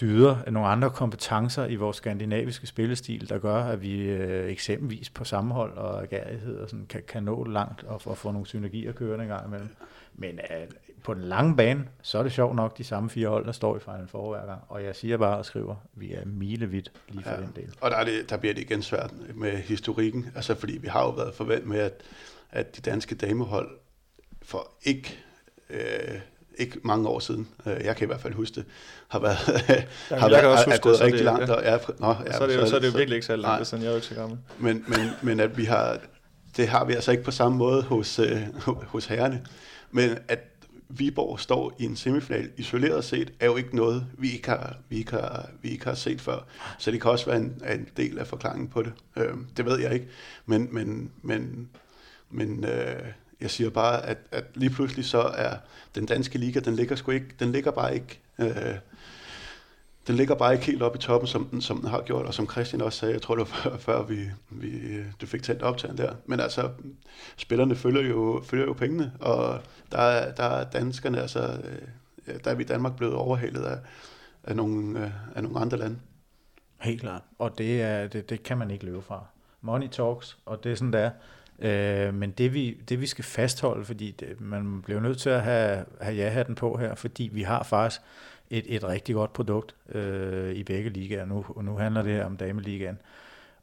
dyder, 0.01 0.51
nogle 0.51 0.67
andre 0.67 0.89
kompetencer 0.89 1.65
i 1.65 1.75
vores 1.75 1.97
skandinaviske 1.97 2.67
spillestil, 2.67 3.29
der 3.29 3.39
gør, 3.39 3.55
at 3.55 3.81
vi 3.81 4.01
øh, 4.01 4.51
eksempelvis 4.51 5.09
på 5.09 5.23
sammenhold 5.23 5.77
og 5.77 6.03
agerighed 6.03 6.57
og 6.59 6.69
sådan, 6.69 6.85
kan, 6.85 7.03
kan 7.07 7.23
nå 7.23 7.43
langt 7.43 7.83
og, 7.83 8.01
og 8.05 8.17
få 8.17 8.31
nogle 8.31 8.47
synergier 8.47 8.91
kørende 8.91 9.23
en 9.23 9.29
gang 9.29 9.47
imellem. 9.47 9.69
Men 10.15 10.39
øh, 10.39 10.67
på 11.03 11.13
den 11.13 11.23
lange 11.23 11.55
bane, 11.55 11.87
så 12.01 12.19
er 12.19 12.23
det 12.23 12.31
sjovt 12.31 12.55
nok 12.55 12.77
de 12.77 12.83
samme 12.83 13.09
fire 13.09 13.27
hold, 13.27 13.45
der 13.45 13.51
står 13.51 13.77
i 13.77 13.79
Final 13.79 14.07
Four 14.07 14.29
hver 14.29 14.45
gang. 14.45 14.61
Og 14.67 14.83
jeg 14.83 14.95
siger 14.95 15.17
bare 15.17 15.37
og 15.37 15.45
skriver, 15.45 15.75
vi 15.93 16.13
er 16.13 16.25
milevidt 16.25 16.91
lige 17.09 17.23
for 17.23 17.31
ja. 17.31 17.37
den 17.37 17.51
del. 17.55 17.73
Og 17.81 17.91
der, 17.91 17.97
er 17.97 18.03
det, 18.03 18.29
der 18.29 18.37
bliver 18.37 18.53
det 18.53 18.61
igen 18.61 18.81
svært 18.81 19.13
med 19.35 19.57
historikken, 19.57 20.31
altså 20.35 20.55
fordi 20.55 20.77
vi 20.77 20.87
har 20.87 21.01
jo 21.01 21.09
været 21.09 21.33
forventet 21.33 21.67
med, 21.67 21.79
at, 21.79 21.93
at 22.51 22.75
de 22.75 22.81
danske 22.81 23.15
damehold 23.15 23.69
for 24.41 24.71
ikke, 24.83 25.19
øh, 25.69 26.19
ikke 26.57 26.79
mange 26.83 27.07
år 27.07 27.19
siden, 27.19 27.47
øh, 27.65 27.73
jeg 27.83 27.95
kan 27.95 28.05
i 28.05 28.07
hvert 28.07 28.21
fald 28.21 28.33
huske 28.33 28.55
det, 28.55 28.65
har 29.07 29.19
været, 29.19 29.37
jeg 29.47 29.85
har 30.09 30.19
kan 30.19 30.31
været 30.31 30.45
også 30.45 30.63
er, 30.63 30.67
er 30.67 30.71
huske 30.71 30.81
gået 30.81 30.91
det, 30.93 30.97
så 30.97 31.03
rigtig 31.03 31.17
det- 31.17 31.25
langt. 31.25 31.49
Og, 31.49 31.63
ja, 31.63 31.77
nå, 31.99 32.15
ja, 32.25 32.37
så, 32.37 32.43
er 32.43 32.47
det 32.47 32.55
jo, 32.55 32.65
så 32.67 32.75
er 32.75 32.79
det 32.79 32.87
jo 32.87 32.97
virkelig 32.97 33.15
ikke 33.15 33.25
så 33.25 33.35
nej. 33.35 33.41
langt, 33.41 33.67
siden 33.67 33.83
jeg 33.83 33.87
er 33.87 33.91
jo 33.91 33.95
ikke 33.97 34.07
så 34.07 34.15
gammel. 34.15 34.37
Men, 34.59 34.85
men, 34.87 35.09
men 35.21 35.39
at 35.39 35.57
vi 35.57 35.63
har, 35.65 35.99
det 36.57 36.67
har 36.67 36.85
vi 36.85 36.93
altså 36.93 37.11
ikke 37.11 37.23
på 37.23 37.31
samme 37.31 37.57
måde 37.57 37.81
hos, 37.83 38.19
øh, 38.19 38.37
hos 38.65 39.05
herrerne. 39.05 39.45
Men 39.91 40.17
at 40.27 40.39
Viborg 40.89 41.39
står 41.39 41.73
i 41.79 41.85
en 41.85 41.95
semifinal 41.95 42.49
isoleret 42.57 43.03
set, 43.05 43.31
er 43.39 43.45
jo 43.45 43.55
ikke 43.55 43.75
noget, 43.75 44.05
vi 44.17 44.31
ikke 44.31 44.49
har, 44.49 44.75
vi 44.89 44.97
ikke 44.97 45.11
har, 45.11 45.49
vi 45.61 45.69
ikke 45.69 45.85
har 45.85 45.93
set 45.93 46.21
før. 46.21 46.39
Så 46.77 46.91
det 46.91 47.01
kan 47.01 47.11
også 47.11 47.25
være 47.25 47.37
en, 47.37 47.61
en 47.73 47.87
del 47.97 48.19
af 48.19 48.27
forklaringen 48.27 48.67
på 48.67 48.81
det. 48.83 48.93
Øh, 49.17 49.33
det 49.57 49.65
ved 49.65 49.79
jeg 49.79 49.93
ikke. 49.93 50.07
Men, 50.45 50.67
men, 50.71 51.11
men, 51.21 51.69
men 52.31 52.65
øh, 52.65 52.95
jeg 53.41 53.51
siger 53.51 53.69
bare, 53.69 54.05
at, 54.05 54.17
at 54.31 54.43
lige 54.55 54.69
pludselig 54.69 55.05
så 55.05 55.21
er 55.21 55.55
den 55.95 56.05
danske 56.05 56.37
liga, 56.37 56.59
den 56.59 56.75
ligger, 56.75 56.95
sgu 56.95 57.11
ikke, 57.11 57.35
den 57.39 57.51
ligger 57.51 57.71
bare 57.71 57.93
ikke... 57.93 58.19
Øh, 58.39 58.75
den 60.07 60.15
ligger 60.15 60.35
bare 60.35 60.53
ikke 60.53 60.65
helt 60.65 60.81
op 60.81 60.95
i 60.95 60.99
toppen, 60.99 61.27
som 61.27 61.45
den, 61.45 61.61
som 61.61 61.79
den 61.79 61.89
har 61.89 62.01
gjort, 62.01 62.25
og 62.25 62.33
som 62.33 62.49
Christian 62.49 62.81
også 62.81 62.99
sagde, 62.99 63.13
jeg 63.13 63.21
tror 63.21 63.35
det 63.35 63.39
var 63.39 63.45
før, 63.45 63.77
før 63.77 64.03
vi, 64.03 64.29
vi, 64.49 64.99
du 65.21 65.25
fik 65.25 65.43
tændt 65.43 65.61
optagen 65.61 65.97
der. 65.97 66.13
Men 66.25 66.39
altså, 66.39 66.69
spillerne 67.37 67.75
følger 67.75 68.01
jo, 68.01 68.41
følger 68.45 68.65
jo 68.65 68.73
pengene, 68.73 69.11
og 69.19 69.61
der 69.91 70.31
der 70.31 70.43
er 70.43 70.69
danskerne, 70.69 71.21
altså, 71.21 71.61
øh, 72.27 72.39
der 72.43 72.51
er 72.51 72.55
vi 72.55 72.63
i 72.63 72.65
Danmark 72.65 72.95
blevet 72.95 73.15
overhalet 73.15 73.63
af, 73.63 73.77
af, 74.43 74.55
nogle, 74.55 75.05
øh, 75.05 75.11
af 75.35 75.43
nogle 75.43 75.59
andre 75.59 75.77
lande. 75.77 75.99
Helt 76.81 77.01
klart, 77.01 77.21
og 77.39 77.57
det, 77.57 77.81
er, 77.81 78.07
det, 78.07 78.29
det 78.29 78.43
kan 78.43 78.57
man 78.57 78.71
ikke 78.71 78.85
løbe 78.85 79.01
fra. 79.01 79.25
Money 79.61 79.87
talks, 79.87 80.37
og 80.45 80.63
det 80.63 80.71
er 80.71 80.75
sådan, 80.75 80.93
det 80.93 81.01
er. 81.01 81.11
Øh, 81.61 82.13
men 82.13 82.31
det 82.31 82.53
vi, 82.53 82.77
det 82.89 83.01
vi 83.01 83.05
skal 83.05 83.23
fastholde, 83.23 83.85
fordi 83.85 84.11
det, 84.11 84.41
man 84.41 84.81
bliver 84.81 84.99
nødt 84.99 85.17
til 85.17 85.29
at 85.29 85.41
have, 85.41 85.85
have 86.01 86.15
ja-hatten 86.15 86.55
på 86.55 86.77
her, 86.77 86.95
fordi 86.95 87.29
vi 87.33 87.41
har 87.41 87.63
faktisk 87.63 88.01
et, 88.49 88.75
et 88.75 88.83
rigtig 88.83 89.15
godt 89.15 89.33
produkt 89.33 89.75
øh, 89.89 90.53
i 90.53 90.63
begge 90.63 90.89
ligaer. 90.89 91.25
Nu, 91.25 91.45
og 91.47 91.65
nu 91.65 91.75
handler 91.77 92.01
det 92.01 92.11
her 92.11 92.25
om 92.25 92.37
dameligaen. 92.37 92.97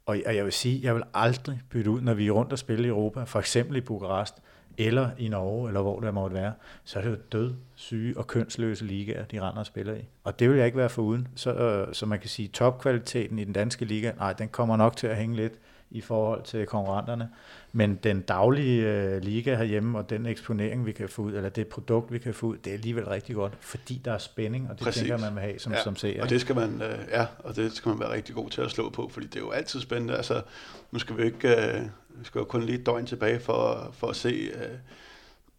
Og, 0.07 0.19
og 0.27 0.37
jeg 0.37 0.45
vil 0.45 0.53
sige, 0.53 0.81
jeg 0.83 0.95
vil 0.95 1.03
aldrig 1.15 1.61
bytte 1.71 1.91
ud, 1.91 2.01
når 2.01 2.15
vi 2.15 2.27
er 2.27 2.31
rundt 2.31 2.53
og 2.53 2.59
spiller 2.59 2.85
i 2.85 2.89
Europa, 2.89 3.25
for 3.25 3.39
eksempel 3.39 3.77
i 3.77 3.81
Bukarest, 3.81 4.35
eller 4.79 5.11
i 5.19 5.29
Norge, 5.29 5.69
eller 5.69 5.83
hvor 5.83 6.01
det 6.01 6.15
måtte 6.15 6.35
være, 6.37 6.53
så 6.85 6.99
er 6.99 7.03
det 7.03 7.11
jo 7.11 7.17
død, 7.33 7.55
syge 7.75 8.19
og 8.19 8.27
kønsløse 8.27 8.85
ligaer, 8.85 9.25
de 9.25 9.41
render 9.41 9.59
og 9.59 9.67
spiller 9.67 9.95
i. 9.95 10.09
Og 10.25 10.39
det 10.39 10.51
vil 10.51 10.57
jeg 10.57 10.67
ikke 10.67 10.79
være 10.79 10.89
for 10.89 11.03
uden. 11.03 11.29
Så, 11.35 11.55
øh, 11.55 11.95
så 11.95 12.07
man 12.07 12.19
kan 12.19 12.29
sige, 12.29 12.49
topkvaliteten 12.49 13.39
i 13.39 13.45
den 13.45 13.53
danske 13.53 13.85
liga, 13.85 14.13
nej, 14.17 14.33
den 14.33 14.49
kommer 14.49 14.77
nok 14.77 14.97
til 14.97 15.07
at 15.07 15.17
hænge 15.17 15.37
lidt 15.37 15.53
i 15.91 16.01
forhold 16.01 16.43
til 16.43 16.67
konkurrenterne. 16.67 17.29
Men 17.73 17.95
den 17.95 18.21
daglige 18.21 18.87
øh, 18.87 19.23
liga 19.23 19.57
herhjemme, 19.57 19.99
og 19.99 20.11
den 20.11 20.27
eksponering, 20.27 20.87
vi 20.87 20.93
kan 20.93 21.09
få 21.09 21.23
ud, 21.23 21.33
eller 21.33 21.49
det 21.49 21.67
produkt, 21.67 22.13
vi 22.13 22.19
kan 22.19 22.35
få 22.35 22.47
ud, 22.47 22.57
det 22.57 22.71
er 22.71 22.75
alligevel 22.75 23.05
rigtig 23.05 23.35
godt, 23.35 23.53
fordi 23.61 24.01
der 24.05 24.13
er 24.13 24.19
spænding, 24.19 24.71
og 24.71 24.79
det 24.79 24.85
Præcis. 24.85 25.03
tænker 25.03 25.19
man 25.19 25.35
vil 25.35 25.43
have 25.43 25.59
som, 25.59 25.73
ja, 25.73 25.83
som 25.83 25.97
ser. 25.97 26.23
Og 26.23 26.31
det 26.31 26.41
skal 26.41 26.57
man, 26.57 26.83
øh, 26.83 26.99
ja, 27.11 27.27
og 27.39 27.57
det 27.57 27.73
skal 27.73 27.89
man 27.89 28.01
være 28.01 28.13
rigtig 28.13 28.35
god 28.35 28.51
til 28.51 28.61
at 28.61 28.71
slå 28.71 28.91
på, 28.91 29.09
fordi 29.13 29.27
det 29.27 29.37
er 29.37 29.41
jo 29.41 29.51
altid 29.51 29.81
spændende. 29.81 30.17
Altså, 30.17 30.43
nu 30.91 30.99
skal 30.99 31.17
vi 31.17 31.23
ikke, 31.23 31.49
øh, 31.49 31.83
vi 32.11 32.25
skal 32.25 32.39
jo 32.39 32.45
kun 32.45 32.63
lige 32.63 32.79
et 32.79 32.87
døgn 32.87 33.07
tilbage 33.07 33.41
for, 33.41 33.91
for 33.93 34.07
at 34.07 34.17
se 34.17 34.29
øh, 34.29 34.79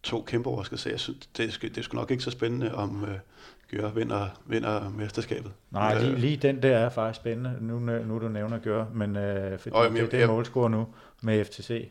to 0.02 0.22
kæmpe 0.22 0.48
overraskelser. 0.48 0.90
Jeg 0.90 1.00
synes, 1.00 1.26
det, 1.36 1.52
skal, 1.52 1.68
det 1.68 1.78
er 1.78 1.82
sgu 1.82 1.96
nok 1.96 2.10
ikke 2.10 2.22
så 2.22 2.30
spændende, 2.30 2.74
om 2.74 3.04
øh, 3.04 3.18
Gør 3.70 3.90
vinder, 3.90 4.28
vinder 4.46 4.90
mesterskabet. 4.90 5.52
Nej, 5.70 6.02
lige, 6.02 6.16
lige 6.16 6.36
den 6.36 6.62
der 6.62 6.78
er 6.78 6.88
faktisk 6.88 7.20
spændende, 7.20 7.56
nu, 7.60 7.78
nu 7.78 8.18
du 8.18 8.28
nævner 8.28 8.58
Gør, 8.58 8.84
men 8.94 9.16
øh, 9.16 9.58
fordi 9.58 9.74
og, 9.74 9.84
jamen, 9.84 10.02
det 10.02 10.14
er 10.14 10.18
det 10.18 10.28
målscore 10.28 10.70
nu 10.70 10.86
med 11.22 11.44
FTC. 11.44 11.90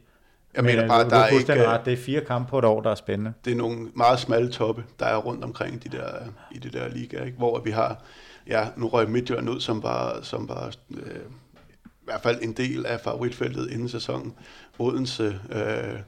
Jeg 0.56 0.64
mener 0.64 0.88
bare, 0.88 1.04
du, 1.04 1.10
der 1.10 1.16
er 1.16 1.28
ikke... 1.28 1.68
Ret, 1.68 1.86
det 1.86 1.94
er 1.94 1.98
fire 1.98 2.22
kampe 2.22 2.50
på 2.50 2.60
et 2.60 2.66
år, 2.66 2.82
der 2.82 2.92
er 2.92 2.96
spændende. 2.96 3.34
Det 3.46 3.54
er 3.54 3.58
nogle 3.58 3.90
meget 3.96 4.20
smalle 4.20 4.52
toppe, 4.52 4.84
der 5.00 5.06
er 5.06 5.18
rundt 5.18 5.44
omkring 5.44 5.84
de 5.84 5.90
der, 5.90 6.10
i 6.52 6.60
de 6.60 6.70
der 6.70 6.88
ligaer, 6.88 7.26
ikke? 7.26 7.38
hvor 7.38 7.60
vi 7.60 7.72
har... 7.72 8.04
Ja, 8.48 8.68
nu 8.78 8.88
røg 8.88 9.10
Midtjylland 9.10 9.50
ud, 9.50 9.60
som 9.60 9.84
var, 9.84 10.20
som 10.22 10.50
var 10.50 10.76
øh, 10.92 11.16
i 11.86 12.06
hvert 12.06 12.22
fald 12.22 12.40
en 12.42 12.54
del 12.54 12.86
af 12.86 13.00
favoritfeltet 13.00 13.72
inden 13.72 13.90
sæsonen. 13.90 14.34
Odense, 14.80 15.40
øh, 15.52 16.00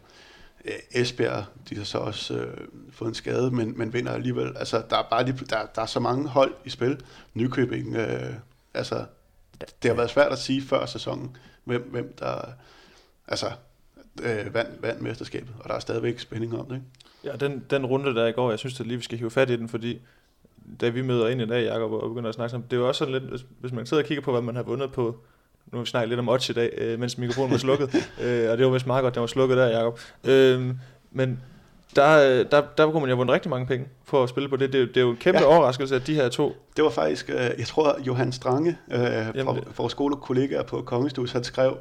Øh, 0.66 0.74
Esbjerg, 0.92 1.46
de 1.70 1.76
har 1.76 1.84
så 1.84 1.98
også 1.98 2.34
øh, 2.34 2.58
fået 2.92 3.10
en 3.10 3.16
skade, 3.16 3.52
men, 3.52 3.78
men 3.78 3.94
vinder 3.94 4.12
alligevel. 4.12 4.58
Altså, 4.58 4.84
der 4.90 4.98
er 4.98 5.08
bare 5.10 5.26
lige, 5.26 5.46
der, 5.50 5.66
der 5.76 5.82
er 5.82 5.86
så 5.86 6.00
mange 6.00 6.28
hold 6.28 6.54
i 6.66 6.70
spil. 6.70 7.02
Nykøbing, 7.34 7.96
øh, 7.96 8.34
altså, 8.74 9.06
det 9.60 9.90
har 9.90 9.94
været 9.94 10.10
svært 10.10 10.32
at 10.32 10.40
sige 10.40 10.62
før 10.62 10.86
sæsonen, 10.86 11.38
hvem, 11.64 11.82
hvem 11.92 12.14
der, 12.20 12.42
altså, 13.28 13.52
øh, 14.24 14.54
vand, 14.54 14.68
vand 14.80 15.02
mesterskabet, 15.02 15.56
og 15.60 15.70
der 15.70 15.76
er 15.76 15.80
stadigvæk 15.80 16.20
spænding 16.20 16.60
om 16.60 16.66
det, 16.66 16.76
ikke? 16.76 16.88
Ja, 17.24 17.36
den, 17.36 17.66
den 17.70 17.86
runde 17.86 18.16
der 18.16 18.28
i 18.28 18.32
går, 18.32 18.50
jeg 18.50 18.60
synes 18.60 18.80
at 18.80 18.88
lige, 18.88 18.98
vi 18.98 19.04
skal 19.04 19.18
hive 19.18 19.32
fat 19.32 19.50
i 19.50 19.58
den, 19.58 19.70
fordi 19.70 20.02
da 20.82 20.90
vi 20.90 21.02
møder 21.02 21.28
ind 21.28 21.42
i 21.42 21.46
dag, 21.46 21.66
Jacob, 21.66 21.92
og 21.92 22.10
begynder 22.10 22.30
at 22.30 22.36
snakke 22.36 22.56
om, 22.56 22.64
det 22.64 22.74
er 22.74 22.82
jo 22.82 22.88
også 22.88 23.00
sådan 23.00 23.14
lidt, 23.14 23.46
hvis 23.60 23.72
man 23.72 23.86
sidder 23.86 24.04
og 24.04 24.08
kigger 24.08 24.22
på, 24.22 24.32
hvad 24.32 24.42
man 24.42 24.56
har 24.56 24.64
vundet 24.64 24.92
på, 24.92 25.24
nu 25.72 25.78
har 25.78 25.84
vi 25.84 25.90
snakket 25.90 26.10
lidt 26.10 26.20
om 26.20 26.30
odds 26.30 26.50
i 26.50 26.54
dag, 26.54 26.74
øh, 26.78 27.00
mens 27.00 27.18
mikrofonen 27.18 27.52
var 27.52 27.58
slukket, 27.58 27.96
øh, 28.24 28.52
og 28.52 28.58
det 28.58 28.66
var 28.66 28.72
vist 28.72 28.88
meget 28.88 29.04
godt, 29.04 29.16
den 29.16 29.22
var 29.22 29.28
slukket 29.28 29.58
der, 29.58 29.68
Jacob. 29.68 30.00
Øh, 30.24 30.76
men 31.12 31.40
der, 31.96 32.44
der, 32.44 32.62
der 32.78 32.92
kunne 32.92 33.02
man 33.02 33.10
jo 33.10 33.16
vundet 33.16 33.34
rigtig 33.34 33.50
mange 33.50 33.68
penge 33.68 33.88
for 34.06 34.24
at 34.24 34.30
spille 34.30 34.50
på 34.50 34.56
det. 34.56 34.74
Det, 34.74 34.88
det 34.88 34.98
er 34.98 35.02
jo 35.02 35.10
en 35.10 35.18
kæmpe 35.18 35.42
ja. 35.42 35.46
overraskelse, 35.46 35.96
at 35.96 36.08
de 36.08 36.16
her 36.16 36.30
to... 36.30 36.56
Det 36.76 36.84
var 36.84 36.90
faktisk, 36.90 37.30
øh, 37.30 37.36
jeg 37.36 37.68
tror, 37.68 37.98
Johan 38.08 38.32
Strange, 38.32 38.78
øh, 38.92 39.02
Jamen, 39.02 39.46
fra, 39.46 39.56
vores 39.78 39.92
skolekollegaer 39.92 40.64
på 40.64 40.82
Kongestus, 40.82 41.32
han 41.32 41.44
skrev, 41.44 41.78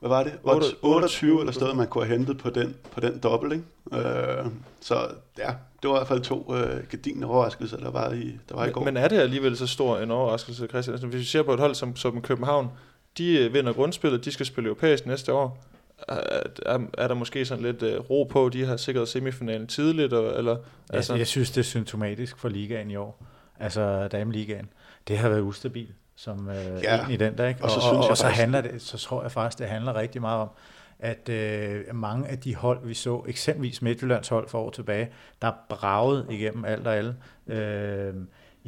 hvad 0.00 0.08
var 0.08 0.22
det? 0.22 0.32
8, 0.42 0.66
28 0.82 1.40
eller 1.40 1.52
stedet, 1.52 1.76
man 1.76 1.86
kunne 1.86 2.04
have 2.04 2.18
hentet 2.18 2.38
på 2.38 2.50
den, 2.50 2.76
på 2.92 3.00
den 3.00 3.18
dobbelt, 3.18 3.52
ikke? 3.52 4.08
Øh, 4.08 4.46
så 4.80 5.08
ja, 5.38 5.50
det 5.82 5.90
var 5.90 5.96
i 5.96 5.98
hvert 5.98 6.08
fald 6.08 6.20
to 6.20 6.54
øh, 6.54 6.88
gedine 6.90 7.26
overraskelser, 7.26 7.76
der 7.76 7.90
var 7.90 8.12
i, 8.12 8.38
der 8.48 8.54
var 8.54 8.60
men, 8.60 8.70
i 8.70 8.72
går. 8.72 8.84
Men 8.84 8.96
er 8.96 9.08
det 9.08 9.18
alligevel 9.18 9.56
så 9.56 9.66
stor 9.66 9.98
en 9.98 10.10
overraskelse, 10.10 10.66
Christian? 10.66 10.94
Altså, 10.94 11.06
hvis 11.06 11.20
vi 11.20 11.24
ser 11.24 11.42
på 11.42 11.54
et 11.54 11.60
hold 11.60 11.74
som, 11.74 11.96
som 11.96 12.22
København, 12.22 12.70
de 13.18 13.38
øh, 13.38 13.54
vinder 13.54 13.72
grundspillet, 13.72 14.24
de 14.24 14.32
skal 14.32 14.46
spille 14.46 14.68
europæisk 14.68 15.06
næste 15.06 15.32
år. 15.32 15.64
Er, 16.08 16.42
er, 16.66 16.78
er 16.98 17.08
der 17.08 17.14
måske 17.14 17.44
sådan 17.44 17.64
lidt 17.64 17.82
øh, 17.82 18.00
ro 18.10 18.24
på, 18.24 18.48
de 18.48 18.64
har 18.64 18.76
sikret 18.76 19.08
semifinalen 19.08 19.66
tidligt? 19.66 20.12
Og, 20.12 20.38
eller, 20.38 20.56
altså? 20.90 21.12
Jeg, 21.12 21.18
jeg 21.18 21.26
synes, 21.26 21.50
det 21.50 21.60
er 21.60 21.64
symptomatisk 21.64 22.38
for 22.38 22.48
ligaen 22.48 22.90
i 22.90 22.96
år. 22.96 23.24
Altså 23.60 24.08
dameligaen. 24.08 24.68
Det 25.08 25.18
har 25.18 25.28
været 25.28 25.40
ustabilt 25.40 25.94
som 26.16 26.48
øh, 26.48 26.82
ja. 26.82 27.04
en 27.04 27.10
i 27.10 27.16
den 27.16 27.38
der. 27.38 27.48
Ikke? 27.48 27.60
Og, 27.60 27.64
og, 27.64 27.70
så, 27.70 27.88
og, 27.88 27.96
og, 27.96 28.10
og 28.10 28.16
så 28.16 28.26
handler 28.26 28.60
det, 28.60 28.82
så 28.82 28.98
tror 28.98 29.22
jeg 29.22 29.32
faktisk, 29.32 29.58
det 29.58 29.68
handler 29.68 29.94
rigtig 29.94 30.20
meget 30.20 30.40
om, 30.40 30.48
at 30.98 31.28
øh, 31.28 31.94
mange 31.94 32.28
af 32.28 32.38
de 32.38 32.54
hold, 32.54 32.86
vi 32.86 32.94
så, 32.94 33.24
eksempelvis 33.28 33.82
Midtjyllands 33.82 34.28
hold 34.28 34.48
for 34.48 34.58
år 34.58 34.70
tilbage, 34.70 35.10
der 35.42 35.52
bragede 35.68 36.26
igennem 36.30 36.64
alt 36.64 36.86
og 36.86 36.96
alle. 36.96 37.16
Øh, 37.46 38.14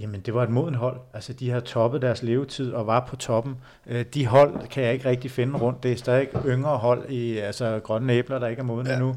Jamen, 0.00 0.20
det 0.20 0.34
var 0.34 0.42
et 0.42 0.50
moden 0.50 0.74
hold. 0.74 1.00
Altså, 1.14 1.32
de 1.32 1.50
har 1.50 1.60
toppet 1.60 2.02
deres 2.02 2.22
levetid 2.22 2.72
og 2.72 2.86
var 2.86 3.06
på 3.08 3.16
toppen. 3.16 3.56
Øh, 3.86 4.04
de 4.14 4.26
hold 4.26 4.68
kan 4.68 4.84
jeg 4.84 4.92
ikke 4.92 5.08
rigtig 5.08 5.30
finde 5.30 5.58
rundt. 5.58 5.82
Det 5.82 5.92
er 5.92 5.96
stadig 5.96 6.28
yngre 6.46 6.76
hold 6.76 7.08
i 7.08 7.38
altså, 7.38 7.80
grønne 7.84 8.12
æbler, 8.12 8.38
der 8.38 8.46
ikke 8.46 8.60
er 8.60 8.64
modne 8.64 8.90
ja, 8.90 8.96
endnu. 8.96 9.16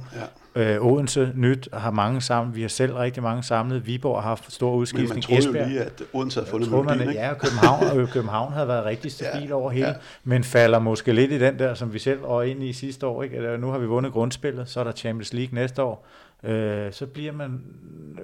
Ja. 0.55 0.75
Øh, 0.75 0.85
Odense 0.85 1.31
nyt 1.35 1.69
har 1.73 1.91
mange 1.91 2.21
sammen. 2.21 2.55
Vi 2.55 2.61
har 2.61 2.69
selv 2.69 2.93
rigtig 2.95 3.23
mange 3.23 3.43
samlet. 3.43 3.87
Viborg 3.87 4.21
har 4.21 4.29
haft 4.29 4.53
stor 4.53 4.75
udskiftning. 4.75 5.09
Men 5.09 5.15
man 5.15 5.21
troede 5.21 5.39
Esbjerg, 5.39 5.63
jo 5.63 5.69
lige, 5.69 5.81
at 5.81 6.03
Odense 6.13 6.39
havde 6.39 6.49
fundet 6.49 6.71
melodien, 6.71 6.97
man, 6.97 7.09
ikke? 7.09 7.21
Ja, 7.21 7.33
København, 7.33 7.83
og 7.83 8.07
København 8.13 8.53
havde 8.53 8.67
været 8.67 8.85
rigtig 8.85 9.11
stabil 9.11 9.47
ja, 9.47 9.55
over 9.55 9.71
hele, 9.71 9.87
ja. 9.87 9.93
men 10.23 10.43
falder 10.43 10.79
måske 10.79 11.13
lidt 11.13 11.31
i 11.31 11.39
den 11.39 11.59
der, 11.59 11.73
som 11.73 11.93
vi 11.93 11.99
selv 11.99 12.21
var 12.21 12.41
ind 12.41 12.63
i 12.63 12.73
sidste 12.73 13.07
år. 13.07 13.23
Ikke? 13.23 13.57
Nu 13.57 13.71
har 13.71 13.77
vi 13.77 13.85
vundet 13.85 14.13
grundspillet, 14.13 14.69
så 14.69 14.79
er 14.79 14.83
der 14.83 14.91
Champions 14.91 15.33
League 15.33 15.55
næste 15.55 15.83
år. 15.83 16.07
Øh, 16.43 16.91
så 16.91 17.05
bliver 17.05 17.31
man 17.31 17.61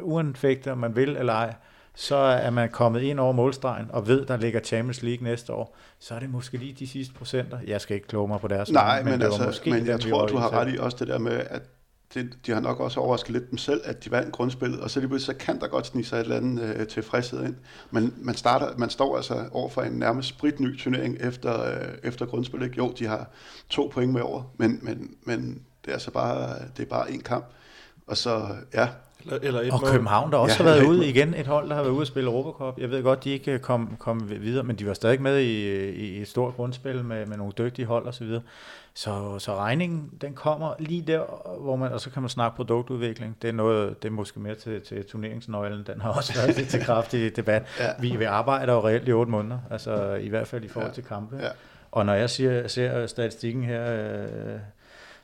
uanfægtet, 0.02 0.72
om 0.72 0.78
man 0.78 0.96
vil 0.96 1.10
eller 1.10 1.34
ej 1.34 1.54
så 2.00 2.16
er 2.16 2.50
man 2.50 2.70
kommet 2.70 3.02
ind 3.02 3.20
over 3.20 3.34
målstregen 3.34 3.86
og 3.90 4.08
ved, 4.08 4.26
der 4.26 4.38
ligger 4.38 4.60
Champions 4.60 5.02
League 5.02 5.24
næste 5.24 5.54
år, 5.54 5.78
så 6.00 6.16
er 6.16 6.20
det 6.20 6.30
måske 6.30 6.58
lige 6.58 6.74
de 6.74 6.88
sidste 6.88 7.14
procenter. 7.14 7.60
Jeg 7.68 7.82
skal 7.82 7.96
ikke 7.96 8.08
kloge 8.08 8.28
mig 8.28 8.40
på 8.40 8.48
deres 8.48 8.72
Nej, 8.72 9.04
men, 9.04 9.12
men, 9.12 9.22
altså, 9.22 9.46
måske 9.46 9.70
men 9.70 9.88
jeg 9.88 10.00
tror, 10.00 10.28
du 10.28 10.38
har 10.38 10.54
ret 10.54 10.74
i 10.74 10.78
også 10.78 10.98
det 11.00 11.08
der 11.08 11.18
med, 11.18 11.32
at 11.50 11.62
det, 12.14 12.38
de 12.46 12.52
har 12.52 12.60
nok 12.60 12.80
også 12.80 13.00
overrasket 13.00 13.32
lidt 13.32 13.50
dem 13.50 13.58
selv, 13.58 13.82
at 13.86 14.06
de 14.06 14.12
vandt 14.12 14.32
grundspillet, 14.32 14.80
og 14.80 14.90
så 14.90 15.00
lige 15.00 15.20
så 15.20 15.34
kan 15.34 15.60
der 15.60 15.68
godt 15.68 15.88
snige 15.88 16.06
sig 16.06 16.18
et 16.18 16.22
eller 16.22 16.38
andet 16.38 16.76
øh, 16.76 16.88
tilfredshed 16.88 17.46
ind. 17.46 17.56
Men 17.92 18.14
man, 18.18 18.36
starter, 18.36 18.78
man 18.78 18.90
står 18.90 19.18
altså 19.18 19.46
over 19.52 19.70
for 19.70 19.82
en 19.82 19.92
nærmest 19.92 20.30
spritny 20.30 20.80
turnering 20.80 21.18
efter, 21.20 21.64
øh, 21.64 21.88
efter 22.04 22.26
grundspillet. 22.26 22.78
Jo, 22.78 22.94
de 23.00 23.08
har 23.08 23.30
to 23.70 23.92
point 23.94 24.14
med 24.14 24.22
over, 24.22 24.44
men, 24.58 24.80
men, 24.82 25.16
men 25.24 25.64
det 25.86 25.92
er 25.92 25.94
altså 25.94 26.12
bare, 26.12 26.56
det 26.78 26.84
er 26.84 26.90
bare 26.90 27.12
en 27.12 27.22
kamp. 27.22 27.46
Og 28.08 28.18
så, 28.18 28.48
ja, 28.74 28.88
eller, 29.26 29.40
eller 29.42 29.62
et 29.62 29.72
og 29.72 29.80
mål. 29.82 29.92
København, 29.92 30.32
der 30.32 30.38
også 30.38 30.64
ja, 30.64 30.70
har 30.70 30.76
været 30.76 30.88
ude 30.88 31.10
igen, 31.10 31.34
et 31.34 31.48
hold, 31.48 31.70
der 31.70 31.76
har 31.76 31.82
været 31.82 31.94
ude 31.94 32.02
at 32.02 32.08
spille 32.08 32.30
Europacup. 32.30 32.80
Jeg 32.80 32.90
ved 32.92 33.04
godt, 33.04 33.24
de 33.24 33.30
ikke 33.30 33.60
kom, 33.60 33.96
kom 34.00 34.30
videre, 34.30 34.64
men 34.64 34.76
de 34.76 34.88
var 34.88 34.94
stadig 34.94 35.22
med 35.22 35.40
i, 35.40 35.90
i 35.90 36.22
et 36.22 36.28
stort 36.28 36.56
grundspil 36.56 37.06
med, 37.06 37.26
med 37.26 37.38
nogle 37.38 37.54
dygtige 37.58 37.86
hold 37.86 38.06
og 38.06 38.14
så 38.14 38.24
videre. 38.24 38.42
Så, 38.94 39.40
så 39.40 39.56
regningen, 39.56 40.10
den 40.22 40.34
kommer 40.34 40.74
lige 40.80 41.02
der, 41.02 41.22
hvor 41.60 41.76
man, 41.76 41.92
og 41.92 42.02
så 42.02 42.10
kan 42.10 42.22
man 42.22 42.30
snakke 42.30 42.56
produktudvikling. 42.56 43.38
Det 43.42 43.48
er 43.48 43.52
noget, 43.54 44.04
det 44.04 44.10
er 44.10 44.14
måske 44.14 44.40
mere 44.40 44.56
til, 44.56 44.82
til 44.82 45.06
turneringsnøglen. 45.06 45.84
Den 45.88 46.02
har 46.02 46.10
også 46.10 46.34
været 46.34 46.68
til 46.68 46.84
kraftig 46.84 47.36
debat. 47.36 47.64
Ja. 47.80 47.90
Vi, 48.00 48.16
vi 48.16 48.24
arbejder 48.24 48.74
jo 48.74 48.88
reelt 48.88 49.08
i 49.08 49.12
otte 49.14 49.32
måneder, 49.32 49.60
altså 49.72 50.14
i 50.14 50.30
hvert 50.30 50.48
fald 50.48 50.64
i 50.64 50.68
forhold 50.68 50.92
ja. 50.92 50.94
til 50.94 51.04
kampe. 51.04 51.38
Ja. 51.38 51.50
Og 51.92 52.06
når 52.06 52.14
jeg 52.14 52.30
siger, 52.30 52.68
ser 52.68 53.08
statistikken 53.08 53.64
her, 53.64 53.94
øh, 53.94 54.60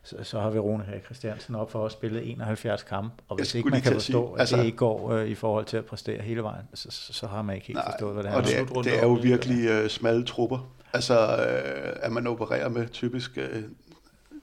så, 0.06 0.16
så 0.24 0.40
har 0.40 0.50
Verona 0.50 0.84
her 0.84 1.00
Christiansen 1.00 1.56
op 1.56 1.72
for 1.72 1.86
at 1.86 1.92
spille 1.92 2.24
71 2.24 2.84
kampe, 2.84 3.24
og 3.28 3.38
hvis 3.38 3.56
ikke 3.56 3.70
man 3.70 3.82
kan 3.82 3.94
forstå, 3.94 4.34
at 4.34 4.40
altså, 4.40 4.58
det 4.58 4.66
ikke 4.66 4.78
går 4.78 5.12
øh, 5.12 5.28
i 5.28 5.36
forhold 5.36 5.66
til 5.66 5.78
at 5.78 5.86
præstere 5.86 6.22
hele 6.22 6.44
vejen, 6.44 6.66
så, 6.74 6.92
så, 6.92 7.14
så 7.14 7.28
har 7.28 7.42
man 7.42 7.56
ikke 7.56 7.68
helt 7.68 7.78
nej, 7.78 7.92
forstået, 7.92 8.14
hvad 8.14 8.24
det 8.24 8.32
er. 8.32 8.36
Og 8.36 8.44
det 8.44 8.58
er, 8.58 8.82
det 8.82 9.00
er 9.00 9.04
jo 9.04 9.14
virkelig 9.14 9.68
øh, 9.68 9.90
smalle 9.90 10.26
trupper, 10.26 10.70
altså 10.94 11.20
øh, 11.20 11.94
at 12.02 12.12
man 12.12 12.28
opererer 12.28 12.70
med 12.70 12.88
typisk, 12.90 13.38
øh, 13.38 13.64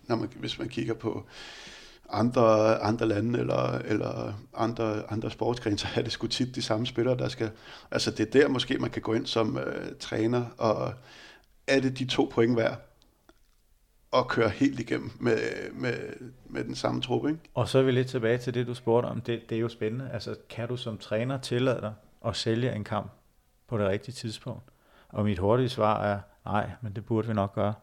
når 0.09 0.17
man, 0.17 0.29
hvis 0.41 0.59
man 0.59 0.69
kigger 0.69 0.95
på 0.95 1.27
andre, 2.11 2.79
andre 2.79 3.09
lande 3.09 3.39
eller, 3.39 3.79
eller 3.79 4.33
andre, 4.57 5.03
andre 5.09 5.31
sportsgrene, 5.31 5.79
så 5.79 5.87
er 5.97 6.03
det 6.03 6.13
sgu 6.13 6.27
tit 6.27 6.55
de 6.55 6.63
samme 6.63 6.87
spillere, 6.87 7.19
der 7.19 7.29
skal... 7.29 7.51
Altså 7.91 8.11
det 8.11 8.21
er 8.21 8.41
der 8.41 8.49
måske, 8.49 8.79
man 8.79 8.91
kan 8.91 9.03
gå 9.03 9.13
ind 9.13 9.27
som 9.27 9.59
øh, 9.59 9.91
træner, 10.01 10.45
og 10.59 10.93
er 11.67 11.81
det 11.81 11.99
de 11.99 12.05
to 12.05 12.31
point 12.35 12.57
værd? 12.57 12.92
At 14.17 14.29
køre 14.29 14.49
helt 14.49 14.81
igennem 14.81 15.11
med, 15.21 15.39
med, 15.73 15.95
med 16.47 16.65
den 16.65 16.75
samme 16.75 17.01
truppe. 17.03 17.29
Ikke? 17.29 17.41
Og 17.55 17.69
så 17.69 17.79
er 17.79 17.83
vi 17.83 17.91
lidt 17.93 18.09
tilbage 18.09 18.39
til 18.39 18.55
det, 18.55 18.67
du 18.67 18.75
spurgte 18.75 19.07
om. 19.07 19.21
Det, 19.21 19.41
det 19.51 19.57
er 19.57 19.61
jo 19.61 19.69
spændende. 19.69 20.11
Altså, 20.13 20.35
kan 20.49 20.69
du 20.69 20.77
som 20.77 20.99
træner 20.99 21.39
tillade 21.39 21.81
dig 21.81 21.93
at 22.27 22.37
sælge 22.37 22.73
en 22.75 22.85
kamp 22.85 23.11
på 23.69 23.79
det 23.79 23.87
rigtige 23.89 24.15
tidspunkt? 24.15 24.63
Og 25.09 25.25
mit 25.25 25.39
hurtige 25.39 25.69
svar 25.69 26.03
er, 26.05 26.19
nej, 26.45 26.71
men 26.83 26.93
det 26.93 27.05
burde 27.07 27.29
vi 27.29 27.35
nok 27.35 27.55
gøre. 27.55 27.75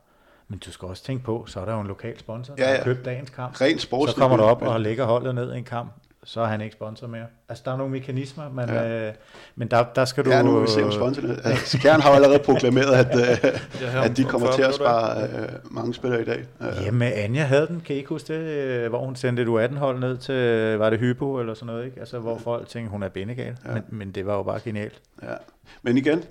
Men 0.47 0.59
du 0.59 0.71
skal 0.71 0.87
også 0.87 1.03
tænke 1.03 1.23
på, 1.23 1.45
så 1.47 1.59
er 1.59 1.65
der 1.65 1.73
jo 1.73 1.79
en 1.81 1.87
lokal 1.87 2.19
sponsor, 2.19 2.55
der 2.55 2.63
Ja, 2.63 2.71
ja, 2.71 2.77
har 2.77 2.83
købt 2.83 3.05
dagens 3.05 3.29
kamp. 3.29 3.61
Rent 3.61 3.81
Så 3.81 3.87
sportsligt. 3.87 4.17
kommer 4.19 4.37
du 4.37 4.43
op 4.43 4.61
og 4.61 4.81
lægger 4.81 5.05
holdet 5.05 5.35
ned 5.35 5.53
i 5.53 5.57
en 5.57 5.63
kamp, 5.63 5.91
så 6.29 6.41
er 6.41 6.45
han 6.45 6.61
ikke 6.61 6.73
sponsor 6.73 7.07
mere. 7.07 7.25
Altså, 7.49 7.61
der 7.65 7.71
er 7.73 7.77
nogle 7.77 7.91
mekanismer, 7.91 8.49
men, 8.49 8.69
Ja. 8.69 8.83
ja. 8.83 9.07
øh, 9.07 9.13
men 9.55 9.67
der, 9.67 9.83
der 9.95 10.05
skal 10.05 10.25
du... 10.25 10.29
Ja, 10.29 10.41
nu 10.41 10.51
må 10.51 10.59
vi 10.59 10.67
se 10.67 10.83
om 10.83 10.91
sponsorerne. 10.91 11.37
Altså, 11.45 11.77
Skjern 11.77 12.01
har 12.01 12.09
jo 12.09 12.15
allerede 12.15 12.39
proklameret, 12.39 12.93
at, 12.93 13.15
øh, 13.15 13.51
Ja, 13.81 14.03
at 14.05 14.17
de 14.17 14.23
om 14.23 14.29
kommer 14.29 14.47
40 14.47 14.55
til 14.55 14.61
at 14.63 14.73
spare 14.75 15.23
øh, 15.23 15.49
mange 15.71 15.93
spillere 15.93 16.21
i 16.21 16.25
dag. 16.25 16.39
Øh, 16.61 16.85
Jamen, 16.85 17.11
Anja 17.15 17.43
havde 17.43 17.67
den, 17.67 17.81
kan 17.85 17.95
I 17.95 17.97
ikke 17.97 18.09
huske 18.09 18.33
det, 18.33 18.39
øh, 18.39 18.89
hvor 18.89 19.05
hun 19.05 19.15
sendte 19.15 19.43
et 19.43 19.47
U18-hold 19.47 19.99
ned 19.99 20.17
til, 20.17 20.77
var 20.77 20.89
det 20.89 20.99
Hypo 20.99 21.39
eller 21.39 21.53
sådan 21.53 21.67
noget, 21.67 21.85
ikke? 21.85 21.99
Altså, 21.99 22.19
hvor 22.19 22.37
folk 22.37 22.67
tænkte, 22.67 22.91
hun 22.91 23.03
er 23.03 23.09
bindegal, 23.09 23.55
Ja. 23.65 23.69
ja. 23.69 23.73
men, 23.73 23.83
men 23.99 24.11
det 24.11 24.25
var 24.25 24.35
jo 24.35 24.43
bare 24.43 24.59
genialt. 24.63 25.01
Ja. 25.23 25.33
Men 25.81 25.97
igen, 25.97 26.23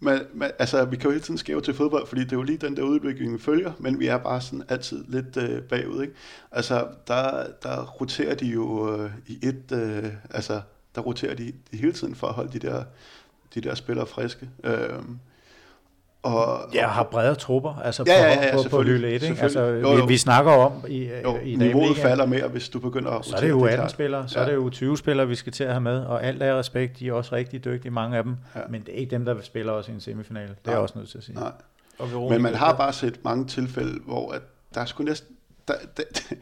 men, 0.00 0.20
men, 0.34 0.50
altså, 0.58 0.84
vi 0.84 0.96
kan 0.96 1.04
jo 1.04 1.10
hele 1.10 1.22
tiden 1.22 1.38
skæve 1.38 1.60
til 1.60 1.74
fodbold, 1.74 2.06
fordi 2.06 2.24
det 2.24 2.32
er 2.32 2.36
jo 2.36 2.42
lige 2.42 2.58
den 2.58 2.76
der 2.76 2.82
udvikling, 2.82 3.32
vi 3.32 3.38
følger, 3.38 3.72
men 3.78 4.00
vi 4.00 4.06
er 4.06 4.18
bare 4.18 4.40
sådan 4.40 4.64
altid 4.68 5.04
lidt 5.08 5.36
øh, 5.36 5.62
bagud. 5.62 6.02
Ikke? 6.02 6.14
Altså, 6.52 6.88
der, 7.06 7.46
der 7.62 7.84
roterer 7.84 8.34
de 8.34 8.46
jo 8.46 8.96
øh, 8.96 9.10
i 9.26 9.38
et, 9.42 9.72
øh, 9.72 10.12
altså, 10.30 10.60
der 10.94 11.00
roterer 11.00 11.34
de, 11.34 11.52
de 11.72 11.76
hele 11.76 11.92
tiden 11.92 12.14
for 12.14 12.26
at 12.26 12.34
holde 12.34 12.52
de 12.52 12.58
der, 12.58 12.84
de 13.54 13.60
der 13.60 13.74
spillere 13.74 14.06
friske. 14.06 14.48
Øh, 14.64 15.02
og, 16.24 16.58
Ja, 16.74 16.86
har 16.86 17.02
brede 17.02 17.34
trupper, 17.34 17.74
altså 17.84 18.04
Ja, 18.06 18.12
på, 18.12 18.40
ja, 18.42 18.46
ja, 18.56 18.62
på, 18.62 18.68
på. 18.68 18.82
Lylle 18.82 19.08
1, 19.14 19.22
ikke? 19.22 19.42
Altså, 19.42 19.60
Jo, 19.60 19.90
jo. 19.92 19.94
Vi, 19.94 20.02
vi 20.08 20.16
snakker 20.16 20.52
om 20.52 20.72
i, 20.88 21.10
jo, 21.24 21.36
i 21.38 21.54
niveauet 21.56 21.96
falder 21.96 22.26
mere, 22.26 22.48
hvis 22.48 22.68
du 22.68 22.78
begynder 22.78 23.10
at 23.10 23.24
Så 23.24 23.36
er 23.36 23.40
det 23.40 23.48
jo 23.50 23.58
klart. 23.58 23.78
18-spillere, 23.88 24.28
så 24.28 24.38
Ja. 24.40 24.44
er 24.44 24.48
det 24.48 24.54
jo 24.56 24.70
20-spillere, 24.94 25.28
vi 25.28 25.34
skal 25.34 25.52
til 25.52 25.64
at 25.64 25.70
have 25.70 25.80
med, 25.80 26.00
og 26.04 26.24
alt 26.24 26.42
er 26.42 26.58
respekt, 26.58 26.98
de 26.98 27.08
er 27.08 27.12
også 27.12 27.34
rigtig 27.34 27.64
dygtige, 27.64 27.90
mange 27.92 28.16
af 28.16 28.22
dem, 28.24 28.36
Ja. 28.56 28.60
men 28.70 28.80
det 28.80 28.94
er 28.94 28.98
ikke 28.98 29.10
dem, 29.10 29.24
der 29.24 29.34
spiller 29.42 29.72
også 29.72 29.90
i 29.90 29.94
en 29.94 30.00
semifinale, 30.00 30.48
det 30.48 30.56
er 30.66 30.70
jeg 30.70 30.80
også 30.80 30.98
nødt 30.98 31.08
til 31.10 31.18
at 31.18 31.24
sige. 31.24 31.34
Nej. 31.38 31.52
Og 31.98 32.10
Veronica, 32.12 32.34
Men 32.34 32.42
man 32.42 32.54
har 32.54 32.72
bare 32.76 32.92
set 32.92 33.24
mange 33.24 33.46
tilfælde, 33.46 34.00
hvor 34.06 34.32
at 34.32 34.42
der 34.74 34.80
er 34.80 34.84
sgu 34.84 35.02
næsten... 35.04 35.36
Der, 35.68 35.74
der, 35.96 36.02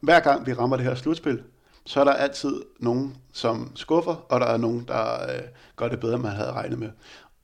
hver 0.00 0.20
gang 0.20 0.46
vi 0.46 0.52
rammer 0.52 0.76
det 0.76 0.84
her 0.86 0.94
slutspil, 0.94 1.40
så 1.86 2.00
er 2.00 2.04
der 2.04 2.12
altid 2.12 2.52
nogen, 2.80 3.16
som 3.32 3.72
skuffer, 3.74 4.24
og 4.28 4.40
der 4.40 4.46
er 4.46 4.56
nogen, 4.56 4.84
der 4.88 5.02
øh, 5.22 5.40
gør 5.76 5.88
det 5.88 6.00
bedre, 6.00 6.14
end 6.14 6.22
man 6.22 6.32
havde 6.32 6.52
regnet 6.52 6.78
med. 6.78 6.88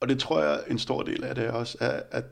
Og 0.05 0.09
det 0.09 0.19
tror 0.19 0.43
jeg, 0.43 0.61
en 0.71 0.79
stor 0.79 1.03
del 1.03 1.25
af 1.25 1.35
det 1.35 1.45
er 1.45 1.53
også, 1.53 1.79
er, 1.81 2.03
at, 2.11 2.25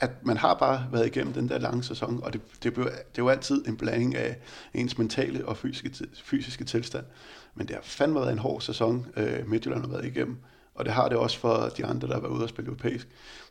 at 0.00 0.10
man 0.22 0.36
har 0.36 0.54
bare 0.54 0.86
været 0.92 1.06
igennem 1.06 1.32
den 1.32 1.48
der 1.48 1.58
lange 1.58 1.82
sæson, 1.82 2.20
og 2.22 2.32
det, 2.32 2.40
det, 2.62 2.74
blev, 2.74 2.84
det 2.84 2.92
er 2.92 3.02
jo 3.18 3.28
altid 3.28 3.64
en 3.66 3.76
blanding 3.76 4.16
af 4.16 4.36
ens 4.74 4.98
mentale 4.98 5.48
og 5.48 5.56
fysiske, 5.56 6.08
fysiske 6.24 6.64
tilstand. 6.64 7.04
Men 7.54 7.68
det 7.68 7.76
har 7.76 7.82
fandme 7.82 8.20
været 8.20 8.32
en 8.32 8.38
hård 8.38 8.60
sæson, 8.60 9.06
øh, 9.16 9.48
Midtjylland 9.48 9.80
har 9.80 9.88
været 9.88 10.04
igennem, 10.04 10.36
og 10.74 10.84
det 10.84 10.92
har 10.92 11.08
det 11.08 11.18
også 11.18 11.38
for 11.38 11.70
de 11.76 11.84
andre, 11.84 12.08
der 12.08 12.14
har 12.14 12.20
været 12.20 12.32
ude 12.32 12.42
og 12.42 12.48
spille 12.48 12.68
europæisk. 12.68 13.08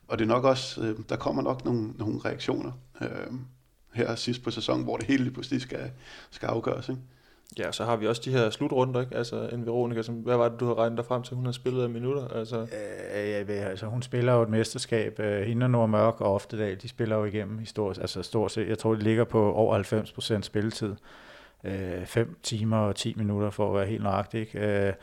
Og 0.07 0.19
det 0.19 0.25
er 0.25 0.29
nok 0.29 0.43
også, 0.43 0.81
øh, 0.81 0.99
der 1.09 1.15
kommer 1.15 1.41
nok 1.41 1.65
nogle, 1.65 1.91
nogle 1.97 2.19
reaktioner 2.25 2.71
øh, 3.01 3.33
her 3.93 4.15
sidst 4.15 4.43
på 4.43 4.51
sæsonen, 4.51 4.83
hvor 4.83 4.97
det 4.97 5.05
hele 5.05 5.23
lige 5.23 5.33
pludselig 5.33 5.61
skal, 5.61 5.91
skal 6.31 6.47
afgøres. 6.47 6.89
Ikke? 6.89 7.01
Ja, 7.57 7.71
så 7.71 7.85
har 7.85 7.95
vi 7.95 8.07
også 8.07 8.21
de 8.25 8.31
her 8.31 8.49
slutrunder, 8.49 9.01
ikke? 9.01 9.15
Altså 9.15 9.49
en 9.53 9.65
Veronica, 9.65 10.01
som, 10.01 10.15
hvad 10.15 10.37
var 10.37 10.49
det, 10.49 10.59
du 10.59 10.65
havde 10.65 10.77
regnet 10.77 10.97
dig 10.97 11.05
frem 11.05 11.23
til, 11.23 11.35
hun 11.35 11.45
har 11.45 11.51
spillet 11.51 11.83
af 11.83 11.89
minutter? 11.89 12.27
Altså, 12.27 12.61
Øh, 12.61 13.29
jeg 13.29 13.47
ved, 13.47 13.55
altså, 13.55 13.85
hun 13.85 14.01
spiller 14.01 14.33
jo 14.33 14.41
et 14.41 14.49
mesterskab. 14.49 15.19
Øh, 15.19 15.41
hende 15.47 15.63
og 15.63 15.69
Nora 15.69 15.85
Mørk 15.87 16.21
og 16.21 16.33
Oftedal, 16.33 16.81
de 16.81 16.89
spiller 16.89 17.15
jo 17.15 17.25
igennem 17.25 17.57
historisk, 17.57 18.01
altså 18.01 18.23
stort 18.23 18.51
set. 18.51 18.67
Jeg 18.69 18.77
tror, 18.77 18.93
det 18.93 19.03
ligger 19.03 19.23
på 19.23 19.53
over 19.53 19.73
90 19.73 20.11
procent 20.11 20.45
spilletid. 20.45 20.95
Øh, 21.63 22.05
5 22.05 22.37
timer 22.43 22.77
og 22.77 22.95
10 22.95 23.13
minutter 23.17 23.49
for 23.49 23.69
at 23.69 23.75
være 23.75 23.85
helt 23.85 24.03
nøjagtig. 24.03 24.39
Ikke? 24.39 24.87
Øh, 24.87 24.93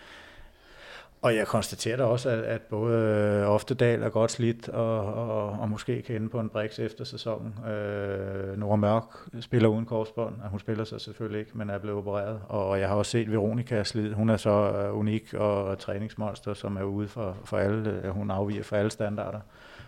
og 1.23 1.37
jeg 1.37 1.47
konstaterer 1.47 1.97
da 1.97 2.05
også, 2.05 2.29
at, 2.29 2.39
at 2.39 2.63
både 2.63 2.99
øh, 2.99 3.49
Oftedal 3.49 4.03
er 4.03 4.09
godt 4.09 4.31
slidt, 4.31 4.69
og, 4.69 5.15
og, 5.15 5.51
og 5.51 5.69
måske 5.69 6.03
kan 6.03 6.17
ende 6.17 6.29
på 6.29 6.41
en 6.41 6.49
briks 6.49 6.79
efter 6.79 7.05
sæsonen. 7.05 7.55
Øh, 7.69 8.59
Nora 8.59 8.77
Mørk 8.77 9.05
spiller 9.41 9.69
uden 9.69 9.85
korsbånd, 9.85 10.35
og 10.45 10.51
hun 10.51 10.61
spiller 10.61 10.85
sig 10.85 11.01
selvfølgelig 11.01 11.41
ikke, 11.41 11.51
men 11.55 11.71
er 11.71 11.79
blevet 11.79 11.99
opereret. 11.99 12.41
Og 12.49 12.81
jeg 12.81 12.89
har 12.89 12.95
også 12.95 13.11
set 13.11 13.33
Veronica 13.33 13.77
er. 13.77 14.15
Hun 14.15 14.31
er 14.31 14.37
så 14.37 14.51
øh, 14.51 14.99
unik 14.99 15.35
og, 15.35 15.79
træningsmonster, 15.79 16.55
som 16.55 16.77
er 16.77 16.83
ude 16.83 17.09
for, 17.09 17.37
for 17.45 17.59
alle. 17.59 18.01
Øh, 18.05 18.11
hun 18.11 18.31
afviger 18.31 18.63
for 18.63 18.77
alle 18.77 18.91
standarder. 18.91 19.41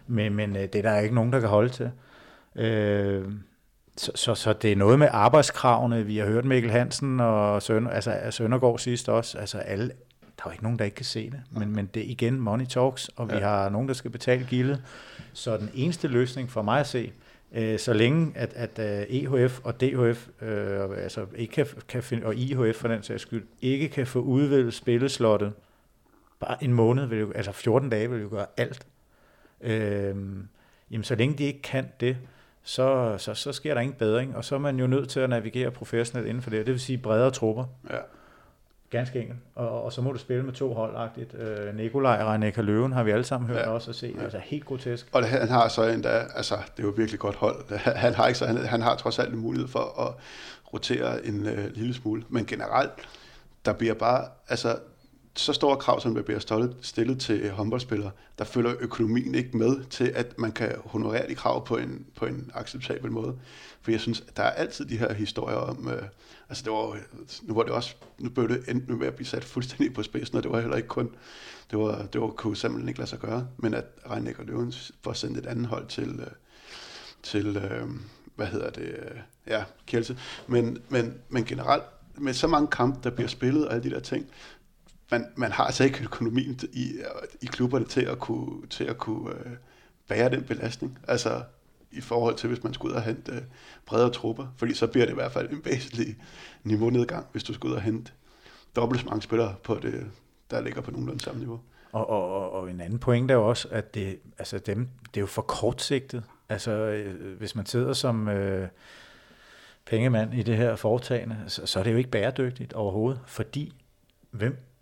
Men, 0.07 0.35
men 0.35 0.55
det 0.55 0.75
er 0.75 0.83
der 0.83 0.99
ikke 0.99 1.15
nogen, 1.15 1.33
der 1.33 1.41
kan 1.41 1.49
holde 1.49 1.69
til. 1.69 1.91
Øh, 2.57 3.25
så, 3.97 4.13
så, 4.15 4.35
så 4.35 4.53
det 4.53 4.73
er 4.73 4.77
noget 4.77 4.99
med 4.99 5.09
arbejdskravene. 5.11 6.07
Vi 6.07 6.19
har 6.19 6.27
hørt 6.27 6.45
Mikkel 6.45 6.71
Hansen 6.71 7.21
og 7.21 7.63
Sønder, 7.63 7.91
altså, 7.91 8.17
Søndergaard 8.31 8.79
sidst 8.79 9.09
også. 9.09 9.39
Altså 9.39 9.59
alle, 9.59 9.91
der 10.45 10.49
er 10.49 10.53
jo 10.53 10.55
ikke 10.55 10.63
nogen, 10.63 10.79
der 10.79 10.85
ikke 10.85 10.95
kan 10.95 11.05
se 11.05 11.31
det. 11.31 11.41
Men, 11.51 11.73
men 11.75 11.87
det 11.95 12.07
er 12.07 12.11
igen 12.11 12.41
money 12.41 12.67
talks, 12.67 13.09
og 13.17 13.29
vi 13.31 13.35
Ja. 13.35 13.41
har 13.41 13.69
nogen, 13.69 13.89
der 13.89 13.95
skal 13.95 14.11
betale 14.11 14.47
gildet. 14.51 14.83
Så 15.33 15.57
den 15.57 15.71
eneste 15.75 16.09
løsning 16.09 16.51
for 16.51 16.63
mig 16.63 16.81
at 16.81 16.87
se, 16.87 17.13
øh, 17.53 17.79
så 17.79 17.93
længe 17.93 18.33
at, 18.37 18.53
at 18.55 18.79
øh, 18.79 19.07
EHF 19.17 19.61
og 19.65 19.81
DHF, 19.81 20.29
øh, 20.43 20.81
altså 21.03 21.27
ikke 21.37 21.53
kan, 21.53 21.67
kan 21.89 22.03
finde, 22.03 22.27
og 22.27 22.35
IHF 22.35 22.77
for 22.77 22.89
den 22.89 23.03
sags 23.03 23.23
skyld, 23.23 23.45
ikke 23.63 23.89
kan 23.89 24.07
få 24.07 24.21
udvidet 24.21 24.75
spilleslottet, 24.75 25.53
bare 26.41 26.65
en 26.65 26.73
måned, 26.75 27.07
vil 27.07 27.19
jo, 27.19 27.33
altså 27.33 27.53
14 27.53 27.91
dage 27.91 28.11
vil 28.11 28.21
jo 28.23 28.29
gøre 28.31 28.47
alt. 28.57 28.87
Øh, 29.61 30.17
jamen 30.91 31.05
så 31.05 31.15
længe 31.15 31.39
de 31.39 31.45
ikke 31.45 31.63
kan 31.63 31.89
det, 32.01 32.17
så, 32.63 33.15
så, 33.19 33.35
så 33.35 33.53
sker 33.53 33.75
der 33.75 33.81
ingen 33.81 33.97
bedring, 33.99 34.37
og 34.37 34.45
så 34.45 34.55
er 34.55 34.59
man 34.59 34.79
jo 34.79 34.87
nødt 34.87 35.09
til 35.09 35.21
at 35.21 35.31
navigere 35.31 35.71
professionelt 35.71 36.29
inden 36.29 36.43
for 36.43 36.51
det, 36.51 36.67
det 36.67 36.73
vil 36.73 36.81
sige 36.81 36.99
bredere 36.99 37.31
trupper. 37.31 37.65
Ja. 37.91 37.97
Ganske 38.91 39.21
enkelt. 39.21 39.39
Og, 39.55 39.85
og 39.85 39.93
så 39.93 40.01
må 40.03 40.13
du 40.13 40.19
spille 40.19 40.43
med 40.43 40.53
to 40.53 40.75
holdagtigt. 40.75 41.35
Øh, 41.35 41.77
Nikolaj 41.77 42.23
og 42.23 42.35
René 42.35 42.61
Løven 42.61 42.93
har 42.93 43.03
vi 43.03 43.11
alle 43.11 43.25
sammen 43.25 43.49
hørt 43.51 43.59
Ja. 43.59 43.69
også 43.69 43.91
at 43.91 43.97
se. 43.97 44.15
Ja. 44.19 44.23
Altså 44.23 44.39
helt 44.45 44.65
grotesk. 44.65 45.09
Og 45.13 45.29
han 45.29 45.49
har 45.49 45.69
så 45.69 45.83
endda, 45.89 46.09
altså 46.35 46.55
det 46.77 46.83
er 46.83 46.87
jo 46.87 46.95
virkelig 46.97 47.21
godt 47.21 47.35
hold. 47.37 47.79
Han 47.97 48.15
har, 48.15 48.27
ikke 48.27 48.39
så, 48.39 48.47
han, 48.47 48.57
han 48.57 48.83
har 48.83 48.97
trods 48.97 49.19
alt 49.19 49.33
en 49.35 49.39
mulighed 49.41 49.69
for 49.69 50.01
at 50.09 50.15
rotere 50.75 51.27
en 51.27 51.47
øh, 51.47 51.71
lille 51.75 51.95
smule. 51.95 52.23
Men 52.29 52.47
generelt, 52.47 52.91
der 53.65 53.73
bliver 53.73 53.95
bare, 53.95 54.25
altså 54.49 54.77
så 55.37 55.53
store 55.53 55.77
krav, 55.77 56.01
som 56.01 56.15
der 56.15 56.23
bliver 56.23 56.71
stillet, 56.83 57.21
til 57.21 57.41
øh, 57.41 57.51
håndboldspillere, 57.51 58.11
der 58.39 58.45
følger 58.45 58.75
økonomien 58.81 59.35
ikke 59.35 59.57
med 59.57 59.85
til, 59.85 60.05
at 60.05 60.39
man 60.39 60.53
kan 60.53 60.73
honorere 60.85 61.29
de 61.29 61.35
krav 61.35 61.67
på 61.67 61.77
en, 61.77 62.07
på 62.17 62.27
en 62.27 62.51
acceptabel 62.55 63.13
måde. 63.13 63.39
For 63.83 63.91
jeg 63.91 64.01
synes, 64.01 64.25
at 64.29 64.37
der 64.37 64.43
er 64.43 64.51
altid 64.51 64.85
de 64.85 64.97
her 64.97 65.13
historier 65.13 65.57
om, 65.57 65.89
øh, 65.89 66.03
altså 66.49 66.65
det 66.65 66.73
var, 66.73 66.99
nu 67.43 67.55
var 67.55 67.63
det 67.63 67.73
også, 67.73 67.95
nu 68.19 68.31
blev 68.31 68.49
det 68.49 68.69
endte 68.69 68.93
med 68.93 69.07
at 69.07 69.15
blive 69.15 69.27
sat 69.27 69.45
fuldstændig 69.45 69.95
på 69.95 70.03
spidsen, 70.03 70.37
og 70.37 70.43
det 70.43 70.53
var 70.53 70.61
heller 70.61 70.77
ikke 70.77 70.89
kun, 70.89 71.11
det 71.71 71.79
var, 71.79 72.07
det 72.13 72.21
var, 72.21 72.27
kunne 72.27 72.57
simpelthen 72.57 72.89
ikke 72.89 73.01
lade 73.01 73.11
sig 73.11 73.19
gøre, 73.19 73.49
men 73.57 73.75
at 73.75 73.85
Reinek 74.11 74.39
og 74.39 74.45
Løven 74.45 74.73
får 75.03 75.13
sendt 75.13 75.39
et 75.39 75.47
andet 75.47 75.67
hold 75.67 75.87
til, 75.87 76.21
øh, 76.21 76.27
til 77.23 77.57
øh, 77.57 77.89
hvad 78.37 78.47
hedder 78.47 78.71
det, 78.71 78.83
øh, 78.83 79.19
ja, 79.47 79.65
Kjelse, 79.87 80.19
Men, 80.47 80.79
men, 80.89 81.15
men 81.29 81.45
generelt, 81.45 81.83
med 82.19 82.35
så 82.35 82.47
mange 82.47 82.69
kampe, 82.69 82.99
der 83.05 83.11
bliver 83.11 83.29
spillet 83.29 83.67
og 83.69 83.75
alle 83.75 83.91
de 83.91 83.95
der 83.95 84.01
ting, 84.01 84.27
man, 85.15 85.33
man 85.37 85.53
har 85.53 85.65
altså 85.65 85.85
ikke 85.85 86.05
økonomien 86.05 86.61
i, 86.73 86.93
i 87.43 87.47
klubberne 87.47 87.85
til 87.85 88.01
at 88.01 88.19
kunne, 88.19 88.67
til 88.67 88.85
at 88.85 88.99
kunne 88.99 89.31
øh, 89.31 89.53
bære 90.09 90.31
den 90.31 90.43
belastning. 90.43 90.99
Altså 91.09 91.43
i 91.91 92.01
forhold 92.01 92.35
til, 92.35 92.49
hvis 92.49 92.65
man 92.65 92.75
skulle 92.75 92.93
ud 92.93 92.97
og 92.97 93.03
hente 93.03 93.33
øh, 93.33 93.43
bredere 93.87 94.11
trupper. 94.11 94.47
Fordi 94.57 94.75
så 94.75 94.87
bliver 94.87 95.07
det 95.07 95.13
i 95.13 95.15
hvert 95.15 95.33
fald 95.33 95.51
en 95.51 95.65
væsentlig 95.65 96.17
niveaunedgang, 96.65 97.27
hvis 97.33 97.45
du 97.45 97.55
skal 97.55 97.69
ud 97.69 97.75
og 97.75 97.83
hente 97.83 98.13
dobbelt 98.77 99.01
så 99.01 99.07
mange 99.07 99.23
spillere, 99.23 99.55
på 99.63 99.75
det, 99.83 100.11
der 100.51 100.61
ligger 100.61 100.81
på 100.81 100.91
nogenlunde 100.91 101.25
samme 101.25 101.41
niveau. 101.41 101.61
Og, 101.93 102.11
og, 102.11 102.33
og, 102.33 102.53
og 102.53 102.71
en 102.71 102.81
anden 102.81 102.99
point 102.99 103.31
er 103.31 103.35
jo 103.35 103.49
også, 103.49 103.69
at 103.71 103.95
det, 103.95 104.19
altså 104.39 104.59
dem, 104.59 104.89
det 105.07 105.17
er 105.17 105.21
jo 105.21 105.27
for 105.27 105.43
kortsigtet. 105.43 106.25
Altså, 106.49 106.71
øh, 106.71 107.39
hvis 107.39 107.55
man 107.55 107.67
sidder 107.67 107.93
som 107.93 108.29
øh, 108.29 108.69
pengemand 109.87 110.35
i 110.35 110.43
det 110.43 110.57
her 110.57 110.77
foretagende, 110.77 111.37
så, 111.47 111.67
så 111.67 111.79
er 111.79 111.83
det 111.83 111.93
jo 111.93 111.97
ikke 111.97 112.11
bæredygtigt 112.11 112.73
overhovedet, 112.73 113.21
fordi 113.27 113.73
hvem 114.31 114.74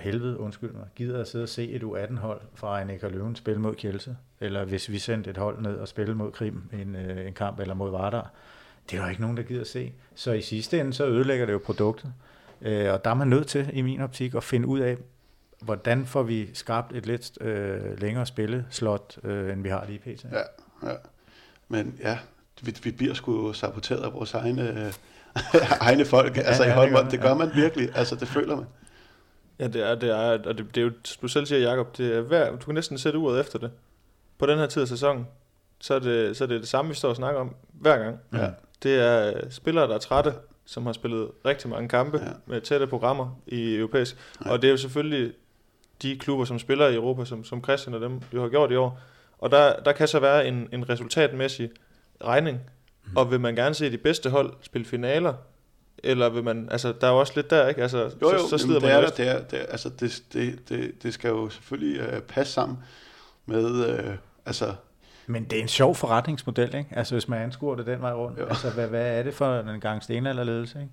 helvede, 0.00 0.40
undskyld 0.40 0.72
mig, 0.72 0.86
gider 0.96 1.20
at 1.20 1.28
sidde 1.28 1.42
og 1.42 1.48
se 1.48 1.70
et 1.70 1.82
U18-hold 1.82 2.40
fra 2.54 2.82
en 2.82 2.90
og 3.02 3.10
Løven 3.10 3.36
spille 3.36 3.60
mod 3.60 3.74
Kielse, 3.74 4.16
eller 4.40 4.64
hvis 4.64 4.90
vi 4.90 4.98
sendte 4.98 5.30
et 5.30 5.36
hold 5.36 5.62
ned 5.62 5.74
og 5.74 5.88
spille 5.88 6.14
mod 6.14 6.32
Krim 6.32 6.62
en, 6.72 6.96
øh, 6.96 7.26
en 7.26 7.32
kamp, 7.32 7.60
eller 7.60 7.74
mod 7.74 7.90
Vardar. 7.90 8.30
Det 8.90 8.98
er 8.98 9.02
der 9.02 9.10
ikke 9.10 9.20
nogen, 9.20 9.36
der 9.36 9.42
gider 9.42 9.60
at 9.60 9.66
se. 9.66 9.92
Så 10.14 10.32
i 10.32 10.42
sidste 10.42 10.80
ende, 10.80 10.92
så 10.92 11.06
ødelægger 11.06 11.46
det 11.46 11.52
jo 11.52 11.60
produktet. 11.64 12.12
Øh, 12.62 12.92
og 12.92 13.04
der 13.04 13.10
er 13.10 13.14
man 13.14 13.28
nødt 13.28 13.46
til, 13.46 13.70
i 13.72 13.82
min 13.82 14.00
optik, 14.00 14.34
at 14.34 14.44
finde 14.44 14.66
ud 14.66 14.80
af, 14.80 14.96
hvordan 15.60 16.06
får 16.06 16.22
vi 16.22 16.50
skabt 16.54 16.92
et 16.96 17.06
lidt 17.06 17.42
øh, 17.42 18.00
længere 18.00 18.26
spilleslot, 18.26 19.18
øh, 19.24 19.52
end 19.52 19.62
vi 19.62 19.68
har 19.68 19.86
lige 19.88 19.98
pt. 19.98 20.24
Ja, 20.24 20.38
ja. 20.90 20.96
Men 21.68 21.94
ja, 22.00 22.18
vi, 22.62 22.76
vi 22.82 22.90
bliver 22.90 23.14
sgu 23.14 23.52
saboteret 23.52 24.02
af 24.02 24.12
vores 24.12 24.34
egne, 24.34 24.86
øh, 24.86 24.92
egne 25.88 26.04
folk, 26.04 26.36
ja, 26.36 26.42
altså 26.42 26.62
ja, 26.62 26.68
i 26.68 26.72
det 26.72 26.78
håndbold. 26.78 27.10
Det 27.10 27.20
gør 27.20 27.34
man 27.34 27.50
virkelig, 27.54 27.88
altså 27.94 28.16
det 28.16 28.28
føler 28.28 28.56
man. 28.56 28.66
Ja, 29.60 29.66
det 29.68 29.82
er, 29.90 29.94
det 29.94 30.10
er, 30.10 30.16
og 30.48 30.58
det, 30.58 30.66
det 30.74 30.80
er 30.80 30.84
jo, 30.84 30.90
du 31.22 31.28
selv 31.28 31.46
siger, 31.46 31.70
Jacob, 31.70 31.96
det 31.96 32.16
er 32.16 32.20
hver, 32.20 32.50
du 32.50 32.56
kan 32.64 32.74
næsten 32.74 32.98
sætte 32.98 33.18
uret 33.18 33.40
efter 33.40 33.58
det. 33.58 33.70
På 34.38 34.46
den 34.46 34.58
her 34.58 34.66
tid 34.66 34.82
af 34.82 34.88
sæsonen, 34.88 35.26
så 35.80 35.94
er, 35.94 35.98
det, 35.98 36.36
så 36.36 36.44
er 36.44 36.48
det 36.48 36.60
det 36.60 36.68
samme, 36.68 36.88
vi 36.88 36.94
står 36.94 37.08
og 37.08 37.16
snakker 37.16 37.40
om 37.40 37.54
hver 37.72 37.98
gang. 37.98 38.18
Ja. 38.32 38.50
Det 38.82 38.94
er 39.00 39.26
øh, 39.36 39.50
spillere, 39.50 39.88
der 39.88 39.94
er 39.94 39.98
trætte, 39.98 40.34
som 40.66 40.86
har 40.86 40.92
spillet 40.92 41.28
rigtig 41.44 41.70
mange 41.70 41.88
kampe 41.88 42.18
Ja. 42.18 42.24
med 42.46 42.60
tætte 42.60 42.86
programmer 42.86 43.40
i 43.46 43.74
europæisk. 43.76 44.16
Ja. 44.44 44.50
Og 44.50 44.62
det 44.62 44.68
er 44.68 44.72
jo 44.72 44.76
selvfølgelig 44.76 45.32
de 46.02 46.18
klubber, 46.18 46.44
som 46.44 46.58
spiller 46.58 46.88
i 46.88 46.94
Europa, 46.94 47.24
som, 47.24 47.44
som 47.44 47.62
Christian 47.64 47.94
og 47.94 48.00
dem 48.00 48.20
jo 48.34 48.42
har 48.42 48.48
gjort 48.48 48.72
i 48.72 48.76
år. 48.76 49.00
Og 49.38 49.50
der, 49.50 49.80
der 49.82 49.92
kan 49.92 50.08
så 50.08 50.20
være 50.20 50.48
en, 50.48 50.68
en 50.72 50.88
resultatmæssig 50.88 51.70
regning. 52.24 52.60
Mm. 53.04 53.16
Og 53.16 53.30
vil 53.30 53.40
man 53.40 53.54
gerne 53.54 53.74
se 53.74 53.92
de 53.92 53.98
bedste 53.98 54.30
hold 54.30 54.52
spille 54.62 54.84
finaler, 54.84 55.34
eller 56.04 56.28
vil 56.28 56.44
man, 56.44 56.68
altså 56.70 56.92
der 57.00 57.06
er 57.06 57.10
jo 57.10 57.18
også 57.18 57.32
lidt 57.36 57.50
der, 57.50 57.68
ikke? 57.68 57.82
Altså, 57.82 57.98
Jo, 57.98 58.32
jo, 58.32 58.38
så, 58.38 58.48
så 58.48 58.58
slider 58.58 58.74
jamen, 58.74 58.74
det 58.74 58.82
man 58.82 58.90
er 58.90 58.96
jo 58.96 59.02
der, 59.02 59.10
det, 59.10 59.28
er, 59.28 59.48
det, 59.48 59.60
er, 59.60 59.66
altså, 59.72 59.88
det, 59.88 60.22
det, 60.32 60.68
det, 60.68 61.02
det 61.02 61.14
skal 61.14 61.28
jo 61.28 61.48
selvfølgelig 61.48 62.00
øh, 62.00 62.20
passe 62.20 62.52
sammen 62.52 62.78
med, 63.46 63.88
øh, 63.88 64.14
altså, 64.46 64.74
Men 65.26 65.44
det 65.44 65.58
er 65.58 65.62
en 65.62 65.68
sjov 65.68 65.94
forretningsmodel, 65.94 66.74
ikke? 66.74 66.90
Altså 66.92 67.14
hvis 67.14 67.28
man 67.28 67.42
anskuer 67.42 67.74
det 67.76 67.86
den 67.86 68.00
vej 68.00 68.12
rundt. 68.12 68.38
Jo. 68.38 68.46
Altså 68.46 68.70
hvad, 68.70 68.86
hvad 68.86 69.18
er 69.18 69.22
det 69.22 69.34
for 69.34 69.58
en 69.58 69.80
gang 69.80 70.02
stenalderledelse, 70.02 70.78
ikke? 70.80 70.92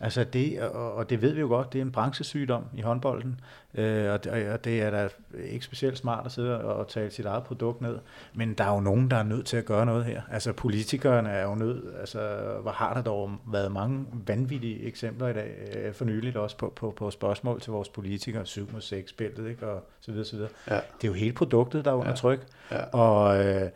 Altså 0.00 0.24
det, 0.24 0.60
og, 0.60 1.10
det 1.10 1.22
ved 1.22 1.32
vi 1.32 1.40
jo 1.40 1.46
godt, 1.46 1.72
det 1.72 1.78
er 1.78 1.82
en 1.82 1.92
branchesygdom 1.92 2.64
i 2.74 2.80
håndbolden, 2.80 3.40
øh, 3.74 4.12
og, 4.12 4.24
det, 4.24 4.50
og 4.50 4.64
det 4.64 4.82
er 4.82 4.90
da 4.90 5.08
ikke 5.44 5.64
specielt 5.64 5.98
smart 5.98 6.26
at 6.26 6.32
sidde 6.32 6.60
og, 6.64 6.74
og 6.76 6.88
tale 6.88 7.10
sit 7.10 7.26
eget 7.26 7.44
produkt 7.44 7.80
ned, 7.80 7.98
men 8.34 8.54
der 8.54 8.64
er 8.64 8.74
jo 8.74 8.80
nogen, 8.80 9.10
der 9.10 9.16
er 9.16 9.22
nødt 9.22 9.46
til 9.46 9.56
at 9.56 9.64
gøre 9.64 9.86
noget 9.86 10.04
her. 10.04 10.22
Altså 10.30 10.52
politikerne 10.52 11.28
er 11.30 11.44
jo 11.48 11.54
nødt, 11.54 11.84
altså 12.00 12.18
hvor 12.62 12.70
har 12.70 12.94
der 12.94 13.02
dog 13.02 13.30
været 13.52 13.72
mange 13.72 14.06
vanvittige 14.26 14.82
eksempler 14.86 15.28
i 15.28 15.32
dag, 15.32 15.50
øh, 15.76 15.92
for 15.94 16.04
nyligt 16.04 16.36
også 16.36 16.56
på, 16.56 16.72
på, 16.76 16.94
på 16.96 17.10
spørgsmål 17.10 17.60
til 17.60 17.72
vores 17.72 17.88
politikere, 17.88 18.46
7 18.46 18.68
mod 18.72 18.80
6 18.80 19.10
spillet, 19.10 19.50
ikke? 19.50 19.66
og 19.66 19.84
så 20.00 20.10
videre, 20.12 20.26
så 20.26 20.36
videre. 20.36 20.50
ja, 20.70 20.74
Det 20.74 21.04
er 21.04 21.08
jo 21.08 21.14
hele 21.14 21.32
produktet, 21.32 21.84
der 21.84 21.90
er 21.90 21.94
under 21.94 22.10
Ja. 22.10 22.16
tryk. 22.16 22.46
ja, 22.70 22.84
Og 22.84 23.46
øh, 23.46 23.70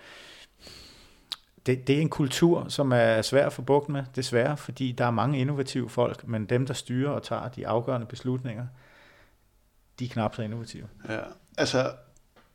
det, 1.66 1.86
det 1.86 1.96
er 1.96 2.00
en 2.00 2.08
kultur, 2.08 2.66
som 2.68 2.92
er 2.92 3.22
svær 3.22 3.46
at 3.46 3.52
få 3.52 3.62
bugt 3.62 3.88
med, 3.88 4.04
desværre, 4.16 4.56
fordi 4.56 4.92
der 4.92 5.04
er 5.06 5.10
mange 5.10 5.38
innovative 5.38 5.88
folk, 5.90 6.28
men 6.28 6.44
dem, 6.46 6.66
der 6.66 6.74
styrer 6.74 7.10
og 7.10 7.22
tager 7.22 7.48
de 7.48 7.66
afgørende 7.66 8.06
beslutninger, 8.06 8.66
de 9.98 10.04
er 10.04 10.08
knap 10.08 10.34
så 10.34 10.42
innovative. 10.42 10.86
ja. 11.08 11.18
Altså, 11.58 11.90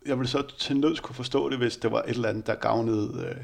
jeg 0.06 0.18
ville 0.18 0.30
så 0.30 0.44
til 0.60 0.78
nød 0.78 0.98
kunne 1.02 1.16
forstå 1.16 1.50
det, 1.50 1.58
hvis 1.58 1.78
det 1.78 1.92
var 1.92 2.02
et 2.02 2.10
eller 2.10 2.30
andet, 2.30 2.48
der 2.48 2.56
gavnede 2.56 3.26
øh, 3.30 3.36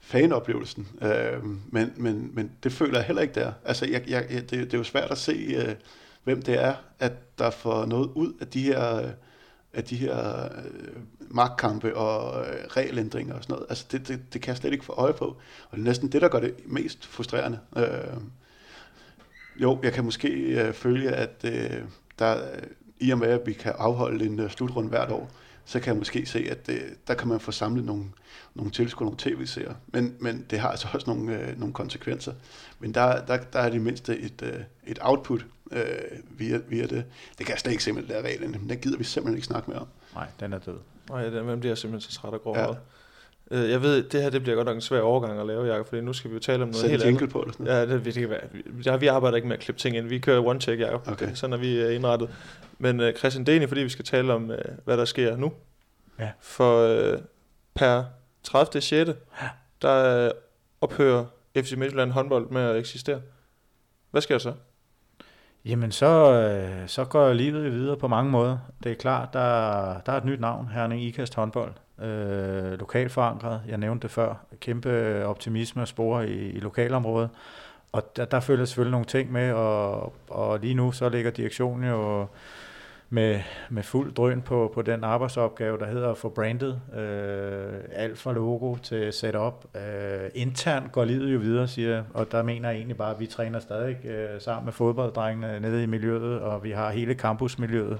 fanoplevelsen. 0.00 0.88
Øh, 1.02 1.44
men, 1.72 1.92
men, 1.96 2.30
men 2.34 2.50
det 2.62 2.72
føler 2.72 2.98
jeg 2.98 3.06
heller 3.06 3.22
ikke 3.22 3.34
der. 3.34 3.52
Altså, 3.64 3.86
jeg, 3.86 4.02
jeg, 4.08 4.26
jeg- 4.30 4.40
det, 4.40 4.50
det 4.50 4.74
er 4.74 4.78
jo 4.78 4.84
svært 4.84 5.10
at 5.10 5.18
se, 5.18 5.32
øh, 5.32 5.74
hvem 6.24 6.42
det 6.42 6.64
er, 6.64 6.74
at 6.98 7.38
der 7.38 7.50
får 7.50 7.86
noget 7.86 8.10
ud 8.14 8.32
af 8.40 8.46
de 8.46 8.62
her, 8.62 8.96
øh, 8.96 9.10
af 9.72 9.84
de 9.84 9.96
her 9.96 10.44
øh, 10.44 11.02
magtkampe 11.20 11.96
og 11.96 12.46
øh, 12.46 12.64
regelændringer 12.68 13.34
og 13.34 13.42
sådan 13.42 13.54
noget. 13.54 13.66
Altså, 13.68 13.86
det, 13.92 14.08
det, 14.08 14.32
det 14.32 14.40
kan 14.40 14.48
jeg 14.48 14.56
slet 14.56 14.72
ikke 14.72 14.84
få 14.84 14.92
øje 14.92 15.12
på. 15.12 15.24
Og 15.70 15.76
det 15.76 15.78
er 15.78 15.84
næsten 15.84 16.12
det, 16.12 16.22
der 16.22 16.28
gør 16.28 16.40
det 16.40 16.54
mest 16.66 17.06
frustrerende. 17.06 17.58
Øh, 17.76 18.20
jo, 19.56 19.78
jeg 19.82 19.92
kan 19.92 20.04
måske 20.04 20.28
øh, 20.28 20.72
følge, 20.72 21.10
at 21.10 21.44
øh, 21.44 21.82
der, 22.18 22.36
øh, 22.36 22.62
i 23.00 23.10
og 23.10 23.18
med, 23.18 23.28
at 23.28 23.40
vi 23.46 23.52
kan 23.52 23.72
afholde 23.78 24.26
en 24.26 24.40
øh, 24.40 24.50
slutrunde 24.50 24.88
hvert 24.88 25.10
år, 25.10 25.30
så 25.64 25.80
kan 25.80 25.92
jeg 25.92 25.98
måske 25.98 26.26
se, 26.26 26.46
at 26.50 26.68
øh, 26.68 26.80
der 27.06 27.14
kan 27.14 27.28
man 27.28 27.40
få 27.40 27.52
samlet 27.52 27.84
nogle, 27.84 28.04
nogle 28.54 28.70
tilskud, 28.70 29.06
nogle 29.06 29.18
tv-serier. 29.18 29.74
Men, 29.86 30.16
men 30.20 30.46
det 30.50 30.58
har 30.58 30.68
altså 30.68 30.88
også 30.94 31.10
nogle, 31.10 31.38
øh, 31.38 31.58
nogle 31.58 31.74
konsekvenser. 31.74 32.32
Men 32.78 32.94
der, 32.94 33.24
der, 33.26 33.36
der 33.36 33.58
er 33.58 33.70
det 33.70 33.80
mindste 33.80 34.18
et, 34.18 34.42
øh, 34.42 34.60
et 34.86 34.98
output 35.00 35.46
øh, 35.72 35.82
via, 36.30 36.60
via 36.68 36.82
det. 36.82 37.04
Det 37.38 37.46
kan 37.46 37.48
jeg 37.48 37.58
slet 37.58 37.72
ikke 37.72 37.84
se 37.84 37.92
med 37.92 38.02
det 38.02 38.10
der 38.10 38.22
reglen, 38.22 38.50
men 38.50 38.70
det 38.70 38.80
gider 38.80 38.98
vi 38.98 39.04
simpelthen 39.04 39.36
ikke 39.36 39.46
snakke 39.46 39.70
mere 39.70 39.80
om. 39.80 39.86
Nej, 40.14 40.26
den 40.40 40.52
er 40.52 40.58
død. 40.58 40.76
Nej, 41.10 41.22
det, 41.24 41.44
man 41.44 41.60
bliver 41.60 41.74
simpelthen 41.74 42.10
så 42.12 42.20
træt 42.20 42.32
og 42.32 42.42
grov. 42.42 42.56
Ja. 42.56 42.62
Ja. 42.62 42.74
Øh, 43.50 43.70
Jeg 43.70 43.82
ved, 43.82 44.02
det 44.02 44.22
her 44.22 44.30
det 44.30 44.42
bliver 44.42 44.56
godt 44.56 44.66
nok 44.66 44.74
en 44.74 44.80
svær 44.80 45.00
overgang 45.00 45.40
at 45.40 45.46
lave, 45.46 45.66
Jacob, 45.66 45.88
fordi 45.88 46.00
nu 46.00 46.12
skal 46.12 46.30
vi 46.30 46.34
jo 46.34 46.40
tale 46.40 46.62
om 46.62 46.68
noget 46.68 46.80
Sæt 46.80 46.90
helt 46.90 47.02
andet. 47.02 47.30
på 47.30 47.40
eller 47.40 47.52
sådan 47.52 47.66
noget. 47.66 47.88
Ja, 47.88 47.94
det, 47.94 48.04
det 48.04 48.14
kan 48.14 48.30
være. 48.30 48.40
Vi, 48.52 48.82
der, 48.82 48.96
vi 48.96 49.06
arbejder 49.06 49.36
ikke 49.36 49.48
med 49.48 49.56
at 49.56 49.62
klippe 49.62 49.80
ting 49.80 49.96
ind. 49.96 50.06
Vi 50.06 50.18
kører 50.18 50.40
one 50.46 50.60
take, 50.60 50.86
Jacob. 50.86 51.08
Okay. 51.08 51.34
Sådan 51.34 51.52
er 51.52 51.56
vi 51.56 51.86
uh, 51.86 51.94
indrettet. 51.94 52.30
Men 52.78 53.00
uh, 53.00 53.10
Christian, 53.12 53.46
det 53.46 53.52
er 53.52 53.54
egentlig, 53.54 53.68
fordi 53.68 53.80
vi 53.80 53.88
skal 53.88 54.04
tale 54.04 54.32
om, 54.32 54.50
uh, 54.50 54.56
hvad 54.84 54.96
der 54.96 55.04
sker 55.04 55.36
nu. 55.36 55.52
Ja. 56.18 56.30
For 56.40 56.96
uh, 57.12 57.18
per 57.74 58.04
30. 58.42 58.80
6. 58.80 59.10
der 59.82 60.26
uh, 60.26 60.30
ophører 60.80 61.24
FC 61.56 61.72
Midtjylland 61.76 62.10
håndbold 62.10 62.50
med 62.50 62.62
at 62.62 62.76
eksistere. 62.76 63.20
Hvad 64.10 64.22
sker 64.22 64.34
der 64.34 64.38
så? 64.38 64.52
Jamen, 65.64 65.92
så, 65.92 66.32
øh, 66.32 66.88
så 66.88 67.04
går 67.04 67.32
livet 67.32 67.72
videre 67.72 67.96
på 67.96 68.08
mange 68.08 68.30
måder. 68.30 68.58
Det 68.84 68.92
er 68.92 68.96
klart, 68.96 69.32
der, 69.32 70.00
der 70.06 70.12
er 70.12 70.16
et 70.16 70.24
nyt 70.24 70.40
navn, 70.40 70.68
Herning 70.68 71.02
Ikast 71.02 71.34
håndbold. 71.34 71.72
Øh, 72.02 72.78
lokalt 72.78 73.12
forankret, 73.12 73.62
jeg 73.68 73.78
nævnte 73.78 74.02
det 74.02 74.10
før. 74.10 74.34
Kæmpe 74.60 75.24
optimisme 75.26 75.82
og 75.82 75.88
spore 75.88 76.28
i, 76.28 76.50
i 76.50 76.60
lokalområdet. 76.60 77.30
Og 77.92 78.16
der, 78.16 78.24
der 78.24 78.40
følger 78.40 78.64
selvfølgelig 78.64 78.92
nogle 78.92 79.06
ting 79.06 79.32
med, 79.32 79.52
og, 79.52 80.14
og 80.28 80.58
lige 80.60 80.74
nu 80.74 80.92
så 80.92 81.08
ligger 81.08 81.30
direktionen 81.30 81.88
jo 81.88 82.26
med, 83.10 83.40
med 83.70 83.82
fuld 83.82 84.14
drøn 84.14 84.42
på, 84.42 84.70
på 84.74 84.82
den 84.82 85.04
arbejdsopgave, 85.04 85.78
der 85.78 85.86
hedder 85.86 86.10
at 86.10 86.18
få 86.18 86.28
brandet. 86.28 86.80
Øh, 86.96 87.72
alt 87.92 88.18
fra 88.18 88.32
logo 88.32 88.76
til 88.76 89.12
setup. 89.12 89.64
Øh, 89.76 90.30
internt 90.34 90.92
går 90.92 91.04
livet 91.04 91.34
jo 91.34 91.38
videre, 91.38 91.68
siger 91.68 91.94
jeg, 91.94 92.04
og 92.14 92.32
der 92.32 92.42
mener 92.42 92.68
jeg 92.68 92.76
egentlig 92.76 92.96
bare, 92.96 93.14
at 93.14 93.20
vi 93.20 93.26
træner 93.26 93.60
stadig 93.60 94.06
øh, 94.06 94.40
sammen 94.40 94.64
med 94.64 94.72
fodbolddrengene 94.72 95.60
nede 95.60 95.82
i 95.82 95.86
miljøet, 95.86 96.40
og 96.40 96.64
vi 96.64 96.70
har 96.70 96.90
hele 96.90 97.14
campusmiljøet. 97.14 97.98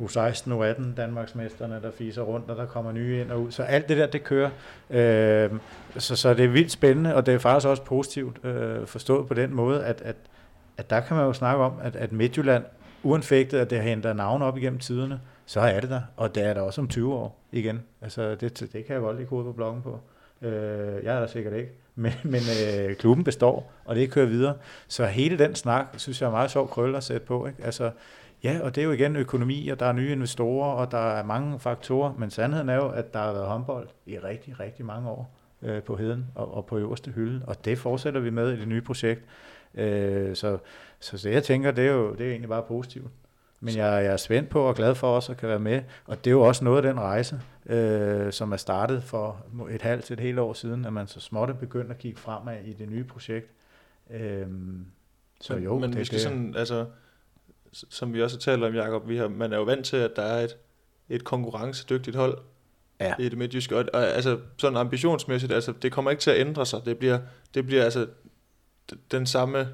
U16, 0.00 0.52
U18, 0.52 0.82
Danmarksmesterne, 0.96 1.80
der 1.82 1.90
fiser 1.98 2.22
rundt, 2.22 2.50
og 2.50 2.56
der 2.56 2.66
kommer 2.66 2.92
nye 2.92 3.20
ind 3.20 3.30
og 3.30 3.42
ud. 3.42 3.50
Så 3.50 3.62
alt 3.62 3.88
det 3.88 3.96
der, 3.96 4.06
det 4.06 4.24
kører. 4.24 4.50
Øh, 4.90 5.50
så, 5.98 6.16
så 6.16 6.34
det 6.34 6.44
er 6.44 6.48
vildt 6.48 6.72
spændende, 6.72 7.14
og 7.14 7.26
det 7.26 7.34
er 7.34 7.38
faktisk 7.38 7.68
også 7.68 7.82
positivt 7.82 8.44
øh, 8.44 8.86
forstået 8.86 9.28
på 9.28 9.34
den 9.34 9.54
måde, 9.54 9.84
at, 9.84 10.02
at, 10.02 10.16
at 10.76 10.90
der 10.90 11.00
kan 11.00 11.16
man 11.16 11.26
jo 11.26 11.32
snakke 11.32 11.64
om, 11.64 11.72
at, 11.82 11.96
at 11.96 12.12
Midtjylland, 12.12 12.64
uanfægtet 13.04 13.58
at 13.58 13.70
det 13.70 13.82
henter 13.82 14.12
navn 14.12 14.42
op 14.42 14.56
igennem 14.56 14.78
tiderne, 14.78 15.20
så 15.46 15.60
er 15.60 15.80
det 15.80 15.90
der, 15.90 16.00
og 16.16 16.34
det 16.34 16.42
er 16.42 16.54
der 16.54 16.60
også 16.60 16.80
om 16.80 16.88
20 16.88 17.14
år 17.14 17.40
igen. 17.52 17.82
Altså, 18.00 18.34
det, 18.34 18.60
det 18.60 18.84
kan 18.84 18.94
jeg 18.94 19.00
godt 19.00 19.16
lige 19.16 19.26
kode 19.26 19.44
på 19.44 19.52
bloggen 19.52 19.82
på. 19.82 20.00
Øh, 20.42 21.04
jeg 21.04 21.16
er 21.16 21.20
der 21.20 21.26
sikkert 21.26 21.54
ikke. 21.54 21.70
Men, 21.96 22.12
men 22.24 22.40
øh, 22.64 22.96
klubben 22.96 23.24
består, 23.24 23.72
og 23.84 23.96
det 23.96 24.10
kører 24.10 24.26
videre. 24.26 24.54
Så 24.88 25.06
hele 25.06 25.38
den 25.38 25.54
snak, 25.54 25.86
synes 25.96 26.20
jeg 26.20 26.26
er 26.26 26.30
meget 26.30 26.50
sjov 26.50 26.68
krølle 26.68 26.96
at 26.96 27.04
sætte 27.04 27.26
på. 27.26 27.46
Ikke? 27.46 27.64
Altså, 27.64 27.90
ja, 28.44 28.58
og 28.62 28.74
det 28.74 28.80
er 28.80 28.84
jo 28.84 28.92
igen 28.92 29.16
økonomi, 29.16 29.68
og 29.68 29.80
der 29.80 29.86
er 29.86 29.92
nye 29.92 30.12
investorer, 30.12 30.72
og 30.72 30.90
der 30.90 31.12
er 31.12 31.24
mange 31.24 31.60
faktorer. 31.60 32.12
Men 32.18 32.30
sandheden 32.30 32.68
er 32.68 32.74
jo, 32.74 32.88
at 32.88 33.14
der 33.14 33.20
har 33.20 33.32
været 33.32 33.46
håndbold 33.46 33.88
i 34.06 34.18
rigtig, 34.18 34.60
rigtig 34.60 34.84
mange 34.84 35.08
år 35.10 35.34
øh, 35.62 35.82
på 35.82 35.96
heden 35.96 36.26
og, 36.34 36.54
og 36.54 36.66
på 36.66 36.78
øverste 36.78 37.10
hylde. 37.10 37.44
Og 37.46 37.64
det 37.64 37.78
fortsætter 37.78 38.20
vi 38.20 38.30
med 38.30 38.52
i 38.52 38.60
det 38.60 38.68
nye 38.68 38.82
projekt. 38.82 39.22
Øh, 39.74 40.36
så, 40.36 40.58
så 41.04 41.28
det 41.28 41.34
jeg 41.34 41.44
tænker, 41.44 41.70
det 41.70 41.86
er 41.86 41.92
jo 41.92 42.14
det 42.14 42.26
er 42.26 42.30
egentlig 42.30 42.48
bare 42.48 42.62
positivt. 42.62 43.10
Men 43.60 43.76
jeg, 43.76 44.04
jeg 44.04 44.12
er 44.12 44.16
spændt 44.16 44.48
på 44.48 44.60
og 44.60 44.74
glad 44.74 44.94
for 44.94 45.16
også 45.16 45.32
at 45.32 45.38
kan 45.38 45.48
være 45.48 45.58
med. 45.58 45.82
Og 46.06 46.24
det 46.24 46.30
er 46.30 46.32
jo 46.32 46.40
også 46.40 46.64
noget 46.64 46.76
af 46.76 46.82
den 46.82 47.00
rejse, 47.00 47.40
øh, 47.66 48.32
som 48.32 48.52
er 48.52 48.56
startet 48.56 49.02
for 49.02 49.44
et 49.70 49.82
halvt 49.82 50.04
til 50.04 50.14
et 50.14 50.20
helt 50.20 50.38
år 50.38 50.52
siden, 50.52 50.84
at 50.84 50.92
man 50.92 51.06
så 51.06 51.20
småt 51.20 51.50
er 51.50 51.54
begyndt 51.54 51.90
at 51.90 51.98
kigge 51.98 52.20
fremad 52.20 52.64
i 52.64 52.72
det 52.72 52.88
nye 52.88 53.04
projekt. 53.04 53.50
Øh, 54.10 54.46
så 55.40 55.54
men, 55.54 55.62
jo, 55.64 55.78
men 55.78 55.90
det, 55.90 55.98
vi 55.98 56.04
skal 56.04 56.16
det, 56.16 56.22
sådan, 56.22 56.54
altså, 56.56 56.86
som 57.72 58.14
vi 58.14 58.22
også 58.22 58.38
talt 58.38 58.64
om, 58.64 58.74
Jacob, 58.74 59.08
vi 59.08 59.16
har, 59.16 59.28
man 59.28 59.52
er 59.52 59.56
jo 59.56 59.62
vant 59.62 59.86
til, 59.86 59.96
at 59.96 60.10
der 60.16 60.22
er 60.22 60.44
et, 60.44 60.56
et 61.08 61.24
konkurrencedygtigt 61.24 62.16
hold 62.16 62.38
Ja. 63.00 63.14
i 63.18 63.28
det 63.28 63.38
midtjyske. 63.38 63.76
Og, 63.76 63.84
og 63.92 64.02
altså, 64.06 64.38
sådan 64.56 64.76
ambitionsmæssigt, 64.76 65.52
altså, 65.52 65.72
det 65.82 65.92
kommer 65.92 66.10
ikke 66.10 66.20
til 66.20 66.30
at 66.30 66.40
ændre 66.40 66.66
sig. 66.66 66.80
Det 66.84 66.98
bliver, 66.98 67.18
det 67.54 67.66
bliver 67.66 67.84
altså 67.84 68.06
den 69.10 69.26
samme... 69.26 69.68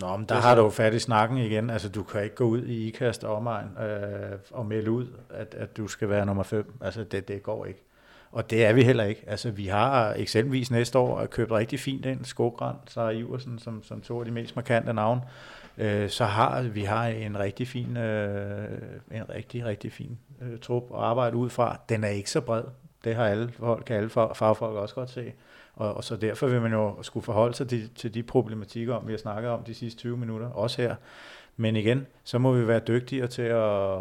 Nå, 0.00 0.16
men 0.16 0.26
der 0.28 0.34
er 0.34 0.40
har 0.40 0.54
du 0.54 0.62
jo 0.62 0.70
fat 0.70 0.94
i 0.94 0.98
snakken 0.98 1.38
igen. 1.38 1.70
Altså, 1.70 1.88
du 1.88 2.02
kan 2.02 2.22
ikke 2.22 2.34
gå 2.36 2.44
ud 2.44 2.62
i 2.62 2.88
IKAST 2.88 3.24
og 3.24 3.36
omegn 3.36 3.66
øh, 3.78 4.38
og 4.50 4.66
melde 4.66 4.90
ud, 4.90 5.06
at, 5.30 5.54
at 5.58 5.76
du 5.76 5.88
skal 5.88 6.08
være 6.08 6.26
nummer 6.26 6.42
5. 6.42 6.72
Altså, 6.80 7.04
det, 7.04 7.28
det 7.28 7.42
går 7.42 7.66
ikke. 7.66 7.82
Og 8.32 8.50
det 8.50 8.64
er 8.64 8.72
vi 8.72 8.82
heller 8.82 9.04
ikke. 9.04 9.24
Altså, 9.26 9.50
vi 9.50 9.66
har 9.66 10.14
eksempelvis 10.16 10.70
næste 10.70 10.98
år 10.98 11.26
købt 11.26 11.52
rigtig 11.52 11.80
fint 11.80 12.06
ind, 12.06 12.24
Skogrand, 12.24 12.76
Sara 12.86 13.10
Iversen, 13.10 13.58
som, 13.58 13.82
som 13.82 14.00
to 14.00 14.18
af 14.18 14.24
de 14.24 14.30
mest 14.30 14.56
markante 14.56 14.92
navne. 14.92 15.20
Øh, 15.78 16.08
så 16.10 16.24
har 16.24 16.62
vi 16.62 16.82
har 16.84 17.06
en 17.06 17.38
rigtig 17.38 17.68
fin, 17.68 17.96
øh, 17.96 18.68
en 19.12 19.30
rigtig, 19.30 19.64
rigtig 19.64 19.92
fin 19.92 20.18
øh, 20.42 20.58
trup 20.58 20.82
at 20.94 21.00
arbejde 21.00 21.36
ud 21.36 21.50
fra. 21.50 21.80
Den 21.88 22.04
er 22.04 22.08
ikke 22.08 22.30
så 22.30 22.40
bred. 22.40 22.62
Det 23.04 23.14
har 23.14 23.26
alle 23.26 23.52
folk, 23.52 23.84
kan 23.84 23.96
alle 23.96 24.10
fag- 24.10 24.32
fagfolk 24.34 24.76
også 24.76 24.94
godt 24.94 25.10
se. 25.10 25.32
Og, 25.76 25.94
og 25.94 26.04
så 26.04 26.16
derfor 26.16 26.46
vil 26.46 26.60
man 26.60 26.72
jo 26.72 27.02
skulle 27.02 27.24
forholde 27.24 27.54
sig 27.54 27.68
til, 27.68 27.90
til 27.94 28.14
de 28.14 28.22
problematikker, 28.22 28.94
om 28.94 29.06
vi 29.06 29.12
har 29.12 29.18
snakket 29.18 29.50
om 29.50 29.62
de 29.62 29.74
sidste 29.74 30.00
20 30.00 30.16
minutter, 30.16 30.48
også 30.48 30.82
her. 30.82 30.94
Men 31.56 31.76
igen, 31.76 32.06
så 32.24 32.38
må 32.38 32.52
vi 32.52 32.68
være 32.68 32.80
dygtigere 32.80 33.26
til 33.26 33.42
at, 33.42 33.98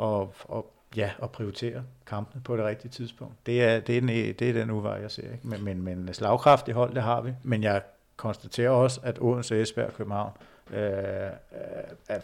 at, 0.00 0.22
at, 0.54 0.62
ja, 0.96 1.10
at 1.22 1.30
prioritere 1.30 1.82
kampene 2.06 2.42
på 2.42 2.56
det 2.56 2.64
rigtige 2.64 2.90
tidspunkt. 2.90 3.34
Det 3.46 3.62
er, 3.64 3.80
det 3.80 3.96
er, 3.96 4.00
den, 4.00 4.08
det 4.08 4.42
er 4.42 4.52
den 4.52 4.70
uvej, 4.70 4.92
jeg 4.92 5.10
ser. 5.10 5.22
Ikke? 5.22 5.40
Men, 5.42 5.64
men, 5.64 5.82
men 5.82 6.14
slagkraft 6.14 6.68
i 6.68 6.70
hold, 6.70 6.94
det 6.94 7.02
har 7.02 7.20
vi. 7.20 7.32
Men 7.42 7.62
jeg 7.62 7.82
konstaterer 8.16 8.70
også, 8.70 9.00
at 9.02 9.18
Odense, 9.20 9.62
Esbjerg 9.62 9.86
og 9.86 9.94
København 9.94 10.30
øh, 10.70 10.78
er, 10.78 12.20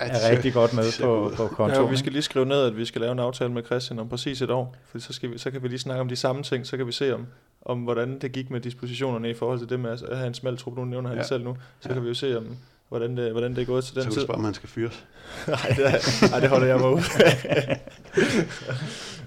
er 0.00 0.30
rigtig 0.30 0.52
godt 0.52 0.74
med 0.74 1.02
på, 1.02 1.30
på 1.36 1.46
kontoen. 1.54 1.84
Ja, 1.84 1.90
vi 1.90 1.96
skal 1.96 2.12
lige 2.12 2.22
skrive 2.22 2.46
ned, 2.46 2.66
at 2.66 2.76
vi 2.76 2.84
skal 2.84 3.00
lave 3.00 3.12
en 3.12 3.18
aftale 3.18 3.52
med 3.52 3.64
Christian 3.64 3.98
om 3.98 4.08
præcis 4.08 4.42
et 4.42 4.50
år, 4.50 4.74
for 4.86 4.98
så, 4.98 5.12
skal 5.12 5.30
vi, 5.30 5.38
så 5.38 5.50
kan 5.50 5.62
vi 5.62 5.68
lige 5.68 5.78
snakke 5.78 6.00
om 6.00 6.08
de 6.08 6.16
samme 6.16 6.42
ting, 6.42 6.66
så 6.66 6.76
kan 6.76 6.86
vi 6.86 6.92
se 6.92 7.14
om, 7.14 7.26
om 7.62 7.78
hvordan 7.78 8.18
det 8.18 8.32
gik 8.32 8.50
med 8.50 8.60
dispositionerne 8.60 9.30
i 9.30 9.34
forhold 9.34 9.58
til 9.58 9.68
det 9.68 9.80
med 9.80 9.90
at 9.90 10.16
have 10.16 10.26
en 10.26 10.34
smal 10.34 10.56
trup, 10.56 10.76
nu 10.76 10.84
nævner 10.84 11.08
han 11.08 11.18
ja. 11.18 11.24
selv 11.24 11.44
nu, 11.44 11.56
så 11.80 11.88
ja. 11.88 11.94
kan 11.94 12.02
vi 12.02 12.08
jo 12.08 12.14
se 12.14 12.38
om, 12.38 12.46
hvordan 12.88 13.16
det, 13.16 13.32
hvordan 13.32 13.54
det 13.54 13.62
er 13.62 13.66
gået 13.66 13.84
til 13.84 13.94
den 13.94 14.02
tid. 14.02 14.10
Så 14.10 14.14
kan 14.14 14.20
du 14.20 14.26
spørge, 14.26 14.38
om 14.38 14.44
han 14.44 14.54
skal 14.54 14.68
fyres. 14.68 15.04
nej, 15.48 15.56
det, 15.76 16.30
nej, 16.30 16.40
det 16.40 16.48
holder 16.48 16.66
jeg 16.66 16.78
mig 16.78 16.90
ud. 16.90 17.02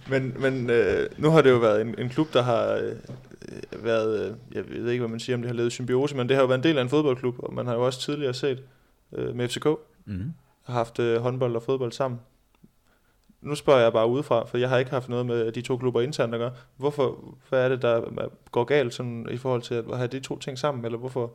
men 0.12 0.36
men 0.40 0.70
øh, 0.70 1.10
nu 1.18 1.30
har 1.30 1.42
det 1.42 1.50
jo 1.50 1.58
været 1.58 1.82
en, 1.82 1.96
en 1.98 2.10
klub, 2.10 2.34
der 2.34 2.42
har 2.42 2.74
øh, 2.74 2.96
været, 3.84 4.30
øh, 4.30 4.36
jeg 4.52 4.64
ved 4.70 4.92
ikke, 4.92 5.02
hvad 5.02 5.10
man 5.10 5.20
siger, 5.20 5.36
om 5.36 5.42
det 5.42 5.50
har 5.50 5.56
lavet 5.56 5.72
symbiose, 5.72 6.16
men 6.16 6.30
det 6.30 6.36
har 6.36 6.44
jo 6.44 6.48
været 6.48 6.60
en 6.60 6.64
del 6.64 6.78
af 6.78 6.82
en 6.82 6.90
fodboldklub, 6.90 7.36
og 7.40 7.54
man 7.54 7.68
har 7.68 7.74
jo 7.74 7.86
også 7.86 8.02
tidligere 8.02 8.34
set 8.34 8.64
øh, 9.14 9.36
med 9.36 9.50
FCK, 9.50 9.68
mm. 10.06 10.34
har 10.64 10.74
haft 10.74 11.00
øh, 11.00 11.22
håndbold 11.22 11.56
og 11.56 11.64
fodbold 11.64 11.92
sammen. 11.92 12.20
Nu 13.44 13.56
spørger 13.56 13.82
jeg 13.82 13.94
bare 13.94 14.08
udefra, 14.08 14.46
for 14.46 14.58
jeg 14.58 14.70
har 14.70 14.78
ikke 14.78 14.92
haft 14.92 15.10
noget 15.10 15.26
med 15.26 15.52
de 15.52 15.62
to 15.62 15.78
klubber 15.78 16.02
internt 16.02 16.34
at 16.34 16.40
gøre. 16.40 16.52
Hvorfor, 16.78 17.36
hvad 17.50 17.66
er 17.66 17.70
det, 17.70 17.82
der 17.82 18.30
går 18.52 18.64
galt 18.64 18.94
sådan, 18.94 19.28
i 19.32 19.38
forhold 19.38 19.62
til 19.62 19.76
at 19.76 19.98
have 19.98 20.08
de 20.08 20.20
to 20.20 20.40
ting 20.40 20.60
sammen, 20.60 20.86
eller 20.86 20.98
hvorfor 20.98 21.32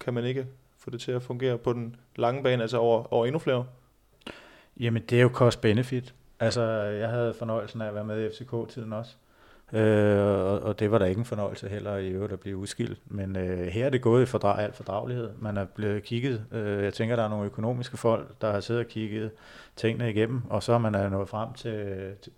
kan 0.00 0.14
man 0.14 0.24
ikke 0.24 0.46
få 0.78 0.90
det 0.90 1.00
til 1.00 1.12
at 1.12 1.22
fungere 1.22 1.58
på 1.58 1.72
den 1.72 1.96
lange 2.16 2.42
bane, 2.42 2.62
altså 2.62 2.78
over, 2.78 3.12
over 3.12 3.26
endnu 3.26 3.38
flere 3.38 3.66
Jamen, 4.80 5.02
det 5.10 5.18
er 5.18 5.22
jo 5.22 5.28
cost-benefit. 5.28 6.14
Altså, 6.40 6.62
jeg 6.72 7.08
havde 7.08 7.34
fornøjelsen 7.34 7.80
af 7.80 7.88
at 7.88 7.94
være 7.94 8.04
med 8.04 8.26
i 8.26 8.28
FCK-tiden 8.34 8.92
også. 8.92 9.10
Øh, 9.72 10.18
og, 10.18 10.60
og 10.60 10.78
det 10.78 10.90
var 10.90 10.98
da 10.98 11.04
ikke 11.04 11.18
en 11.18 11.24
fornøjelse 11.24 11.68
heller 11.68 11.96
i 11.96 12.08
øvrigt 12.08 12.32
at 12.32 12.40
blive 12.40 12.56
udskilt. 12.56 12.98
Men 13.06 13.36
øh, 13.36 13.66
her 13.66 13.86
er 13.86 13.90
det 13.90 14.00
gået 14.00 14.22
i 14.22 14.26
fordrag, 14.26 14.64
alt 14.64 14.76
fordragelighed. 14.76 15.30
Man 15.38 15.56
er 15.56 15.64
blevet 15.64 16.02
kigget. 16.02 16.44
Øh, 16.52 16.84
jeg 16.84 16.94
tænker, 16.94 17.16
der 17.16 17.22
er 17.22 17.28
nogle 17.28 17.46
økonomiske 17.46 17.96
folk, 17.96 18.40
der 18.40 18.52
har 18.52 18.60
siddet 18.60 18.84
og 18.84 18.88
kigget 18.88 19.30
tingene 19.76 20.10
igennem, 20.10 20.42
og 20.50 20.62
så 20.62 20.72
er 20.72 20.78
man 20.78 21.10
nået 21.10 21.28
frem 21.28 21.52
til, 21.52 21.86
til, 22.22 22.32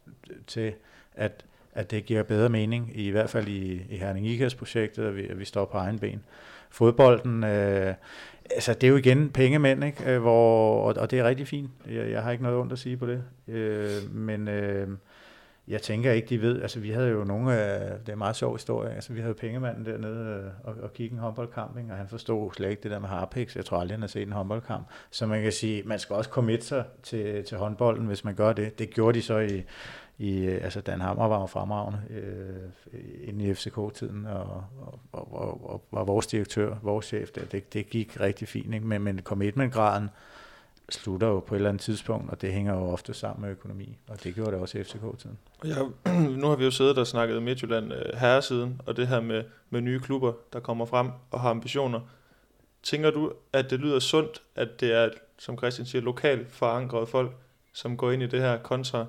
til 0.47 0.73
at, 1.15 1.45
at 1.75 1.91
det 1.91 2.07
giver 2.07 2.23
bedre 2.23 2.49
mening, 2.49 2.91
i 2.95 3.11
hvert 3.11 3.31
fald 3.31 3.49
i, 3.49 3.83
i 3.91 3.97
Herning 3.97 4.27
IKAS-projektet, 4.27 5.05
at 5.05 5.17
vi, 5.17 5.27
at 5.27 5.39
vi 5.39 5.45
står 5.45 5.65
på 5.65 5.79
egen 5.79 5.99
ben. 5.99 6.23
Fodbolden, 6.71 7.45
øh, 7.45 7.95
altså 8.51 8.75
det 8.75 8.85
er 8.85 8.89
jo 8.89 8.97
igen 8.97 9.31
pengemænd, 9.31 9.85
ikke? 9.85 10.13
Øh, 10.15 10.21
hvor, 10.21 10.81
og, 10.89 10.95
og 10.97 11.11
det 11.11 11.19
er 11.19 11.25
rigtig 11.25 11.49
fint. 11.49 11.71
Jeg, 11.91 12.11
jeg 12.11 12.23
har 12.23 12.31
ikke 12.31 12.43
noget 12.43 12.59
ondt 12.59 12.73
at 12.73 12.79
sige 12.79 12.97
på 12.97 13.07
det. 13.07 13.23
Øh, 13.49 14.15
men... 14.15 14.49
Øh, 14.49 14.89
jeg 15.69 15.83
tænker 15.83 16.13
ikke, 16.13 16.29
de 16.29 16.41
ved, 16.41 16.63
altså 16.63 16.81
vi 16.81 16.91
havde 16.91 17.09
jo 17.09 17.25
nogle 17.25 17.55
af, 17.55 17.99
det 18.01 18.09
er 18.09 18.13
en 18.13 18.19
meget 18.19 18.37
sjov 18.37 18.55
historie, 18.55 18.95
altså 18.95 19.13
vi 19.13 19.21
havde 19.21 19.35
pengemanden 19.35 19.85
dernede 19.85 20.43
øh, 20.45 20.51
og, 20.65 20.75
og 20.83 20.93
kigge 20.93 21.15
en 21.15 21.19
håndboldkamp, 21.19 21.79
ikke? 21.79 21.91
og 21.91 21.97
han 21.97 22.09
forstod 22.09 22.53
slet 22.53 22.71
ikke 22.71 22.83
det 22.83 22.91
der 22.91 22.99
med 22.99 23.09
harpix, 23.09 23.57
jeg 23.57 23.65
tror 23.65 23.79
aldrig, 23.79 23.95
han 23.95 24.01
har 24.01 24.09
set 24.09 24.23
en 24.23 24.33
håndboldkamp, 24.33 24.87
så 25.11 25.27
man 25.27 25.43
kan 25.43 25.53
sige, 25.53 25.83
man 25.83 25.99
skal 25.99 26.17
også 26.17 26.31
committe 26.31 26.67
sig 26.67 26.85
til, 27.03 27.45
til 27.45 27.59
håndbolden, 27.59 28.07
hvis 28.07 28.25
man 28.25 28.35
gør 28.35 28.53
det. 28.53 28.79
Det 28.79 28.91
gjorde 28.91 29.19
de 29.19 29.23
så 29.23 29.39
i, 29.39 29.63
i 30.19 30.45
øh, 30.45 30.65
altså 30.65 30.81
Dan 30.81 31.01
Hammer 31.01 31.29
var 31.29 31.41
jo 31.41 31.47
fremragende 31.47 32.01
øh, 32.11 33.29
inde 33.29 33.45
i 33.45 33.55
FCK-tiden, 33.55 34.27
og, 34.27 34.65
og, 34.81 34.99
og, 35.13 35.33
og, 35.33 35.71
og 35.71 35.85
var 35.93 36.05
vores 36.05 36.27
direktør, 36.27 36.77
vores 36.83 37.07
chef 37.07 37.31
der, 37.31 37.45
det, 37.45 37.73
det 37.73 37.91
gik 37.91 38.21
rigtig 38.21 38.49
fint, 38.49 38.75
ikke? 38.75 38.87
men, 38.87 39.03
men 39.03 39.21
commitment-graden, 39.21 40.09
slutter 40.91 41.27
jo 41.27 41.41
på 41.41 41.55
et 41.55 41.57
eller 41.57 41.69
andet 41.69 41.83
tidspunkt, 41.83 42.31
og 42.31 42.41
det 42.41 42.53
hænger 42.53 42.75
jo 42.75 42.81
ofte 42.81 43.15
sammen 43.15 43.43
med 43.43 43.51
økonomi, 43.51 43.97
og 44.09 44.25
det 44.25 44.35
gjorde 44.35 44.51
det 44.51 44.61
også 44.61 44.79
i 44.79 44.85
FCK-tiden. 44.85 45.39
Ja, 45.65 45.77
nu 46.41 46.47
har 46.47 46.57
vi 46.57 46.65
jo 46.65 46.71
siddet 46.71 46.99
og 46.99 47.07
snakket 47.07 47.43
Midtjylland 47.43 47.93
øh, 47.93 48.19
herresiden, 48.19 48.81
og 48.87 48.97
det 48.97 49.09
her 49.09 49.21
med, 49.21 49.45
med 49.71 49.81
nye 49.81 50.01
klubber, 50.01 50.33
der 50.53 50.61
kommer 50.61 50.85
frem 50.85 51.09
og 51.31 51.41
har 51.41 51.51
ambitioner. 51.51 52.01
Tænker 52.83 53.11
du, 53.11 53.33
at 53.53 53.71
det 53.71 53.81
lyder 53.81 53.99
sundt, 53.99 54.43
at 54.57 54.81
det 54.81 54.93
er, 54.93 55.09
som 55.39 55.59
Christian 55.59 55.87
siger, 55.87 56.03
lokalt 56.03 56.53
forankrede 56.53 57.07
folk, 57.07 57.33
som 57.73 57.97
går 57.97 58.11
ind 58.11 58.23
i 58.23 58.27
det 58.27 58.41
her 58.41 58.59
kontra 58.59 59.07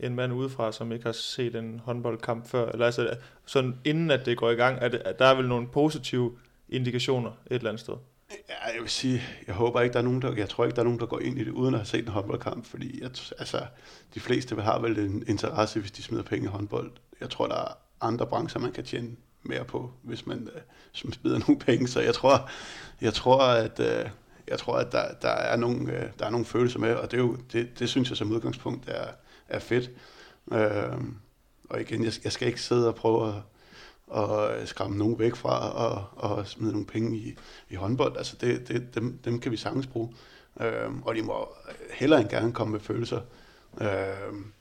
en 0.00 0.14
mand 0.14 0.32
udefra, 0.32 0.72
som 0.72 0.92
ikke 0.92 1.04
har 1.04 1.12
set 1.12 1.54
en 1.54 1.80
håndboldkamp 1.84 2.46
før? 2.46 2.68
Eller 2.68 2.86
altså, 2.86 3.16
sådan 3.46 3.78
inden 3.84 4.10
at 4.10 4.26
det 4.26 4.36
går 4.36 4.50
i 4.50 4.54
gang, 4.54 4.80
at, 4.80 4.94
at 4.94 5.18
der 5.18 5.26
er 5.26 5.34
vel 5.34 5.48
nogle 5.48 5.68
positive 5.68 6.38
indikationer 6.68 7.30
et 7.30 7.54
eller 7.54 7.70
andet 7.70 7.80
sted? 7.80 7.94
Ja, 8.30 8.72
jeg 8.74 8.80
vil 8.80 8.90
sige, 8.90 9.22
jeg 9.46 9.54
håber 9.54 9.80
ikke, 9.80 9.92
der 9.92 9.98
er 9.98 10.04
nogen, 10.04 10.22
der, 10.22 10.34
jeg 10.36 10.48
tror 10.48 10.64
ikke, 10.64 10.74
der 10.74 10.80
er 10.80 10.84
nogen, 10.84 11.00
der 11.00 11.06
går 11.06 11.20
ind 11.20 11.38
i 11.38 11.44
det, 11.44 11.50
uden 11.50 11.74
at 11.74 11.80
have 11.80 11.86
set 11.86 12.02
en 12.04 12.08
håndboldkamp, 12.08 12.66
fordi 12.66 13.02
jeg, 13.02 13.10
altså, 13.38 13.66
de 14.14 14.20
fleste 14.20 14.54
vil 14.54 14.64
have 14.64 14.82
vel 14.82 14.98
en 14.98 15.24
interesse, 15.28 15.80
hvis 15.80 15.90
de 15.90 16.02
smider 16.02 16.22
penge 16.22 16.44
i 16.44 16.48
håndbold. 16.48 16.92
Jeg 17.20 17.30
tror, 17.30 17.46
der 17.46 17.54
er 17.54 17.78
andre 18.00 18.26
brancher, 18.26 18.60
man 18.60 18.72
kan 18.72 18.84
tjene 18.84 19.16
mere 19.42 19.64
på, 19.64 19.90
hvis 20.02 20.26
man 20.26 20.48
uh, 20.54 20.60
smider 20.92 21.38
nogle 21.48 21.58
penge, 21.58 21.88
så 21.88 22.00
jeg 22.00 22.14
tror, 22.14 22.50
jeg 23.00 23.14
tror 23.14 23.42
at, 23.42 23.80
øh, 23.80 24.10
jeg 24.48 24.58
tror, 24.58 24.76
at 24.76 24.92
der, 24.92 25.12
der, 25.22 25.28
er 25.28 25.56
nogle, 25.56 25.92
øh, 25.92 26.10
der 26.18 26.26
er 26.26 26.30
nogle 26.30 26.46
følelser 26.46 26.78
med, 26.78 26.94
og 26.94 27.10
det, 27.10 27.16
er 27.16 27.22
jo, 27.22 27.36
det, 27.52 27.78
det 27.78 27.88
synes 27.88 28.08
jeg 28.08 28.16
som 28.16 28.32
udgangspunkt 28.32 28.88
er, 28.88 29.06
er 29.48 29.58
fedt. 29.58 29.90
Øh, 30.52 31.00
og 31.70 31.80
igen, 31.80 32.04
jeg, 32.04 32.12
jeg 32.24 32.32
skal 32.32 32.48
ikke 32.48 32.62
sidde 32.62 32.88
og 32.88 32.94
prøve 32.94 33.28
at 33.28 33.34
og 34.06 34.56
øh, 34.56 34.66
skræmme 34.66 34.98
nogen 34.98 35.18
væk 35.18 35.36
fra 35.36 35.72
og, 35.72 36.04
og 36.16 36.46
smide 36.46 36.72
nogle 36.72 36.86
penge 36.86 37.16
i, 37.16 37.36
i 37.70 37.74
håndbold. 37.74 38.16
Altså 38.16 38.36
det, 38.40 38.68
det, 38.68 38.94
dem, 38.94 39.18
dem 39.24 39.40
kan 39.40 39.52
vi 39.52 39.56
sagtens 39.56 39.86
bruge. 39.86 40.14
Øhm, 40.60 41.02
og 41.02 41.14
de 41.14 41.22
må 41.22 41.48
heller 41.92 42.18
end 42.18 42.28
gerne 42.28 42.52
komme 42.52 42.72
med 42.72 42.80
følelser. 42.80 43.20
Øhm, 43.80 44.52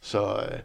så 0.00 0.46
øh, 0.52 0.58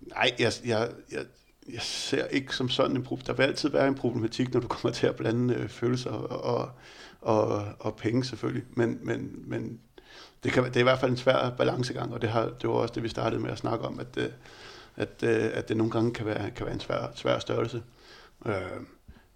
nej, 0.00 0.34
jeg, 0.38 0.52
jeg, 0.64 0.90
jeg, 1.12 1.24
jeg 1.72 1.82
ser 1.82 2.26
ikke 2.26 2.56
som 2.56 2.68
sådan 2.68 2.96
en 2.96 3.02
problem. 3.02 3.26
Der 3.26 3.32
vil 3.32 3.42
altid 3.42 3.68
være 3.68 3.88
en 3.88 3.94
problematik, 3.94 4.54
når 4.54 4.60
du 4.60 4.68
kommer 4.68 4.94
til 4.94 5.06
at 5.06 5.16
blande 5.16 5.54
øh, 5.54 5.68
følelser 5.68 6.10
og, 6.10 6.40
og, 6.54 6.70
og, 7.20 7.64
og 7.78 7.96
penge 7.96 8.24
selvfølgelig. 8.24 8.64
Men, 8.70 8.98
men, 9.02 9.42
men 9.46 9.80
det, 10.44 10.52
kan, 10.52 10.64
det 10.64 10.76
er 10.76 10.80
i 10.80 10.82
hvert 10.82 10.98
fald 10.98 11.10
en 11.10 11.16
svær 11.16 11.50
balancegang, 11.50 12.14
og 12.14 12.22
det, 12.22 12.30
har, 12.30 12.52
det 12.60 12.68
var 12.68 12.74
også 12.74 12.94
det, 12.94 13.02
vi 13.02 13.08
startede 13.08 13.40
med 13.40 13.50
at 13.50 13.58
snakke 13.58 13.84
om, 13.84 14.00
at, 14.00 14.16
øh, 14.16 14.28
at, 14.96 15.22
øh, 15.22 15.50
at 15.54 15.68
det 15.68 15.76
nogle 15.76 15.92
gange 15.92 16.12
kan 16.12 16.26
være, 16.26 16.50
kan 16.50 16.66
være 16.66 16.74
en 16.74 16.80
svær, 16.80 17.12
svær 17.14 17.38
størrelse. 17.38 17.82
Øh, 18.46 18.54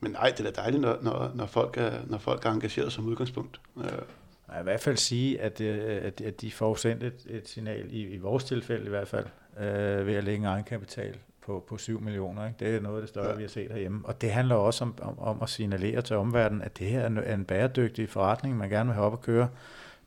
men 0.00 0.12
nej, 0.12 0.32
det 0.36 0.46
er 0.46 0.50
da 0.50 0.60
dejligt, 0.60 0.80
når, 0.80 0.98
når, 1.02 1.32
når, 1.34 1.46
folk 1.46 1.76
er, 1.76 1.92
når 2.06 2.18
folk 2.18 2.44
er 2.44 2.50
engageret 2.50 2.92
som 2.92 3.06
udgangspunkt. 3.06 3.60
Øh. 3.76 3.84
Jeg 3.84 4.56
vil 4.56 4.60
i 4.60 4.62
hvert 4.62 4.80
fald 4.80 4.96
sige, 4.96 5.40
at, 5.40 5.60
øh, 5.60 6.00
at, 6.02 6.20
at 6.20 6.40
de 6.40 6.52
får 6.52 6.74
sendt 6.74 7.02
et, 7.02 7.26
et 7.28 7.48
signal, 7.48 7.86
i, 7.90 8.06
i 8.06 8.18
vores 8.18 8.44
tilfælde 8.44 8.86
i 8.86 8.88
hvert 8.88 9.08
fald, 9.08 9.26
øh, 9.60 10.06
ved 10.06 10.14
at 10.14 10.24
lægge 10.24 10.38
en 10.38 10.44
egenkapital 10.44 11.16
på, 11.46 11.64
på 11.68 11.76
7 11.76 12.00
millioner. 12.00 12.46
Ikke? 12.46 12.56
Det 12.60 12.76
er 12.76 12.80
noget 12.80 12.96
af 12.96 13.02
det 13.02 13.08
større, 13.08 13.28
ja. 13.28 13.34
vi 13.34 13.42
har 13.42 13.48
set 13.48 13.70
herhjemme. 13.70 14.00
Og 14.04 14.20
det 14.20 14.32
handler 14.32 14.54
også 14.54 14.84
om, 14.84 14.94
om, 15.02 15.18
om 15.18 15.42
at 15.42 15.48
signalere 15.48 16.02
til 16.02 16.16
omverdenen, 16.16 16.62
at 16.62 16.78
det 16.78 16.86
her 16.86 17.00
er 17.00 17.34
en 17.34 17.44
bæredygtig 17.44 18.08
forretning, 18.08 18.56
man 18.56 18.70
gerne 18.70 18.86
vil 18.86 18.94
have 18.94 19.06
op 19.06 19.12
at 19.12 19.20
køre. 19.20 19.48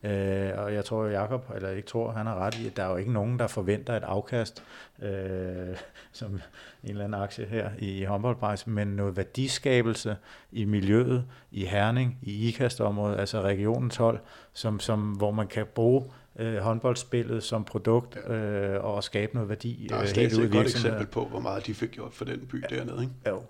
Øh, 0.04 0.50
og 0.56 0.74
jeg 0.74 0.84
tror, 0.84 1.06
Jacob, 1.06 1.50
eller 1.54 1.70
ikke 1.70 1.88
tror, 1.88 2.12
han 2.12 2.26
har 2.26 2.34
ret 2.34 2.58
i, 2.58 2.66
at 2.66 2.76
der 2.76 2.82
er 2.82 2.90
jo 2.90 2.96
ikke 2.96 3.12
nogen, 3.12 3.38
der 3.38 3.46
forventer 3.46 3.96
et 3.96 4.02
afkast, 4.02 4.62
øh, 5.02 5.76
som 6.12 6.32
en 6.32 6.40
eller 6.90 7.04
anden 7.04 7.22
aktie 7.22 7.46
her 7.46 7.70
i 7.78 8.04
håndboldbranchen, 8.04 8.74
men 8.74 8.88
noget 8.88 9.16
værdiskabelse 9.16 10.16
i 10.52 10.64
miljøet, 10.64 11.24
i 11.50 11.64
Herning, 11.64 12.18
i 12.22 12.48
IKAST-området, 12.48 13.20
altså 13.20 13.40
regionen 13.40 13.90
12, 13.90 14.18
som, 14.52 14.80
som, 14.80 15.00
hvor 15.00 15.30
man 15.30 15.46
kan 15.46 15.66
bruge 15.74 16.04
øh, 16.36 16.56
håndboldspillet 16.56 17.42
som 17.42 17.64
produkt 17.64 18.28
øh, 18.30 18.84
og 18.84 19.04
skabe 19.04 19.34
noget 19.34 19.48
værdi. 19.48 19.86
Der 19.88 19.96
er 19.96 20.02
øh, 20.02 20.16
helt 20.16 20.32
et 20.32 20.52
godt 20.52 20.66
eksempel 20.66 21.06
på, 21.06 21.24
hvor 21.24 21.40
meget 21.40 21.66
de 21.66 21.74
fik 21.74 21.90
gjort 21.90 22.12
for 22.12 22.24
den 22.24 22.46
by 22.46 22.62
ja. 22.70 22.76
dernede, 22.76 23.02
ikke? 23.02 23.14
Jo, 23.28 23.42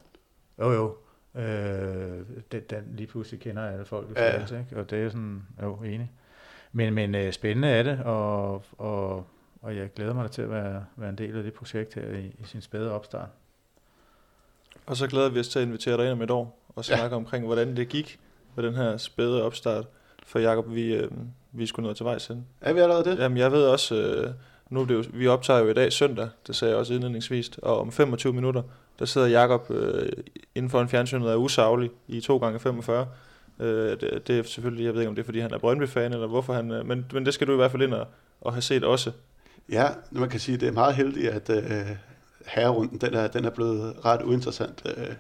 jo, 0.59 0.73
jo. 0.73 0.97
Øh, 1.41 2.21
den, 2.53 2.63
den 2.71 2.85
lige 2.97 3.07
pludselig 3.07 3.41
kender 3.41 3.63
alle 3.63 3.85
folk 3.85 4.11
i 4.11 4.13
ja. 4.17 4.43
ikke? 4.43 4.67
og 4.77 4.91
det 4.91 5.05
er 5.05 5.09
sådan, 5.09 5.43
jo, 5.63 5.75
enig. 5.77 6.11
Men, 6.73 6.95
men 6.95 7.15
øh, 7.15 7.33
spændende 7.33 7.69
er 7.69 7.83
det, 7.83 8.01
og, 8.05 8.63
og, 8.79 9.27
og 9.63 9.77
jeg 9.77 9.93
glæder 9.97 10.15
mig 10.15 10.31
til 10.31 10.43
at 10.43 10.51
være, 10.51 10.85
være 10.97 11.11
en 11.11 11.19
del 11.19 11.37
af 11.37 11.43
det 11.43 11.53
projekt 11.53 11.95
her 11.95 12.03
i, 12.03 12.27
i 12.27 12.45
sin 12.45 12.61
spæde 12.61 12.93
opstart. 12.93 13.29
Og 14.87 14.97
så 14.97 15.07
glæder 15.07 15.29
vi 15.29 15.41
os 15.41 15.49
til 15.49 15.59
at 15.59 15.67
invitere 15.67 15.97
dig 15.97 16.05
ind 16.05 16.13
om 16.13 16.23
et 16.23 16.31
år 16.31 16.59
og 16.77 16.85
snakke 16.85 17.07
ja. 17.07 17.17
omkring, 17.17 17.47
hvordan 17.47 17.77
det 17.77 17.89
gik 17.89 18.21
med 18.57 18.65
den 18.65 18.75
her 18.75 18.97
spæde 18.97 19.43
opstart. 19.43 19.87
For 20.27 20.39
Jacob, 20.39 20.75
vi, 20.75 20.95
øh, 20.95 21.11
vi 21.53 21.67
skulle 21.67 21.89
nå 21.89 21.95
til 21.95 22.05
vej 22.05 22.19
siden. 22.19 22.47
Er 22.61 22.73
vi 22.73 22.81
allerede 22.81 23.05
det? 23.05 23.19
Jamen, 23.19 23.39
jeg 23.39 23.53
ved 23.53 23.65
også, 23.65 23.95
øh, 23.95 24.31
nu 24.71 24.81
er 24.81 24.85
det 24.85 24.95
jo, 24.95 25.05
vi 25.13 25.27
optager 25.27 25.61
jo 25.61 25.69
i 25.69 25.75
dag 25.75 25.93
søndag, 25.93 26.29
det 26.47 26.57
sagde 26.57 26.71
jeg 26.71 26.79
også 26.79 26.95
indledningsvis, 26.95 27.51
og 27.63 27.81
om 27.81 27.93
25 27.93 28.33
minutter, 28.33 28.63
der 28.99 29.05
sidder 29.05 29.27
Jakob 29.27 29.71
øh, 29.71 30.09
inden 30.55 30.71
for 30.71 30.81
en 30.81 30.89
fjernsynet 30.89 31.29
af 31.29 31.37
usaglig 31.37 31.91
i 32.09 32.21
2 32.21 32.37
gange 32.39 32.59
45 32.59 33.07
Øh, 33.61 34.01
det, 34.01 34.23
det 34.27 34.39
er 34.39 34.43
selvfølgelig, 34.43 34.85
jeg 34.85 34.95
ved 34.95 35.01
ikke 35.01 35.09
om 35.09 35.15
det 35.15 35.23
er 35.23 35.27
fordi 35.27 35.41
han 35.41 35.53
er 35.53 35.59
Brøndby-fan, 35.59 36.13
eller 36.13 36.27
hvorfor 36.27 36.53
han, 36.53 36.71
øh, 36.71 36.87
men, 36.87 37.07
men 37.13 37.27
det 37.27 37.35
skal 37.35 37.47
du 37.47 37.53
i 37.53 37.57
hvert 37.57 37.71
fald 37.71 37.83
ind 37.83 37.95
og, 37.95 38.07
og 38.41 38.53
have 38.53 38.63
set 38.63 38.85
også. 38.85 39.13
Ja, 39.69 39.89
man 40.11 40.29
kan 40.29 40.41
sige, 40.41 40.55
at 40.55 40.61
det 40.61 40.69
er 40.69 40.73
meget 40.73 40.95
heldigt, 40.95 41.29
at 41.29 41.51
øh, 41.51 41.97
herrerunden, 42.47 42.99
den 42.99 43.15
er, 43.15 43.27
den 43.27 43.45
er 43.45 43.51
blevet 43.51 44.05
ret 44.05 44.23
uinteressant. 44.23 44.83
Øh, 44.87 45.15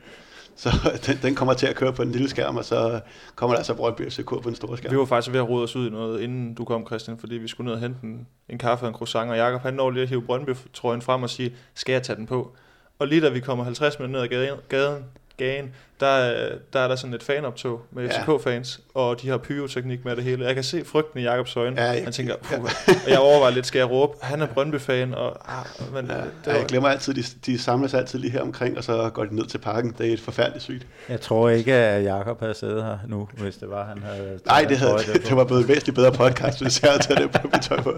så 0.56 0.70
den, 1.06 1.18
den 1.22 1.34
kommer 1.34 1.54
til 1.54 1.66
at 1.66 1.76
køre 1.76 1.92
på 1.92 2.02
en 2.02 2.12
lille 2.12 2.28
skærm, 2.28 2.56
og 2.56 2.64
så 2.64 3.00
kommer 3.34 3.54
der 3.54 3.58
altså 3.58 3.74
Brøndby 3.74 4.10
FCK 4.10 4.28
på 4.28 4.48
en 4.48 4.54
stor 4.54 4.76
skærm. 4.76 4.92
Vi 4.92 4.98
var 4.98 5.04
faktisk 5.04 5.32
ved 5.32 5.40
at 5.40 5.48
rode 5.48 5.62
os 5.62 5.76
ud 5.76 5.86
i 5.86 5.90
noget, 5.90 6.20
inden 6.20 6.54
du 6.54 6.64
kom, 6.64 6.86
Christian, 6.86 7.18
fordi 7.18 7.34
vi 7.34 7.48
skulle 7.48 7.66
ned 7.66 7.74
og 7.74 7.80
hente 7.80 7.98
en, 8.02 8.26
en 8.48 8.58
kaffe 8.58 8.84
og 8.84 8.88
en 8.88 8.94
croissant, 8.94 9.30
og 9.30 9.36
Jacob 9.36 9.60
han 9.60 9.74
når 9.74 9.90
lige 9.90 10.02
at 10.02 10.08
hive 10.08 10.22
Brøndby-trøjen 10.22 11.02
frem 11.02 11.22
og 11.22 11.30
sige, 11.30 11.56
skal 11.74 11.92
jeg 11.92 12.02
tage 12.02 12.16
den 12.16 12.26
på? 12.26 12.56
Og 12.98 13.08
lige 13.08 13.20
da 13.20 13.28
vi 13.28 13.40
kommer 13.40 13.64
50 13.64 13.98
minutter 13.98 14.20
ned 14.20 14.24
ad 14.24 14.28
gaden, 14.28 14.58
gaden 14.68 15.04
gaden, 15.36 15.74
der, 16.06 16.48
der 16.72 16.80
er 16.80 16.88
der 16.88 16.96
sådan 16.96 17.14
et 17.14 17.22
fanoptog 17.22 17.80
med 17.92 18.04
Ja. 18.08 18.22
FCK-fans, 18.22 18.80
og 18.94 19.22
de 19.22 19.28
har 19.28 19.36
pyroteknik 19.38 20.04
med 20.04 20.16
det 20.16 20.24
hele. 20.24 20.44
Jeg 20.44 20.54
kan 20.54 20.64
se 20.64 20.84
frygten 20.84 21.20
i 21.20 21.22
Jakobs 21.22 21.56
øjne. 21.56 21.80
Ja, 21.82 21.90
jeg- 21.90 22.04
Han 22.04 22.12
tænker, 22.12 22.34
puh, 22.42 22.60
og 23.04 23.10
jeg 23.10 23.18
overvejer 23.18 23.52
lidt, 23.54 23.66
skal 23.66 23.78
jeg 23.78 23.90
råbe? 23.90 24.12
Han 24.22 24.42
er 24.42 24.46
Brøndby-fan, 24.46 25.14
og, 25.14 25.36
ah, 25.58 25.64
men, 25.94 26.06
Ja, 26.06 26.14
det 26.16 26.24
ja, 26.46 26.50
var, 26.52 26.58
jeg 26.58 26.66
glemmer 26.66 26.88
altid, 26.88 27.14
de, 27.14 27.22
de 27.46 27.58
samles 27.58 27.94
altid 27.94 28.18
lige 28.18 28.30
her 28.30 28.40
omkring, 28.40 28.78
og 28.78 28.84
så 28.84 29.10
går 29.14 29.24
de 29.24 29.36
ned 29.36 29.46
til 29.46 29.58
parken. 29.58 29.94
Det 29.98 30.08
er 30.08 30.12
et 30.12 30.20
forfærdeligt 30.20 30.64
sygt. 30.64 30.86
Jeg 31.08 31.20
tror 31.20 31.48
ikke, 31.50 31.74
at 31.74 32.04
Jakob 32.04 32.40
havde 32.40 32.54
siddet 32.54 32.84
her 32.84 32.98
nu, 33.08 33.28
hvis 33.38 33.56
det 33.56 33.70
var, 33.70 33.84
han 33.84 34.02
havde... 34.02 34.38
Nej, 34.46 34.64
det, 34.68 34.78
havde, 34.78 34.92
på. 34.92 35.18
det 35.28 35.36
var 35.36 35.44
blevet 35.44 35.62
en 35.62 35.68
væsentligt 35.68 35.94
bedre 35.96 36.12
podcast, 36.12 36.62
hvis 36.62 36.82
jeg 36.82 36.90
havde 36.90 37.02
taget 37.02 37.20
det 37.20 37.30
på 37.42 37.48
mit 37.52 37.62
tøj 37.62 37.80
på. 37.80 37.90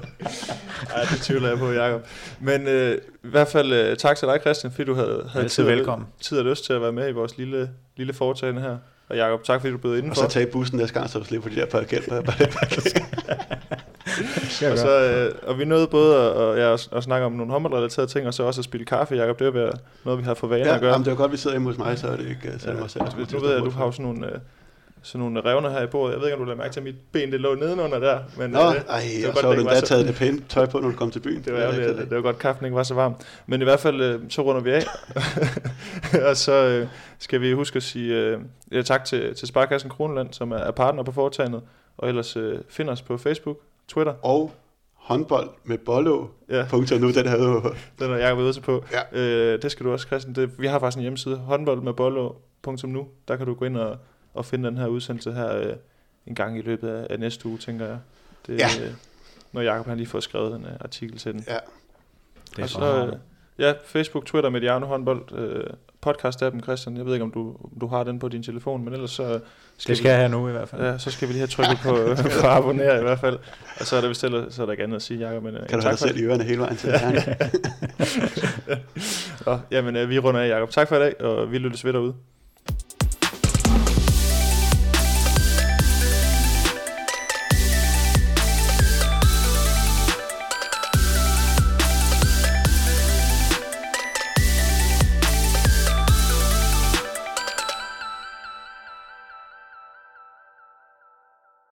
Ej, 0.94 1.02
det 1.10 1.20
tvivler 1.22 1.48
jeg 1.48 1.58
på, 1.58 1.72
Jacob. 1.72 2.06
Men 2.40 2.68
øh, 2.68 2.98
i 3.24 3.28
hvert 3.28 3.48
fald 3.48 3.72
øh, 3.72 3.96
tak 3.96 4.16
til 4.16 4.28
dig, 4.28 4.38
Christian, 4.40 4.72
fordi 4.72 4.84
du 4.84 4.94
havde, 4.94 5.28
havde 5.32 5.48
tid, 5.48 5.64
velkommen. 5.64 6.08
tid 6.20 6.38
og 6.38 6.44
lyst 6.44 6.64
til 6.64 6.72
at 6.72 6.80
være 6.82 6.92
med 6.92 7.08
i 7.08 7.12
vores 7.12 7.38
lille, 7.38 7.70
lille 7.96 8.12
foretagende 8.12 8.60
her. 8.62 8.76
Og 9.08 9.16
Jacob, 9.16 9.44
tak 9.44 9.60
fordi 9.60 9.72
du 9.72 9.78
blev 9.78 9.92
Og 9.92 9.98
indenfor. 9.98 10.22
så 10.22 10.28
tage 10.28 10.46
bussen 10.46 10.78
næste 10.78 10.94
gang, 10.98 11.10
så 11.10 11.18
du 11.18 11.24
slipper 11.24 11.50
de 11.50 11.56
der 11.60 11.66
parkeret. 11.66 12.08
og, 14.72 14.78
så, 14.78 15.00
øh, 15.12 15.34
og 15.48 15.58
vi 15.58 15.64
nåede 15.64 15.86
både 15.86 16.16
at, 16.16 16.32
og, 16.32 16.56
ja, 16.56 16.72
at, 16.72 16.88
at 16.92 17.02
snakke 17.02 17.26
om 17.26 17.32
nogle 17.32 17.52
håndboldrelaterede 17.52 18.10
ting, 18.10 18.26
og 18.26 18.34
så 18.34 18.42
også 18.42 18.60
at 18.60 18.64
spille 18.64 18.86
kaffe, 18.86 19.14
Jacob. 19.14 19.38
Det 19.38 19.54
være 19.54 19.72
noget, 20.04 20.18
vi 20.20 20.24
har 20.24 20.34
for 20.34 20.46
vane 20.46 20.64
Ja, 20.66 20.74
at 20.74 20.80
gøre. 20.80 20.92
jamen, 20.92 21.04
det 21.04 21.10
var 21.10 21.16
godt, 21.16 21.32
vi 21.32 21.36
sidder 21.36 21.54
hjemme 21.54 21.68
hos 21.68 21.78
mig, 21.78 21.98
så 21.98 22.08
er 22.08 22.16
det 22.16 22.28
ikke 22.28 22.52
så 22.58 22.68
er 22.68 22.72
det 22.72 22.80
mig 22.80 22.90
selv. 22.90 23.04
Ja, 23.18 23.24
nu 23.32 23.40
ved 23.40 23.48
jeg, 23.48 23.58
at 23.58 23.64
du 23.64 23.70
har 23.70 23.90
sådan 23.90 24.04
nogle, 24.06 24.26
øh, 24.26 24.38
sådan 25.04 25.20
nogle 25.20 25.40
revner 25.40 25.70
her 25.70 25.82
i 25.82 25.86
bordet. 25.86 26.12
Jeg 26.12 26.20
ved 26.20 26.26
ikke, 26.26 26.34
om 26.34 26.40
du 26.40 26.44
lader 26.44 26.58
mærke 26.58 26.72
til, 26.72 26.80
at 26.80 26.84
mit 26.84 26.94
ben 27.12 27.32
det 27.32 27.40
lå 27.40 27.54
nedenunder 27.54 27.98
der. 27.98 28.18
Men, 28.38 28.50
Nå, 28.50 28.58
øh, 28.58 28.64
ej, 28.64 29.02
var 29.22 29.28
og 29.28 29.34
godt, 29.34 29.38
så 29.38 29.48
det 29.48 29.56
har 29.56 29.62
du 29.62 29.64
var 29.64 29.72
endda 29.72 29.80
taget 29.80 30.06
det 30.06 30.14
pæne 30.14 30.40
tøj 30.48 30.66
på, 30.66 30.80
når 30.80 30.90
du 30.90 30.96
kom 30.96 31.10
til 31.10 31.20
byen. 31.20 31.42
Det 31.44 31.52
var 31.52 31.58
er 31.58 31.64
ærgerligt, 31.64 31.88
at 31.88 32.08
det 32.08 32.16
var 32.16 32.22
godt, 32.22 32.38
kaffen 32.38 32.64
ikke 32.64 32.76
var 32.76 32.82
så 32.82 32.94
varm. 32.94 33.14
Men 33.46 33.60
i 33.60 33.64
hvert 33.64 33.80
fald, 33.80 34.00
øh, 34.00 34.20
så 34.28 34.42
runder 34.42 34.62
vi 34.62 34.70
af. 34.70 34.84
og 36.30 36.36
så 36.36 36.52
øh, 36.52 36.88
skal 37.18 37.40
vi 37.40 37.52
huske 37.52 37.76
at 37.76 37.82
sige 37.82 38.14
øh, 38.14 38.40
ja, 38.72 38.82
tak 38.82 39.04
til, 39.04 39.34
til 39.34 39.48
Sparkassen 39.48 39.90
Kroneland, 39.90 40.32
som 40.32 40.52
er, 40.52 40.56
er 40.56 40.70
partner 40.70 41.02
på 41.02 41.12
foretagendet. 41.12 41.62
Og 41.96 42.08
ellers 42.08 42.36
øh, 42.36 42.58
find 42.68 42.88
os 42.88 43.02
på 43.02 43.18
Facebook, 43.18 43.58
Twitter. 43.88 44.14
Og 44.22 44.52
håndbold 45.04 45.50
med 45.64 45.78
bollo. 45.78 46.26
Ja, 46.50 46.66
Punkter 46.70 46.98
nu, 46.98 47.10
den 47.10 47.26
havde 47.26 47.62
den 48.00 48.10
er 48.10 48.16
jeg 48.16 48.36
ved 48.36 48.60
på. 48.60 48.84
Ja. 48.92 49.20
Øh, 49.20 49.62
det 49.62 49.72
skal 49.72 49.86
du 49.86 49.92
også, 49.92 50.06
Christian. 50.06 50.34
Det, 50.34 50.50
vi 50.58 50.66
har 50.66 50.78
faktisk 50.78 50.96
en 50.96 51.02
hjemmeside, 51.02 51.36
håndboldmedbollo.nu. 51.36 53.06
Der 53.28 53.36
kan 53.36 53.46
du 53.46 53.54
gå 53.54 53.64
ind 53.64 53.76
og, 53.76 53.96
og 54.34 54.44
finde 54.44 54.68
den 54.68 54.78
her 54.78 54.86
udsendelse 54.86 55.32
her 55.32 55.56
øh, 55.56 55.72
en 56.26 56.34
gang 56.34 56.58
i 56.58 56.62
løbet 56.62 56.88
af, 56.88 57.06
af 57.10 57.20
næste 57.20 57.46
uge, 57.46 57.58
tænker 57.58 57.86
jeg. 57.86 57.98
Det, 58.46 58.58
Ja. 58.60 58.66
øh, 58.84 58.90
når 59.52 59.60
Jacob 59.62 59.86
han 59.86 59.96
lige 59.96 60.06
får 60.06 60.20
skrevet 60.20 60.56
en 60.56 60.64
uh, 60.64 60.70
artikel 60.80 61.18
til 61.18 61.32
den. 61.32 61.44
Ja, 61.48 61.56
Det 62.50 62.58
er 62.58 62.62
og 62.62 62.68
så, 62.68 63.06
øh, 63.06 63.12
ja, 63.58 63.72
Facebook, 63.84 64.26
Twitter, 64.26 64.50
Mediano 64.50 64.86
håndbold, 64.86 65.32
øh, 65.38 65.64
podcast-appen, 66.06 66.60
Christian. 66.62 66.96
Jeg 66.96 67.06
ved 67.06 67.12
ikke, 67.12 67.22
om 67.24 67.30
du, 67.30 67.48
om 67.64 67.70
du 67.80 67.86
har 67.86 68.04
den 68.04 68.18
på 68.18 68.28
din 68.28 68.42
telefon, 68.42 68.84
men 68.84 68.92
ellers 68.94 69.10
så 69.10 69.32
det 69.32 69.42
skal, 69.78 69.96
skal 69.96 70.08
jeg 70.08 70.18
have 70.18 70.28
nu 70.28 70.48
i 70.48 70.52
hvert 70.52 70.68
fald. 70.68 70.82
vi, 70.82 70.86
ja, 70.88 70.98
så 70.98 71.10
skal 71.10 71.28
vi 71.28 71.32
lige 71.32 71.40
have 71.40 71.46
trykket 71.48 71.78
på, 71.82 71.96
på 72.40 72.46
abonnere 72.46 72.98
i 72.98 73.02
hvert 73.02 73.18
fald. 73.20 73.38
Og 73.80 73.86
så 73.86 73.96
er 73.96 74.00
der 74.00 74.08
vist 74.08 74.24
ellers, 74.24 74.54
så 74.54 74.62
er 74.62 74.66
der 74.66 74.72
ikke 74.72 74.82
andet 74.84 74.96
at 74.96 75.02
sige, 75.02 75.28
Jacob. 75.28 75.42
Men, 75.42 75.54
øh, 75.54 75.66
kan 75.68 75.78
du 75.78 75.82
have 75.82 75.82
tak 75.82 75.90
dig 75.92 75.98
for 75.98 76.06
selv 76.06 76.18
i 76.18 76.22
ørerne 76.24 76.44
hele 76.44 76.60
vejen 76.60 76.76
til. 76.76 76.88
Ja. 78.68 78.76
Nå, 79.46 79.58
jamen, 79.70 79.96
øh, 79.96 80.08
vi 80.10 80.18
runder 80.18 80.40
af, 80.40 80.48
Jacob. 80.48 80.70
Tak 80.70 80.88
for 80.88 80.96
i 80.96 80.98
dag, 80.98 81.20
og 81.20 81.52
vi 81.52 81.58
lyttes 81.58 81.84
ved 81.84 81.92
derude. 81.92 82.14